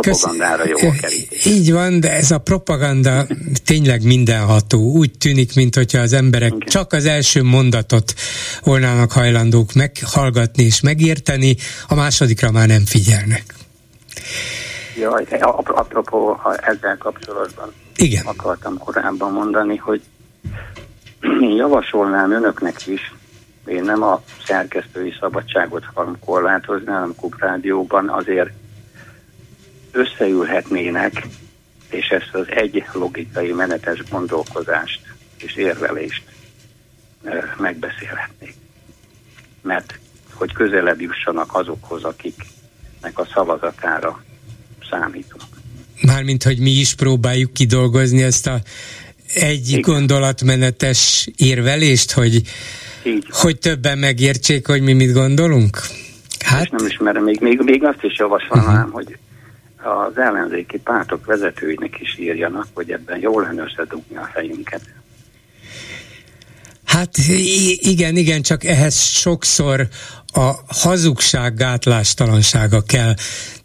propagandára 0.00 0.66
jó 0.66 0.88
a 0.88 0.92
kerítés. 1.00 1.44
Így 1.44 1.72
van, 1.72 2.00
de 2.00 2.12
ez 2.12 2.30
a 2.30 2.38
propaganda 2.38 3.26
tényleg 3.64 4.04
mindenható. 4.04 4.78
Úgy 4.78 5.10
tűnik, 5.18 5.54
mintha 5.54 5.98
az 5.98 6.12
emberek 6.12 6.52
Igen. 6.54 6.68
csak 6.68 6.92
az 6.92 7.06
első 7.06 7.42
mondatot 7.42 8.14
volnának 8.62 9.12
hajlandók 9.12 9.72
meghallgatni 9.72 10.62
és 10.62 10.80
megérteni, 10.80 11.56
a 11.88 11.94
másodikra 11.94 12.50
már 12.50 12.66
nem 12.66 12.84
figyelnek. 12.84 13.44
Jaj, 14.98 15.26
apropó 15.64 16.40
ezzel 16.56 16.96
kapcsolatban 16.98 17.72
Igen. 17.96 18.22
akartam 18.26 18.78
korábban 18.78 19.32
mondani, 19.32 19.76
hogy 19.76 20.02
én 21.40 21.56
javasolnám 21.62 22.32
önöknek 22.32 22.86
is, 22.86 23.14
én 23.66 23.82
nem 23.82 24.02
a 24.02 24.22
szerkesztői 24.46 25.14
szabadságot 25.20 25.84
akarom 25.90 26.18
korlátozni, 26.24 26.86
hanem 26.86 27.14
Kuprádióban 27.16 28.08
azért 28.08 28.50
összeülhetnének, 29.94 31.26
és 31.90 32.06
ezt 32.06 32.30
az 32.32 32.46
egy 32.48 32.84
logikai 32.92 33.52
menetes 33.52 34.02
gondolkozást 34.10 35.00
és 35.36 35.56
érvelést 35.56 36.22
megbeszélhetnék. 37.58 38.54
Mert 39.62 39.98
hogy 40.34 40.52
közelebb 40.52 41.00
jussanak 41.00 41.56
azokhoz, 41.56 42.04
akiknek 42.04 43.18
a 43.18 43.28
szavazatára 43.34 44.24
számítunk. 44.90 45.42
Mármint, 46.02 46.42
hogy 46.42 46.58
mi 46.58 46.70
is 46.70 46.94
próbáljuk 46.94 47.52
kidolgozni 47.52 48.22
ezt 48.22 48.46
a 48.46 48.60
egy 49.34 49.68
Igen. 49.68 49.80
gondolatmenetes 49.80 51.28
érvelést, 51.36 52.12
hogy, 52.12 52.42
hogy 53.28 53.58
többen 53.58 53.98
megértsék, 53.98 54.66
hogy 54.66 54.82
mi 54.82 54.92
mit 54.92 55.12
gondolunk? 55.12 55.78
Hát... 56.44 56.62
És 56.62 56.68
nem 56.70 56.86
ismerem, 56.86 57.22
még, 57.22 57.40
még, 57.40 57.60
még 57.60 57.84
azt 57.84 58.02
is 58.02 58.18
javasolnám, 58.18 58.76
uh-huh. 58.76 58.92
hogy 58.92 59.18
az 59.84 60.18
ellenzéki 60.18 60.78
pártok 60.78 61.26
vezetőinek 61.26 62.00
is 62.00 62.18
írjanak, 62.18 62.66
hogy 62.72 62.90
ebben 62.90 63.20
jól 63.20 63.42
lenne 63.42 63.62
összedugni 63.62 64.16
a 64.16 64.30
fejünket. 64.32 64.82
Hát 66.84 67.16
igen, 67.78 68.16
igen, 68.16 68.42
csak 68.42 68.64
ehhez 68.64 69.00
sokszor 69.00 69.88
a 70.32 70.52
hazugság 70.66 71.54
gátlástalansága 71.54 72.80
kell. 72.80 73.14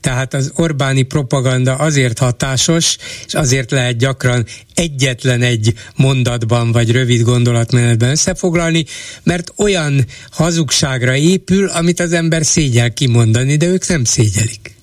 Tehát 0.01 0.33
az 0.33 0.51
Orbáni 0.55 1.01
propaganda 1.01 1.75
azért 1.75 2.19
hatásos, 2.19 2.97
és 3.25 3.33
azért 3.33 3.71
lehet 3.71 3.97
gyakran 3.97 4.45
egyetlen 4.75 5.41
egy 5.41 5.73
mondatban 5.95 6.71
vagy 6.71 6.91
rövid 6.91 7.21
gondolatmenetben 7.21 8.09
összefoglalni, 8.09 8.85
mert 9.23 9.53
olyan 9.57 10.05
hazugságra 10.31 11.15
épül, 11.15 11.67
amit 11.67 11.99
az 11.99 12.11
ember 12.11 12.45
szégyel 12.45 12.93
kimondani, 12.93 13.55
de 13.55 13.65
ők 13.65 13.87
nem 13.87 14.03
szégyelik. 14.03 14.78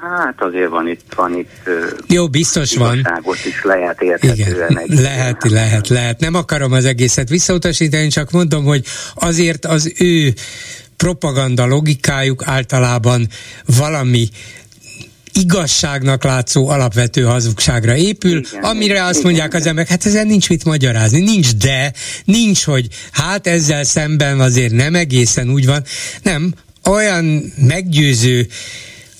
Hát 0.00 0.34
azért 0.42 0.68
van 0.68 0.88
itt, 0.88 1.12
van 1.16 1.38
itt 1.38 1.70
Jó, 2.08 2.28
biztos 2.28 2.76
van. 2.76 3.06
is 3.44 3.62
lehet 3.62 4.02
érthetően. 4.02 4.70
Igen, 4.70 5.02
lehet, 5.02 5.44
ilyen. 5.44 5.54
lehet, 5.54 5.88
lehet. 5.88 6.20
Nem 6.20 6.34
akarom 6.34 6.72
az 6.72 6.84
egészet 6.84 7.28
visszautasítani, 7.28 8.08
csak 8.08 8.30
mondom, 8.30 8.64
hogy 8.64 8.84
azért 9.14 9.64
az 9.64 9.92
ő 9.98 10.32
propaganda 10.96 11.66
logikájuk 11.66 12.42
általában 12.46 13.26
valami 13.78 14.28
igazságnak 15.32 16.24
látszó 16.24 16.68
alapvető 16.68 17.22
hazugságra 17.22 17.96
épül, 17.96 18.38
igen, 18.38 18.62
amire 18.62 19.02
azt 19.02 19.10
igen, 19.10 19.22
mondják 19.24 19.48
igen. 19.48 19.60
az 19.60 19.66
emberek, 19.66 19.90
hát 19.90 20.06
ezen 20.06 20.26
nincs 20.26 20.48
mit 20.48 20.64
magyarázni, 20.64 21.20
nincs 21.20 21.54
de, 21.54 21.92
nincs, 22.24 22.64
hogy 22.64 22.86
hát 23.12 23.46
ezzel 23.46 23.84
szemben 23.84 24.40
azért 24.40 24.72
nem 24.72 24.94
egészen 24.94 25.50
úgy 25.50 25.66
van, 25.66 25.82
nem, 26.22 26.54
olyan 26.84 27.52
meggyőző 27.56 28.46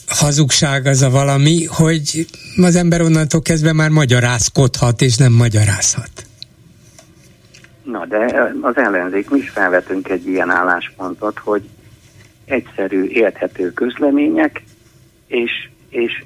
hazugság 0.08 0.86
az 0.86 1.02
a 1.02 1.10
valami, 1.10 1.64
hogy 1.64 2.26
az 2.56 2.76
ember 2.76 3.00
onnantól 3.00 3.42
kezdve 3.42 3.72
már 3.72 3.90
magyarázkodhat, 3.90 5.00
és 5.00 5.16
nem 5.16 5.32
magyarázhat. 5.32 6.10
Na, 7.82 8.06
de 8.06 8.52
az 8.60 8.76
ellenzék 8.76 9.30
mi 9.30 9.38
is 9.38 9.48
felvetünk 9.48 10.08
egy 10.08 10.26
ilyen 10.26 10.50
álláspontot, 10.50 11.38
hogy 11.38 11.62
egyszerű, 12.44 13.04
érthető 13.04 13.72
közlemények, 13.72 14.62
és, 15.26 15.50
és 15.88 16.24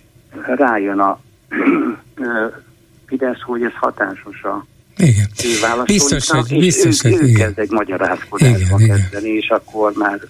rájön 0.56 0.98
a 0.98 1.20
Fidesz, 3.06 3.40
hogy 3.40 3.62
ez 3.62 3.72
hatásos 3.74 4.42
a 4.42 4.66
Igen. 4.96 5.28
Biztos, 5.84 6.30
hogy, 6.30 6.58
biztos, 6.58 7.00
hogy, 7.00 7.12
ő, 7.12 7.28
ő 7.28 7.32
kezd 7.32 7.58
egy 7.58 7.70
magyarázkodásba 7.70 8.76
kezdeni, 8.76 9.28
és 9.28 9.48
akkor 9.48 9.92
már 9.92 10.20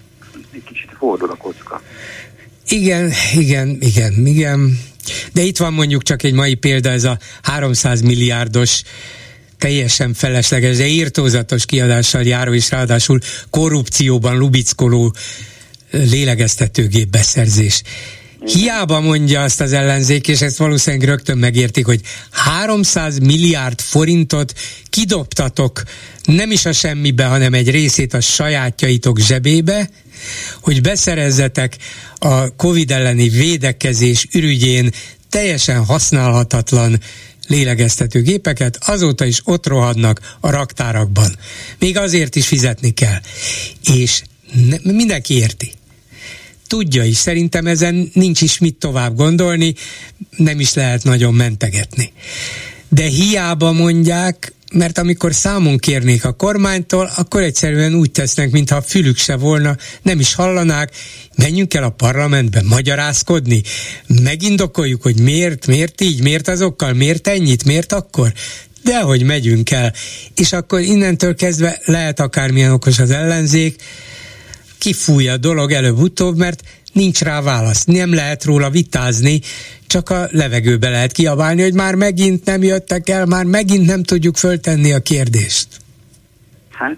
egy 0.51 0.63
kicsit 0.63 0.91
fordul 0.97 1.29
a 1.29 1.35
kocka. 1.35 1.81
Igen, 2.67 3.11
igen, 3.33 3.77
igen, 3.79 4.25
igen. 4.25 4.79
De 5.33 5.41
itt 5.41 5.57
van 5.57 5.73
mondjuk 5.73 6.03
csak 6.03 6.23
egy 6.23 6.33
mai 6.33 6.53
példa, 6.53 6.89
ez 6.89 7.03
a 7.03 7.19
300 7.41 8.01
milliárdos 8.01 8.81
teljesen 9.57 10.13
felesleges, 10.13 10.77
de 10.77 10.87
írtózatos 10.87 11.65
kiadással 11.65 12.23
járó, 12.23 12.53
és 12.53 12.69
ráadásul 12.69 13.19
korrupcióban 13.49 14.37
lubickoló 14.37 15.15
lélegeztetőgép 15.91 17.09
beszerzés. 17.09 17.83
Hiába 18.45 18.99
mondja 18.99 19.43
azt 19.43 19.61
az 19.61 19.73
ellenzék, 19.73 20.27
és 20.27 20.41
ezt 20.41 20.57
valószínűleg 20.57 21.07
rögtön 21.07 21.37
megértik, 21.37 21.85
hogy 21.85 22.01
300 22.31 23.19
milliárd 23.19 23.81
forintot 23.81 24.53
kidobtatok 24.89 25.83
nem 26.23 26.51
is 26.51 26.65
a 26.65 26.73
semmibe, 26.73 27.25
hanem 27.25 27.53
egy 27.53 27.69
részét 27.69 28.13
a 28.13 28.21
sajátjaitok 28.21 29.19
zsebébe, 29.19 29.89
hogy 30.61 30.81
beszerezzetek 30.81 31.77
a 32.15 32.55
Covid 32.55 32.91
elleni 32.91 33.29
védekezés 33.29 34.27
ürügyén 34.31 34.91
teljesen 35.29 35.85
használhatatlan 35.85 36.99
lélegeztető 37.47 38.21
gépeket, 38.21 38.77
azóta 38.85 39.25
is 39.25 39.41
ott 39.43 39.67
rohadnak 39.67 40.35
a 40.39 40.49
raktárakban. 40.49 41.35
Még 41.79 41.97
azért 41.97 42.35
is 42.35 42.47
fizetni 42.47 42.91
kell. 42.91 43.19
És 43.93 44.21
ne, 44.69 44.91
mindenki 44.91 45.33
érti 45.33 45.71
tudja 46.73 47.03
is. 47.03 47.17
Szerintem 47.17 47.67
ezen 47.67 48.09
nincs 48.13 48.41
is 48.41 48.57
mit 48.57 48.75
tovább 48.75 49.15
gondolni, 49.15 49.73
nem 50.37 50.59
is 50.59 50.73
lehet 50.73 51.03
nagyon 51.03 51.33
mentegetni. 51.33 52.11
De 52.89 53.03
hiába 53.03 53.71
mondják, 53.71 54.53
mert 54.71 54.97
amikor 54.97 55.33
számon 55.33 55.77
kérnék 55.77 56.25
a 56.25 56.31
kormánytól, 56.31 57.11
akkor 57.15 57.41
egyszerűen 57.41 57.93
úgy 57.95 58.11
tesznek, 58.11 58.51
mintha 58.51 58.81
fülük 58.81 59.17
se 59.17 59.35
volna, 59.35 59.77
nem 60.01 60.19
is 60.19 60.33
hallanák, 60.33 60.95
menjünk 61.35 61.73
el 61.73 61.83
a 61.83 61.89
parlamentbe 61.89 62.61
magyarázkodni, 62.61 63.61
megindokoljuk, 64.23 65.01
hogy 65.01 65.19
miért, 65.19 65.67
miért 65.67 66.01
így, 66.01 66.21
miért 66.21 66.47
azokkal, 66.47 66.93
miért 66.93 67.27
ennyit, 67.27 67.65
miért 67.65 67.91
akkor, 67.91 68.33
de 68.83 69.01
hogy 69.01 69.23
megyünk 69.23 69.71
el. 69.71 69.93
És 70.35 70.53
akkor 70.53 70.79
innentől 70.79 71.35
kezdve 71.35 71.79
lehet 71.85 72.19
akármilyen 72.19 72.71
okos 72.71 72.99
az 72.99 73.11
ellenzék, 73.11 73.81
kifúj 74.83 75.29
a 75.29 75.37
dolog 75.37 75.71
előbb-utóbb, 75.71 76.37
mert 76.37 76.61
nincs 76.93 77.21
rá 77.21 77.41
válasz. 77.41 77.83
Nem 77.85 78.13
lehet 78.13 78.43
róla 78.43 78.69
vitázni, 78.69 79.39
csak 79.87 80.09
a 80.09 80.25
levegőbe 80.31 80.89
lehet 80.89 81.11
kiabálni, 81.11 81.61
hogy 81.61 81.73
már 81.73 81.95
megint 81.95 82.45
nem 82.45 82.63
jöttek 82.63 83.09
el, 83.09 83.25
már 83.25 83.45
megint 83.45 83.85
nem 83.85 84.03
tudjuk 84.03 84.35
föltenni 84.35 84.93
a 84.93 84.99
kérdést. 84.99 85.67
Hát, 86.69 86.97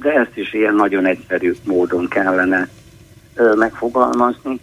de 0.00 0.10
ezt 0.12 0.36
is 0.36 0.52
ilyen 0.52 0.74
nagyon 0.74 1.06
egyszerű 1.06 1.54
módon 1.64 2.08
kellene 2.08 2.68
megfogalmazni, 3.56 4.60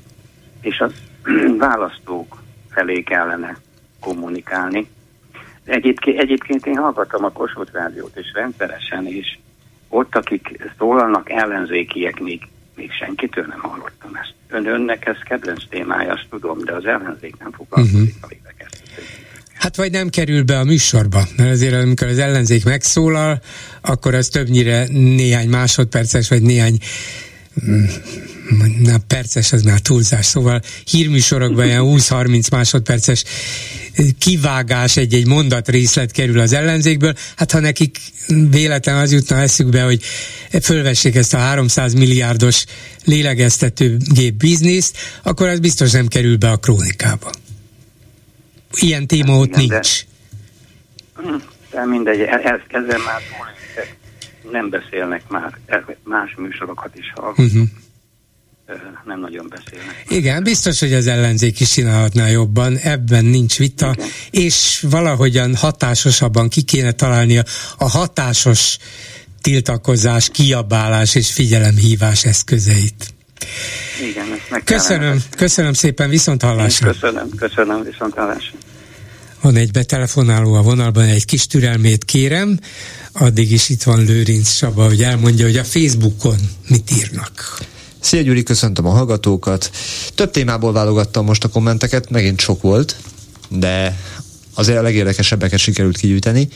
és 0.61 0.79
az 0.79 0.91
választók 1.67 2.43
felé 2.69 3.01
kellene 3.01 3.57
kommunikálni. 3.99 4.87
Egyébként, 5.65 6.19
egyébként 6.19 6.65
én 6.65 6.77
hallgatom 6.77 7.23
a 7.23 7.29
Kossuth 7.29 7.73
Rádiót 7.73 8.17
is 8.17 8.31
rendszeresen, 8.33 9.07
és 9.07 9.37
ott, 9.93 10.15
akik 10.15 10.71
szólalnak, 10.77 11.29
ellenzékiek 11.29 12.19
még, 12.19 12.41
még 12.75 12.91
senkitől 12.91 13.45
nem 13.45 13.59
hallottam 13.59 14.15
ezt. 14.15 14.33
Ön, 14.49 14.67
önnek 14.67 15.05
ez 15.05 15.17
kedvenc 15.25 15.63
témája, 15.69 16.13
azt 16.13 16.27
tudom, 16.29 16.63
de 16.63 16.73
az 16.73 16.85
ellenzék 16.85 17.37
nem 17.39 17.51
foglalkozik 17.51 18.15
uh-huh. 18.15 18.31
a 18.39 18.43
Hát 19.63 19.75
vagy 19.75 19.91
nem 19.91 20.09
kerül 20.09 20.43
be 20.43 20.59
a 20.59 20.63
műsorba, 20.63 21.23
mert 21.37 21.49
azért 21.49 21.73
amikor 21.73 22.07
az 22.07 22.17
ellenzék 22.17 22.65
megszólal, 22.65 23.41
akkor 23.81 24.13
az 24.13 24.27
többnyire 24.27 24.87
néhány 24.91 25.49
másodperces, 25.49 26.29
vagy 26.29 26.41
néhány 26.41 26.77
mm, 27.65 27.83
na 28.79 28.97
perces 29.07 29.51
az 29.51 29.61
már 29.61 29.79
túlzás, 29.79 30.25
szóval 30.25 30.61
hírműsorokban 30.85 31.65
ilyen 31.65 31.81
20-30 31.83 32.51
másodperces 32.51 33.23
kivágás, 34.17 34.97
egy-egy 34.97 35.27
mondatrészlet 35.27 36.11
kerül 36.11 36.39
az 36.39 36.53
ellenzékből, 36.53 37.13
hát 37.35 37.51
ha 37.51 37.59
nekik 37.59 37.97
véletlen 38.49 38.95
az 38.95 39.11
jutna 39.11 39.37
eszükbe, 39.37 39.83
hogy 39.83 40.03
fölvessék 40.61 41.15
ezt 41.15 41.33
a 41.33 41.37
300 41.37 41.93
milliárdos 41.93 42.65
lélegeztető 43.05 43.97
gép 44.13 44.33
bizniszt, 44.33 44.97
akkor 45.23 45.47
az 45.47 45.59
biztos 45.59 45.91
nem 45.91 46.07
kerül 46.07 46.37
be 46.37 46.49
a 46.49 46.57
krónikába. 46.57 47.31
Ilyen 48.75 49.07
téma 49.07 49.37
ott 49.37 49.55
nincs. 49.55 50.05
De, 51.15 51.23
de 51.71 51.85
mindegy, 51.85 52.19
e- 52.19 52.41
ez, 52.43 52.59
ezzel 52.67 52.99
már 53.05 53.21
nem 54.51 54.69
beszélnek 54.69 55.27
már, 55.27 55.57
más 56.03 56.35
műsorokat 56.37 56.97
is 56.97 57.13
hallgatok. 57.15 57.45
Uh-huh 57.45 57.67
nem 59.05 59.19
nagyon 59.19 59.47
beszélnek. 59.49 60.05
Igen, 60.07 60.43
biztos, 60.43 60.79
hogy 60.79 60.93
az 60.93 61.07
ellenzék 61.07 61.59
is 61.59 61.71
csinálhatná 61.71 62.27
jobban, 62.27 62.77
ebben 62.77 63.25
nincs 63.25 63.57
vita, 63.57 63.91
Igen. 63.95 64.07
és 64.29 64.85
valahogyan 64.89 65.55
hatásosabban 65.55 66.49
ki 66.49 66.61
kéne 66.61 66.91
találni 66.91 67.37
a, 67.37 67.43
a 67.77 67.89
hatásos 67.89 68.77
tiltakozás, 69.41 70.29
kiabálás 70.29 71.15
és 71.15 71.31
figyelemhívás 71.31 72.25
eszközeit. 72.25 73.13
Igen, 74.09 74.25
ezt 74.31 74.49
meg 74.49 74.63
Köszönöm, 74.63 75.23
köszönöm 75.37 75.73
szépen, 75.73 76.09
viszont 76.09 76.41
hallásra. 76.41 76.91
Köszönöm, 76.91 77.29
köszönöm, 77.35 77.83
viszont 77.83 78.13
hallásra. 78.13 78.57
Van 79.41 79.55
egy 79.55 79.71
betelefonáló 79.71 80.53
a 80.53 80.61
vonalban, 80.61 81.03
egy 81.03 81.25
kis 81.25 81.47
türelmét 81.47 82.05
kérem, 82.05 82.59
addig 83.11 83.51
is 83.51 83.69
itt 83.69 83.83
van 83.83 84.03
Lőrinc 84.03 84.49
Saba, 84.49 84.85
hogy 84.85 85.03
elmondja, 85.03 85.45
hogy 85.45 85.57
a 85.57 85.63
Facebookon 85.63 86.37
mit 86.67 86.91
írnak. 86.91 87.57
Szia 88.03 88.21
Gyuri, 88.21 88.43
köszöntöm 88.43 88.85
a 88.85 88.89
hallgatókat. 88.89 89.71
Több 90.15 90.31
témából 90.31 90.73
válogattam 90.73 91.25
most 91.25 91.43
a 91.43 91.47
kommenteket, 91.47 92.09
megint 92.09 92.39
sok 92.39 92.61
volt, 92.61 92.95
de 93.49 93.99
azért 94.53 94.77
a 94.77 94.81
legérdekesebbeket 94.81 95.59
sikerült 95.59 95.97
kigyűjteni. 95.97 96.47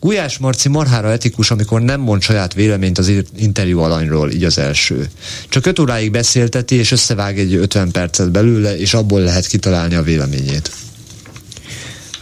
Gulyás 0.00 0.38
Marci 0.38 0.68
marhára 0.68 1.10
etikus, 1.10 1.50
amikor 1.50 1.82
nem 1.82 2.00
mond 2.00 2.22
saját 2.22 2.54
véleményt 2.54 2.98
az 2.98 3.12
interjú 3.36 3.78
alanyról, 3.78 4.30
így 4.30 4.44
az 4.44 4.58
első. 4.58 5.10
Csak 5.48 5.66
öt 5.66 5.78
óráig 5.78 6.10
beszélteti, 6.10 6.74
és 6.74 6.90
összevág 6.90 7.38
egy 7.38 7.54
50 7.54 7.90
percet 7.90 8.30
belőle, 8.30 8.78
és 8.78 8.94
abból 8.94 9.20
lehet 9.20 9.46
kitalálni 9.46 9.94
a 9.94 10.02
véleményét. 10.02 10.70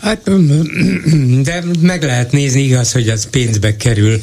Hát, 0.00 0.30
de 1.42 1.64
meg 1.80 2.02
lehet 2.02 2.32
nézni, 2.32 2.62
igaz, 2.62 2.92
hogy 2.92 3.08
az 3.08 3.28
pénzbe 3.30 3.76
kerül 3.76 4.20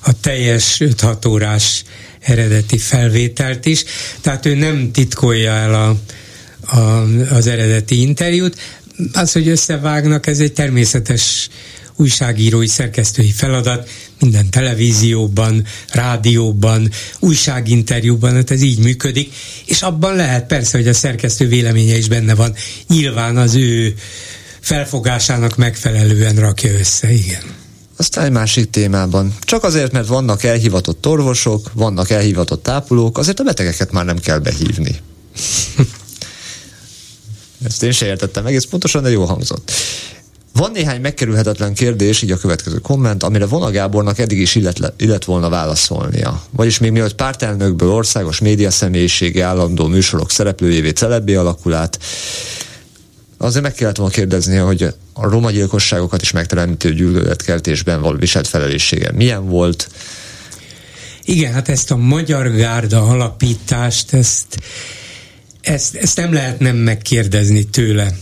a 0.00 0.20
teljes 0.20 0.76
5-6 0.80 1.28
órás 1.28 1.84
eredeti 2.20 2.78
felvételt 2.78 3.66
is, 3.66 3.84
tehát 4.20 4.46
ő 4.46 4.54
nem 4.54 4.92
titkolja 4.92 5.52
el 5.52 5.74
a, 5.74 5.96
a, 6.76 7.02
az 7.34 7.46
eredeti 7.46 8.00
interjút. 8.00 8.56
Az, 9.12 9.32
hogy 9.32 9.48
összevágnak, 9.48 10.26
ez 10.26 10.40
egy 10.40 10.52
természetes 10.52 11.48
újságírói, 11.98 12.66
szerkesztői 12.66 13.30
feladat, 13.30 13.90
minden 14.20 14.50
televízióban, 14.50 15.64
rádióban, 15.92 16.90
újságinterjúban, 17.18 18.34
hát 18.34 18.50
ez 18.50 18.62
így 18.62 18.78
működik, 18.78 19.34
és 19.64 19.82
abban 19.82 20.16
lehet 20.16 20.46
persze, 20.46 20.78
hogy 20.78 20.88
a 20.88 20.94
szerkesztő 20.94 21.48
véleménye 21.48 21.96
is 21.96 22.08
benne 22.08 22.34
van, 22.34 22.54
nyilván 22.88 23.36
az 23.36 23.54
ő 23.54 23.94
felfogásának 24.60 25.56
megfelelően 25.56 26.34
rakja 26.34 26.78
össze, 26.78 27.12
igen. 27.12 27.57
Aztán 28.00 28.24
egy 28.24 28.30
másik 28.30 28.70
témában. 28.70 29.34
Csak 29.40 29.64
azért, 29.64 29.92
mert 29.92 30.06
vannak 30.06 30.42
elhivatott 30.42 31.06
orvosok, 31.06 31.70
vannak 31.74 32.10
elhivatott 32.10 32.62
tápolók, 32.62 33.18
azért 33.18 33.40
a 33.40 33.42
betegeket 33.44 33.92
már 33.92 34.04
nem 34.04 34.18
kell 34.18 34.38
behívni. 34.38 34.96
Ezt 37.64 37.82
én 37.82 37.92
se 37.92 38.06
értettem 38.06 38.46
egész 38.46 38.64
pontosan, 38.64 39.02
de 39.02 39.10
jó 39.10 39.24
hangzott. 39.24 39.72
Van 40.52 40.70
néhány 40.70 41.00
megkerülhetetlen 41.00 41.74
kérdés, 41.74 42.22
így 42.22 42.30
a 42.30 42.36
következő 42.36 42.78
komment, 42.78 43.22
amire 43.22 43.46
Vona 43.46 43.70
Gábornak 43.70 44.18
eddig 44.18 44.38
is 44.38 44.54
illet, 44.54 44.92
illet 44.96 45.24
volna 45.24 45.48
válaszolnia. 45.48 46.42
Vagyis 46.50 46.78
még 46.78 46.90
mielőtt 46.90 47.14
pártelnökből 47.14 47.90
országos 47.90 48.38
média 48.40 48.70
személyisége 48.70 49.44
állandó 49.44 49.86
műsorok 49.86 50.30
szereplőjévé 50.30 50.90
celebbé 50.90 51.34
alakulát, 51.34 51.98
azért 53.38 53.62
meg 53.62 53.72
kellett 53.72 53.96
volna 53.96 54.12
kérdezni, 54.12 54.56
hogy 54.56 54.82
a 55.12 55.28
roma 55.28 55.50
gyilkosságokat 55.50 56.22
is 56.22 56.30
megteremtő 56.30 56.94
gyűlöletkeltésben 56.94 58.00
való 58.00 58.18
viselt 58.18 58.48
felelőssége 58.48 59.12
milyen 59.12 59.48
volt. 59.48 59.88
Igen, 61.24 61.52
hát 61.52 61.68
ezt 61.68 61.90
a 61.90 61.96
Magyar 61.96 62.50
Gárda 62.50 63.02
alapítást, 63.02 64.14
ezt, 64.14 64.58
ezt, 65.60 65.94
ezt 65.94 66.16
nem 66.16 66.32
lehet 66.32 66.58
nem 66.58 66.76
megkérdezni 66.76 67.64
tőle. 67.64 68.16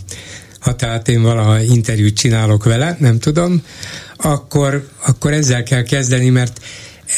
Ha 0.60 0.76
tehát 0.76 1.08
én 1.08 1.22
valaha 1.22 1.60
interjút 1.60 2.16
csinálok 2.16 2.64
vele, 2.64 2.96
nem 3.00 3.18
tudom, 3.18 3.62
akkor, 4.16 4.88
akkor 5.06 5.32
ezzel 5.32 5.62
kell 5.62 5.82
kezdeni, 5.82 6.28
mert 6.28 6.60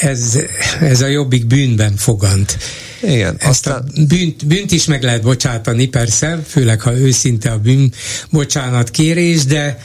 ez, 0.00 0.38
ez 0.80 1.00
a 1.00 1.06
jobbik 1.06 1.46
bűnben 1.46 1.96
fogant. 1.96 2.58
Igen, 3.02 3.36
Ezt 3.38 3.48
aztán... 3.48 3.76
a 3.96 4.02
bűnt, 4.06 4.46
bűnt 4.46 4.72
is 4.72 4.84
meg 4.84 5.02
lehet 5.02 5.22
bocsátani, 5.22 5.86
persze, 5.86 6.42
főleg 6.46 6.80
ha 6.80 6.98
őszinte 6.98 7.50
a 7.50 7.58
bűn 7.58 7.92
bocsánat 8.30 8.90
kérés, 8.90 9.44
de 9.44 9.78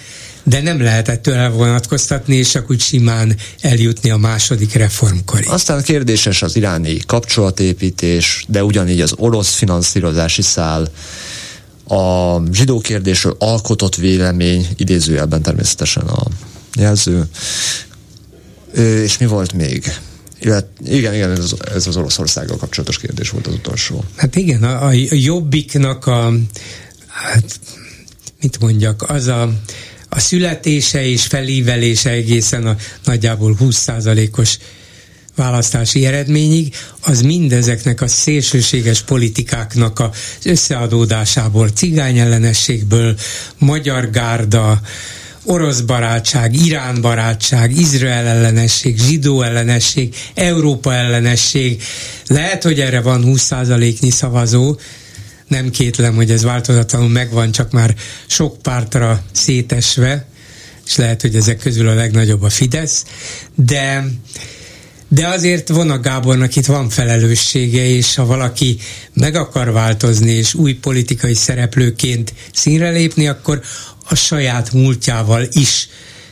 de 0.45 0.61
nem 0.61 0.81
lehetett 0.81 1.21
tőle 1.21 1.47
vonatkoztatni, 1.47 2.35
és 2.35 2.49
csak 2.49 2.69
úgy 2.69 2.81
simán 2.81 3.35
eljutni 3.61 4.09
a 4.09 4.17
második 4.17 4.73
reformkorig. 4.73 5.47
Aztán 5.49 5.83
kérdéses 5.83 6.41
az 6.41 6.55
iráni 6.55 6.97
kapcsolatépítés, 6.97 8.45
de 8.47 8.63
ugyanígy 8.63 9.01
az 9.01 9.13
orosz 9.17 9.53
finanszírozási 9.53 10.41
szál, 10.41 10.91
a 11.87 12.37
zsidó 12.51 12.79
kérdésről 12.79 13.35
alkotott 13.39 13.95
vélemény, 13.95 14.67
idézőjelben 14.75 15.41
természetesen 15.41 16.03
a 16.03 16.23
jelző, 16.75 17.23
és 18.81 19.17
mi 19.17 19.25
volt 19.25 19.53
még? 19.53 19.93
Illet, 20.39 20.67
igen, 20.85 21.13
igen, 21.13 21.31
ez, 21.31 21.53
ez 21.75 21.87
az 21.87 21.97
Oroszországgal 21.97 22.57
kapcsolatos 22.57 22.97
kérdés 22.97 23.29
volt 23.29 23.47
az 23.47 23.53
utolsó. 23.53 24.03
Hát 24.15 24.35
igen, 24.35 24.63
a, 24.63 24.87
a 24.87 24.93
jobbiknak 25.09 26.05
a, 26.07 26.33
hát, 27.07 27.59
mit 28.41 28.59
mondjak, 28.59 29.09
az 29.09 29.27
a, 29.27 29.53
a 30.09 30.19
születése 30.19 31.05
és 31.05 31.25
felívelése 31.25 32.09
egészen 32.09 32.67
a 32.67 32.75
nagyjából 33.03 33.57
20%-os 33.59 34.57
választási 35.35 36.05
eredményig, 36.05 36.75
az 37.01 37.21
mindezeknek 37.21 38.01
a 38.01 38.07
szélsőséges 38.07 39.01
politikáknak 39.01 39.99
az 39.99 40.09
összeadódásából, 40.45 41.69
cigányellenességből, 41.69 43.15
magyar 43.57 44.09
gárda, 44.09 44.81
orosz 45.45 45.79
barátság, 45.81 46.55
Irán 46.55 47.01
barátság, 47.01 47.77
Izrael 47.77 48.25
ellenesség, 48.27 48.99
zsidó 48.99 49.41
ellenesség, 49.41 50.15
Európa 50.33 50.93
ellenesség. 50.93 51.83
Lehet, 52.27 52.63
hogy 52.63 52.79
erre 52.79 53.01
van 53.01 53.23
20%-nyi 53.25 54.09
szavazó, 54.09 54.75
nem 55.47 55.69
kétlem, 55.69 56.15
hogy 56.15 56.31
ez 56.31 56.43
változatlanul 56.43 57.09
megvan, 57.09 57.51
csak 57.51 57.71
már 57.71 57.95
sok 58.27 58.61
pártra 58.61 59.23
szétesve, 59.31 60.25
és 60.85 60.95
lehet, 60.95 61.21
hogy 61.21 61.35
ezek 61.35 61.57
közül 61.57 61.87
a 61.87 61.93
legnagyobb 61.93 62.41
a 62.41 62.49
Fidesz, 62.49 63.03
de 63.55 64.05
de 65.07 65.27
azért 65.27 65.67
von 65.69 65.89
a 65.89 65.99
Gábornak 65.99 66.55
itt 66.55 66.65
van 66.65 66.89
felelőssége, 66.89 67.85
és 67.85 68.15
ha 68.15 68.25
valaki 68.25 68.77
meg 69.13 69.35
akar 69.35 69.71
változni, 69.71 70.31
és 70.31 70.53
új 70.53 70.73
politikai 70.73 71.33
szereplőként 71.33 72.33
színre 72.53 72.89
lépni, 72.89 73.27
akkor 73.27 73.61
a 74.03 74.15
saját 74.15 74.73
múltjával 74.73 75.45
is 75.51 75.87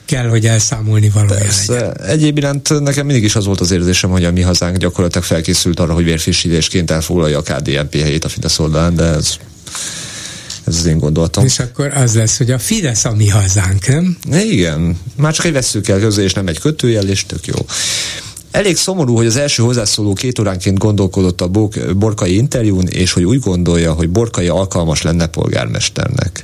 kell, 0.06 0.28
hogy 0.28 0.46
elszámolni 0.46 1.10
valójában. 1.10 1.42
Persze. 1.42 1.92
Egyéb 1.92 2.38
iránt 2.38 2.80
nekem 2.80 3.06
mindig 3.06 3.24
is 3.24 3.36
az 3.36 3.46
volt 3.46 3.60
az 3.60 3.72
érzésem, 3.72 4.10
hogy 4.10 4.26
a 4.26 4.32
mi 4.32 4.42
hazánk 4.42 4.78
gyakorlatilag 4.78 5.26
felkészült 5.26 5.80
arra, 5.80 5.94
hogy 5.94 6.04
vérfrissítésként 6.04 6.92
elfoglalja 6.92 7.38
a 7.38 7.42
KDNP 7.42 7.96
helyét 7.96 8.26
a 8.26 8.30
Fidesz 8.30 8.60
oldalán, 8.60 8.96
de 8.96 9.04
ez 9.04 9.38
ez 10.64 10.76
az 10.76 10.86
én 10.86 10.98
gondolatom. 10.98 11.46
És 11.46 11.60
akkor 11.60 11.92
az 11.96 12.16
lesz, 12.16 12.38
hogy 12.38 12.52
a 12.52 12.60
Fidesz 12.60 13.06
a 13.06 13.12
mi 13.16 13.28
hazánk, 13.28 13.88
nem? 13.88 14.18
Igen. 14.32 14.98
Már 15.16 15.34
csak 15.34 15.46
egy 15.46 15.54
veszük 15.54 15.88
el 15.88 16.00
közé, 16.00 16.24
és 16.24 16.34
nem 16.34 16.48
egy 16.48 16.60
kötőjel, 16.60 17.08
és 17.08 17.26
tök 17.26 17.46
jó. 17.46 17.56
Elég 18.52 18.78
szomorú, 18.78 19.16
hogy 19.16 19.26
az 19.26 19.36
első 19.36 19.64
hozzászóló 19.64 20.14
két 20.14 20.40
óránként 20.40 20.78
gondolkodott 20.78 21.42
a 21.42 21.48
Borkai 21.96 22.36
interjún, 22.36 22.88
és 22.88 23.12
hogy 23.12 23.24
úgy 23.24 23.40
gondolja, 23.40 23.94
hogy 23.94 24.10
Borkai 24.10 24.48
alkalmas 24.48 25.02
lenne 25.02 25.28
polgármesternek. 25.28 26.44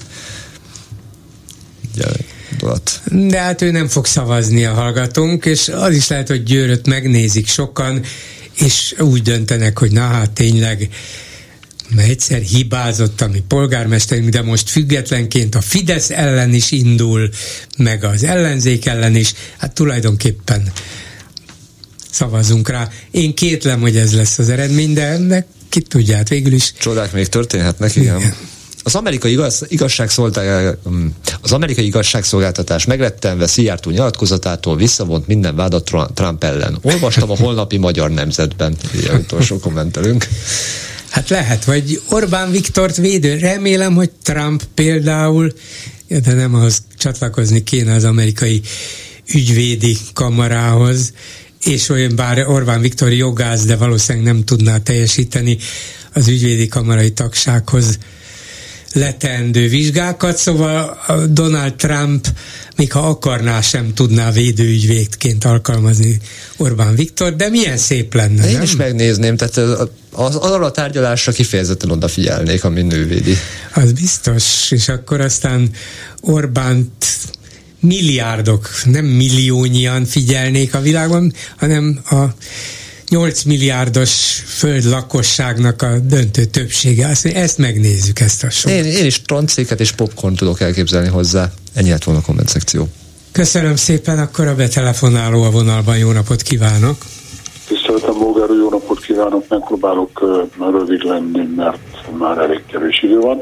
Gondolat. 2.49 3.02
De 3.11 3.40
hát 3.40 3.61
ő 3.61 3.72
nem 3.72 3.88
fog 3.88 4.06
szavazni 4.06 4.65
a 4.65 4.74
hallgatónk, 4.74 5.45
és 5.45 5.68
az 5.68 5.95
is 5.95 6.07
lehet, 6.07 6.28
hogy 6.28 6.44
Győröt 6.44 6.88
megnézik 6.88 7.48
sokan, 7.48 8.03
és 8.60 8.95
úgy 8.99 9.22
döntenek, 9.22 9.80
hogy 9.80 9.91
na 9.91 10.02
hát 10.02 10.32
tényleg 10.32 10.90
mert 11.95 12.10
egyszer 12.10 12.41
hibázott 12.41 13.22
a 13.22 13.28
mi 13.28 13.44
polgármesterünk, 13.48 14.30
de 14.30 14.41
most 14.41 14.69
függetlenként 14.69 15.56
a 15.56 15.61
Fidesz 15.61 16.10
ellen 16.10 16.53
is 16.53 16.72
indul, 16.72 17.30
meg 17.78 18.03
az 18.03 18.24
ellenzék 18.24 18.86
ellen 18.86 19.15
is, 19.15 19.34
hát 19.57 19.74
tulajdonképpen 19.74 20.72
szavazunk 22.11 22.69
rá. 22.69 22.90
Én 23.11 23.36
kétlem, 23.36 23.82
hogy 23.82 23.98
ez 23.98 24.15
lesz 24.15 24.38
az 24.38 24.49
eredmény, 24.49 24.94
de 24.94 25.06
ennek 25.06 25.48
ki 25.69 25.82
tudja, 25.82 26.15
hát 26.15 26.30
végül 26.30 26.53
is. 26.53 26.74
Csodák 26.80 27.11
még 27.14 27.28
történhetnek, 27.28 27.95
igen. 27.95 28.19
igen. 28.19 28.36
Az 28.88 28.95
amerikai, 28.95 29.31
igaz, 29.31 29.68
um, 30.84 31.15
az 31.41 31.51
amerikai 31.51 31.85
igazságszolgáltatás 31.85 32.85
megrettenve 32.85 33.47
Szijjártó 33.47 33.91
nyilatkozatától 33.91 34.76
visszavont 34.76 35.27
minden 35.27 35.55
vádat 35.55 35.91
Trump 36.14 36.43
ellen. 36.43 36.77
Olvastam 36.81 37.31
a 37.31 37.35
holnapi 37.35 37.77
Magyar 37.77 38.09
Nemzetben, 38.09 38.76
ilyen 38.93 39.15
utolsó 39.15 39.59
kommentelünk. 39.59 40.27
Hát 41.09 41.30
lehet, 41.30 41.65
vagy 41.65 42.01
Orbán 42.09 42.51
Viktort 42.51 42.95
védő. 42.95 43.38
Remélem, 43.38 43.93
hogy 43.93 44.11
Trump 44.23 44.64
például, 44.73 45.53
de 46.07 46.34
nem 46.34 46.55
ahhoz 46.55 46.81
csatlakozni 46.97 47.64
kéne 47.64 47.93
az 47.93 48.03
amerikai 48.03 48.61
ügyvédi 49.34 49.97
kamarához, 50.14 51.14
és 51.64 51.89
olyan 51.89 52.15
bár 52.15 52.47
Orbán 52.47 52.81
Viktor 52.81 53.11
jogász, 53.11 53.64
de 53.64 53.76
valószínűleg 53.76 54.34
nem 54.34 54.43
tudná 54.43 54.77
teljesíteni 54.77 55.57
az 56.14 56.27
ügyvédi 56.27 56.68
kamarai 56.68 57.11
tagsághoz 57.11 57.97
letendő 58.93 59.68
vizsgákat, 59.68 60.38
szóval 60.38 60.97
Donald 61.30 61.73
Trump 61.73 62.27
még 62.76 62.91
ha 62.91 62.99
akarná, 62.99 63.61
sem 63.61 63.93
tudná 63.93 64.31
védőügyvédként 64.31 65.45
alkalmazni 65.45 66.19
Orbán 66.57 66.95
Viktor, 66.95 67.35
de 67.35 67.49
milyen 67.49 67.77
szép 67.77 68.14
lenne, 68.14 68.47
Én 68.47 68.53
nem? 68.53 68.61
is 68.61 68.76
megnézném, 68.76 69.38
tehát 69.38 69.57
az, 70.11 70.35
arra 70.35 70.65
a 70.65 70.72
tárgyalásra 70.72 71.31
kifejezetten 71.31 71.91
odafigyelnék, 71.91 72.64
ami 72.64 72.81
nővédi. 72.81 73.38
Az 73.73 73.91
biztos, 73.91 74.72
és 74.72 74.89
akkor 74.89 75.22
aztán 75.22 75.69
Orbánt 76.22 77.05
milliárdok, 77.80 78.69
nem 78.85 79.05
milliónyian 79.05 80.05
figyelnék 80.05 80.76
a 80.76 80.81
világon, 80.81 81.34
hanem 81.57 81.99
a 82.09 82.23
8 83.09 83.43
milliárdos 83.43 84.43
föld 84.45 84.84
lakosságnak 84.84 85.81
a 85.81 85.99
döntő 86.03 86.45
többsége. 86.45 87.07
Azt 87.07 87.23
mondja, 87.23 87.41
ezt 87.41 87.57
megnézzük, 87.57 88.19
ezt 88.19 88.43
a 88.43 88.49
sort. 88.49 88.75
Én, 88.75 88.84
én 88.85 89.05
is 89.05 89.21
troncéket 89.21 89.79
és 89.79 89.91
popcorn 89.91 90.35
tudok 90.35 90.61
elképzelni 90.61 91.07
hozzá. 91.07 91.51
Ennyi 91.73 91.89
lett 91.89 92.03
volna 92.03 92.19
a 92.19 92.23
komment 92.23 92.47
szekció. 92.47 92.88
Köszönöm 93.31 93.75
szépen, 93.75 94.19
akkor 94.19 94.47
a 94.47 94.55
betelefonáló 94.55 95.43
a 95.43 95.51
vonalban. 95.51 95.97
Jó 95.97 96.11
napot 96.11 96.41
kívánok! 96.41 96.97
Tiszteltem, 97.67 98.19
Bolgár, 98.19 98.49
jó 98.49 98.69
napot 98.69 98.99
kívánok! 98.99 99.45
Megpróbálok 99.49 100.21
uh, 100.21 100.71
rövid 100.71 101.03
lenni, 101.03 101.47
mert 101.55 101.79
már 102.17 102.38
elég 102.38 102.63
kevés 102.65 103.03
idő 103.03 103.19
van. 103.19 103.41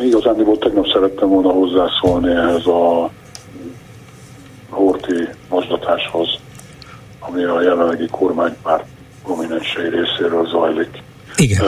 Igazán 0.00 0.44
volt 0.44 0.60
tegnap 0.60 0.86
szerettem 0.92 1.28
volna 1.28 1.48
hozzászólni 1.48 2.30
ehhez 2.30 2.66
a 2.66 3.10
horti 4.68 5.28
mozgatáshoz, 5.48 6.28
ami 7.28 7.44
a 7.44 7.62
jelenlegi 7.62 8.06
kormánypárt 8.10 8.84
prominensei 9.24 9.88
részéről 9.88 10.46
zajlik. 10.46 11.02
Igen. 11.36 11.64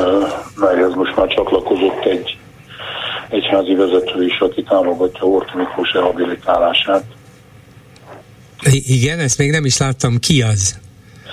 Melyhez 0.55 0.95
most 0.95 1.17
már 1.17 1.27
csatlakozott 1.27 2.05
egy 2.05 2.39
egyházi 3.29 3.75
vezető 3.75 4.25
is, 4.25 4.39
aki 4.39 4.63
támogatja 4.63 5.21
Horti 5.21 5.57
Miklós 5.57 5.93
rehabilitálását. 5.93 7.05
I- 8.71 8.95
igen, 8.95 9.19
ezt 9.19 9.39
még 9.39 9.51
nem 9.51 9.65
is 9.65 9.79
láttam. 9.79 10.19
Ki 10.19 10.43
az? 10.43 10.79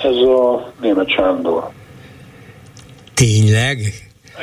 Ez 0.02 0.16
a 0.16 0.72
német 0.80 1.10
Sándor. 1.10 1.70
Tényleg? 3.14 3.78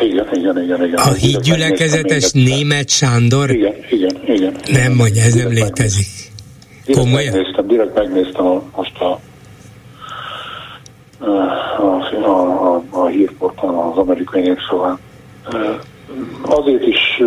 Igen, 0.01 0.27
igen, 0.33 0.63
igen. 0.63 0.83
igen. 0.85 0.93
A 0.93 1.13
hídgyülekezetes 1.13 2.31
német 2.31 2.89
Sándor? 2.89 3.49
Igen, 3.49 3.73
igen, 3.89 4.19
igen. 4.27 4.55
Nem 4.71 4.93
mondja, 4.93 5.23
ez 5.23 5.33
nem 5.33 5.51
létezik. 5.51 6.07
Komolyan? 6.91 7.33
megnéztem, 7.33 7.67
direkt 7.67 7.95
megnéztem 7.95 8.45
a, 8.45 8.63
most 8.75 8.97
a 8.97 9.19
a, 11.19 12.25
a, 12.25 12.83
a, 12.89 13.05
hírportálon, 13.05 13.91
az 13.91 13.97
amerikai 13.97 14.41
népszaván. 14.41 14.99
Azért 16.41 16.85
is 16.85 17.21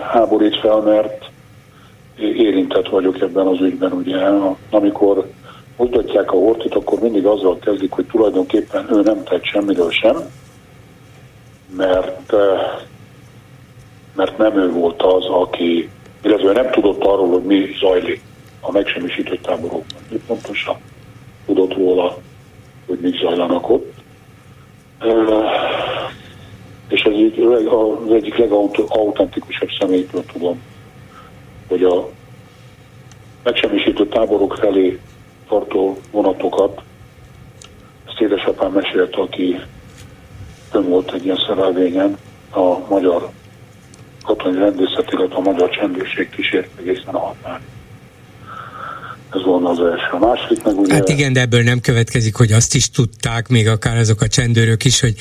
háborít 0.00 0.60
fel, 0.60 0.80
mert 0.80 1.30
érintett 2.16 2.88
vagyok 2.88 3.20
ebben 3.20 3.46
az 3.46 3.60
ügyben, 3.60 3.92
ugye. 3.92 4.16
Amikor 4.70 5.30
mutatják 5.76 6.32
a 6.32 6.36
hortit, 6.36 6.74
akkor 6.74 7.00
mindig 7.00 7.26
azzal 7.26 7.58
kezdik, 7.58 7.92
hogy 7.92 8.06
tulajdonképpen 8.06 8.86
ő 8.92 9.00
nem 9.00 9.24
tett 9.24 9.44
semmiről 9.44 9.90
sem, 9.90 10.16
mert, 11.76 12.32
mert 14.14 14.38
nem 14.38 14.58
ő 14.58 14.72
volt 14.72 15.02
az, 15.02 15.24
aki, 15.24 15.90
illetve 16.22 16.52
nem 16.52 16.70
tudott 16.70 17.04
arról, 17.04 17.28
hogy 17.28 17.42
mi 17.42 17.66
zajlik 17.80 18.20
a 18.60 18.72
megsemmisített 18.72 19.42
táborokban. 19.42 20.00
Ő 20.12 20.20
pontosan 20.26 20.76
tudott 21.46 21.74
róla, 21.74 22.18
hogy 22.86 22.98
mik 23.00 23.20
zajlanak 23.20 23.70
ott. 23.70 23.94
És 26.88 27.02
ez 27.02 27.12
így 27.12 27.40
az 27.68 28.12
egyik 28.12 28.36
legautentikusabb 28.36 29.68
személytől 29.78 30.24
tudom, 30.32 30.62
hogy 31.68 31.84
a 31.84 32.08
megsemmisített 33.42 34.10
táborok 34.10 34.54
felé 34.54 34.98
tartó 35.48 35.98
vonatokat, 36.10 36.80
ezt 38.06 38.20
édesapám 38.20 38.72
mesélte, 38.72 39.20
aki 39.20 39.60
ön 40.72 40.88
volt 40.88 41.12
egy 41.12 41.24
ilyen 41.24 41.44
szerelvényen 41.46 42.16
a 42.50 42.78
magyar 42.88 43.30
katonai 44.22 44.58
rendészet, 44.58 45.12
illetve 45.12 45.36
a 45.36 45.40
magyar 45.40 45.70
csendőrség 45.70 46.30
kísért 46.30 46.78
egészen 46.78 47.14
a 47.14 47.18
határig. 47.18 47.75
Ez 49.36 49.44
volna 49.44 49.68
az 49.68 49.78
első. 49.78 50.08
A 50.12 50.18
második 50.18 50.62
meg 50.62 50.78
ugye... 50.78 50.94
Hát 50.94 51.08
igen, 51.08 51.32
de 51.32 51.40
ebből 51.40 51.62
nem 51.62 51.80
következik, 51.80 52.36
hogy 52.36 52.52
azt 52.52 52.74
is 52.74 52.90
tudták, 52.90 53.48
még 53.48 53.68
akár 53.68 53.96
azok 53.96 54.20
a 54.20 54.28
csendőrök 54.28 54.84
is, 54.84 55.00
hogy 55.00 55.14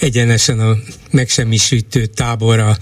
egyenesen 0.00 0.60
a 0.60 0.72
megsemmisítő 1.10 2.06
tábor 2.06 2.58
a 2.58 2.76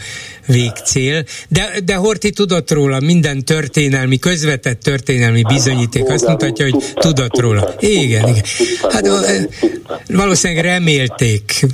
végcél. 0.47 1.25
De, 1.49 1.73
de 1.85 1.95
Horti 1.95 2.31
tudott 2.31 2.71
róla, 2.71 3.01
minden 3.01 3.45
történelmi, 3.45 4.19
közvetett 4.19 4.81
történelmi 4.81 5.43
bizonyíték 5.43 6.09
azt 6.09 6.29
mutatja, 6.29 6.65
hogy 6.71 6.85
tudott 6.95 7.41
róla. 7.41 7.69
Igen, 7.79 8.29
igen. 8.29 8.45
Hát 8.91 9.09
valószínűleg 10.09 10.65
remélték, 10.65 11.67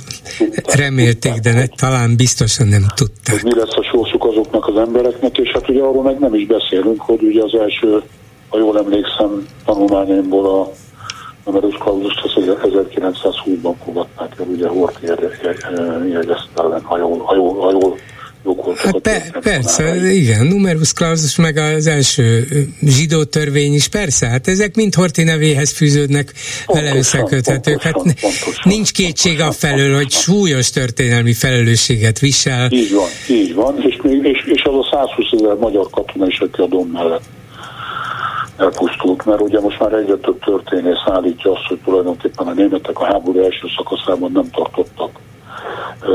remélték, 0.65 1.33
de 1.33 1.67
talán 1.75 2.15
biztosan 2.15 2.67
nem 2.67 2.85
tudták. 2.95 3.43
mi 3.43 3.55
lesz 3.55 3.75
a 3.75 3.83
sorsuk 3.91 4.25
azoknak 4.25 4.67
az 4.67 4.77
embereknek, 4.77 5.37
és 5.37 5.51
hát 5.53 5.69
ugye 5.69 5.81
arról 5.81 6.03
meg 6.03 6.19
nem 6.19 6.33
is 6.33 6.45
beszélünk, 6.45 7.01
hogy 7.01 7.21
ugye 7.21 7.41
az 7.43 7.53
első 7.53 8.01
ha 8.49 8.57
jól 8.57 8.77
emlékszem, 8.77 9.47
tanulmányaimból 9.65 10.59
a 10.59 10.71
numerus 11.45 11.75
clausus 11.75 12.13
az 12.23 12.43
1920-ban 12.61 13.73
fogadták 13.85 14.35
el, 14.39 14.45
ugye 14.45 14.67
Horthy 14.67 15.05
jegyezte 16.11 16.61
ellen, 16.61 16.81
ha 16.83 16.97
jól, 16.97 17.19
ha 17.19 17.35
jól, 17.35 17.59
ha 17.59 17.71
jól 17.71 17.97
Hát 18.75 18.97
per, 18.97 19.39
persze, 19.39 19.83
tanárai. 19.83 20.21
igen, 20.21 20.45
numerus 20.45 20.93
clausus 20.93 21.35
meg 21.35 21.57
az 21.57 21.87
első 21.87 22.47
zsidó 22.81 23.23
törvény 23.23 23.73
is, 23.73 23.87
persze, 23.87 24.27
hát 24.27 24.47
ezek 24.47 24.75
mind 24.75 24.95
Horti 24.95 25.23
nevéhez 25.23 25.71
fűződnek, 25.71 26.33
pontosan, 26.65 26.89
vele 26.89 26.97
összeköthetők. 26.97 27.81
Hát 27.81 27.93
pontosan, 27.93 28.53
nincs 28.63 28.91
kétség 28.91 29.39
a 29.39 29.51
felől, 29.51 29.95
hogy 29.95 30.11
súlyos 30.11 30.69
történelmi 30.69 31.33
felelősséget 31.33 32.19
visel. 32.19 32.71
Így 32.71 32.93
van, 32.93 33.07
így 33.29 33.53
van, 33.53 33.81
és, 33.81 33.99
még, 34.03 34.23
és, 34.23 34.45
és 34.45 34.63
az 34.63 34.73
a 34.73 34.87
120 34.91 35.25
ezer 35.31 35.55
magyar 35.55 35.87
katona 35.89 36.27
is, 36.27 36.39
aki 36.39 36.61
a 36.61 36.67
dom 36.67 36.89
mellett 36.89 37.23
elpusztult, 38.57 39.25
mert 39.25 39.41
ugye 39.41 39.59
most 39.59 39.79
már 39.79 39.93
egyre 39.93 40.15
több 40.15 40.39
történész 40.39 41.03
állítja 41.05 41.51
azt, 41.51 41.65
hogy 41.67 41.79
tulajdonképpen 41.83 42.47
a 42.47 42.53
németek 42.53 42.99
a 42.99 43.05
háború 43.05 43.39
első 43.39 43.67
szakaszában 43.77 44.31
nem 44.31 44.49
tartottak. 44.49 45.09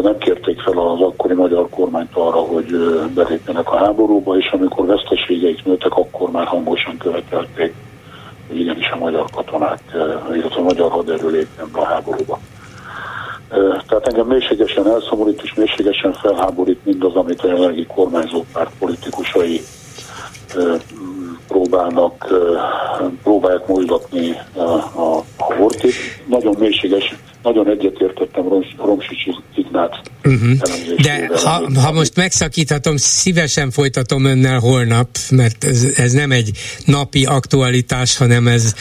Nem 0.02 0.18
kérték 0.18 0.60
fel 0.60 0.78
az 0.78 1.00
akkori 1.00 1.34
magyar 1.34 1.68
kormányt 1.70 2.14
arra, 2.14 2.38
hogy 2.38 2.66
belépjenek 3.14 3.72
a 3.72 3.76
háborúba, 3.76 4.36
és 4.36 4.50
amikor 4.52 4.86
veszteségeik 4.86 5.64
nőttek, 5.64 5.96
akkor 5.96 6.30
már 6.30 6.46
hangosan 6.46 6.96
követelték, 6.96 7.74
hogy 8.48 8.60
igenis 8.60 8.90
a 8.90 8.98
magyar 8.98 9.24
katonák, 9.34 9.80
illetve 10.32 10.60
a 10.60 10.62
magyar 10.62 10.90
haderő 10.90 11.30
lépjen 11.30 11.68
be 11.72 11.80
a 11.80 11.84
háborúba. 11.84 12.38
Tehát 13.86 14.06
engem 14.06 14.26
mélységesen 14.26 14.86
elszomorít 14.86 15.42
és 15.42 15.54
mélységesen 15.54 16.12
felháborít 16.12 16.84
mindaz, 16.84 17.14
amit 17.14 17.40
a 17.40 17.46
jelenlegi 17.46 17.86
kormányzó 17.86 18.44
párt 18.52 18.70
politikusai 18.78 19.60
próbálnak, 21.52 22.34
próbálják 23.22 23.66
mozgatni 23.66 24.36
a, 24.52 24.62
a, 24.62 25.24
hortit. 25.36 25.94
Nagyon 26.28 26.56
mélységes, 26.58 27.14
nagyon 27.42 27.68
egyetértettem 27.68 28.48
Romsics 28.76 29.24
Ignác 29.54 29.96
uh-huh. 30.24 30.96
De 31.02 31.30
ha, 31.44 31.80
ha 31.80 31.92
most 31.92 32.16
megszakíthatom, 32.16 32.96
szívesen 32.96 33.70
folytatom 33.70 34.24
önnel 34.24 34.58
holnap, 34.58 35.08
mert 35.30 35.64
ez, 35.64 35.86
ez 35.96 36.12
nem 36.12 36.30
egy 36.30 36.50
napi 36.84 37.24
aktualitás, 37.24 38.16
hanem 38.16 38.46
ez 38.46 38.74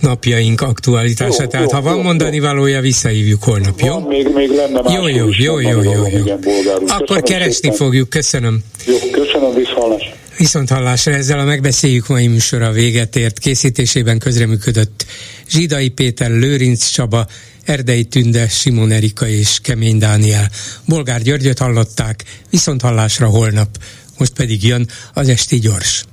napjaink 0.00 0.60
aktualitása. 0.60 1.42
Jó, 1.42 1.48
Tehát 1.48 1.70
jó, 1.70 1.78
ha 1.78 1.82
van 1.82 1.96
jó, 1.96 2.02
mondani 2.02 2.36
jó. 2.36 2.42
valója, 2.42 2.80
visszahívjuk 2.80 3.42
holnap, 3.42 3.80
jó? 3.80 3.92
Van, 3.92 4.02
még, 4.02 4.28
még 4.34 4.50
lenne 4.50 4.82
más 4.82 4.94
jó, 4.94 5.08
jó, 5.08 5.26
jó, 5.38 5.60
jó, 5.60 5.82
jó, 5.82 5.92
jó. 5.92 6.06
Igen, 6.06 6.40
Akkor 6.86 7.22
keresni 7.22 7.52
szépen. 7.52 7.76
fogjuk, 7.76 8.08
köszönöm. 8.08 8.58
Jó, 8.86 8.96
köszönöm, 9.12 9.54
viszontlátásra. 9.54 10.24
Viszont 10.36 10.68
hallásra 10.68 11.12
ezzel 11.12 11.38
a 11.38 11.44
megbeszéljük 11.44 12.08
mai 12.08 12.26
műsora 12.26 12.70
véget 12.70 13.16
ért. 13.16 13.38
Készítésében 13.38 14.18
közreműködött 14.18 15.06
Zsidai 15.48 15.88
Péter, 15.88 16.30
Lőrinc 16.30 16.86
Csaba, 16.86 17.26
Erdei 17.64 18.04
Tünde, 18.04 18.48
Simon 18.48 18.90
Erika 18.90 19.28
és 19.28 19.58
Kemény 19.62 19.98
Dániel. 19.98 20.50
Bolgár 20.84 21.22
Györgyöt 21.22 21.58
hallották, 21.58 22.24
viszont 22.50 22.80
hallásra 22.80 23.26
holnap. 23.26 23.78
Most 24.18 24.32
pedig 24.32 24.64
jön 24.64 24.88
az 25.12 25.28
Esti 25.28 25.58
Gyors. 25.58 26.04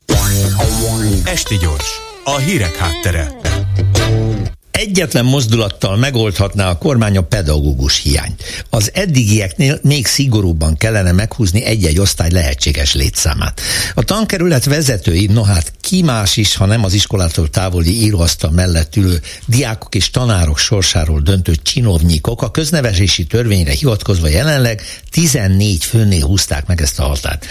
Esti 1.23 1.57
Gyors, 1.57 1.89
a 2.23 2.37
hírek 2.37 2.75
háttere 2.75 3.31
egyetlen 4.73 5.25
mozdulattal 5.25 5.97
megoldhatná 5.97 6.69
a 6.69 6.77
kormány 6.77 7.17
a 7.17 7.21
pedagógus 7.21 8.01
hiányt. 8.01 8.43
Az 8.69 8.91
eddigieknél 8.93 9.79
még 9.81 10.05
szigorúbban 10.05 10.77
kellene 10.77 11.11
meghúzni 11.11 11.63
egy-egy 11.63 11.99
osztály 11.99 12.31
lehetséges 12.31 12.93
létszámát. 12.93 13.61
A 13.93 14.03
tankerület 14.03 14.65
vezetői, 14.65 15.25
no 15.25 15.43
hát 15.43 15.73
ki 15.81 16.01
más 16.01 16.37
is, 16.37 16.55
ha 16.55 16.65
nem 16.65 16.83
az 16.83 16.93
iskolától 16.93 17.49
távoli 17.49 18.01
íróasztal 18.03 18.51
mellett 18.51 18.95
ülő 18.95 19.21
diákok 19.45 19.95
és 19.95 20.09
tanárok 20.09 20.57
sorsáról 20.57 21.21
döntő 21.21 21.55
csinovnyikok 21.55 22.41
a 22.41 22.51
köznevesési 22.51 23.25
törvényre 23.25 23.71
hivatkozva 23.71 24.27
jelenleg 24.27 24.81
14 25.11 25.83
főnél 25.83 26.25
húzták 26.25 26.65
meg 26.65 26.81
ezt 26.81 26.99
a 26.99 27.03
határt. 27.03 27.45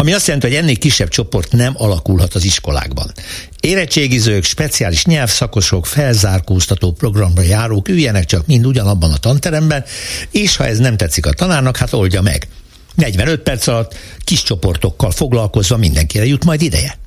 Ami 0.00 0.12
azt 0.12 0.26
jelenti, 0.26 0.46
hogy 0.46 0.56
ennél 0.56 0.76
kisebb 0.76 1.08
csoport 1.08 1.52
nem 1.52 1.74
alakulhat 1.76 2.34
az 2.34 2.44
iskolákban. 2.44 3.12
Érettségizők, 3.60 4.44
speciális 4.44 5.04
nyelvszakosok, 5.04 5.86
felzárkóztató 5.86 6.92
programra 6.92 7.42
járók 7.42 7.88
üljenek 7.88 8.24
csak 8.24 8.46
mind 8.46 8.66
ugyanabban 8.66 9.12
a 9.12 9.16
tanteremben, 9.16 9.84
és 10.30 10.56
ha 10.56 10.66
ez 10.66 10.78
nem 10.78 10.96
tetszik 10.96 11.26
a 11.26 11.32
tanárnak, 11.32 11.76
hát 11.76 11.92
oldja 11.92 12.22
meg. 12.22 12.48
45 12.94 13.40
perc 13.40 13.66
alatt 13.66 13.96
kis 14.24 14.42
csoportokkal 14.42 15.10
foglalkozva 15.10 15.76
mindenkire 15.76 16.26
jut 16.26 16.44
majd 16.44 16.62
ideje. 16.62 16.98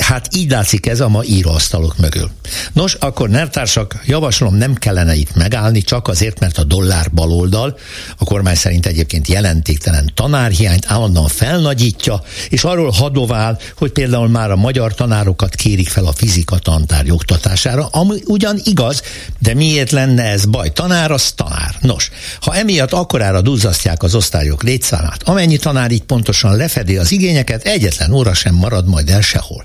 Hát 0.00 0.28
így 0.34 0.50
látszik 0.50 0.86
ez 0.86 1.00
a 1.00 1.08
ma 1.08 1.24
íróasztalok 1.24 1.98
mögül. 1.98 2.30
Nos, 2.72 2.94
akkor 2.94 3.28
nertársak, 3.28 4.02
javaslom 4.06 4.54
nem 4.54 4.74
kellene 4.74 5.14
itt 5.14 5.34
megállni, 5.34 5.82
csak 5.82 6.08
azért, 6.08 6.40
mert 6.40 6.58
a 6.58 6.64
dollár 6.64 7.10
baloldal, 7.12 7.78
a 8.18 8.24
kormány 8.24 8.54
szerint 8.54 8.86
egyébként 8.86 9.28
jelentéktelen 9.28 10.10
tanárhiányt 10.14 10.84
állandóan 10.88 11.28
felnagyítja, 11.28 12.22
és 12.48 12.64
arról 12.64 12.90
hadovál, 12.90 13.58
hogy 13.76 13.90
például 13.90 14.28
már 14.28 14.50
a 14.50 14.56
magyar 14.56 14.94
tanárokat 14.94 15.54
kérik 15.54 15.88
fel 15.88 16.06
a 16.06 16.12
fizika 16.12 16.58
tantár 16.58 17.10
oktatására, 17.10 17.86
ami 17.86 18.22
ugyan 18.24 18.60
igaz, 18.64 19.02
de 19.38 19.54
miért 19.54 19.90
lenne 19.90 20.22
ez 20.22 20.44
baj? 20.44 20.72
Tanár 20.72 21.10
az 21.10 21.32
tanár. 21.32 21.74
Nos, 21.80 22.10
ha 22.40 22.54
emiatt 22.54 22.92
akkorára 22.92 23.40
duzzasztják 23.40 24.02
az 24.02 24.14
osztályok 24.14 24.62
létszámát, 24.62 25.22
amennyi 25.22 25.56
tanár 25.56 25.90
így 25.90 26.02
pontosan 26.02 26.56
lefedi 26.56 26.96
az 26.96 27.12
igényeket, 27.12 27.64
egyetlen 27.64 28.12
óra 28.12 28.34
sem 28.34 28.54
marad 28.54 28.86
majd 28.86 29.10
el 29.10 29.20
sehol. 29.20 29.64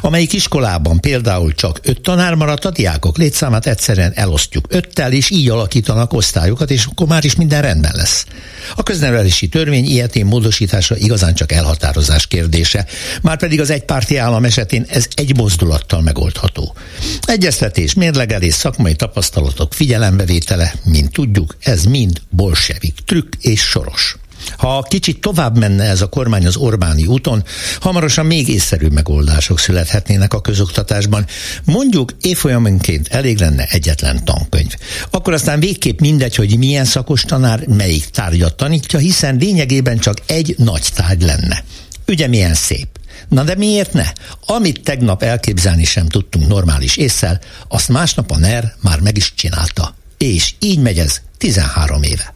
Amelyik 0.00 0.32
iskolában 0.32 1.00
például 1.00 1.54
csak 1.54 1.80
öt 1.82 2.00
tanár 2.00 2.34
maradt, 2.34 2.64
a 2.64 2.70
diákok 2.70 3.18
létszámát 3.18 3.66
egyszerűen 3.66 4.12
elosztjuk 4.14 4.66
öttel, 4.68 5.12
és 5.12 5.30
így 5.30 5.48
alakítanak 5.48 6.12
osztályokat, 6.12 6.70
és 6.70 6.84
akkor 6.84 7.06
már 7.06 7.24
is 7.24 7.34
minden 7.34 7.62
rendben 7.62 7.92
lesz. 7.94 8.26
A 8.74 8.82
köznevelési 8.82 9.48
törvény 9.48 9.84
ilyetén 9.84 10.26
módosítása 10.26 10.96
igazán 10.96 11.34
csak 11.34 11.52
elhatározás 11.52 12.26
kérdése, 12.26 12.86
már 13.22 13.38
pedig 13.38 13.60
az 13.60 13.70
egypárti 13.70 14.16
állam 14.16 14.44
esetén 14.44 14.86
ez 14.88 15.06
egy 15.14 15.36
mozdulattal 15.36 16.02
megoldható. 16.02 16.74
Egyeztetés, 17.22 17.94
mérlegelés, 17.94 18.54
szakmai 18.54 18.94
tapasztalatok 18.94 19.74
figyelembevétele, 19.74 20.74
mint 20.84 21.12
tudjuk, 21.12 21.56
ez 21.60 21.84
mind 21.84 22.20
bolsevik 22.30 22.94
trükk 23.04 23.32
és 23.40 23.60
soros. 23.60 24.16
Ha 24.56 24.82
kicsit 24.88 25.20
tovább 25.20 25.58
menne 25.58 25.84
ez 25.84 26.00
a 26.00 26.06
kormány 26.06 26.46
az 26.46 26.56
Orbáni 26.56 27.06
úton, 27.06 27.44
hamarosan 27.80 28.26
még 28.26 28.48
észszerű 28.48 28.86
megoldások 28.86 29.58
születhetnének 29.58 30.34
a 30.34 30.40
közoktatásban. 30.40 31.26
Mondjuk 31.64 32.12
évfolyamonként 32.20 33.08
elég 33.08 33.38
lenne 33.38 33.64
egyetlen 33.64 34.24
tankönyv. 34.24 34.74
Akkor 35.10 35.32
aztán 35.32 35.60
végképp 35.60 36.00
mindegy, 36.00 36.34
hogy 36.34 36.58
milyen 36.58 36.84
szakos 36.84 37.22
tanár 37.22 37.66
melyik 37.66 38.04
tárgyat 38.04 38.56
tanítja, 38.56 38.98
hiszen 38.98 39.36
lényegében 39.36 39.98
csak 39.98 40.18
egy 40.26 40.54
nagy 40.58 40.88
tárgy 40.94 41.22
lenne. 41.22 41.64
Ugye 42.06 42.26
milyen 42.26 42.54
szép. 42.54 42.88
Na 43.28 43.42
de 43.42 43.54
miért 43.54 43.92
ne? 43.92 44.06
Amit 44.46 44.82
tegnap 44.82 45.22
elképzelni 45.22 45.84
sem 45.84 46.06
tudtunk 46.06 46.48
normális 46.48 46.96
észsel, 46.96 47.40
azt 47.68 47.88
másnap 47.88 48.30
a 48.30 48.38
NER 48.38 48.74
már 48.80 49.00
meg 49.00 49.16
is 49.16 49.34
csinálta. 49.34 49.94
És 50.18 50.54
így 50.58 50.78
megy 50.78 50.98
ez 50.98 51.20
13 51.38 52.02
éve. 52.02 52.35